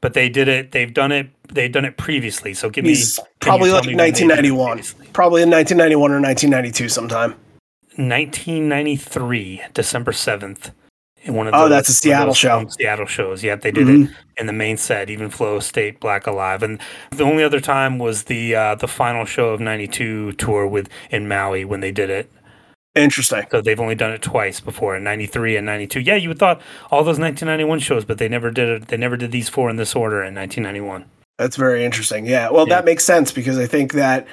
But 0.00 0.14
they 0.14 0.28
did 0.30 0.48
it. 0.48 0.72
They've 0.72 0.92
done 0.92 1.12
it. 1.12 1.28
They've 1.52 1.70
done 1.70 1.84
it 1.84 1.96
previously. 1.98 2.54
So 2.54 2.70
give 2.70 2.84
me 2.84 2.90
he's 2.90 3.16
can 3.16 3.24
you 3.26 3.30
probably 3.40 3.70
like 3.70 3.84
me 3.84 3.90
when 3.90 3.96
they 3.98 4.10
did 4.12 4.22
it 4.22 4.52
1991, 4.52 5.12
probably 5.12 5.42
in 5.42 5.50
1991 5.50 6.10
or 6.10 6.20
1992 6.20 6.88
sometime. 6.88 7.34
1993, 7.96 9.62
December 9.74 10.12
7th. 10.12 10.70
In 11.22 11.34
one 11.34 11.46
of 11.46 11.54
Oh, 11.54 11.60
those- 11.62 11.70
that's 11.70 11.88
a 11.90 11.92
Seattle 11.92 12.32
show. 12.32 12.66
Seattle 12.68 13.04
shows. 13.06 13.44
Yeah, 13.44 13.54
they 13.56 13.70
did 13.70 13.86
Mhm. 13.86 14.04
it 14.06 14.10
in 14.38 14.46
the 14.46 14.52
main 14.54 14.76
set, 14.78 15.10
even 15.10 15.28
Flow 15.28 15.60
State, 15.60 16.00
Black 16.00 16.26
Alive, 16.26 16.62
and 16.62 16.78
the 17.10 17.24
only 17.24 17.44
other 17.44 17.60
time 17.60 17.98
was 17.98 18.24
the 18.24 18.54
uh, 18.54 18.74
the 18.74 18.88
final 18.88 19.26
show 19.26 19.50
of 19.50 19.60
'92 19.60 20.32
tour 20.32 20.66
with 20.66 20.88
in 21.10 21.28
Maui 21.28 21.64
when 21.64 21.80
they 21.80 21.92
did 21.92 22.08
it. 22.08 22.30
Interesting. 22.94 23.44
So 23.50 23.60
they've 23.60 23.78
only 23.78 23.94
done 23.94 24.12
it 24.12 24.22
twice 24.22 24.60
before 24.60 24.96
in 24.96 25.04
'93 25.04 25.56
and 25.56 25.66
'92. 25.66 26.00
Yeah, 26.00 26.16
you 26.16 26.28
would 26.28 26.38
thought 26.38 26.60
all 26.90 27.04
those 27.04 27.18
1991 27.18 27.78
shows, 27.80 28.04
but 28.04 28.18
they 28.18 28.28
never 28.28 28.50
did 28.50 28.68
it. 28.68 28.88
They 28.88 28.96
never 28.96 29.16
did 29.16 29.30
these 29.30 29.48
four 29.48 29.68
in 29.70 29.76
this 29.76 29.94
order 29.94 30.24
in 30.24 30.34
1991. 30.34 31.04
That's 31.38 31.56
very 31.56 31.84
interesting. 31.84 32.26
Yeah. 32.26 32.50
Well, 32.50 32.66
Yeah. 32.66 32.76
that 32.76 32.84
makes 32.84 33.04
sense 33.04 33.30
because 33.30 33.58
I 33.58 33.66
think 33.66 33.92
that 33.92 34.26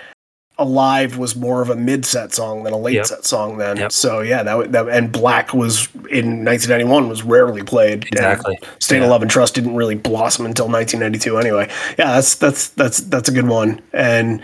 Alive 0.59 1.17
was 1.17 1.35
more 1.35 1.61
of 1.61 1.69
a 1.69 1.75
mid-set 1.75 2.33
song 2.33 2.63
than 2.63 2.73
a 2.73 2.77
late 2.77 2.95
Yep. 2.95 3.05
set 3.05 3.25
song 3.25 3.57
then. 3.57 3.77
Yep. 3.77 3.91
So 3.91 4.21
yeah, 4.21 4.41
that, 4.43 4.71
that 4.71 4.89
and 4.89 5.11
Black 5.11 5.53
was 5.53 5.87
in 6.09 6.43
1991 6.43 7.07
was 7.09 7.21
rarely 7.23 7.61
played. 7.63 8.05
Exactly. 8.11 8.57
State 8.79 8.97
Yeah. 8.97 9.03
of 9.03 9.09
Love 9.11 9.21
and 9.21 9.29
Trust 9.29 9.53
didn't 9.55 9.75
really 9.75 9.95
blossom 9.95 10.45
until 10.45 10.67
1992 10.67 11.37
anyway. 11.37 11.69
Yeah, 11.99 12.13
that's 12.13 12.35
that's 12.35 12.69
that's 12.69 12.99
that's 13.01 13.29
a 13.29 13.31
good 13.31 13.47
one. 13.47 13.81
And 13.93 14.41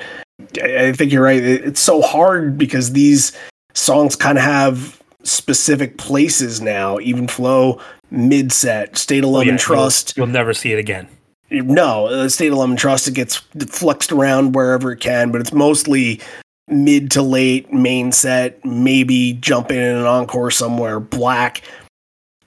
I 0.61 0.88
I 0.88 0.91
think 0.94 1.11
you're 1.11 1.23
right. 1.23 1.41
It- 1.44 1.64
It's 1.65 1.80
so 1.80 2.02
hard 2.02 2.57
because 2.57 2.94
these 2.94 3.31
songs 3.73 4.15
kind 4.15 4.38
of 4.38 4.44
have 4.44 5.02
specific 5.23 5.98
places 5.98 6.61
now. 6.61 6.99
Even 6.99 7.27
flow 7.27 7.80
mid 8.11 8.52
set, 8.52 8.98
State 8.98 9.23
of 9.23 9.31
Love 9.31 9.41
Oh, 9.41 9.45
yeah, 9.45 9.52
and 9.52 9.60
Trust. 9.60 10.14
You'll, 10.15 10.27
you'll 10.27 10.34
never 10.34 10.53
see 10.53 10.72
it 10.73 10.77
again. 10.80 11.07
No, 11.53 12.09
the 12.09 12.30
state 12.30 12.51
of 12.51 12.75
trust 12.77 13.07
it 13.07 13.13
gets 13.13 13.35
flexed 13.35 14.11
around 14.11 14.55
wherever 14.55 14.91
it 14.91 14.99
can, 14.99 15.31
but 15.31 15.39
it's 15.39 15.53
mostly 15.53 16.19
mid 16.67 17.11
to 17.11 17.21
late 17.21 17.71
main 17.71 18.11
set, 18.11 18.63
maybe 18.65 19.34
jump 19.34 19.71
in 19.71 19.77
an 19.77 20.05
encore 20.05 20.49
somewhere. 20.49 20.99
Black 20.99 21.61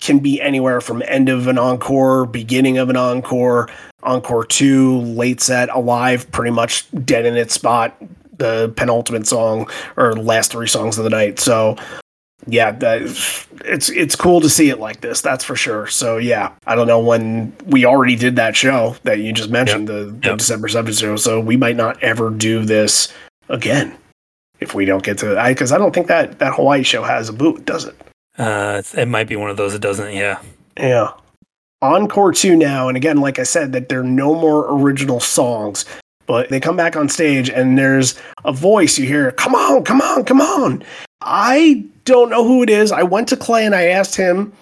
can 0.00 0.18
be 0.18 0.40
anywhere 0.40 0.80
from 0.80 1.02
end 1.06 1.28
of 1.28 1.46
an 1.46 1.56
encore, 1.56 2.26
beginning 2.26 2.78
of 2.78 2.90
an 2.90 2.96
encore, 2.96 3.70
encore 4.02 4.44
two, 4.44 4.98
late 5.00 5.40
set, 5.40 5.68
alive, 5.70 6.30
pretty 6.32 6.50
much 6.50 6.86
dead 7.04 7.24
in 7.24 7.36
its 7.36 7.54
spot. 7.54 7.96
The 8.38 8.72
penultimate 8.76 9.26
song 9.26 9.70
or 9.96 10.14
last 10.14 10.52
three 10.52 10.66
songs 10.66 10.98
of 10.98 11.04
the 11.04 11.10
night. 11.10 11.38
So 11.40 11.76
yeah, 12.46 12.70
that, 12.72 13.02
it's 13.64 13.88
it's 13.90 14.14
cool 14.16 14.40
to 14.40 14.48
see 14.48 14.70
it 14.70 14.78
like 14.78 15.00
this. 15.00 15.20
That's 15.20 15.44
for 15.44 15.56
sure. 15.56 15.86
So 15.88 16.16
yeah, 16.18 16.52
I 16.66 16.74
don't 16.74 16.86
know 16.86 17.00
when 17.00 17.52
we 17.66 17.84
already 17.84 18.16
did 18.16 18.36
that 18.36 18.54
show 18.54 18.96
that 19.02 19.18
you 19.18 19.32
just 19.32 19.50
mentioned, 19.50 19.88
the, 19.88 20.16
the 20.20 20.28
Yep. 20.28 20.38
December 20.38 20.68
seventh 20.68 20.98
show. 20.98 21.16
So 21.16 21.40
we 21.40 21.56
might 21.56 21.76
not 21.76 22.02
ever 22.02 22.30
do 22.30 22.64
this 22.64 23.12
again 23.48 23.96
if 24.60 24.74
we 24.74 24.84
don't 24.84 25.02
get 25.02 25.18
to. 25.18 25.38
I 25.38 25.52
because 25.52 25.72
I 25.72 25.78
don't 25.78 25.94
think 25.94 26.06
that 26.06 26.38
that 26.38 26.54
Hawaii 26.54 26.82
show 26.82 27.02
has 27.02 27.28
a 27.28 27.32
boot, 27.32 27.64
does 27.64 27.84
it? 27.84 27.96
Uh, 28.38 28.82
it 28.96 29.08
might 29.08 29.28
be 29.28 29.36
one 29.36 29.50
of 29.50 29.56
those 29.56 29.72
that 29.72 29.80
doesn't. 29.80 30.14
Yeah. 30.14 30.40
Yeah. 30.78 31.12
Encore 31.82 32.32
two 32.32 32.56
now, 32.56 32.88
and 32.88 32.96
again, 32.96 33.20
like 33.20 33.38
I 33.38 33.42
said, 33.42 33.72
that 33.72 33.88
there 33.88 34.00
are 34.00 34.04
no 34.04 34.34
more 34.34 34.66
original 34.72 35.20
songs, 35.20 35.84
but 36.26 36.48
they 36.48 36.58
come 36.58 36.76
back 36.76 36.96
on 36.96 37.08
stage 37.08 37.50
and 37.50 37.78
there's 37.78 38.14
a 38.44 38.52
voice 38.52 38.98
you 38.98 39.06
hear, 39.06 39.30
come 39.32 39.54
on, 39.54 39.84
come 39.84 40.00
on, 40.00 40.24
come 40.24 40.40
on. 40.40 40.82
I 41.20 41.84
don't 42.06 42.30
know 42.30 42.44
who 42.44 42.62
it 42.62 42.70
is. 42.70 42.90
I 42.90 43.02
went 43.02 43.28
to 43.28 43.36
Clay 43.36 43.66
and 43.66 43.74
I 43.74 43.88
asked 43.88 44.16
him 44.16 44.52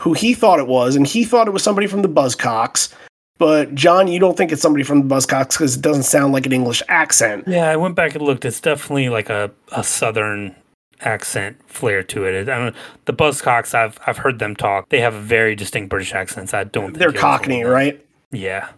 who 0.00 0.14
he 0.14 0.32
thought 0.34 0.58
it 0.58 0.66
was, 0.66 0.96
and 0.96 1.06
he 1.06 1.24
thought 1.24 1.46
it 1.46 1.52
was 1.52 1.62
somebody 1.62 1.86
from 1.86 2.02
the 2.02 2.08
Buzzcocks. 2.08 2.92
But 3.38 3.74
John, 3.74 4.08
you 4.08 4.18
don't 4.18 4.36
think 4.36 4.52
it's 4.52 4.62
somebody 4.62 4.84
from 4.84 5.06
the 5.06 5.14
Buzzcocks 5.14 5.50
because 5.50 5.76
it 5.76 5.82
doesn't 5.82 6.04
sound 6.04 6.32
like 6.32 6.46
an 6.46 6.52
English 6.52 6.82
accent. 6.88 7.44
Yeah, 7.46 7.68
I 7.68 7.76
went 7.76 7.94
back 7.96 8.14
and 8.14 8.24
looked. 8.24 8.44
It's 8.44 8.60
definitely 8.60 9.08
like 9.08 9.28
a, 9.28 9.50
a 9.72 9.82
southern 9.84 10.54
accent 11.00 11.56
flair 11.66 12.02
to 12.04 12.24
it. 12.24 12.48
I 12.48 12.72
the 13.04 13.12
Buzzcocks, 13.12 13.74
I've 13.74 13.98
I've 14.06 14.18
heard 14.18 14.38
them 14.38 14.54
talk. 14.56 14.88
They 14.88 15.00
have 15.00 15.14
a 15.14 15.20
very 15.20 15.54
distinct 15.56 15.90
British 15.90 16.14
accents. 16.14 16.54
I 16.54 16.64
don't. 16.64 16.86
Think 16.86 16.98
They're 16.98 17.12
Cockney, 17.12 17.58
one 17.58 17.66
of 17.66 17.70
them. 17.70 17.74
right? 17.74 18.06
Yeah. 18.30 18.68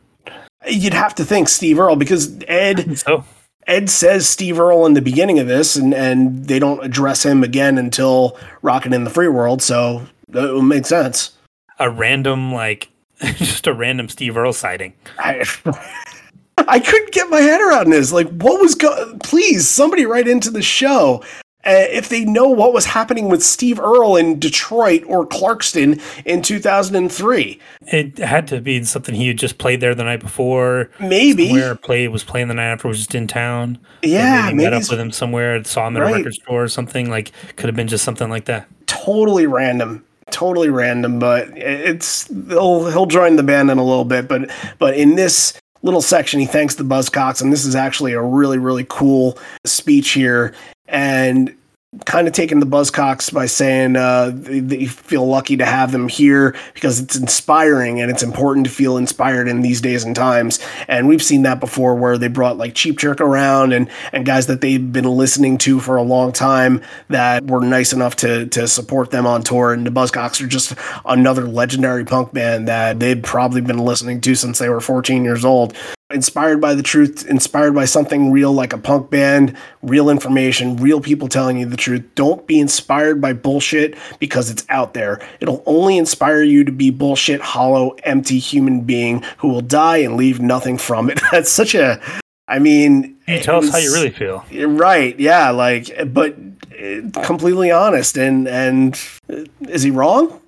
You'd 0.68 0.94
have 0.94 1.14
to 1.16 1.24
think 1.24 1.48
Steve 1.48 1.78
Earle 1.78 1.96
because 1.96 2.36
Ed 2.48 2.98
So 3.06 3.24
Ed 3.66 3.90
says 3.90 4.28
Steve 4.28 4.60
Earle 4.60 4.86
in 4.86 4.94
the 4.94 5.02
beginning 5.02 5.38
of 5.38 5.48
this, 5.48 5.76
and, 5.76 5.92
and 5.92 6.46
they 6.46 6.58
don't 6.58 6.84
address 6.84 7.24
him 7.24 7.42
again 7.42 7.78
until 7.78 8.36
Rockin' 8.62 8.92
in 8.92 9.04
the 9.04 9.10
Free 9.10 9.28
World, 9.28 9.60
so 9.60 10.06
it 10.32 10.54
would 10.54 10.62
make 10.62 10.86
sense. 10.86 11.32
a 11.78 11.90
random 11.90 12.52
like 12.52 12.90
just 13.20 13.66
a 13.66 13.74
random 13.74 14.08
Steve 14.08 14.36
Earle 14.36 14.52
sighting. 14.52 14.92
I, 15.18 15.44
I 16.58 16.78
couldn't 16.78 17.12
get 17.12 17.30
my 17.30 17.40
head 17.40 17.60
around 17.60 17.90
this. 17.90 18.12
Like, 18.12 18.28
what 18.28 18.60
was 18.60 18.74
going? 18.74 19.18
Please, 19.20 19.68
somebody 19.68 20.06
write 20.06 20.28
into 20.28 20.50
the 20.50 20.62
show 20.62 21.24
Uh, 21.66 21.86
if 21.90 22.08
they 22.08 22.24
know 22.24 22.48
what 22.48 22.72
was 22.72 22.84
happening 22.86 23.28
with 23.28 23.42
Steve 23.42 23.80
Earle 23.80 24.16
in 24.16 24.38
Detroit 24.38 25.02
or 25.06 25.26
Clarkston 25.26 26.00
in 26.24 26.40
2003. 26.42 27.58
It 27.88 28.18
had 28.18 28.46
to 28.48 28.60
be 28.60 28.82
something 28.84 29.14
he 29.14 29.28
had 29.28 29.38
just 29.38 29.58
played 29.58 29.80
there 29.80 29.94
the 29.94 30.04
night 30.04 30.20
before. 30.20 30.90
Maybe, 31.00 31.50
Where 31.50 31.74
play 31.74 32.06
was 32.08 32.22
playing 32.24 32.48
the 32.48 32.54
night 32.54 32.70
after 32.70 32.88
was 32.88 32.98
just 32.98 33.14
in 33.14 33.26
town. 33.26 33.78
yeah, 34.02 34.44
maybe 34.46 34.56
maybe 34.58 34.70
met 34.70 34.72
up 34.74 34.90
with 34.90 35.00
him 35.00 35.10
somewhere, 35.10 35.62
saw 35.64 35.88
him 35.88 35.96
at 35.96 36.00
Right. 36.02 36.12
a 36.12 36.16
record 36.18 36.34
store 36.34 36.62
or 36.64 36.68
something. 36.68 37.10
Like 37.10 37.32
could 37.56 37.66
have 37.66 37.76
been 37.76 37.88
just 37.88 38.04
something 38.04 38.30
like 38.30 38.44
that. 38.46 38.68
totally 38.86 39.46
random 39.46 40.04
totally 40.32 40.68
random 40.70 41.20
but 41.20 41.46
it's 41.56 42.26
he'll 42.48 42.90
he'll 42.90 43.06
join 43.06 43.36
the 43.36 43.44
band 43.44 43.70
in 43.70 43.78
a 43.78 43.84
little 43.84 44.04
bit 44.04 44.26
but 44.26 44.50
but 44.80 44.96
in 44.96 45.14
this 45.14 45.54
little 45.86 46.02
section 46.02 46.40
he 46.40 46.46
thanks 46.46 46.74
the 46.74 46.84
buzzcocks 46.84 47.40
and 47.40 47.52
this 47.52 47.64
is 47.64 47.76
actually 47.76 48.12
a 48.12 48.20
really 48.20 48.58
really 48.58 48.84
cool 48.88 49.38
speech 49.64 50.10
here. 50.10 50.52
And 50.88 51.56
kind 52.04 52.26
of 52.26 52.32
taking 52.32 52.60
the 52.60 52.66
buzzcocks 52.66 53.32
by 53.32 53.46
saying 53.46 53.96
uh, 53.96 54.30
they, 54.34 54.86
feel 54.86 55.26
lucky 55.26 55.56
to 55.56 55.64
have 55.64 55.92
them 55.92 56.08
here 56.08 56.54
because 56.74 57.00
it's 57.00 57.16
inspiring 57.16 58.00
and 58.00 58.10
it's 58.10 58.22
important 58.22 58.66
to 58.66 58.72
feel 58.72 58.96
inspired 58.96 59.48
in 59.48 59.62
these 59.62 59.80
days 59.80 60.04
and 60.04 60.14
times. 60.14 60.58
And 60.88 61.08
we've 61.08 61.22
seen 61.22 61.42
that 61.42 61.60
before 61.60 61.94
where 61.94 62.18
they 62.18 62.28
brought 62.28 62.56
like 62.56 62.74
Cheap 62.74 62.98
Trick 62.98 63.20
around 63.20 63.72
and 63.72 63.88
and 64.12 64.26
guys 64.26 64.46
that 64.46 64.60
they've 64.60 64.92
been 64.92 65.04
listening 65.04 65.58
to 65.58 65.80
for 65.80 65.96
a 65.96 66.02
long 66.02 66.32
time 66.32 66.82
that 67.08 67.46
were 67.46 67.60
nice 67.60 67.92
enough 67.92 68.16
to 68.16 68.46
to 68.46 68.68
support 68.68 69.10
them 69.10 69.26
on 69.26 69.42
tour. 69.42 69.72
And 69.72 69.86
the 69.86 69.90
buzzcocks 69.90 70.42
are 70.42 70.46
just 70.46 70.74
another 71.04 71.46
legendary 71.46 72.04
punk 72.04 72.32
band 72.32 72.68
that 72.68 73.00
they've 73.00 73.22
probably 73.22 73.60
been 73.60 73.78
listening 73.78 74.20
to 74.22 74.34
since 74.34 74.58
they 74.58 74.68
were 74.68 74.80
14 74.80 75.24
years 75.24 75.44
old 75.44 75.76
inspired 76.10 76.60
by 76.60 76.74
the 76.74 76.82
truth, 76.82 77.26
inspired 77.26 77.74
by 77.74 77.84
something 77.84 78.30
real 78.30 78.52
like 78.52 78.72
a 78.72 78.78
punk 78.78 79.10
band, 79.10 79.56
real 79.82 80.08
information, 80.08 80.76
real 80.76 81.00
people 81.00 81.28
telling 81.28 81.58
you 81.58 81.66
the 81.66 81.76
truth. 81.76 82.04
Don't 82.14 82.46
be 82.46 82.60
inspired 82.60 83.20
by 83.20 83.32
bullshit 83.32 83.96
because 84.18 84.50
it's 84.50 84.64
out 84.68 84.94
there. 84.94 85.20
It'll 85.40 85.62
only 85.66 85.98
inspire 85.98 86.42
you 86.42 86.64
to 86.64 86.72
be 86.72 86.90
bullshit, 86.90 87.40
hollow, 87.40 87.96
empty 88.04 88.38
human 88.38 88.82
being 88.82 89.24
who 89.38 89.48
will 89.48 89.62
die 89.62 89.98
and 89.98 90.16
leave 90.16 90.40
nothing 90.40 90.78
from 90.78 91.10
it. 91.10 91.20
That's 91.32 91.50
such 91.50 91.74
a 91.74 92.00
I 92.48 92.60
mean, 92.60 93.16
You 93.26 93.40
tell 93.40 93.58
us 93.58 93.70
how 93.70 93.78
you 93.78 93.92
really 93.92 94.10
feel. 94.10 94.44
Right. 94.52 95.18
Yeah. 95.18 95.50
Like, 95.50 95.90
but 96.12 96.36
uh, 96.80 97.22
completely 97.24 97.70
honest. 97.72 98.16
And 98.16 98.46
and 98.46 99.00
uh, 99.28 99.44
is 99.68 99.82
he 99.82 99.90
wrong? 99.90 100.40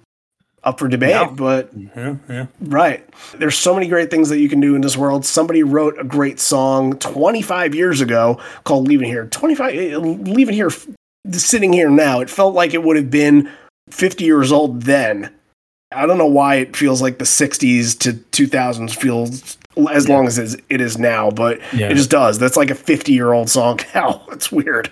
Up 0.65 0.79
for 0.79 0.89
debate. 0.89 1.15
No. 1.15 1.31
But 1.31 1.71
Yeah, 1.77 2.17
yeah. 2.29 2.47
right, 2.61 3.09
there's 3.39 3.57
so 3.57 3.75
many 3.75 3.87
great 3.87 4.11
things 4.11 4.29
that 4.29 4.39
you 4.41 4.49
can 4.49 4.61
do 4.61 4.75
in 4.75 4.81
this 4.81 4.97
world. 4.97 5.25
Somebody 5.25 5.63
wrote 5.63 5.99
a 5.99 6.05
great 6.05 6.41
song 6.41 6.99
25 6.99 7.75
years 7.75 8.01
ago 8.01 8.39
called 8.65 8.89
"Leaving 8.89 9.09
Here." 9.09 9.27
25, 9.27 9.75
uh, 9.95 9.99
leaving 9.99 10.55
here, 10.55 10.71
sitting 11.31 11.73
here 11.73 11.91
now. 11.91 12.21
It 12.21 12.29
felt 12.29 12.55
like 12.55 12.75
it 12.75 12.83
would 12.83 12.97
have 12.97 13.11
been 13.11 13.49
50 13.91 14.25
years 14.25 14.51
old 14.53 14.83
then. 14.83 15.31
I 15.93 16.05
don't 16.07 16.19
know 16.19 16.27
why 16.27 16.57
it 16.57 16.77
feels 16.77 17.01
like 17.01 17.19
the 17.19 17.25
60s 17.25 17.95
to 18.01 18.13
2000s 18.33 18.95
feels 18.95 19.57
as 19.91 20.07
long 20.09 20.27
as 20.27 20.39
it's- 20.39 20.99
now, 20.99 21.31
but 21.31 21.61
Yeah. 21.73 21.89
it 21.89 21.95
just 21.95 22.11
does. 22.11 22.39
That's 22.39 22.57
like 22.59 22.71
a 22.71 22.75
50 22.75 23.13
year 23.13 23.33
old 23.33 23.49
song 23.49 23.79
now. 23.95 24.23
It's 24.33 24.51
weird. 24.53 24.91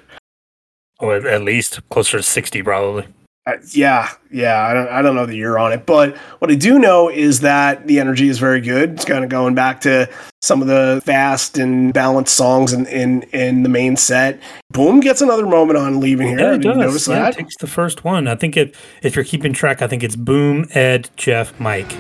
At- 1.03 1.27
at 1.27 1.43
least 1.43 1.81
closer 1.91 2.17
to 2.19 2.23
60, 2.23 2.63
probably. 2.63 3.07
Uh, 3.47 3.57
yeah, 3.71 4.11
yeah. 4.33 4.61
I 4.67 4.75
don't, 4.75 4.89
I 4.89 5.03
don't 5.03 5.15
know 5.15 5.25
the 5.25 5.37
year 5.37 5.57
on 5.57 5.73
it, 5.73 5.87
but 5.87 6.17
what 6.41 6.51
I 6.51 6.57
do 6.57 6.81
know 6.81 7.09
is 7.09 7.41
that 7.43 7.87
the 7.87 8.01
energy 8.01 8.29
is 8.29 8.41
very 8.41 8.61
good. 8.61 8.95
It's 8.95 9.05
kind 9.05 9.23
of 9.23 9.31
going 9.31 9.55
back 9.55 9.81
to 9.83 10.11
some 10.43 10.63
of 10.63 10.67
the 10.67 11.01
fast 11.05 11.57
and 11.57 11.95
balanced 11.95 12.35
songs 12.37 12.73
in, 12.73 12.87
in, 12.87 13.23
in 13.33 13.63
the 13.63 13.69
main 13.69 13.97
set. 13.97 14.41
Boom 14.73 14.99
gets 14.99 15.21
another 15.21 15.47
moment 15.47 15.79
on 15.79 16.01
leaving 16.01 16.27
here. 16.27 16.41
Yeah, 16.41 16.55
it 16.55 16.63
Did 16.63 16.65
you 16.65 16.71
does. 16.75 16.79
notice 16.81 17.07
Yeah, 17.09 17.15
it 17.15 17.19
that? 17.21 17.35
takes 17.35 17.57
the 17.59 17.69
first 17.69 18.03
one. 18.03 18.27
I 18.27 18.35
think 18.35 18.57
if 18.57 18.77
if 19.05 19.15
you're 19.15 19.25
keeping 19.25 19.53
track, 19.53 19.81
I 19.81 19.87
think 19.87 20.03
it's 20.03 20.17
Boom, 20.17 20.67
Ed, 20.73 21.09
Jeff, 21.17 21.59
Mike. 21.61 21.91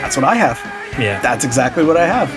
That's 0.00 0.16
what 0.16 0.24
I 0.24 0.34
have. 0.34 0.58
Yeah. 0.98 1.20
That's 1.20 1.44
exactly 1.44 1.84
what 1.84 1.96
I 1.96 2.06
have. 2.06 2.30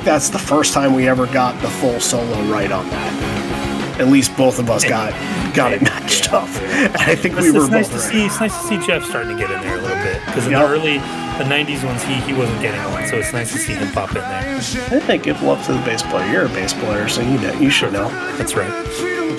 Think 0.00 0.14
that's 0.14 0.30
the 0.30 0.38
first 0.38 0.72
time 0.72 0.94
we 0.94 1.06
ever 1.08 1.26
got 1.26 1.60
the 1.60 1.68
full 1.68 2.00
solo 2.00 2.40
right 2.50 2.72
on 2.72 2.88
that. 2.88 4.00
At 4.00 4.08
least 4.08 4.34
both 4.34 4.58
of 4.58 4.70
us 4.70 4.82
got 4.82 5.12
got 5.54 5.74
it 5.74 5.82
matched 5.82 6.32
up. 6.32 6.48
And 6.48 6.96
I 6.96 7.14
think 7.14 7.34
It's, 7.36 7.42
we 7.42 7.50
were 7.50 7.64
it's 7.64 7.70
nice 7.70 7.88
both 7.90 7.96
to 7.96 8.02
right. 8.06 8.12
see. 8.12 8.24
It's 8.24 8.40
nice 8.40 8.62
to 8.62 8.66
see 8.66 8.86
Jeff 8.86 9.04
starting 9.04 9.36
to 9.36 9.42
get 9.42 9.50
in 9.50 9.60
there 9.60 9.76
a 9.76 9.82
little 9.82 9.96
bit 9.98 10.24
because 10.24 10.46
in 10.46 10.52
Yeah. 10.52 10.66
the 10.66 10.72
early, 10.72 10.94
the 11.36 11.44
'90s 11.44 11.84
ones, 11.84 12.02
he 12.04 12.14
he 12.14 12.32
wasn't 12.32 12.62
getting 12.62 12.82
one. 12.92 13.06
So 13.08 13.16
it's 13.16 13.34
nice 13.34 13.52
to 13.52 13.58
see 13.58 13.74
him 13.74 13.92
pop 13.92 14.08
in 14.08 14.14
there. 14.22 14.56
I 14.56 15.00
think 15.00 15.24
give 15.24 15.42
love 15.42 15.62
to 15.66 15.74
the 15.74 15.80
bass 15.80 16.02
player. 16.02 16.32
You're 16.32 16.46
a 16.46 16.48
bass 16.48 16.72
player, 16.72 17.06
so 17.08 17.20
you 17.20 17.38
know, 17.38 17.52
you 17.60 17.68
should 17.68 17.92
know. 17.92 18.08
That's 18.38 18.54
right. 18.54 18.72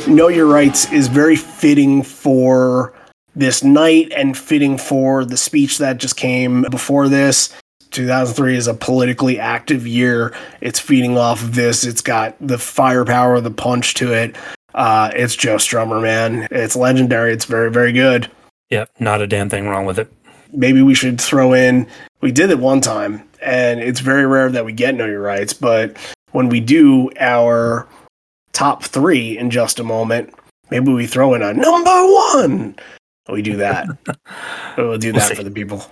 Know 0.08 0.28
Your 0.28 0.46
Rights 0.46 0.92
is 0.94 1.08
very 1.08 1.36
fitting 1.36 2.04
for 2.04 2.94
this 3.36 3.64
night 3.64 4.14
and 4.16 4.38
fitting 4.38 4.78
for 4.78 5.26
the 5.26 5.38
speech 5.38 5.80
that 5.80 5.98
just 5.98 6.18
came 6.18 6.64
before 6.70 7.10
this. 7.10 7.52
2003 7.92 8.56
is 8.56 8.68
a 8.68 8.74
politically 8.74 9.40
active 9.40 9.86
year. 9.86 10.34
It's 10.62 10.80
feeding 10.80 11.18
off 11.18 11.44
of 11.44 11.56
this. 11.56 11.84
It's 11.84 12.02
got 12.02 12.36
the 12.40 12.58
firepower, 12.58 13.40
the 13.42 13.52
punch 13.52 13.94
to 13.96 14.14
it. 14.14 14.36
Uh, 14.74 15.12
it's 15.14 15.36
Joe 15.36 15.58
Strummer, 15.58 16.02
man. 16.02 16.48
It's 16.52 16.76
legendary. 16.76 17.34
It's 17.34 17.46
very, 17.46 17.70
very 17.72 17.92
good. 17.92 18.30
Yep. 18.70 18.90
Not 19.00 19.22
a 19.22 19.28
damn 19.28 19.50
thing 19.50 19.68
wrong 19.68 19.86
with 19.86 20.00
it. 20.00 20.12
maybe 20.54 20.82
we 20.82 20.94
should 20.96 21.20
throw 21.20 21.54
in 21.54 21.88
we 22.22 22.32
did 22.32 22.50
it 22.50 22.60
one 22.60 22.82
time 22.82 23.24
and 23.42 23.80
it's 23.80 24.00
very 24.02 24.26
rare 24.26 24.50
that 24.50 24.66
we 24.66 24.74
get 24.74 24.96
know 24.96 25.06
your 25.06 25.22
rights 25.22 25.54
but 25.54 25.96
when 26.32 26.50
we 26.50 26.60
do 26.60 27.10
our 27.20 27.88
top 28.54 28.84
three 28.84 29.38
in 29.38 29.50
just 29.50 29.80
a 29.80 29.84
moment 29.84 30.34
maybe 30.70 30.92
we 30.92 31.08
throw 31.08 31.34
in 31.34 31.42
a 31.42 31.54
number 31.54 31.90
one 32.36 32.76
we 33.32 33.42
do 33.42 33.56
that 33.58 33.88
we'll 34.78 34.98
do 34.98 35.14
We'll 35.14 35.22
that 35.22 35.36
for 35.38 35.44
the 35.44 35.52
people 35.52 35.86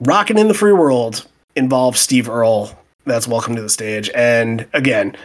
rocking 0.00 0.38
in 0.38 0.48
the 0.48 0.54
free 0.54 0.72
world 0.72 1.26
involves 1.56 2.00
steve 2.00 2.28
earle 2.28 2.70
that's 3.06 3.26
welcome 3.28 3.54
to 3.56 3.62
the 3.62 3.68
stage 3.68 4.10
and 4.14 4.66
again 4.72 5.16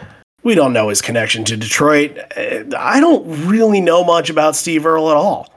we 0.43 0.55
don't 0.55 0.73
know 0.73 0.89
his 0.89 1.01
connection 1.01 1.43
to 1.43 1.55
detroit 1.57 2.17
Uh, 2.37 2.63
i 2.77 2.99
don't 2.99 3.25
really 3.47 3.81
know 3.81 4.03
much 4.03 4.29
about 4.29 4.55
steve 4.55 4.85
earle 4.85 5.09
at 5.09 5.17
all 5.17 5.49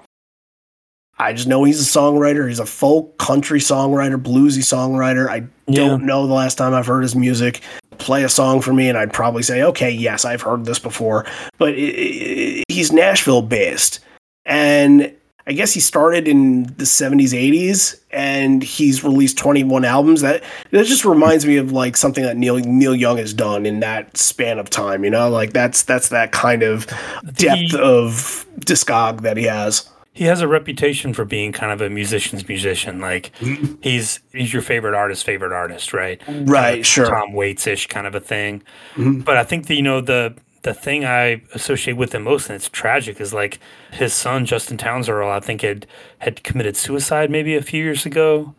I 1.18 1.32
just 1.32 1.48
know 1.48 1.64
he's 1.64 1.80
a 1.80 1.98
songwriter. 1.98 2.46
He's 2.46 2.58
a 2.58 2.66
folk 2.66 3.16
country 3.16 3.58
songwriter, 3.58 4.22
bluesy 4.22 4.58
songwriter. 4.58 5.30
I 5.30 5.36
Yeah. 5.66 5.86
don't 5.88 6.04
know 6.04 6.26
the 6.26 6.34
last 6.34 6.58
time 6.58 6.74
I've 6.74 6.84
heard 6.86 7.00
his 7.00 7.16
music. 7.16 7.62
Play 7.96 8.22
a 8.24 8.28
song 8.28 8.60
for 8.60 8.74
me, 8.74 8.90
and 8.90 8.98
I'd 8.98 9.14
probably 9.14 9.42
say, 9.42 9.62
okay, 9.62 9.90
yes, 9.90 10.26
I've 10.26 10.42
heard 10.42 10.66
this 10.66 10.78
before. 10.78 11.24
But 11.56 11.70
i 11.72 11.76
i 11.78 12.62
he's 12.68 12.92
Nashville 12.92 13.40
based. 13.40 14.00
And 14.44 15.10
I 15.48 15.52
guess 15.52 15.72
he 15.72 15.78
started 15.80 16.26
in 16.26 16.64
the 16.64 16.84
70s, 16.84 17.30
80s, 17.32 18.00
and 18.10 18.62
he's 18.64 19.04
released 19.04 19.38
21 19.38 19.84
albums. 19.84 20.20
That 20.22 20.42
that 20.72 20.86
just 20.86 21.04
reminds 21.04 21.46
me 21.46 21.56
of 21.56 21.70
like 21.70 21.96
something 21.96 22.24
that 22.24 22.36
Neil 22.36 22.56
Neil 22.58 22.96
Young 22.96 23.18
has 23.18 23.32
done 23.32 23.64
in 23.64 23.78
that 23.80 24.16
span 24.16 24.58
of 24.58 24.70
time. 24.70 25.04
You 25.04 25.10
know, 25.10 25.30
like 25.30 25.52
that's 25.52 25.82
that's 25.84 26.08
that 26.08 26.32
kind 26.32 26.62
of 26.64 26.86
depth 27.34 27.72
He- 27.72 27.78
of 27.78 28.44
discog 28.60 29.20
that 29.20 29.36
he 29.36 29.44
has. 29.44 29.88
He 30.12 30.24
has 30.24 30.40
a 30.40 30.48
reputation 30.48 31.12
for 31.12 31.26
being 31.26 31.52
kind 31.52 31.70
of 31.70 31.82
a 31.82 31.90
musician's 31.90 32.48
musician. 32.48 33.00
Like 33.00 33.30
Mm-hmm. 33.40 33.74
he's 33.82 34.18
he's 34.32 34.52
your 34.52 34.62
favorite 34.62 34.94
artist, 34.94 35.24
favorite 35.24 35.52
artist, 35.52 35.92
right? 35.92 36.20
Right, 36.26 36.84
sure. 36.86 37.06
Tom 37.06 37.34
Waits 37.34 37.66
ish 37.66 37.86
kind 37.86 38.06
of 38.06 38.14
a 38.14 38.20
thing. 38.20 38.62
Mhm. 38.96 39.24
But 39.24 39.36
I 39.36 39.44
think 39.44 39.66
that 39.66 39.74
you 39.74 39.82
know 39.82 40.00
the 40.00 40.34
the 40.66 40.74
thing 40.74 41.04
I 41.04 41.42
associate 41.54 41.96
with 41.96 42.12
him 42.12 42.24
most, 42.24 42.48
and 42.48 42.56
it's 42.56 42.68
tragic, 42.68 43.20
is 43.20 43.32
like 43.32 43.60
his 43.92 44.12
son 44.12 44.44
Justin 44.44 44.76
Townes 44.76 45.08
Earle. 45.08 45.30
I 45.30 45.38
think 45.38 45.62
had 45.62 45.86
had 46.18 46.42
committed 46.42 46.76
suicide 46.76 47.30
maybe 47.30 47.54
a 47.54 47.62
few 47.62 47.82
years 47.82 48.04
ago. 48.04 48.52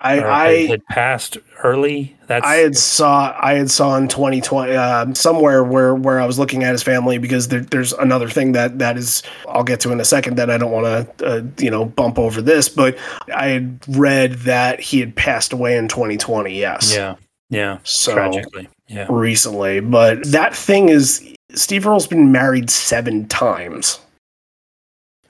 I 0.00 0.24
I 0.24 0.66
had, 0.66 0.86
passed 0.86 1.36
early. 1.62 2.16
That's 2.28 2.46
I 2.46 2.54
had 2.54 2.78
saw 2.78 3.36
I 3.38 3.56
had 3.56 3.70
saw 3.70 3.94
in 3.98 4.08
2020 4.08 4.74
um, 4.74 5.14
somewhere 5.14 5.62
where 5.62 5.94
where 5.94 6.18
I 6.18 6.24
was 6.24 6.38
looking 6.38 6.64
at 6.64 6.72
his 6.72 6.82
family 6.82 7.18
because 7.18 7.48
there, 7.48 7.60
there's 7.60 7.92
another 7.92 8.30
thing 8.30 8.52
that 8.52 8.78
that 8.78 8.96
is 8.96 9.22
I'll 9.46 9.62
get 9.62 9.80
to 9.80 9.92
in 9.92 10.00
a 10.00 10.04
second 10.06 10.36
that 10.38 10.48
I 10.48 10.56
don't 10.56 10.72
want 10.72 11.18
to 11.18 11.26
uh, 11.26 11.42
you 11.58 11.70
know 11.70 11.84
bump 11.84 12.18
over 12.18 12.40
this 12.40 12.70
but 12.70 12.96
I 13.34 13.48
had 13.48 13.80
read 13.86 14.32
that 14.40 14.80
he 14.80 15.00
had 15.00 15.14
passed 15.14 15.52
away 15.52 15.76
in 15.76 15.88
2020 15.88 16.58
yes 16.58 16.94
yeah 16.94 17.16
yeah 17.50 17.78
so 17.82 18.14
tragically 18.14 18.70
yeah 18.88 19.06
recently 19.10 19.80
but 19.80 20.24
that 20.24 20.56
thing 20.56 20.88
is 20.88 21.36
Steve 21.54 21.86
Earle's 21.86 22.06
been 22.06 22.30
married 22.32 22.70
seven 22.70 23.26
times 23.28 24.00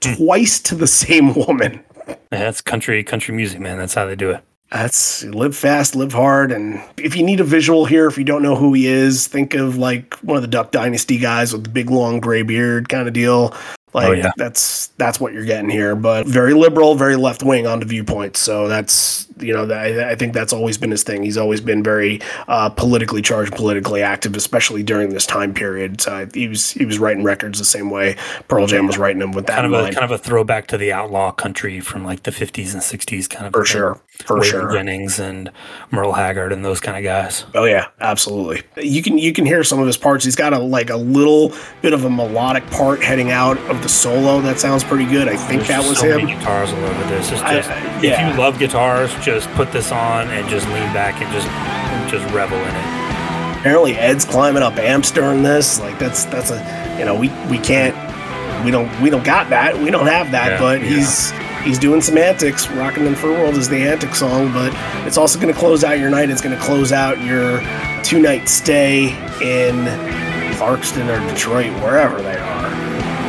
Hmm. 0.03 0.15
twice 0.15 0.59
to 0.61 0.75
the 0.75 0.87
same 0.87 1.35
woman 1.35 1.81
Yeah, 2.09 2.15
that's 2.31 2.61
country 2.63 3.03
country 3.05 3.35
music, 3.35 3.61
man. 3.61 3.77
That's 3.79 3.95
how 3.95 4.07
they 4.07 4.17
do 4.17 4.31
it. 4.31 4.41
That's 4.73 5.25
live 5.25 5.57
fast, 5.57 5.95
live 5.97 6.13
hard, 6.13 6.53
and 6.53 6.81
if 6.97 7.17
you 7.17 7.25
need 7.25 7.41
a 7.41 7.45
visual 7.45 7.85
here, 7.87 8.07
if 8.07 8.17
you 8.17 8.23
don't 8.25 8.41
know 8.43 8.55
who 8.55 8.73
he 8.73 8.87
is, 8.87 9.27
think 9.27 9.55
of 9.55 9.77
like 9.77 10.15
one 10.23 10.37
of 10.37 10.43
the 10.43 10.49
Duck 10.49 10.71
Dynasty 10.71 11.19
guys 11.19 11.53
with 11.53 11.65
the 11.65 11.69
big 11.71 11.91
long 11.91 12.21
gray 12.21 12.43
beard 12.43 12.89
kind 12.89 13.07
of 13.09 13.13
deal. 13.15 13.53
Like 13.93 14.09
Oh, 14.09 14.13
yeah. 14.13 14.31
that's 14.37 14.89
that's 14.99 15.19
what 15.19 15.33
you're 15.33 15.45
getting 15.45 15.69
here, 15.71 15.97
but 15.97 16.27
very 16.27 16.55
liberal, 16.55 16.95
very 16.95 17.17
left 17.17 17.43
wing 17.43 17.67
on 17.67 17.81
the 17.81 17.87
viewpoints. 17.87 18.39
So 18.41 18.69
that's 18.69 19.27
you 19.39 19.53
know 19.53 19.69
I, 19.75 20.11
I 20.11 20.15
think 20.15 20.33
that's 20.33 20.53
always 20.53 20.79
been 20.79 20.91
his 20.91 21.03
thing. 21.03 21.23
He's 21.23 21.37
always 21.37 21.61
been 21.61 21.83
very 21.83 22.21
uh, 22.47 22.69
politically 22.71 23.21
charged, 23.23 23.53
politically 23.55 24.03
active, 24.03 24.37
especially 24.37 24.83
during 24.83 25.11
this 25.11 25.27
time 25.27 25.53
period. 25.55 26.01
So 26.01 26.29
he 26.33 26.47
was 26.47 26.71
he 26.71 26.85
was 26.85 26.99
writing 26.99 27.25
records 27.25 27.59
the 27.59 27.65
same 27.65 27.91
way 27.91 28.17
Pearl 28.49 28.67
Jam 28.67 28.87
was 28.87 28.97
writing 28.99 29.19
them 29.19 29.33
with 29.33 29.47
that 29.47 29.57
Kind 29.57 29.75
of 29.75 29.87
a 29.87 29.91
kind 29.93 30.05
of 30.05 30.13
a 30.13 30.19
throwback 30.19 30.67
to 30.69 30.79
the 30.79 30.93
outlaw 30.93 31.33
country 31.33 31.81
from 31.81 32.05
like 32.05 32.23
the 32.23 32.33
fifties 32.33 32.75
and 32.75 32.83
sixties, 32.83 33.27
kind 33.27 33.47
of 33.47 33.53
for 33.53 33.65
sure, 33.65 34.01
for 34.23 34.37
Waylon 34.37 34.45
sure. 34.45 34.73
Jennings 34.73 35.19
and 35.19 35.51
Merle 35.91 36.13
Haggard 36.13 36.53
and 36.53 36.65
those 36.65 36.81
kind 36.81 36.97
of 36.97 37.03
guys. 37.05 37.45
Oh 37.55 37.65
yeah, 37.65 37.89
absolutely. 38.01 38.63
You 38.83 39.03
can 39.03 39.19
you 39.19 39.33
can 39.33 39.47
hear 39.47 39.65
some 39.65 39.79
of 39.81 39.87
his 39.87 39.97
parts. 39.97 40.25
He's 40.25 40.37
got 40.37 40.53
a 40.53 40.59
like 40.59 40.91
a 40.91 40.97
little 40.97 41.53
bit 41.83 41.93
of 41.93 42.05
a 42.05 42.11
melodic 42.11 42.67
part 42.71 43.03
heading 43.03 43.31
out 43.31 43.59
of 43.71 43.83
the 43.83 43.89
solo. 43.89 44.41
That 44.41 44.59
sounds 44.61 44.85
pretty 44.85 45.07
good. 45.07 45.29
I 45.29 45.37
think 45.37 45.63
There's 45.63 45.69
that 45.69 45.89
was 45.89 45.99
so 45.99 46.07
him. 46.19 46.27
Many 46.27 46.39
guitars 46.39 46.73
all 46.73 46.85
over 46.85 47.09
this. 47.09 47.31
It's 47.31 47.41
just, 47.41 47.71
I- 47.71 47.97
if 47.99 48.05
yeah. 48.05 48.33
you 48.33 48.39
love 48.39 48.59
guitars, 48.59 49.13
just 49.25 49.49
put 49.51 49.73
this 49.73 49.93
on 49.93 50.29
and 50.29 50.49
just 50.49 50.67
lean 50.69 50.93
back 50.93 51.21
and 51.21 51.31
just 51.33 51.49
just 52.11 52.35
revel 52.35 52.59
in 52.59 52.69
it. 52.75 53.59
Apparently 53.61 53.95
Ed's 53.95 54.25
climbing 54.25 54.63
up 54.63 54.77
amps 54.79 55.11
during 55.11 55.43
this. 55.43 55.79
Like 55.81 55.99
that's 55.99 56.25
that's 56.27 56.51
a 56.51 56.97
you 56.99 57.05
know 57.05 57.15
we 57.15 57.29
we 57.51 57.59
can't 57.59 57.95
we 58.65 58.71
don't 58.71 58.89
we 59.01 59.11
don't 59.11 59.25
got 59.25 59.51
that. 59.51 59.79
We 59.79 59.91
don't 59.91 60.07
have 60.07 60.31
that. 60.33 60.53
Yeah, 60.53 60.59
but 60.59 60.81
yeah. 60.81 60.87
he's 60.89 61.31
he's 61.63 61.79
doing 61.79 62.01
some 62.01 62.19
antics. 62.19 62.69
Rocking 62.71 63.07
in 63.07 63.15
for 63.15 63.31
World 63.31 63.57
is 63.57 63.69
the 63.69 63.77
antic 63.77 64.15
song, 64.15 64.53
but 64.53 64.73
it's 65.07 65.17
also 65.17 65.39
going 65.39 65.53
to 65.53 65.59
close 65.59 65.85
out 65.85 65.99
your 65.99 66.11
night. 66.11 66.31
It's 66.31 66.41
going 66.41 66.57
to 66.57 66.63
close 66.63 66.93
out 66.93 67.23
your 67.23 67.61
two 68.03 68.21
night 68.21 68.49
stay 68.49 69.11
in 69.41 69.87
Clarkston 70.57 71.09
or 71.09 71.33
Detroit, 71.33 71.73
wherever 71.83 72.21
they 72.21 72.37
are. 72.37 72.71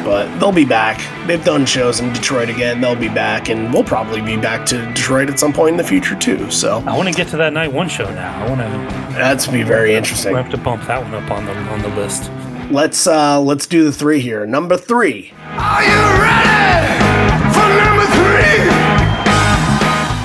But 0.03 0.40
they'll 0.40 0.52
be 0.52 0.66
back. 0.66 0.99
They've 1.28 1.44
done 1.44 1.66
shows 1.66 1.99
in 1.99 2.12
Detroit 2.12 2.49
again. 2.49 2.82
They'll 2.82 2.95
be 2.95 3.08
back, 3.08 3.49
and 3.49 3.72
we'll 3.72 3.84
probably 3.84 4.22
be 4.22 4.36
back 4.36 4.66
to 4.68 4.86
Detroit 4.88 5.30
at 5.30 5.40
some 5.40 5.53
point 5.53 5.74
in 5.74 5.78
the 5.78 5.84
future 5.84 6.16
too. 6.16 6.49
So 6.52 6.84
I 6.88 6.98
want 6.98 7.08
to 7.08 7.14
get 7.14 7.28
to 7.30 7.38
that 7.38 7.53
night 7.53 7.72
one 7.72 7.88
show 7.88 8.10
now. 8.12 8.44
I 8.44 8.49
want 8.49 8.62
to. 8.62 8.68
that's 9.14 9.48
be 9.48 9.64
very 9.64 9.95
interesting. 9.95 10.34
We 10.34 10.38
have 10.38 10.52
to 10.52 10.58
bump 10.58 10.86
that 10.88 11.02
one 11.03 11.14
up 11.14 11.30
on 11.32 11.45
the 11.45 11.53
on 11.53 11.82
the 11.84 11.90
list. 11.90 12.32
Let's 12.72 13.06
uh 13.06 13.40
let's 13.40 13.68
do 13.68 13.84
the 13.84 13.91
three 13.91 14.20
here. 14.20 14.45
Number 14.45 14.76
three. 14.76 15.34
Are 15.52 15.84
you 15.84 16.20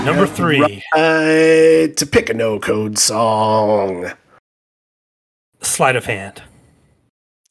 Number 0.06 0.26
three, 0.26 0.82
Uh, 0.94 1.88
to 1.88 2.08
pick 2.10 2.30
a 2.30 2.34
no 2.34 2.58
code 2.60 2.96
song. 2.98 4.12
sleight 5.60 5.96
of 5.96 6.06
hand. 6.06 6.42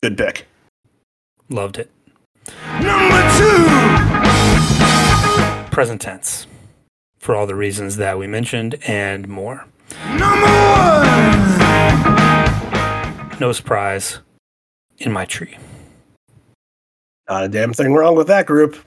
Good 0.01 0.17
pick. 0.17 0.47
Loved 1.49 1.77
it. 1.77 1.91
Number 2.81 3.21
two. 3.37 3.65
present 5.69 5.99
tense 6.01 6.47
for 7.19 7.35
all 7.35 7.45
the 7.45 7.55
reasons 7.55 7.97
that 7.97 8.17
we 8.17 8.25
mentioned 8.27 8.75
and 8.87 9.27
more. 9.27 9.65
Number 10.07 10.47
one. 10.47 11.39
No 13.41 13.51
surprise 13.51 14.19
in 14.97 15.11
my 15.11 15.25
tree. 15.25 15.57
Not 17.29 17.43
a 17.43 17.49
damn 17.49 17.73
thing 17.73 17.93
wrong 17.93 18.15
with 18.15 18.27
that 18.27 18.45
group. 18.45 18.77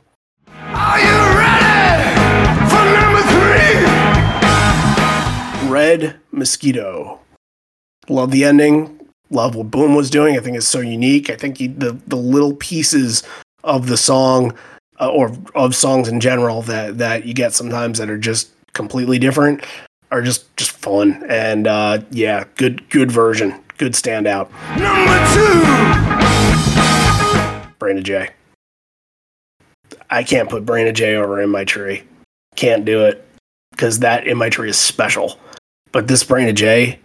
Are 0.50 0.98
you 0.98 1.36
ready 1.38 1.57
Red 5.68 6.18
Mosquito. 6.32 7.20
Love 8.08 8.30
the 8.30 8.44
ending. 8.44 8.98
Love 9.30 9.54
what 9.54 9.70
Boom 9.70 9.94
was 9.94 10.08
doing. 10.08 10.36
I 10.36 10.40
think 10.40 10.56
it's 10.56 10.66
so 10.66 10.80
unique. 10.80 11.28
I 11.28 11.36
think 11.36 11.58
he, 11.58 11.66
the 11.66 11.92
the 12.06 12.16
little 12.16 12.54
pieces 12.54 13.22
of 13.64 13.86
the 13.86 13.98
song 13.98 14.54
uh, 14.98 15.10
or 15.10 15.36
of 15.54 15.74
songs 15.74 16.08
in 16.08 16.20
general 16.20 16.62
that 16.62 16.96
that 16.98 17.26
you 17.26 17.34
get 17.34 17.52
sometimes 17.52 17.98
that 17.98 18.08
are 18.08 18.16
just 18.16 18.50
completely 18.72 19.18
different 19.18 19.62
are 20.10 20.22
just 20.22 20.56
just 20.56 20.70
fun 20.70 21.22
and 21.28 21.66
uh, 21.66 22.00
yeah, 22.10 22.44
good 22.56 22.88
good 22.88 23.12
version, 23.12 23.62
good 23.76 23.92
standout. 23.92 24.48
Number 24.78 25.18
two. 25.34 25.88
Brain 27.78 27.98
of 27.98 28.04
J. 28.04 28.30
I 30.08 30.22
can't 30.22 30.48
put 30.48 30.64
Brain 30.64 30.86
of 30.86 30.94
J 30.94 31.16
over 31.16 31.42
in 31.42 31.50
my 31.50 31.64
tree. 31.64 32.04
Can't 32.56 32.86
do 32.86 33.04
it 33.04 33.26
because 33.72 33.98
that 33.98 34.26
in 34.26 34.38
my 34.38 34.48
tree 34.48 34.70
is 34.70 34.78
special. 34.78 35.38
But 35.92 36.08
this 36.08 36.24
Brain 36.24 36.48
of 36.48 36.54
J 36.54 36.98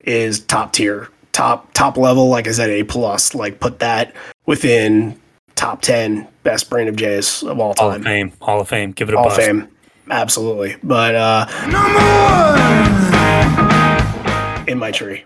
is 0.00 0.40
top 0.40 0.72
tier, 0.72 1.08
top 1.32 1.72
top 1.72 1.96
level. 1.96 2.28
Like 2.28 2.46
I 2.48 2.52
said, 2.52 2.70
A 2.70 2.84
plus. 2.84 3.34
Like 3.34 3.60
put 3.60 3.78
that 3.80 4.14
within 4.46 5.20
top 5.54 5.82
ten 5.82 6.28
best 6.42 6.68
Brain 6.70 6.88
of 6.88 6.96
J's 6.96 7.42
of 7.42 7.58
all 7.58 7.74
time. 7.74 7.88
Hall 7.88 7.96
of. 7.96 8.02
Fame. 8.04 8.32
Hall 8.40 8.60
of 8.60 8.68
Fame. 8.68 8.92
Give 8.92 9.08
it 9.08 9.14
a 9.14 9.18
Hall 9.18 9.28
of. 9.28 9.34
Fame, 9.36 9.68
absolutely. 10.10 10.76
But 10.82 11.14
uh, 11.14 11.46
Number 11.68 11.98
one. 14.58 14.68
in 14.68 14.78
my 14.78 14.90
tree. 14.90 15.24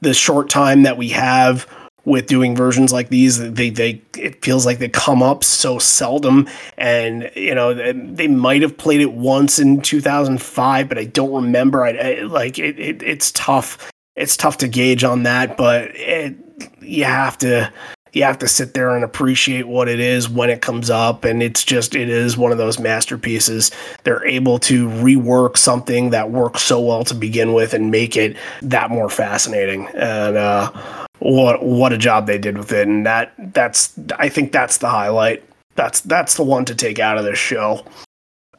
The 0.00 0.14
short 0.14 0.48
time 0.48 0.84
that 0.84 0.96
we 0.96 1.08
have 1.08 1.66
with 2.08 2.26
doing 2.26 2.56
versions 2.56 2.92
like 2.92 3.08
these, 3.08 3.38
they 3.38 3.70
they 3.70 4.02
it 4.16 4.44
feels 4.44 4.66
like 4.66 4.78
they 4.78 4.88
come 4.88 5.22
up 5.22 5.44
so 5.44 5.78
seldom, 5.78 6.48
and 6.76 7.30
you 7.36 7.54
know 7.54 7.74
they, 7.74 8.28
might 8.28 8.62
have 8.62 8.76
played 8.76 9.00
it 9.00 9.12
once 9.12 9.58
in 9.58 9.80
2005, 9.80 10.88
but 10.88 10.98
I 10.98 11.04
don't 11.04 11.32
remember. 11.32 11.84
I, 11.84 11.90
I 11.92 12.22
like 12.22 12.58
it, 12.58 12.78
it. 12.78 13.02
It's 13.02 13.32
tough. 13.32 13.90
It's 14.16 14.36
tough 14.36 14.58
to 14.58 14.68
gauge 14.68 15.04
on 15.04 15.22
that, 15.24 15.56
but 15.56 15.90
it, 15.94 16.36
you 16.80 17.04
have 17.04 17.38
to 17.38 17.72
you 18.12 18.24
have 18.24 18.38
to 18.38 18.48
sit 18.48 18.74
there 18.74 18.94
and 18.94 19.04
appreciate 19.04 19.68
what 19.68 19.88
it 19.88 20.00
is 20.00 20.28
when 20.28 20.50
it 20.50 20.62
comes 20.62 20.90
up 20.90 21.24
and 21.24 21.42
it's 21.42 21.64
just 21.64 21.94
it 21.94 22.08
is 22.08 22.36
one 22.36 22.52
of 22.52 22.58
those 22.58 22.78
masterpieces 22.78 23.70
they're 24.04 24.26
able 24.26 24.58
to 24.58 24.88
rework 24.88 25.56
something 25.56 26.10
that 26.10 26.30
works 26.30 26.62
so 26.62 26.80
well 26.80 27.04
to 27.04 27.14
begin 27.14 27.52
with 27.52 27.74
and 27.74 27.90
make 27.90 28.16
it 28.16 28.36
that 28.62 28.90
more 28.90 29.10
fascinating 29.10 29.86
and 29.94 30.36
uh 30.36 31.06
what 31.20 31.62
what 31.64 31.92
a 31.92 31.98
job 31.98 32.26
they 32.26 32.38
did 32.38 32.56
with 32.58 32.72
it 32.72 32.86
and 32.88 33.04
that 33.06 33.32
that's 33.52 33.92
i 34.18 34.28
think 34.28 34.52
that's 34.52 34.78
the 34.78 34.88
highlight 34.88 35.42
that's 35.74 36.00
that's 36.02 36.34
the 36.36 36.42
one 36.42 36.64
to 36.64 36.74
take 36.74 36.98
out 36.98 37.18
of 37.18 37.24
this 37.24 37.38
show 37.38 37.84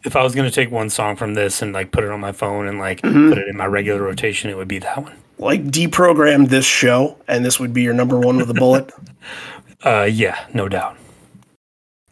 If 0.06 0.16
I 0.16 0.24
was 0.24 0.34
gonna 0.34 0.50
take 0.52 0.72
one 0.72 0.90
song 0.90 1.16
from 1.18 1.34
this 1.34 1.62
and 1.62 1.74
like 1.74 1.92
put 1.92 2.04
it 2.06 2.10
on 2.12 2.20
my 2.22 2.32
phone 2.32 2.68
and 2.68 2.80
like 2.80 3.02
Mhm. 3.02 3.30
put 3.30 3.38
it 3.38 3.48
in 3.50 3.58
my 3.58 3.66
regular 3.66 4.02
rotation, 4.02 4.50
it 4.50 4.56
would 4.56 4.68
be 4.70 4.80
that 4.80 4.98
one. 5.04 5.14
like 5.38 5.66
deprogram 5.66 6.48
this 6.50 6.66
show 6.66 7.18
and 7.28 7.44
this 7.46 7.60
would 7.60 7.74
be 7.74 7.82
your 7.82 7.94
number 7.94 8.18
one 8.20 8.38
with 8.38 8.50
a 8.50 8.54
bullet 8.54 8.92
Uh, 9.86 10.04
yeah, 10.12 10.38
no 10.54 10.68
doubt. 10.68 10.98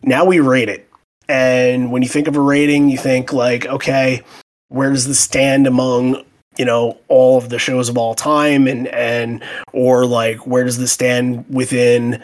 now 0.04 0.24
we 0.26 0.40
rate 0.40 0.70
it. 0.70 0.88
And 1.30 1.92
when 1.92 2.02
you 2.02 2.08
think 2.08 2.28
of 2.30 2.38
a 2.38 2.40
rating, 2.42 2.88
you 2.90 2.98
think 2.98 3.34
like, 3.34 3.66
okay, 3.66 4.22
where 4.70 4.90
does 4.92 5.06
this 5.08 5.20
stand 5.20 5.68
among, 5.68 6.24
you 6.58 6.66
know, 6.66 6.98
all 7.08 7.38
of 7.38 7.50
the 7.50 7.60
shows 7.60 7.90
of 7.90 7.98
all 7.98 8.16
time 8.16 8.68
and 8.68 8.88
and 8.90 9.44
or 9.74 10.06
like 10.06 10.48
where 10.48 10.64
does 10.64 10.78
this 10.78 10.92
stand 10.92 11.46
within 11.50 12.22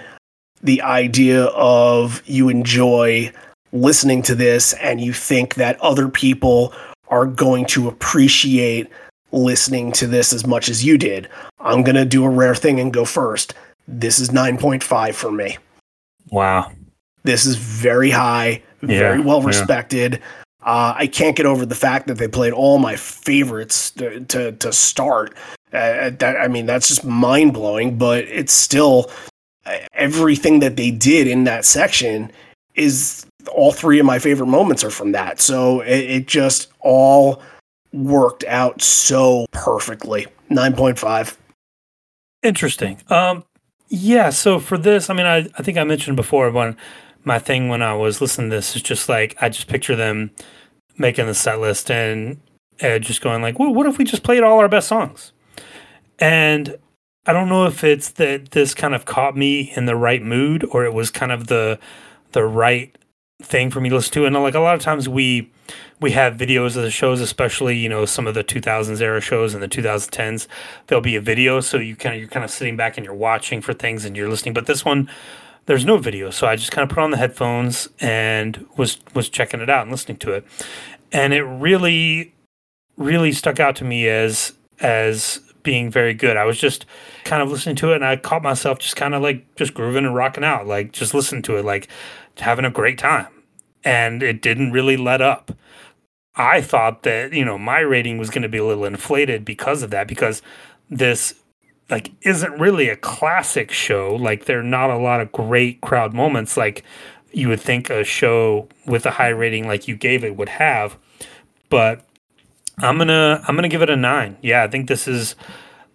the 0.61 0.81
idea 0.81 1.45
of 1.45 2.21
you 2.25 2.49
enjoy 2.49 3.31
listening 3.71 4.21
to 4.21 4.35
this 4.35 4.73
and 4.73 5.01
you 5.01 5.13
think 5.13 5.55
that 5.55 5.79
other 5.81 6.07
people 6.07 6.73
are 7.09 7.25
going 7.25 7.65
to 7.65 7.87
appreciate 7.87 8.89
listening 9.31 9.91
to 9.91 10.07
this 10.07 10.31
as 10.31 10.45
much 10.45 10.69
as 10.69 10.85
you 10.85 10.97
did. 10.97 11.27
I'm 11.59 11.83
going 11.83 11.95
to 11.95 12.05
do 12.05 12.23
a 12.23 12.29
rare 12.29 12.55
thing 12.55 12.79
and 12.79 12.93
go 12.93 13.03
first. 13.03 13.53
This 13.87 14.19
is 14.19 14.29
9.5 14.29 15.13
for 15.13 15.31
me. 15.31 15.57
Wow. 16.29 16.71
This 17.23 17.45
is 17.45 17.55
very 17.55 18.11
high, 18.11 18.61
Yeah, 18.81 18.99
very 18.99 19.19
well 19.19 19.39
yeah. 19.39 20.23
Uh, 20.65 20.93
I 20.95 21.07
can't 21.07 21.35
get 21.35 21.45
over 21.45 21.65
the 21.65 21.75
fact 21.75 22.07
that 22.07 22.17
they 22.17 22.27
played 22.27 22.53
all 22.53 22.79
my 22.79 22.95
favorites 22.95 23.91
to 23.91 24.21
to, 24.21 24.51
to 24.53 24.71
start. 24.73 25.35
Uh, 25.73 26.11
that 26.11 26.35
I 26.39 26.47
mean, 26.47 26.65
that's 26.65 26.87
just 26.87 27.03
mind 27.03 27.53
blowing. 27.53 27.97
But 27.97 28.25
it's 28.25 28.53
still 28.53 29.11
uh, 29.65 29.77
everything 29.93 30.59
that 30.59 30.75
they 30.75 30.91
did 30.91 31.27
in 31.27 31.43
that 31.45 31.65
section 31.65 32.31
is 32.75 33.25
all 33.51 33.71
three 33.71 33.99
of 33.99 34.05
my 34.05 34.19
favorite 34.19 34.47
moments 34.47 34.83
are 34.83 34.89
from 34.89 35.11
that. 35.11 35.41
So 35.41 35.81
it, 35.81 35.99
it 35.99 36.27
just 36.27 36.71
all 36.79 37.41
worked 37.91 38.43
out 38.45 38.81
so 38.81 39.45
perfectly. 39.51 40.27
Nine 40.49 40.73
point 40.73 40.97
five. 40.97 41.37
Interesting. 42.41 42.99
Um, 43.09 43.43
yeah. 43.89 44.29
So 44.29 44.59
for 44.59 44.77
this, 44.77 45.09
I 45.09 45.13
mean, 45.13 45.25
I, 45.25 45.47
I 45.57 45.63
think 45.63 45.77
I 45.77 45.83
mentioned 45.83 46.15
before 46.15 46.49
when 46.51 46.75
my 47.23 47.39
thing 47.39 47.69
when 47.69 47.81
I 47.81 47.93
was 47.93 48.21
listening 48.21 48.49
to 48.49 48.57
this 48.57 48.75
is 48.75 48.81
just 48.81 49.09
like 49.09 49.35
I 49.41 49.49
just 49.49 49.67
picture 49.67 49.95
them 49.95 50.31
making 50.97 51.25
the 51.25 51.33
set 51.33 51.59
list 51.59 51.89
and 51.89 52.39
just 52.79 53.21
going 53.21 53.41
like, 53.41 53.59
well, 53.59 53.73
what 53.73 53.85
if 53.85 53.97
we 53.97 54.03
just 54.03 54.23
played 54.23 54.43
all 54.43 54.59
our 54.59 54.69
best 54.69 54.87
songs? 54.87 55.31
And 56.19 56.77
I 57.25 57.33
don't 57.33 57.49
know 57.49 57.65
if 57.65 57.83
it's 57.83 58.09
that 58.11 58.51
this 58.51 58.73
kind 58.73 58.93
of 58.93 59.05
caught 59.05 59.37
me 59.37 59.71
in 59.75 59.85
the 59.85 59.95
right 59.95 60.21
mood 60.21 60.65
or 60.71 60.83
it 60.85 60.93
was 60.93 61.09
kind 61.09 61.31
of 61.31 61.47
the 61.47 61.79
the 62.33 62.43
right 62.43 62.97
thing 63.41 63.69
for 63.69 63.79
me 63.79 63.89
to 63.89 63.95
listen 63.95 64.13
to. 64.13 64.25
And 64.25 64.35
like 64.35 64.55
a 64.55 64.59
lot 64.59 64.75
of 64.75 64.81
times 64.81 65.07
we 65.07 65.51
we 66.01 66.11
have 66.11 66.35
videos 66.35 66.75
of 66.75 66.83
the 66.83 66.91
shows, 66.91 67.21
especially 67.21 67.77
you 67.77 67.87
know 67.87 68.05
some 68.05 68.27
of 68.27 68.33
the 68.33 68.43
2000s 68.43 68.99
era 69.01 69.21
shows 69.21 69.53
and 69.53 69.63
the 69.63 69.69
2010s. 69.69 70.47
There'll 70.87 71.01
be 71.01 71.15
a 71.15 71.21
video, 71.21 71.61
so 71.61 71.77
you 71.77 71.95
kind 71.95 72.15
of 72.15 72.19
you're 72.19 72.29
kind 72.29 72.43
of 72.43 72.51
sitting 72.51 72.75
back 72.75 72.97
and 72.97 73.05
you're 73.05 73.15
watching 73.15 73.61
for 73.61 73.73
things 73.73 74.03
and 74.03 74.17
you're 74.17 74.29
listening. 74.29 74.53
But 74.53 74.65
this 74.65 74.83
one, 74.83 75.09
there's 75.65 75.85
no 75.85 75.97
video, 75.97 76.29
so 76.29 76.47
I 76.47 76.55
just 76.55 76.71
kind 76.71 76.83
of 76.83 76.93
put 76.93 77.03
on 77.03 77.11
the 77.11 77.17
headphones 77.17 77.89
and 77.99 78.65
was 78.77 78.99
was 79.13 79.29
checking 79.29 79.61
it 79.61 79.69
out 79.69 79.83
and 79.83 79.91
listening 79.91 80.17
to 80.17 80.33
it, 80.33 80.45
and 81.11 81.33
it 81.33 81.43
really, 81.43 82.33
really 82.97 83.31
stuck 83.31 83.59
out 83.59 83.75
to 83.77 83.85
me 83.85 84.07
as 84.07 84.53
as 84.79 85.39
being 85.63 85.89
very 85.89 86.13
good. 86.13 86.37
I 86.37 86.43
was 86.43 86.59
just 86.59 86.85
kind 87.23 87.41
of 87.41 87.49
listening 87.49 87.77
to 87.77 87.93
it 87.93 87.95
and 87.95 88.05
I 88.05 88.17
caught 88.17 88.43
myself 88.43 88.79
just 88.79 88.95
kind 88.95 89.15
of 89.15 89.21
like 89.21 89.55
just 89.55 89.73
grooving 89.73 90.05
and 90.05 90.13
rocking 90.13 90.43
out, 90.43 90.67
like 90.67 90.91
just 90.91 91.13
listening 91.13 91.41
to 91.43 91.57
it, 91.57 91.65
like 91.65 91.87
having 92.37 92.65
a 92.65 92.69
great 92.69 92.97
time. 92.97 93.27
And 93.83 94.21
it 94.21 94.41
didn't 94.41 94.71
really 94.71 94.97
let 94.97 95.21
up. 95.21 95.51
I 96.35 96.61
thought 96.61 97.03
that, 97.03 97.33
you 97.33 97.45
know, 97.45 97.57
my 97.57 97.79
rating 97.79 98.17
was 98.17 98.29
going 98.29 98.41
to 98.41 98.49
be 98.49 98.57
a 98.57 98.65
little 98.65 98.85
inflated 98.85 99.45
because 99.45 99.83
of 99.83 99.89
that, 99.91 100.07
because 100.07 100.41
this 100.89 101.35
like 101.89 102.11
isn't 102.21 102.59
really 102.59 102.89
a 102.89 102.95
classic 102.95 103.71
show. 103.71 104.15
Like 104.15 104.45
there 104.45 104.59
are 104.59 104.63
not 104.63 104.89
a 104.89 104.97
lot 104.97 105.21
of 105.21 105.31
great 105.31 105.81
crowd 105.81 106.13
moments 106.13 106.57
like 106.57 106.83
you 107.31 107.49
would 107.49 107.61
think 107.61 107.89
a 107.89 108.03
show 108.03 108.67
with 108.85 109.05
a 109.05 109.11
high 109.11 109.29
rating 109.29 109.67
like 109.67 109.87
you 109.87 109.95
gave 109.95 110.23
it 110.23 110.35
would 110.35 110.49
have. 110.49 110.97
But 111.69 112.05
I'm 112.79 112.97
gonna 112.97 113.43
I'm 113.47 113.55
gonna 113.55 113.69
give 113.69 113.81
it 113.81 113.89
a 113.89 113.95
nine. 113.95 114.37
Yeah, 114.41 114.63
I 114.63 114.67
think 114.67 114.87
this 114.87 115.07
is 115.07 115.35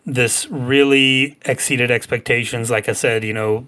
this 0.04 0.46
really 0.50 1.36
exceeded 1.44 1.90
expectations. 1.90 2.70
Like 2.70 2.88
I 2.88 2.92
said, 2.92 3.24
you 3.24 3.34
know, 3.34 3.66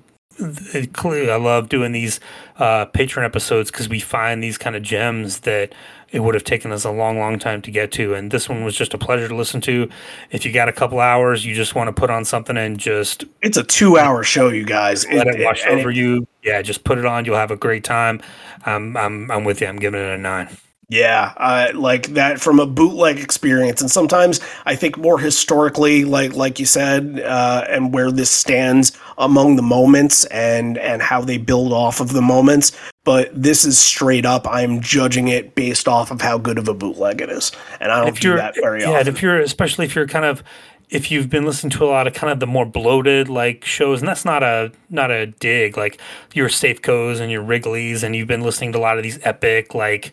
clearly 0.93 1.31
I 1.31 1.37
love 1.37 1.69
doing 1.69 1.93
these 1.93 2.21
uh, 2.57 2.87
patron 2.87 3.25
episodes 3.25 3.71
because 3.71 3.89
we 3.89 4.01
find 4.01 4.43
these 4.43 4.59
kind 4.59 4.77
of 4.77 4.83
gems 4.83 5.41
that 5.41 5.75
it 6.12 6.20
would 6.20 6.35
have 6.35 6.45
taken 6.45 6.73
us 6.73 6.85
a 6.85 6.91
long, 6.91 7.19
long 7.19 7.39
time 7.39 7.62
to 7.62 7.70
get 7.70 7.93
to. 7.93 8.15
And 8.15 8.31
this 8.31 8.49
one 8.49 8.65
was 8.65 8.74
just 8.77 8.95
a 8.95 8.99
pleasure 8.99 9.28
to 9.28 9.35
listen 9.35 9.61
to. 9.62 9.89
If 10.31 10.45
you 10.45 10.53
got 10.53 10.69
a 10.69 10.73
couple 10.73 11.01
hours, 11.01 11.45
you 11.45 11.55
just 11.55 11.74
want 11.74 11.89
to 11.89 11.93
put 11.93 12.11
on 12.11 12.24
something 12.24 12.57
and 12.57 12.78
just 12.78 13.24
It's 13.43 13.57
a 13.57 13.62
two 13.65 13.99
hour 13.99 14.23
show, 14.23 14.49
you 14.49 14.65
guys. 14.65 15.07
let 15.09 15.27
it, 15.28 15.45
wash 15.45 15.65
and 15.65 15.78
over 15.81 15.91
you. 15.91 16.27
Yeah, 16.43 16.62
just 16.62 16.85
put 16.85 16.99
it 16.99 17.05
on. 17.07 17.24
You'll 17.24 17.37
have 17.37 17.51
a 17.51 17.57
great 17.57 17.85
time. 17.85 18.20
I'm 18.66 18.97
I'm 18.97 19.31
I'm 19.31 19.45
with 19.45 19.61
you. 19.61 19.66
I'm 19.66 19.78
giving 19.78 20.01
it 20.01 20.09
a 20.09 20.19
nine. 20.19 20.49
Yeah, 20.91 21.35
uh, 21.37 21.69
like 21.73 22.09
that 22.15 22.41
from 22.41 22.59
a 22.59 22.67
bootleg 22.67 23.21
experience, 23.21 23.81
and 23.81 23.89
sometimes 23.89 24.41
I 24.67 24.75
think 24.75 24.99
more 24.99 25.21
historically, 25.21 26.05
like 26.05 26.35
like 26.35 26.59
you 26.59 26.67
said, 26.67 27.21
uh, 27.21 27.65
and 27.69 27.95
where 27.95 28.11
this 28.11 28.29
stands 28.29 28.91
among 29.17 29.55
the 29.55 29.62
moments 29.62 30.25
and 30.27 30.77
and 30.79 31.01
how 31.01 31.21
they 31.21 31.39
build 31.39 31.73
off 31.73 32.01
of 32.01 32.12
the 32.12 32.21
moments. 32.21 32.73
But 33.05 33.31
this 33.33 33.65
is 33.65 33.79
straight 33.79 34.27
up. 34.27 34.49
I'm 34.49 34.81
judging 34.81 35.29
it 35.29 35.55
based 35.55 35.87
off 35.87 36.11
of 36.11 36.21
how 36.21 36.39
good 36.39 36.59
of 36.59 36.67
a 36.67 36.75
bootleg 36.75 37.21
it 37.21 37.31
is, 37.31 37.53
and 37.81 37.93
I 37.93 38.01
don't 38.01 38.09
if 38.09 38.19
do 38.19 38.27
you're 38.29 38.39
that 38.39 38.57
very 38.57 38.81
yeah, 38.81 38.89
often. 38.89 38.99
and 38.99 39.09
if 39.09 39.23
you're 39.23 39.39
especially 39.39 39.85
if 39.85 39.95
you're 39.95 40.09
kind 40.09 40.25
of 40.25 40.43
if 40.91 41.12
you've 41.12 41.31
been 41.31 41.47
listening 41.47 41.71
to 41.71 41.85
a 41.85 41.87
lot 41.87 42.09
of 42.09 42.15
kind 42.15 42.33
of 42.33 42.41
the 42.41 42.49
more 42.49 42.67
bloated 42.67 43.29
like 43.29 43.65
shows, 43.65 44.01
and 44.01 44.09
that's 44.09 44.25
not 44.25 44.43
a 44.43 44.73
not 44.89 45.12
a 45.12 45.27
dig, 45.27 45.77
like 45.77 46.01
your 46.35 46.49
Safecos 46.49 47.21
and 47.21 47.31
your 47.31 47.45
Wrigleys, 47.45 48.03
and 48.03 48.17
you've 48.17 48.27
been 48.27 48.43
listening 48.43 48.73
to 48.73 48.79
a 48.79 48.81
lot 48.81 48.97
of 48.97 49.05
these 49.05 49.21
epic 49.23 49.73
like 49.73 50.12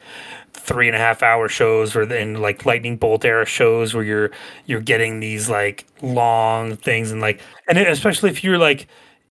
three 0.59 0.87
and 0.87 0.95
a 0.95 0.99
half 0.99 1.23
hour 1.23 1.47
shows 1.47 1.95
or 1.95 2.05
then 2.05 2.35
like 2.35 2.65
lightning 2.65 2.97
bolt 2.97 3.23
era 3.23 3.45
shows 3.45 3.93
where 3.93 4.03
you're 4.03 4.31
you're 4.65 4.81
getting 4.81 5.19
these 5.19 5.49
like 5.49 5.85
long 6.01 6.75
things 6.75 7.11
and 7.11 7.21
like 7.21 7.39
and 7.67 7.77
especially 7.77 8.29
if 8.29 8.43
you're 8.43 8.57
like 8.57 8.87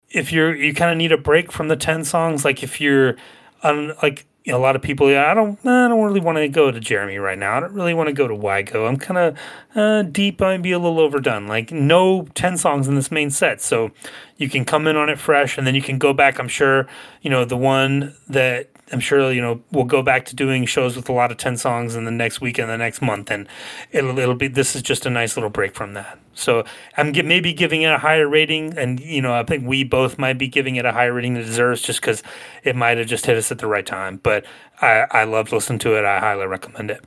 if 0.09 0.31
you're 0.31 0.55
you 0.55 0.73
kind 0.73 0.91
of 0.91 0.97
need 0.97 1.11
a 1.11 1.17
break 1.17 1.51
from 1.51 1.67
the 1.67 1.75
10 1.75 2.03
songs 2.05 2.45
like 2.45 2.63
if 2.63 2.79
you're 2.79 3.15
on 3.63 3.93
like 4.01 4.25
you 4.45 4.51
know, 4.51 4.59
a 4.59 4.61
lot 4.61 4.75
of 4.75 4.83
people, 4.83 5.09
yeah, 5.09 5.31
I 5.31 5.33
don't, 5.33 5.57
I 5.65 5.87
don't 5.87 6.03
really 6.03 6.19
want 6.19 6.37
to 6.37 6.47
go 6.47 6.69
to 6.69 6.79
Jeremy 6.79 7.17
right 7.17 7.37
now. 7.37 7.57
I 7.57 7.59
don't 7.59 7.73
really 7.73 7.95
want 7.95 8.09
to 8.09 8.13
go 8.13 8.27
to 8.27 8.35
Why 8.35 8.61
Go. 8.61 8.85
I'm 8.85 8.97
kind 8.97 9.17
of 9.17 9.39
uh, 9.75 10.03
deep. 10.03 10.39
I 10.39 10.53
might 10.53 10.61
be 10.61 10.71
a 10.71 10.77
little 10.77 10.99
overdone. 10.99 11.47
Like 11.47 11.71
no 11.71 12.27
ten 12.35 12.55
songs 12.55 12.87
in 12.87 12.93
this 12.93 13.09
main 13.09 13.31
set, 13.31 13.59
so 13.59 13.89
you 14.37 14.47
can 14.47 14.63
come 14.63 14.85
in 14.85 14.95
on 14.95 15.09
it 15.09 15.17
fresh, 15.17 15.57
and 15.57 15.65
then 15.65 15.73
you 15.73 15.81
can 15.81 15.97
go 15.97 16.13
back. 16.13 16.37
I'm 16.37 16.47
sure, 16.47 16.87
you 17.23 17.31
know, 17.31 17.43
the 17.43 17.57
one 17.57 18.15
that 18.29 18.69
I'm 18.91 18.99
sure 18.99 19.31
you 19.31 19.41
know 19.41 19.61
we'll 19.71 19.85
go 19.85 20.03
back 20.03 20.25
to 20.25 20.35
doing 20.35 20.65
shows 20.65 20.95
with 20.95 21.09
a 21.09 21.11
lot 21.11 21.31
of 21.31 21.37
ten 21.37 21.57
songs 21.57 21.95
in 21.95 22.05
the 22.05 22.11
next 22.11 22.39
week 22.39 22.59
and 22.59 22.69
the 22.69 22.77
next 22.77 23.01
month, 23.01 23.31
and 23.31 23.47
it'll 23.91 24.17
it'll 24.19 24.35
be 24.35 24.47
this 24.47 24.75
is 24.75 24.83
just 24.83 25.05
a 25.05 25.09
nice 25.09 25.35
little 25.35 25.49
break 25.49 25.73
from 25.73 25.93
that. 25.93 26.19
So 26.35 26.65
I'm 26.95 27.11
maybe 27.11 27.51
giving 27.51 27.81
it 27.81 27.91
a 27.91 27.97
higher 27.97 28.27
rating, 28.27 28.77
and 28.77 28.99
you 28.99 29.21
know 29.21 29.33
I 29.33 29.43
think 29.43 29.65
we 29.67 29.83
both 29.83 30.19
might 30.19 30.37
be 30.37 30.47
giving 30.47 30.75
it 30.75 30.85
a 30.85 30.91
higher 30.91 31.13
rating 31.13 31.33
than 31.33 31.43
it 31.43 31.47
deserves, 31.47 31.81
just 31.81 31.99
because 31.99 32.21
it 32.63 32.75
might 32.75 32.97
have 32.99 33.07
just 33.07 33.25
hit 33.25 33.37
us 33.37 33.51
at 33.51 33.57
the 33.57 33.67
right 33.67 33.85
time. 33.85 34.19
But 34.21 34.45
I 34.81 35.07
I 35.09 35.23
loved 35.23 35.51
listening 35.51 35.79
to 35.79 35.97
it. 35.97 36.05
I 36.05 36.19
highly 36.19 36.45
recommend 36.45 36.91
it. 36.91 37.03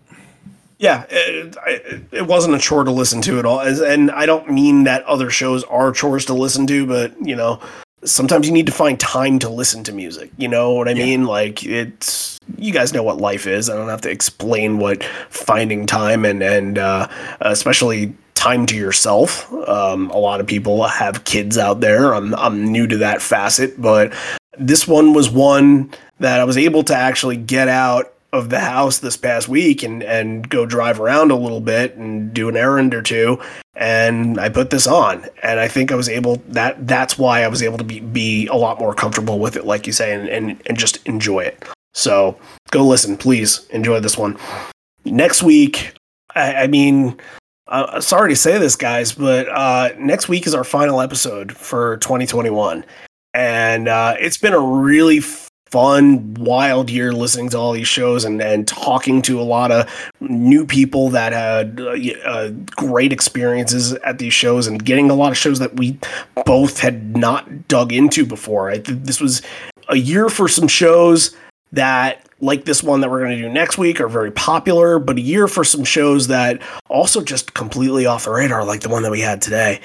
Yeah, 0.78 1.06
it, 1.10 1.56
it, 1.66 2.02
it 2.12 2.26
wasn't 2.26 2.54
a 2.54 2.58
chore 2.58 2.84
to 2.84 2.90
listen 2.92 3.20
to 3.22 3.38
at 3.38 3.44
all, 3.44 3.60
and 3.60 4.10
I 4.10 4.26
don't 4.26 4.50
mean 4.50 4.84
that 4.84 5.04
other 5.04 5.30
shows 5.30 5.64
are 5.64 5.92
chores 5.92 6.24
to 6.26 6.34
listen 6.34 6.66
to, 6.68 6.86
but 6.86 7.14
you 7.24 7.36
know 7.36 7.60
sometimes 8.04 8.46
you 8.46 8.52
need 8.52 8.66
to 8.66 8.72
find 8.72 8.98
time 8.98 9.38
to 9.40 9.48
listen 9.48 9.84
to 9.84 9.92
music. 9.92 10.30
You 10.36 10.48
know 10.48 10.72
what 10.72 10.88
I 10.88 10.92
yeah. 10.92 11.04
mean? 11.04 11.24
Like 11.24 11.64
it's 11.64 12.38
you 12.56 12.72
guys 12.72 12.92
know 12.92 13.02
what 13.02 13.18
life 13.18 13.46
is. 13.46 13.68
I 13.68 13.76
don't 13.76 13.88
have 13.88 14.00
to 14.02 14.10
explain 14.10 14.78
what 14.78 15.04
finding 15.30 15.86
time 15.86 16.24
and 16.24 16.42
and 16.42 16.78
uh, 16.78 17.08
especially 17.40 18.14
time 18.34 18.66
to 18.66 18.76
yourself. 18.76 19.52
Um, 19.52 20.10
a 20.10 20.18
lot 20.18 20.40
of 20.40 20.46
people 20.46 20.86
have 20.86 21.24
kids 21.24 21.58
out 21.58 21.80
there. 21.80 22.14
I'm 22.14 22.34
I'm 22.34 22.70
new 22.70 22.86
to 22.86 22.98
that 22.98 23.20
facet, 23.20 23.80
but 23.80 24.12
this 24.58 24.86
one 24.86 25.12
was 25.12 25.30
one 25.30 25.90
that 26.20 26.40
I 26.40 26.44
was 26.44 26.56
able 26.56 26.82
to 26.84 26.94
actually 26.94 27.36
get 27.36 27.68
out 27.68 28.12
of 28.32 28.50
the 28.50 28.60
house 28.60 28.98
this 28.98 29.16
past 29.16 29.48
week 29.48 29.82
and 29.82 30.02
and 30.02 30.48
go 30.48 30.66
drive 30.66 31.00
around 31.00 31.30
a 31.30 31.36
little 31.36 31.60
bit 31.60 31.96
and 31.96 32.34
do 32.34 32.48
an 32.48 32.56
errand 32.56 32.94
or 32.94 33.02
two 33.02 33.40
and 33.74 34.38
I 34.38 34.48
put 34.50 34.70
this 34.70 34.86
on 34.86 35.24
and 35.42 35.58
I 35.58 35.68
think 35.68 35.90
I 35.90 35.94
was 35.94 36.08
able 36.08 36.36
that 36.48 36.86
that's 36.86 37.16
why 37.16 37.42
I 37.42 37.48
was 37.48 37.62
able 37.62 37.78
to 37.78 37.84
be 37.84 38.00
be 38.00 38.46
a 38.48 38.54
lot 38.54 38.78
more 38.78 38.94
comfortable 38.94 39.38
with 39.38 39.56
it 39.56 39.64
like 39.64 39.86
you 39.86 39.92
say 39.92 40.12
and 40.12 40.28
and, 40.28 40.62
and 40.66 40.78
just 40.78 41.04
enjoy 41.06 41.40
it. 41.40 41.64
So 41.94 42.38
go 42.70 42.86
listen, 42.86 43.16
please 43.16 43.66
enjoy 43.70 44.00
this 44.00 44.18
one. 44.18 44.36
Next 45.04 45.42
week, 45.42 45.94
I, 46.34 46.54
I 46.54 46.66
mean, 46.66 47.16
uh, 47.66 48.00
sorry 48.00 48.30
to 48.30 48.36
say 48.36 48.58
this, 48.58 48.76
guys, 48.76 49.12
but 49.12 49.48
uh, 49.48 49.90
next 49.98 50.28
week 50.28 50.46
is 50.46 50.54
our 50.54 50.64
final 50.64 51.00
episode 51.00 51.52
for 51.52 51.96
2021, 51.98 52.84
and 53.34 53.88
uh, 53.88 54.14
it's 54.18 54.38
been 54.38 54.52
a 54.52 54.60
really 54.60 55.20
fun, 55.70 56.34
wild 56.34 56.90
year 56.90 57.12
listening 57.12 57.50
to 57.50 57.58
all 57.58 57.72
these 57.72 57.88
shows 57.88 58.24
and, 58.24 58.40
and 58.40 58.66
talking 58.66 59.22
to 59.22 59.40
a 59.40 59.42
lot 59.42 59.70
of 59.70 59.88
new 60.20 60.66
people 60.66 61.10
that 61.10 61.32
had 61.32 61.80
uh, 61.80 61.96
uh, 62.24 62.50
great 62.76 63.12
experiences 63.12 63.92
at 63.94 64.18
these 64.18 64.32
shows 64.32 64.66
and 64.66 64.84
getting 64.84 65.10
a 65.10 65.14
lot 65.14 65.30
of 65.30 65.36
shows 65.36 65.58
that 65.58 65.76
we 65.76 65.98
both 66.44 66.80
had 66.80 67.16
not 67.16 67.68
dug 67.68 67.92
into 67.92 68.24
before. 68.24 68.70
I 68.70 68.78
th- 68.78 68.98
this 69.02 69.20
was 69.20 69.42
a 69.88 69.96
year 69.96 70.28
for 70.28 70.48
some 70.48 70.68
shows 70.68 71.36
that 71.72 72.24
like 72.40 72.64
this 72.64 72.82
one 72.82 73.00
that 73.00 73.10
we're 73.10 73.18
going 73.18 73.36
to 73.36 73.42
do 73.42 73.48
next 73.48 73.78
week 73.78 74.00
are 74.00 74.08
very 74.08 74.30
popular, 74.30 74.98
but 74.98 75.16
a 75.16 75.20
year 75.20 75.48
for 75.48 75.64
some 75.64 75.84
shows 75.84 76.28
that 76.28 76.62
also 76.88 77.20
just 77.20 77.52
completely 77.54 78.06
off 78.06 78.24
the 78.24 78.30
radar, 78.30 78.64
like 78.64 78.80
the 78.80 78.88
one 78.88 79.02
that 79.02 79.10
we 79.10 79.20
had 79.20 79.42
today 79.42 79.80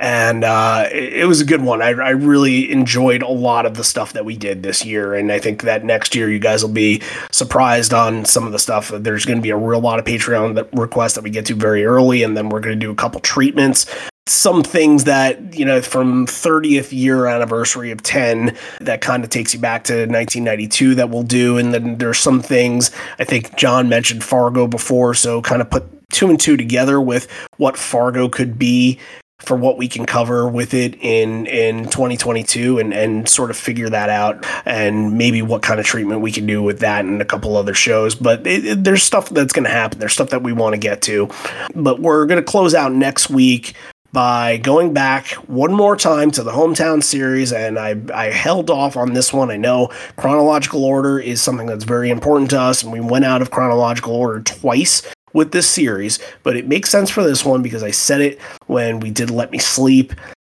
and 0.00 0.44
uh, 0.44 0.88
it, 0.90 1.12
it, 1.12 1.24
was 1.26 1.42
a 1.42 1.44
good 1.44 1.60
one. 1.60 1.82
I, 1.82 1.88
I, 1.88 2.10
really 2.10 2.72
enjoyed 2.72 3.22
a 3.22 3.28
lot 3.28 3.66
of 3.66 3.74
the 3.74 3.84
stuff 3.84 4.14
that 4.14 4.24
we 4.24 4.34
did 4.34 4.62
this 4.62 4.82
year, 4.82 5.14
and 5.14 5.30
I 5.30 5.38
think 5.38 5.62
that 5.62 5.84
next 5.84 6.14
year 6.14 6.30
you 6.30 6.38
guys 6.38 6.64
will 6.64 6.72
be 6.72 7.02
surprised 7.30 7.92
on 7.92 8.24
some 8.24 8.46
of 8.46 8.52
the 8.52 8.58
stuff. 8.58 8.88
There's 8.88 9.26
going 9.26 9.36
to 9.38 9.42
be 9.42 9.50
a 9.50 9.58
real 9.58 9.80
lot 9.80 9.98
of 9.98 10.06
Patreon 10.06 10.70
requests 10.72 11.14
that 11.14 11.22
we 11.22 11.28
get 11.28 11.44
to 11.46 11.54
very 11.54 11.84
early, 11.84 12.22
and 12.22 12.34
then 12.34 12.48
we're 12.48 12.60
going 12.60 12.80
to 12.80 12.86
do 12.86 12.90
a 12.90 12.94
couple 12.94 13.20
treatments. 13.20 13.94
Some 14.26 14.62
things 14.62 15.04
that, 15.04 15.58
you 15.58 15.66
know, 15.66 15.82
from 15.82 16.26
30th 16.26 16.92
year 16.92 17.26
anniversary 17.26 17.90
of 17.90 18.02
10 18.02 18.56
that 18.80 19.02
kind 19.02 19.22
of 19.22 19.28
takes 19.28 19.52
you 19.52 19.60
back 19.60 19.84
to 19.84 19.92
1992 19.92 20.94
that 20.94 21.10
we'll 21.10 21.24
do. 21.24 21.58
And 21.58 21.74
then 21.74 21.98
there's 21.98 22.20
some 22.20 22.40
things 22.40 22.92
I 23.18 23.24
think 23.24 23.56
John 23.56 23.88
mentioned 23.88 24.22
Fargo 24.22 24.68
before. 24.68 25.14
So 25.14 25.42
kind 25.42 25.60
of 25.60 25.68
put 25.68 25.84
two 26.10 26.28
and 26.28 26.38
two 26.38 26.56
together 26.56 27.00
with 27.00 27.30
what 27.56 27.76
Fargo 27.76 28.28
could 28.28 28.58
be 28.58 28.98
for 29.40 29.56
what 29.56 29.76
we 29.76 29.88
can 29.88 30.06
cover 30.06 30.48
with 30.48 30.74
it 30.74 30.96
in 31.00 31.46
in 31.46 31.84
2022 31.84 32.78
and 32.78 32.92
and 32.92 33.28
sort 33.28 33.50
of 33.50 33.56
figure 33.56 33.88
that 33.88 34.08
out 34.08 34.46
and 34.64 35.16
maybe 35.16 35.42
what 35.42 35.62
kind 35.62 35.80
of 35.80 35.86
treatment 35.86 36.20
we 36.20 36.32
can 36.32 36.46
do 36.46 36.62
with 36.62 36.80
that 36.80 37.04
and 37.04 37.20
a 37.20 37.24
couple 37.24 37.56
other 37.56 37.74
shows. 37.74 38.14
But 38.14 38.46
it, 38.46 38.64
it, 38.64 38.84
there's 38.84 39.02
stuff 39.02 39.28
that's 39.30 39.52
going 39.52 39.64
to 39.64 39.70
happen. 39.70 39.98
There's 39.98 40.12
stuff 40.12 40.30
that 40.30 40.42
we 40.42 40.52
want 40.52 40.74
to 40.74 40.78
get 40.78 41.02
to. 41.02 41.28
But 41.74 42.00
we're 42.00 42.26
going 42.26 42.40
to 42.40 42.44
close 42.44 42.74
out 42.74 42.92
next 42.92 43.30
week 43.30 43.74
by 44.12 44.56
going 44.56 44.92
back 44.92 45.28
one 45.46 45.72
more 45.72 45.96
time 45.96 46.30
to 46.32 46.42
the 46.42 46.50
hometown 46.50 47.02
series. 47.02 47.52
And 47.52 47.78
I, 47.78 47.96
I 48.12 48.26
held 48.26 48.70
off 48.70 48.96
on 48.96 49.12
this 49.12 49.32
one. 49.32 49.50
I 49.50 49.56
know 49.56 49.88
chronological 50.16 50.84
order 50.84 51.18
is 51.18 51.40
something 51.40 51.66
that's 51.66 51.84
very 51.84 52.10
important 52.10 52.50
to 52.50 52.60
us 52.60 52.82
and 52.82 52.92
we 52.92 53.00
went 53.00 53.24
out 53.24 53.42
of 53.42 53.50
chronological 53.50 54.14
order 54.14 54.40
twice 54.40 55.02
with 55.32 55.52
this 55.52 55.68
series, 55.68 56.18
but 56.42 56.56
it 56.56 56.68
makes 56.68 56.90
sense 56.90 57.10
for 57.10 57.22
this 57.22 57.44
one 57.44 57.62
because 57.62 57.82
I 57.82 57.90
said 57.90 58.20
it 58.20 58.40
when 58.66 59.00
we 59.00 59.10
did 59.10 59.30
Let 59.30 59.50
Me 59.50 59.58
Sleep 59.58 60.12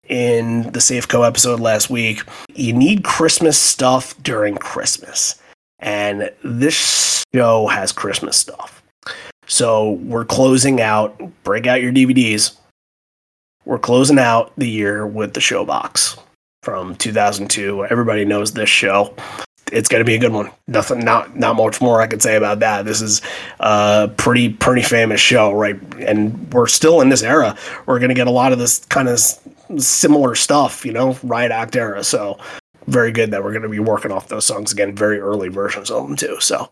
in 0.08 0.64
the 0.72 0.80
Safeco 0.80 1.26
episode 1.26 1.60
last 1.60 1.90
week. 1.90 2.22
You 2.54 2.72
need 2.72 3.04
Christmas 3.04 3.58
stuff 3.58 4.20
during 4.22 4.56
Christmas. 4.56 5.40
And 5.78 6.30
this 6.42 7.24
show 7.34 7.66
has 7.66 7.92
Christmas 7.92 8.36
stuff. 8.36 8.82
So 9.46 9.92
we're 9.92 10.24
closing 10.24 10.80
out, 10.80 11.20
break 11.42 11.66
out 11.66 11.82
your 11.82 11.92
DVDs. 11.92 12.56
We're 13.64 13.78
closing 13.78 14.18
out 14.18 14.52
the 14.56 14.68
year 14.68 15.06
with 15.06 15.34
the 15.34 15.40
Showbox 15.40 16.18
from 16.62 16.96
2002. 16.96 17.84
Everybody 17.86 18.24
knows 18.24 18.52
this 18.52 18.68
show 18.68 19.14
it's 19.74 19.88
going 19.88 20.00
to 20.00 20.04
be 20.04 20.14
a 20.14 20.18
good 20.18 20.32
one. 20.32 20.50
Nothing, 20.68 21.00
not 21.00 21.36
not 21.36 21.56
much 21.56 21.80
more 21.80 22.00
I 22.00 22.06
could 22.06 22.22
say 22.22 22.36
about 22.36 22.60
that. 22.60 22.84
This 22.84 23.02
is 23.02 23.20
a 23.58 24.10
pretty 24.16 24.48
pretty 24.48 24.82
famous 24.82 25.20
show, 25.20 25.52
right? 25.52 25.76
And 25.98 26.52
we're 26.52 26.68
still 26.68 27.00
in 27.00 27.08
this 27.08 27.22
era. 27.22 27.56
We're 27.86 27.98
going 27.98 28.10
to 28.10 28.14
get 28.14 28.28
a 28.28 28.32
lot 28.32 28.52
of 28.52 28.58
this 28.58 28.84
kind 28.86 29.08
of 29.08 29.18
similar 29.78 30.34
stuff, 30.34 30.86
you 30.86 30.92
know, 30.92 31.18
Riot 31.22 31.50
Act 31.50 31.74
era. 31.76 32.04
So 32.04 32.38
very 32.86 33.12
good 33.12 33.32
that 33.32 33.42
we're 33.42 33.52
going 33.52 33.62
to 33.62 33.68
be 33.68 33.80
working 33.80 34.12
off 34.12 34.28
those 34.28 34.46
songs 34.46 34.72
again, 34.72 34.94
very 34.94 35.18
early 35.18 35.48
versions 35.48 35.90
of 35.90 36.06
them 36.06 36.16
too. 36.16 36.38
So 36.40 36.70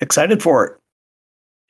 excited 0.00 0.42
for 0.42 0.66
it. 0.66 0.78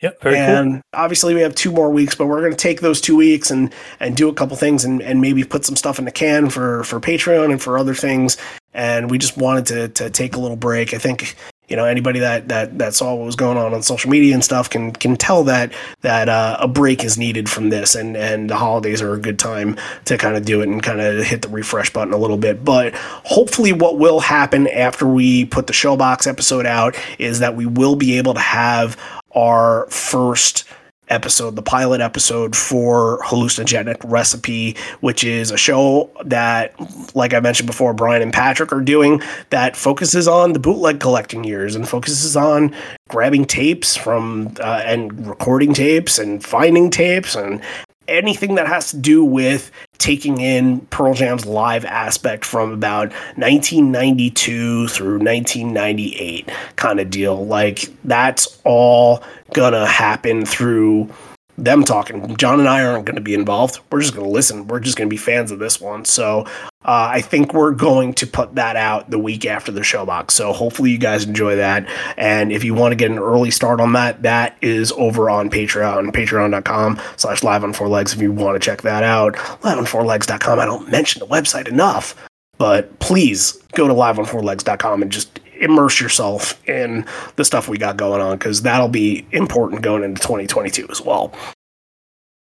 Yep, 0.03 0.23
very 0.23 0.36
and 0.36 0.73
cool. 0.74 0.82
obviously 0.95 1.35
we 1.35 1.40
have 1.40 1.57
two 1.57 1.73
more 1.73 1.90
weeks, 1.90 2.15
but 2.15 2.27
we're 2.27 2.40
going 2.40 2.53
to 2.53 2.57
take 2.57 2.82
those 2.82 3.01
two 3.01 3.16
weeks 3.16 3.51
and 3.51 3.73
and 3.99 4.16
do 4.16 4.28
a 4.28 4.35
couple 4.35 4.57
things 4.57 4.85
and, 4.85 5.03
and 5.03 5.20
maybe 5.20 5.43
put 5.43 5.65
some 5.65 5.74
stuff 5.74 5.99
in 5.99 6.05
the 6.05 6.12
can 6.12 6.51
for 6.51 6.85
for 6.85 7.01
Patreon 7.01 7.51
and 7.51 7.61
for 7.61 7.77
other 7.78 7.95
things. 7.95 8.36
And 8.78 9.10
we 9.10 9.18
just 9.18 9.36
wanted 9.36 9.66
to 9.66 9.88
to 9.88 10.09
take 10.09 10.36
a 10.36 10.40
little 10.40 10.56
break. 10.56 10.94
I 10.94 10.98
think 10.98 11.34
you 11.68 11.76
know 11.76 11.84
anybody 11.84 12.20
that 12.20 12.48
that 12.48 12.78
that 12.78 12.94
saw 12.94 13.14
what 13.14 13.26
was 13.26 13.36
going 13.36 13.59
on 13.59 13.74
on 13.74 13.82
social 13.82 14.10
media 14.10 14.34
and 14.34 14.42
stuff 14.42 14.70
can 14.70 14.92
can 14.92 15.16
tell 15.16 15.44
that 15.44 15.72
that 16.00 16.28
uh, 16.28 16.56
a 16.60 16.68
break 16.68 17.05
is 17.05 17.18
needed 17.18 17.48
from 17.48 17.68
this 17.70 17.94
and 17.94 18.16
and 18.16 18.48
the 18.48 18.56
holidays 18.56 19.02
are 19.02 19.14
a 19.14 19.18
good 19.18 19.38
time 19.38 19.76
to 20.06 20.16
kind 20.16 20.36
of 20.36 20.44
do 20.44 20.60
it 20.60 20.68
and 20.68 20.82
kind 20.82 21.00
of 21.00 21.24
hit 21.24 21.42
the 21.42 21.48
refresh 21.48 21.92
button 21.92 22.14
a 22.14 22.16
little 22.16 22.38
bit 22.38 22.64
but 22.64 22.94
hopefully 22.94 23.72
what 23.72 23.98
will 23.98 24.20
happen 24.20 24.66
after 24.68 25.06
we 25.06 25.44
put 25.44 25.66
the 25.66 25.72
showbox 25.72 26.26
episode 26.26 26.64
out 26.66 26.96
is 27.18 27.40
that 27.40 27.55
we 27.55 27.66
will 27.66 27.96
be 27.96 28.16
able 28.16 28.32
to 28.34 28.40
have 28.40 28.96
our 29.34 29.86
first 29.90 30.64
episode, 31.10 31.56
the 31.56 31.62
pilot 31.62 32.01
episode 32.01 32.55
for 32.55 33.20
Hallucinogenic 33.24 33.98
Recipe, 34.05 34.76
which 35.01 35.24
is 35.24 35.51
a 35.51 35.56
show 35.56 36.10
that, 36.24 36.74
like 37.14 37.35
I 37.35 37.40
mentioned 37.40 37.66
before, 37.66 37.94
Brian 37.94 38.22
and 38.22 38.32
Patrick 38.32 38.72
are 38.72 38.80
doing 38.80 39.22
that 39.51 39.76
focuses 39.76 40.28
on 40.28 40.52
the 40.52 40.59
bootleg 40.59 41.01
collecting 41.01 41.44
years 41.44 41.74
and 41.74 41.89
focuses 41.89 42.36
on 42.36 42.74
grabbing 43.09 43.44
tapes 43.44 43.97
from 43.97 44.55
uh, 44.60 44.82
and 44.85 45.26
recording 45.26 45.74
tapes 45.74 46.18
and 46.18 46.44
finding 46.44 46.90
tapes 46.90 47.35
and 47.35 47.62
anything 48.09 48.56
that 48.56 48.66
has 48.66 48.90
to 48.90 48.97
do 48.97 49.24
with 49.24 49.70
taking 49.98 50.40
in 50.40 50.80
Pearl 50.86 51.14
Jam's 51.14 51.47
live 51.47 51.85
aspect 51.85 52.44
from 52.44 52.72
about 52.72 53.10
1992 53.36 54.89
through 54.89 55.18
1998 55.18 56.51
kind 56.76 57.01
of 57.01 57.10
deal. 57.10 57.47
Like 57.47 57.89
that's 58.05 58.60
all 58.64 59.22
gonna 59.52 59.86
happen 59.86 60.44
through 60.44 61.12
them 61.59 61.82
talking. 61.82 62.36
John 62.36 62.60
and 62.60 62.68
I 62.68 62.85
aren't 62.85 63.05
going 63.05 63.16
to 63.16 63.22
be 63.22 63.35
involved. 63.35 63.80
We're 63.90 64.01
just 64.01 64.14
going 64.14 64.24
to 64.24 64.32
listen. 64.32 64.68
We're 64.68 64.80
just 64.80 64.97
going 64.97 65.09
to 65.09 65.10
be 65.10 65.16
fans 65.16 65.51
of 65.51 65.59
this 65.59 65.80
one. 65.80 66.05
So 66.05 66.47
uh, 66.85 67.10
I 67.12 67.20
think 67.20 67.52
we're 67.52 67.72
going 67.72 68.14
to 68.14 68.26
put 68.26 68.55
that 68.55 68.76
out 68.76 69.10
the 69.10 69.18
week 69.18 69.44
after 69.44 69.72
the 69.72 69.80
showbox. 69.80 70.30
So 70.30 70.52
hopefully 70.52 70.93
you 70.93 70.98
guys 70.98 71.24
enjoy 71.24 71.56
that. 71.56 71.89
And 72.16 72.52
if 72.52 72.62
you 72.62 72.74
want 72.74 72.93
to 72.93 72.97
get 72.97 73.10
an 73.10 73.18
early 73.18 73.51
start 73.51 73.80
on 73.80 73.93
that, 73.94 74.22
that 74.22 74.56
is 74.62 74.93
over 74.93 75.28
on 75.28 75.51
Patreon, 75.51 76.12
patreon.com 76.12 77.01
slash 77.16 77.43
live 77.43 77.64
on 77.64 77.72
four 77.72 77.89
legs 77.89 78.14
if 78.14 78.22
you 78.22 78.32
want 78.32 78.55
to 78.55 78.64
check 78.64 78.82
that 78.82 79.02
out. 79.02 79.36
Live 79.64 79.78
on 79.78 79.86
four 79.86 80.05
legs.com. 80.05 80.60
I 80.60 80.64
don't 80.64 80.89
mention 80.89 81.18
the 81.18 81.26
website 81.26 81.66
enough, 81.66 82.14
but 82.56 83.01
please 83.01 83.52
go 83.74 83.89
to 83.89 83.94
liveonfourlegs.com 83.94 85.02
and 85.02 85.10
just 85.10 85.40
immerse 85.59 86.01
yourself 86.01 86.60
in 86.68 87.05
the 87.36 87.44
stuff 87.44 87.68
we 87.68 87.78
got 87.78 87.97
going 87.97 88.20
on 88.20 88.36
because 88.39 88.62
that'll 88.62 88.89
be 88.89 89.26
important 89.32 89.82
going 89.82 90.05
into 90.05 90.20
2022 90.20 90.86
as 90.90 91.01
well. 91.01 91.32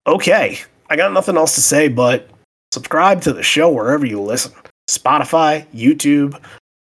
Okay, 0.06 0.60
I 0.90 0.96
got 0.96 1.12
nothing 1.12 1.38
else 1.38 1.56
to 1.56 1.62
say, 1.62 1.88
but 1.88 2.30
subscribe 2.72 3.22
to 3.24 3.34
the 3.34 3.44
show 3.44 3.70
wherever 3.70 4.06
you 4.06 4.22
listen 4.22 4.54
Spotify, 4.90 5.66
YouTube, 5.74 6.42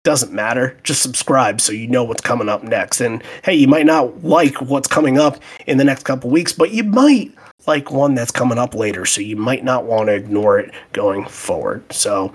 doesn't 0.05 0.33
matter. 0.33 0.79
Just 0.85 1.03
subscribe 1.03 1.61
so 1.61 1.73
you 1.73 1.89
know 1.89 2.05
what's 2.05 2.21
coming 2.21 2.49
up 2.49 2.63
next. 2.63 3.01
And 3.01 3.23
hey, 3.43 3.55
you 3.55 3.67
might 3.67 3.87
not 3.87 4.23
like 4.23 4.61
what's 4.61 4.87
coming 4.87 5.19
up 5.19 5.39
in 5.67 5.79
the 5.79 5.85
next 5.85 6.05
couple 6.05 6.31
weeks, 6.31 6.53
but 6.53 6.71
you 6.71 6.85
might 6.85 7.33
like 7.67 7.91
one 7.91 8.15
that's 8.15 8.31
coming 8.31 8.59
up 8.59 8.75
later. 8.75 9.05
So 9.05 9.21
you 9.21 9.37
might 9.37 9.65
not 9.65 9.85
want 9.85 10.07
to 10.07 10.15
ignore 10.15 10.61
it 10.61 10.73
going 10.93 11.25
forward. 11.27 11.91
So 11.93 12.33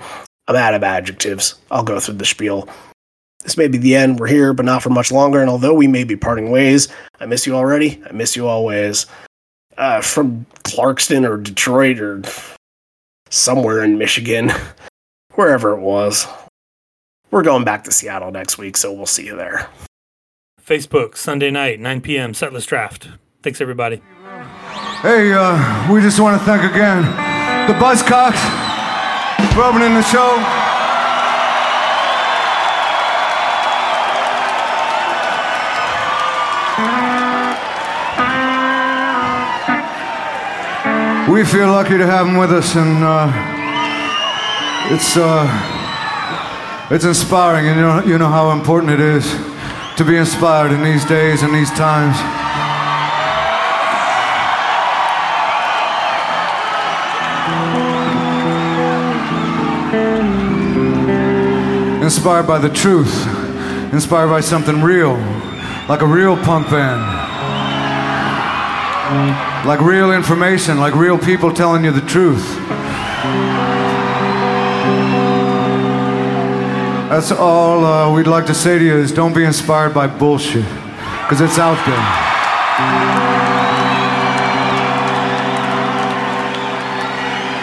I'm 0.47 0.55
out 0.55 0.73
of 0.73 0.84
adjectives. 0.84 1.55
I'll 1.69 1.84
go 1.84 1.99
through 1.99 2.15
the 2.15 2.26
spiel. 2.26 2.68
This 3.43 3.57
may 3.57 3.68
be 3.68 3.77
the 3.77 3.95
end. 3.95 4.19
We're 4.19 4.27
here, 4.27 4.53
but 4.53 4.65
not 4.65 4.84
for 4.84 4.89
much 4.89 5.11
longer. 5.11 5.41
And 5.41 5.49
although 5.49 5.73
we 5.73 5.88
may 5.88 6.03
be 6.03 6.15
parting 6.15 6.51
ways, 6.51 6.88
I 7.19 7.26
miss 7.26 7.45
you 7.47 7.55
already. 7.55 8.01
I 8.07 8.11
miss 8.11 8.35
you 8.35 8.47
always. 8.47 9.05
Uh, 9.77 10.01
from 10.01 10.45
Clarkston 10.63 11.27
or 11.27 11.38
Detroit 11.38 11.99
or 11.99 12.22
somewhere 13.30 13.84
in 13.84 13.97
Michigan, 13.97 14.51
wherever 15.34 15.72
it 15.72 15.81
was. 15.81 16.27
We're 17.31 17.43
going 17.43 17.63
back 17.63 17.85
to 17.85 17.91
Seattle 17.91 18.31
next 18.31 18.57
week, 18.57 18.76
so 18.77 18.91
we'll 18.91 19.05
see 19.05 19.26
you 19.26 19.38
there. 19.38 19.69
Facebook, 20.61 21.18
Sunday 21.18 21.49
night, 21.49 21.80
9 21.80 22.01
p.m., 22.01 22.34
Setlist 22.34 22.68
Draft. 22.68 23.09
Thanks, 23.41 23.61
everybody. 23.61 24.01
Hey, 25.01 25.34
uh, 25.34 25.91
we 25.91 26.01
just 26.01 26.19
want 26.19 26.39
to 26.39 26.45
thank 26.45 26.69
again 26.69 27.03
the 27.68 27.73
Buzzcocks 27.73 28.38
for 29.53 29.63
opening 29.63 29.93
the 29.93 30.03
show. 30.03 30.70
We 41.32 41.45
feel 41.45 41.68
lucky 41.68 41.98
to 41.98 42.06
have 42.06 42.26
them 42.26 42.36
with 42.36 42.52
us, 42.52 42.76
and 42.76 43.02
uh, 43.02 43.32
it's 44.94 45.16
uh, 45.16 45.48
it's 46.91 47.06
inspiring. 47.06 47.68
And 47.68 47.78
you 47.78 47.82
know, 47.82 48.03
you 48.03 48.18
know 48.18 48.28
how 48.28 48.52
important 48.52 48.91
it 48.91 48.99
is 48.99 49.24
to 49.95 50.03
be 50.03 50.18
inspired 50.18 50.74
in 50.74 50.84
these 50.84 51.06
days 51.06 51.41
and 51.41 51.56
these 51.56 51.72
times. 51.72 52.18
Inspired 62.03 62.45
by 62.45 62.60
the 62.60 62.70
truth, 62.70 63.26
inspired 63.94 64.28
by 64.28 64.41
something 64.41 64.82
real, 64.82 65.14
like 65.88 66.02
a 66.02 66.08
real 66.08 66.36
punk 66.36 66.70
band. 66.70 67.22
Like 69.63 69.79
real 69.79 70.11
information, 70.11 70.79
like 70.79 70.95
real 70.95 71.19
people 71.19 71.53
telling 71.53 71.83
you 71.85 71.91
the 71.91 72.01
truth. 72.01 72.43
That's 77.09 77.31
all 77.31 77.85
uh, 77.85 78.11
we'd 78.11 78.25
like 78.25 78.47
to 78.47 78.55
say 78.55 78.79
to 78.79 78.83
you 78.83 78.97
is 78.97 79.11
don't 79.11 79.33
be 79.35 79.43
inspired 79.43 79.93
by 79.93 80.07
bullshit, 80.07 80.63
because 80.63 81.41
it's 81.41 81.59
out 81.59 81.77
there. 81.85 81.95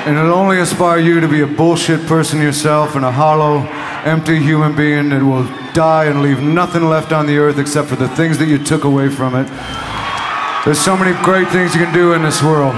And 0.06 0.16
it'll 0.16 0.34
only 0.34 0.60
inspire 0.60 1.00
you 1.00 1.18
to 1.18 1.26
be 1.26 1.40
a 1.40 1.46
bullshit 1.48 2.06
person 2.06 2.40
yourself 2.40 2.94
and 2.94 3.04
a 3.04 3.10
hollow, 3.10 3.66
empty 4.04 4.38
human 4.38 4.76
being 4.76 5.08
that 5.08 5.22
will 5.22 5.44
die 5.72 6.04
and 6.04 6.22
leave 6.22 6.40
nothing 6.40 6.88
left 6.88 7.12
on 7.12 7.26
the 7.26 7.38
earth 7.38 7.58
except 7.58 7.88
for 7.88 7.96
the 7.96 8.08
things 8.08 8.38
that 8.38 8.46
you 8.46 8.62
took 8.62 8.84
away 8.84 9.08
from 9.08 9.34
it. 9.34 9.48
There's 10.64 10.80
so 10.80 10.96
many 10.96 11.12
great 11.22 11.48
things 11.48 11.74
you 11.74 11.82
can 11.82 11.94
do 11.94 12.12
in 12.12 12.22
this 12.22 12.42
world. 12.42 12.74